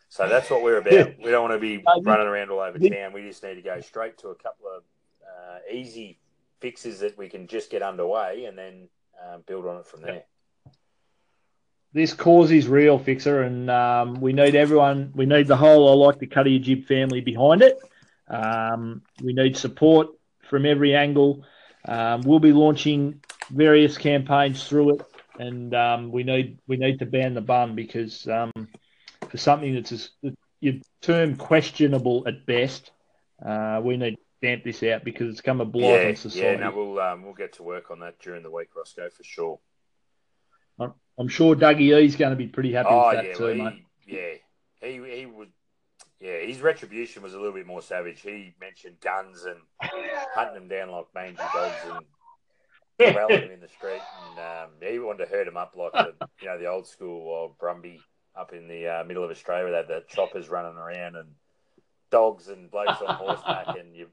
So 0.09 0.29
that's 0.29 0.51
what 0.51 0.63
we're 0.63 0.79
about. 0.79 1.19
we 1.19 1.31
don't 1.31 1.49
want 1.49 1.55
to 1.55 1.59
be 1.59 1.83
running 2.03 2.27
around 2.27 2.51
all 2.51 2.61
over 2.61 2.79
town. 2.79 3.13
We 3.13 3.23
just 3.23 3.43
need 3.43 3.55
to 3.55 3.63
go 3.63 3.81
straight 3.81 4.19
to 4.19 4.29
a 4.29 4.35
couple 4.35 4.67
of 4.67 4.83
uh, 5.23 5.59
easy 5.71 6.19
fixes 6.61 7.01
that 7.01 7.17
we 7.19 7.29
can 7.29 7.47
just 7.47 7.71
get 7.71 7.83
underway 7.83 8.45
and 8.45 8.57
then 8.57 8.89
uh, 9.21 9.39
build 9.39 9.67
on 9.67 9.79
it 9.79 9.87
from 9.87 10.03
there 10.03 10.25
this 11.93 12.15
cause 12.15 12.51
is 12.51 12.69
real, 12.69 12.99
Fixer, 12.99 13.43
and 13.43 13.71
um, 13.71 14.15
we 14.21 14.33
need 14.33 14.55
everyone. 14.55 15.13
We 15.15 15.27
need 15.27 15.47
the 15.47 15.57
whole 15.57 15.89
I 15.91 16.07
like 16.07 16.19
the 16.19 16.27
Cut 16.27 16.47
of 16.47 16.53
Your 16.53 16.63
Jib 16.63 16.87
family 16.87 17.21
behind 17.21 17.63
it. 17.63 17.79
Um, 18.29 19.03
we 19.23 19.35
need 19.35 19.57
support 19.57 20.09
from 20.49 20.65
every 20.65 20.95
angle. 20.97 21.45
Um, 21.85 22.23
we'll 22.23 22.39
be 22.39 22.53
launching 22.53 23.23
various 23.51 23.99
campaigns 23.99 24.67
through 24.67 24.95
it, 24.95 25.03
and 25.39 25.75
um, 25.75 26.11
we 26.11 26.23
need 26.23 26.59
we 26.67 26.77
need 26.77 26.99
to 27.01 27.07
ban 27.07 27.35
the 27.35 27.43
bun 27.43 27.75
because 27.75 28.27
um, 28.27 28.53
for 29.29 29.37
something 29.37 29.75
that's 29.75 30.11
your 30.61 30.75
term 31.03 31.37
questionable 31.37 32.25
at 32.27 32.47
best, 32.47 32.91
uh, 33.45 33.81
we 33.85 33.99
need 33.99 34.13
to 34.13 34.23
stamp 34.39 34.65
this 34.65 34.83
out 34.83 35.05
because 35.05 35.31
it's 35.31 35.43
come 35.43 35.61
a 35.61 35.65
blight 35.67 36.03
yeah, 36.03 36.09
on 36.09 36.17
society. 36.17 36.59
Yeah, 36.59 36.71
no, 36.71 36.75
we'll 36.75 37.01
um, 37.01 37.23
we'll 37.23 37.35
get 37.35 37.53
to 37.55 37.63
work 37.63 37.91
on 37.91 38.01
that 38.01 38.19
during 38.19 38.43
the 38.43 38.51
week, 38.51 38.69
Roscoe, 38.75 39.11
for 39.11 39.25
sure. 39.25 39.59
I'm 41.19 41.29
sure 41.29 41.55
Dougie 41.55 42.01
E's 42.01 42.17
going 42.17 42.31
to 42.31 42.37
be 42.37 42.47
pretty 42.47 42.73
happy 42.73 42.89
oh, 42.91 43.09
with 43.09 43.17
that 43.17 43.25
yeah, 43.27 43.35
too, 43.35 43.45
well, 43.45 43.55
he, 43.55 43.63
mate. 43.63 43.85
Yeah, 44.07 44.89
he 44.89 45.19
he 45.19 45.27
would. 45.27 45.49
Yeah, 46.21 46.39
his 46.39 46.61
retribution 46.61 47.23
was 47.23 47.35
a 47.35 47.37
little 47.37 47.53
bit 47.53 47.67
more 47.67 47.83
savage. 47.83 48.21
He 48.21 48.55
mentioned 48.61 49.01
guns 49.01 49.45
and 49.45 49.59
hunting 49.81 50.55
them 50.55 50.69
down 50.69 50.91
like 50.91 51.07
mangy 51.15 51.37
dogs 51.37 51.75
and 51.85 53.15
corralling 53.15 53.41
them 53.41 53.51
in 53.51 53.61
the 53.61 53.69
street, 53.69 54.01
and 54.31 54.39
um, 54.39 54.71
he 54.81 54.99
wanted 54.99 55.27
to 55.27 55.31
herd 55.31 55.49
them 55.49 55.57
up 55.57 55.75
like 55.77 55.93
the 55.93 56.15
you 56.41 56.49
know 56.49 56.59
the 56.59 56.67
old 56.67 56.87
school 56.87 57.29
old 57.29 57.59
Brumby 57.59 57.99
up 58.35 58.53
in 58.53 58.69
the 58.69 58.87
uh, 58.89 59.05
middle 59.05 59.25
of 59.25 59.31
Australia. 59.31 59.71
They 59.71 59.77
had 59.77 59.89
the 59.89 60.05
choppers 60.09 60.49
running 60.49 60.77
around 60.77 61.17
and 61.17 61.29
dogs 62.11 62.49
and 62.49 62.71
blokes 62.71 63.03
on 63.07 63.15
horseback, 63.15 63.77
and 63.79 63.95
you 63.95 64.09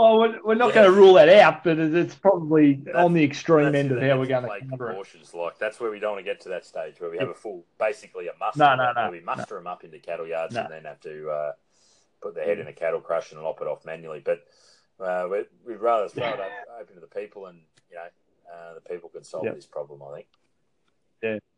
well, 0.00 0.18
we're, 0.18 0.42
we're 0.42 0.54
not 0.54 0.68
yeah. 0.68 0.76
going 0.76 0.86
to 0.86 0.96
rule 0.96 1.14
that 1.14 1.28
out, 1.28 1.62
but 1.62 1.78
it's 1.78 2.14
probably 2.14 2.74
that's, 2.74 2.96
on 2.96 3.12
the 3.12 3.22
extreme 3.22 3.74
end 3.74 3.92
of 3.92 4.00
how 4.02 4.18
we're 4.18 4.26
going 4.26 4.44
to 4.44 4.66
cover 4.68 4.92
it. 4.92 5.34
Like 5.34 5.58
that's 5.58 5.78
where 5.78 5.90
we 5.90 5.98
don't 5.98 6.12
want 6.12 6.24
to 6.24 6.30
get 6.30 6.40
to 6.42 6.48
that 6.50 6.64
stage 6.64 7.00
where 7.00 7.10
we 7.10 7.18
have 7.18 7.28
a 7.28 7.34
full, 7.34 7.64
basically 7.78 8.28
a 8.28 8.32
muster. 8.38 8.60
No, 8.60 8.76
no, 8.76 8.92
no. 8.92 9.02
Where 9.02 9.10
we 9.10 9.20
muster 9.20 9.54
no. 9.54 9.60
them 9.60 9.66
up 9.66 9.84
into 9.84 9.98
cattle 9.98 10.26
yards 10.26 10.54
no. 10.54 10.62
and 10.62 10.72
then 10.72 10.84
have 10.84 11.00
to 11.00 11.28
uh, 11.28 11.52
put 12.22 12.34
their 12.34 12.44
head 12.44 12.58
in 12.58 12.66
a 12.66 12.72
cattle 12.72 13.00
crush 13.00 13.32
and 13.32 13.42
lop 13.42 13.60
it 13.60 13.66
off 13.66 13.84
manually. 13.84 14.22
But 14.24 14.46
uh, 14.98 15.28
we'd 15.66 15.76
rather 15.76 16.08
throw 16.08 16.28
it 16.28 16.40
up, 16.40 16.50
open 16.80 16.94
to 16.94 17.00
the 17.00 17.06
people, 17.06 17.46
and 17.46 17.60
you 17.90 17.96
know, 17.96 18.02
uh, 18.52 18.74
the 18.74 18.80
people 18.80 19.08
can 19.10 19.24
solve 19.24 19.44
yep. 19.44 19.54
this 19.54 19.66
problem. 19.66 20.02
I 20.02 20.16
think. 20.16 20.26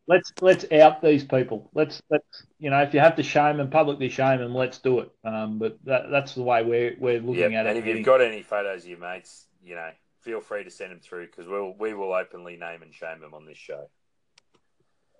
Let's 0.08 0.32
let's 0.40 0.64
out 0.72 1.00
these 1.00 1.24
people. 1.24 1.70
Let's 1.74 2.02
let's 2.10 2.46
you 2.58 2.70
know 2.70 2.82
if 2.82 2.92
you 2.92 3.00
have 3.00 3.16
to 3.16 3.22
shame 3.22 3.58
them 3.58 3.70
publicly, 3.70 4.08
shame 4.08 4.40
them. 4.40 4.54
Let's 4.54 4.78
do 4.78 4.98
it. 5.00 5.12
Um, 5.24 5.58
but 5.58 5.78
that, 5.84 6.10
that's 6.10 6.34
the 6.34 6.42
way 6.42 6.64
we're 6.64 6.96
we're 6.98 7.20
looking 7.20 7.52
yep. 7.52 7.52
at 7.52 7.66
and 7.66 7.78
it. 7.78 7.80
And 7.80 7.88
if 7.88 7.96
you've 7.96 8.04
got 8.04 8.20
any 8.20 8.42
photos 8.42 8.82
of 8.82 8.90
your 8.90 8.98
mates, 8.98 9.46
you 9.62 9.76
know, 9.76 9.90
feel 10.20 10.40
free 10.40 10.64
to 10.64 10.70
send 10.70 10.90
them 10.90 11.00
through 11.00 11.26
because 11.26 11.46
we'll 11.46 11.74
we 11.78 11.94
will 11.94 12.12
openly 12.12 12.56
name 12.56 12.82
and 12.82 12.92
shame 12.92 13.20
them 13.20 13.32
on 13.32 13.46
this 13.46 13.58
show. 13.58 13.88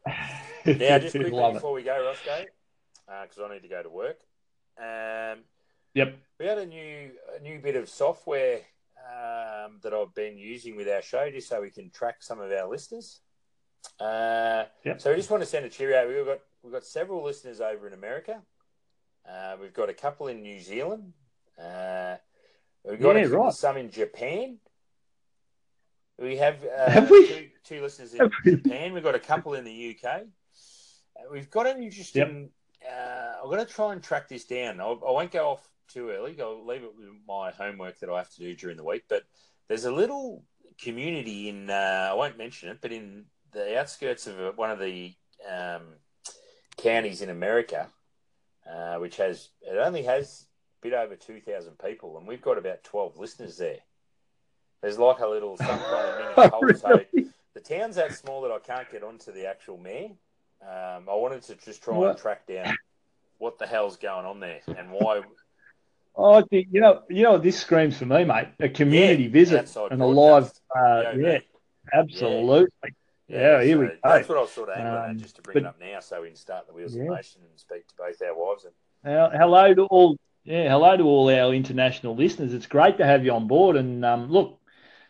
now, 0.66 0.98
just 0.98 1.14
quickly 1.14 1.52
before 1.52 1.72
we 1.72 1.82
go, 1.82 2.04
Roscoe, 2.04 2.46
because 3.22 3.38
uh, 3.38 3.46
I 3.46 3.54
need 3.54 3.62
to 3.62 3.68
go 3.68 3.82
to 3.82 3.88
work. 3.88 4.18
Um, 4.78 5.44
yep. 5.94 6.18
We 6.40 6.46
had 6.46 6.58
a 6.58 6.66
new 6.66 7.10
a 7.38 7.42
new 7.42 7.60
bit 7.60 7.76
of 7.76 7.88
software 7.88 8.60
um, 8.98 9.78
that 9.82 9.92
I've 9.92 10.14
been 10.14 10.38
using 10.38 10.76
with 10.76 10.88
our 10.88 11.02
show 11.02 11.30
just 11.30 11.48
so 11.48 11.60
we 11.60 11.70
can 11.70 11.90
track 11.90 12.16
some 12.20 12.40
of 12.40 12.50
our 12.50 12.68
listeners. 12.68 13.20
Uh, 14.00 14.64
yep. 14.84 15.00
So 15.00 15.10
we 15.10 15.16
just 15.16 15.30
want 15.30 15.42
to 15.42 15.48
send 15.48 15.64
a 15.64 15.68
cheerio. 15.68 16.08
We've 16.08 16.26
got 16.26 16.40
we've 16.62 16.72
got 16.72 16.84
several 16.84 17.22
listeners 17.22 17.60
over 17.60 17.86
in 17.86 17.92
America. 17.92 18.42
Uh, 19.28 19.56
we've 19.60 19.74
got 19.74 19.88
a 19.88 19.94
couple 19.94 20.28
in 20.28 20.42
New 20.42 20.60
Zealand. 20.60 21.12
Uh, 21.58 22.16
we've 22.84 23.00
got 23.00 23.16
yeah, 23.16 23.26
right. 23.26 23.52
some 23.52 23.76
in 23.76 23.90
Japan. 23.90 24.58
We 26.18 26.36
have, 26.36 26.64
uh, 26.64 26.90
have 26.90 27.10
we? 27.10 27.26
Two, 27.26 27.48
two, 27.64 27.82
listeners 27.82 28.14
in 28.14 28.30
Japan. 28.44 28.92
We've 28.92 29.02
got 29.02 29.14
a 29.14 29.20
couple 29.20 29.54
in 29.54 29.64
the 29.64 29.96
UK. 29.96 30.22
Uh, 30.22 30.24
we've 31.30 31.50
got 31.50 31.66
an 31.66 31.82
interesting. 31.82 32.50
Yep. 32.82 32.92
Uh, 32.92 33.42
I'm 33.42 33.50
going 33.50 33.64
to 33.64 33.72
try 33.72 33.92
and 33.92 34.02
track 34.02 34.28
this 34.28 34.44
down. 34.44 34.80
I'll, 34.80 35.00
I 35.06 35.10
will 35.10 35.20
not 35.20 35.30
go 35.30 35.50
off 35.50 35.68
too 35.88 36.10
early. 36.10 36.36
I'll 36.40 36.66
leave 36.66 36.82
it 36.82 36.96
with 36.96 37.08
my 37.26 37.50
homework 37.52 38.00
that 38.00 38.10
I 38.10 38.18
have 38.18 38.30
to 38.30 38.40
do 38.40 38.54
during 38.54 38.76
the 38.76 38.84
week. 38.84 39.04
But 39.08 39.22
there's 39.68 39.84
a 39.84 39.92
little 39.92 40.44
community 40.80 41.48
in. 41.48 41.70
I 41.70 42.14
won't 42.14 42.38
mention 42.38 42.70
it, 42.70 42.78
but 42.80 42.92
in 42.92 43.26
the 43.52 43.78
outskirts 43.78 44.26
of 44.26 44.56
one 44.56 44.70
of 44.70 44.78
the 44.78 45.12
um, 45.50 45.82
counties 46.76 47.22
in 47.22 47.30
America, 47.30 47.88
uh, 48.70 48.96
which 48.96 49.16
has 49.16 49.48
it 49.62 49.76
only 49.76 50.02
has 50.02 50.46
a 50.82 50.88
bit 50.88 50.94
over 50.94 51.16
two 51.16 51.40
thousand 51.40 51.78
people, 51.78 52.18
and 52.18 52.26
we've 52.26 52.42
got 52.42 52.58
about 52.58 52.84
twelve 52.84 53.18
listeners 53.18 53.56
there. 53.56 53.78
There's 54.80 54.98
like 54.98 55.20
a 55.20 55.26
little 55.26 55.56
some 55.56 55.66
kind 55.66 55.80
of 55.80 56.36
mini 56.36 56.50
oh, 56.52 56.60
really? 56.60 56.78
So 56.78 57.30
the 57.54 57.60
town's 57.60 57.96
that 57.96 58.14
small 58.14 58.42
that 58.42 58.50
I 58.50 58.58
can't 58.58 58.90
get 58.90 59.02
onto 59.02 59.32
the 59.32 59.46
actual 59.46 59.78
mayor. 59.78 60.10
Um, 60.62 61.08
I 61.08 61.14
wanted 61.14 61.42
to 61.42 61.54
just 61.56 61.82
try 61.82 61.96
what? 61.96 62.10
and 62.10 62.18
track 62.18 62.46
down 62.46 62.76
what 63.38 63.58
the 63.58 63.66
hell's 63.66 63.96
going 63.96 64.26
on 64.26 64.40
there 64.40 64.60
and 64.66 64.90
why. 64.90 65.22
Oh, 66.14 66.44
you 66.50 66.66
know, 66.78 67.04
you 67.08 67.22
know, 67.22 67.38
this 67.38 67.58
screams 67.58 67.96
for 67.96 68.04
me, 68.04 68.22
mate. 68.24 68.48
A 68.60 68.68
community 68.68 69.22
yeah, 69.22 69.30
visit 69.30 69.76
and 69.90 70.02
a 70.02 70.04
live, 70.04 70.52
uh, 70.76 71.04
yeah, 71.16 71.38
absolutely. 71.90 72.66
Yeah. 72.84 72.90
Yeah, 73.32 73.62
here 73.62 73.76
so 73.76 73.80
we 73.80 73.86
go. 73.86 73.96
That's 74.04 74.28
what 74.28 74.38
I 74.38 74.40
was 74.42 74.52
sort 74.52 74.68
of 74.68 74.78
aiming 74.78 74.92
um, 74.92 75.10
at, 75.10 75.16
just 75.16 75.36
to 75.36 75.42
bring 75.42 75.54
but, 75.54 75.62
it 75.62 75.66
up 75.66 75.80
now, 75.80 76.00
so 76.00 76.20
we 76.20 76.28
can 76.28 76.36
start 76.36 76.66
the 76.66 76.74
wheels 76.74 76.94
yeah. 76.94 77.04
of 77.04 77.16
nation 77.16 77.40
and 77.48 77.58
speak 77.58 77.88
to 77.88 77.94
both 77.96 78.20
our 78.20 78.36
wives. 78.36 78.66
And 78.66 79.32
hello 79.32 79.74
to 79.74 79.84
all. 79.84 80.16
Yeah, 80.44 80.68
hello 80.68 80.96
to 80.96 81.04
all 81.04 81.30
our 81.30 81.54
international 81.54 82.14
listeners. 82.14 82.52
It's 82.52 82.66
great 82.66 82.98
to 82.98 83.06
have 83.06 83.24
you 83.24 83.32
on 83.32 83.46
board. 83.46 83.76
And 83.76 84.04
um, 84.04 84.30
look, 84.30 84.60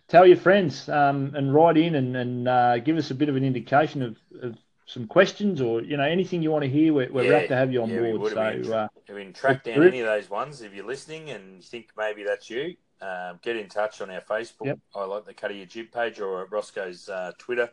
tell 0.07 0.27
your 0.27 0.37
friends 0.37 0.89
um, 0.89 1.33
and 1.35 1.53
write 1.53 1.77
in 1.77 1.95
and, 1.95 2.17
and 2.17 2.49
uh, 2.49 2.79
give 2.79 2.97
us 2.97 3.11
a 3.11 3.15
bit 3.15 3.29
of 3.29 3.37
an 3.37 3.45
indication 3.45 4.03
of, 4.03 4.17
of, 4.41 4.57
some 4.85 5.07
questions 5.07 5.63
or 5.63 5.81
you 5.81 5.97
know 5.97 6.03
anything 6.03 6.43
you 6.43 6.51
want 6.51 6.65
to 6.65 6.69
hear. 6.69 6.93
We're, 6.93 7.11
we're 7.11 7.23
yeah, 7.23 7.47
to 7.47 7.57
have 7.57 7.73
you 7.73 7.83
on 7.83 7.89
yeah, 7.89 8.13
board. 8.13 8.33
So, 8.33 8.53
been, 8.53 8.73
uh, 8.73 8.89
been 9.07 9.33
track 9.33 9.65
down 9.65 9.83
any 9.83 10.01
of 10.01 10.07
those 10.07 10.29
ones 10.29 10.61
if 10.61 10.75
you're 10.75 10.85
listening 10.85 11.31
and 11.31 11.57
you 11.57 11.63
think 11.63 11.93
maybe 11.97 12.25
that's 12.25 12.51
you. 12.51 12.75
Um, 13.01 13.39
get 13.43 13.57
in 13.57 13.69
touch 13.69 14.03
on 14.03 14.11
our 14.11 14.21
Facebook. 14.21 14.67
Yep. 14.67 14.79
I 14.95 15.05
like 15.05 15.25
the 15.25 15.33
Cut 15.33 15.51
of 15.51 15.57
Your 15.57 15.67
Jib 15.67 15.93
page 15.93 16.21
or 16.21 16.45
Roscoe's 16.47 17.09
uh, 17.09 17.33
Twitter 17.39 17.71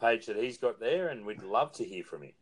page 0.00 0.26
that 0.26 0.36
he's 0.36 0.58
got 0.58 0.80
there, 0.80 1.08
and 1.08 1.24
we'd 1.24 1.42
love 1.42 1.72
to 1.72 1.84
hear 1.84 2.04
from 2.04 2.22
him. 2.22 2.32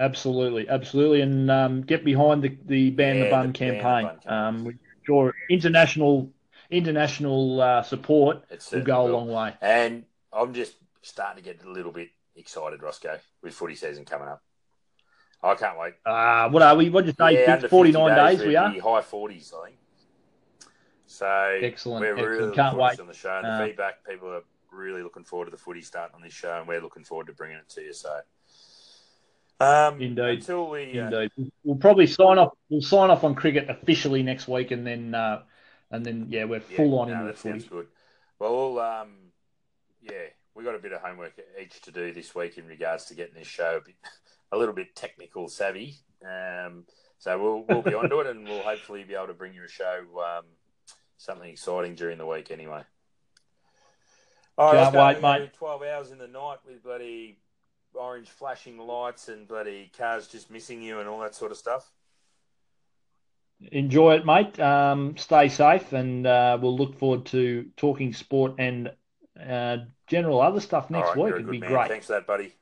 Absolutely, 0.00 0.68
absolutely, 0.68 1.22
and 1.22 1.50
um, 1.50 1.82
get 1.82 2.04
behind 2.04 2.42
the 2.42 2.56
the 2.66 2.90
ban 2.90 3.16
yeah, 3.16 3.24
the 3.24 3.30
bun 3.30 3.46
the 3.48 3.52
campaign. 3.52 4.10
The 4.22 4.28
bun 4.28 4.56
um, 4.66 4.78
sure 5.04 5.34
international 5.50 6.30
international 6.70 7.60
uh, 7.60 7.82
support 7.82 8.44
will 8.72 8.82
go 8.82 9.04
will. 9.04 9.10
a 9.10 9.12
long 9.12 9.28
way. 9.28 9.54
And 9.60 10.04
I'm 10.32 10.54
just 10.54 10.76
starting 11.02 11.42
to 11.42 11.48
get 11.48 11.64
a 11.64 11.70
little 11.70 11.92
bit 11.92 12.10
excited, 12.36 12.82
Roscoe, 12.82 13.18
with 13.42 13.54
footy 13.54 13.74
season 13.74 14.04
coming 14.04 14.28
up. 14.28 14.42
I 15.42 15.54
can't 15.54 15.78
wait. 15.78 15.94
Uh, 16.04 16.48
what 16.50 16.62
are 16.62 16.76
we? 16.76 16.90
What 16.90 17.04
did 17.04 17.16
you 17.18 17.26
say? 17.26 17.44
Yeah, 17.44 17.60
49 17.60 18.16
days, 18.16 18.38
days 18.38 18.46
we 18.46 18.56
are? 18.56 18.70
High 18.70 19.02
40s, 19.02 19.52
I 19.54 19.66
think. 19.66 19.78
So 21.06 21.58
excellent. 21.62 22.02
We're 22.02 22.12
excellent. 22.12 22.38
really 22.40 22.54
can't 22.54 22.76
wait 22.76 23.00
on 23.00 23.06
the 23.06 23.14
show. 23.14 23.36
And 23.36 23.46
uh, 23.46 23.58
the 23.58 23.66
feedback, 23.66 24.06
people 24.06 24.28
are 24.28 24.42
really 24.72 25.02
looking 25.02 25.24
forward 25.24 25.46
to 25.46 25.50
the 25.50 25.56
footy 25.56 25.82
starting 25.82 26.14
on 26.14 26.22
this 26.22 26.32
show, 26.32 26.58
and 26.58 26.68
we're 26.68 26.80
looking 26.80 27.04
forward 27.04 27.26
to 27.28 27.32
bringing 27.32 27.58
it 27.58 27.68
to 27.70 27.82
you. 27.82 27.92
So, 27.92 28.20
um, 29.60 30.00
indeed, 30.00 30.38
until 30.38 30.70
we 30.70 30.98
uh, 30.98 31.06
indeed, 31.06 31.52
we'll 31.64 31.76
probably 31.76 32.06
sign 32.06 32.38
off. 32.38 32.52
We'll 32.68 32.82
sign 32.82 33.10
off 33.10 33.24
on 33.24 33.34
cricket 33.34 33.68
officially 33.68 34.22
next 34.22 34.48
week, 34.48 34.70
and 34.70 34.86
then 34.86 35.14
uh, 35.14 35.42
and 35.90 36.04
then 36.04 36.26
yeah, 36.28 36.44
we're 36.44 36.60
full 36.60 36.90
yeah, 36.90 37.00
on 37.00 37.08
no, 37.08 37.26
that 37.26 37.34
the 37.34 37.38
footy. 37.38 37.60
Sounds 37.60 37.70
good. 37.70 37.86
Well, 38.38 38.78
um, 38.78 39.14
yeah, 40.02 40.26
we 40.54 40.64
got 40.64 40.74
a 40.74 40.78
bit 40.78 40.92
of 40.92 41.00
homework 41.00 41.32
each 41.60 41.80
to 41.82 41.90
do 41.90 42.12
this 42.12 42.34
week 42.34 42.58
in 42.58 42.66
regards 42.66 43.06
to 43.06 43.14
getting 43.14 43.34
this 43.34 43.46
show 43.46 43.78
a, 43.78 43.80
bit, 43.80 43.96
a 44.52 44.58
little 44.58 44.74
bit 44.74 44.94
technical 44.94 45.48
savvy. 45.48 45.96
Um, 46.24 46.84
so 47.18 47.40
we'll 47.40 47.64
we'll 47.68 47.82
be 47.82 47.94
onto 47.94 48.20
it, 48.20 48.26
and 48.26 48.44
we'll 48.44 48.62
hopefully 48.62 49.04
be 49.04 49.14
able 49.14 49.28
to 49.28 49.34
bring 49.34 49.54
you 49.54 49.64
a 49.64 49.68
show, 49.68 50.04
um, 50.24 50.44
something 51.16 51.48
exciting 51.48 51.94
during 51.94 52.18
the 52.18 52.26
week 52.26 52.50
anyway. 52.50 52.82
Right, 54.58 54.92
Can't 54.92 55.22
wait, 55.22 55.22
mate. 55.22 55.54
Twelve 55.54 55.82
hours 55.82 56.10
in 56.10 56.18
the 56.18 56.26
night 56.26 56.58
with 56.66 56.82
bloody 56.82 57.38
orange 57.94 58.28
flashing 58.28 58.78
lights 58.78 59.28
and 59.28 59.46
bloody 59.46 59.90
cars 59.96 60.26
just 60.26 60.50
missing 60.50 60.82
you 60.82 61.00
and 61.00 61.08
all 61.08 61.20
that 61.20 61.34
sort 61.34 61.52
of 61.52 61.58
stuff. 61.58 61.90
Enjoy 63.72 64.14
it, 64.14 64.26
mate. 64.26 64.58
Um, 64.58 65.16
stay 65.16 65.48
safe, 65.48 65.92
and 65.92 66.26
uh, 66.26 66.58
we'll 66.60 66.76
look 66.76 66.98
forward 66.98 67.26
to 67.26 67.66
talking 67.76 68.12
sport 68.12 68.54
and 68.58 68.92
uh, 69.40 69.78
general 70.06 70.40
other 70.40 70.60
stuff 70.60 70.90
next 70.90 71.08
right, 71.08 71.18
week. 71.18 71.34
It'd 71.34 71.50
be 71.50 71.58
man. 71.58 71.70
great. 71.70 71.88
Thanks 71.88 72.06
for 72.06 72.12
that, 72.12 72.26
buddy. 72.26 72.52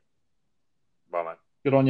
Bye, 1.10 1.22
mate. 1.22 1.36
Good 1.64 1.74
on 1.74 1.80
you. 1.80 1.84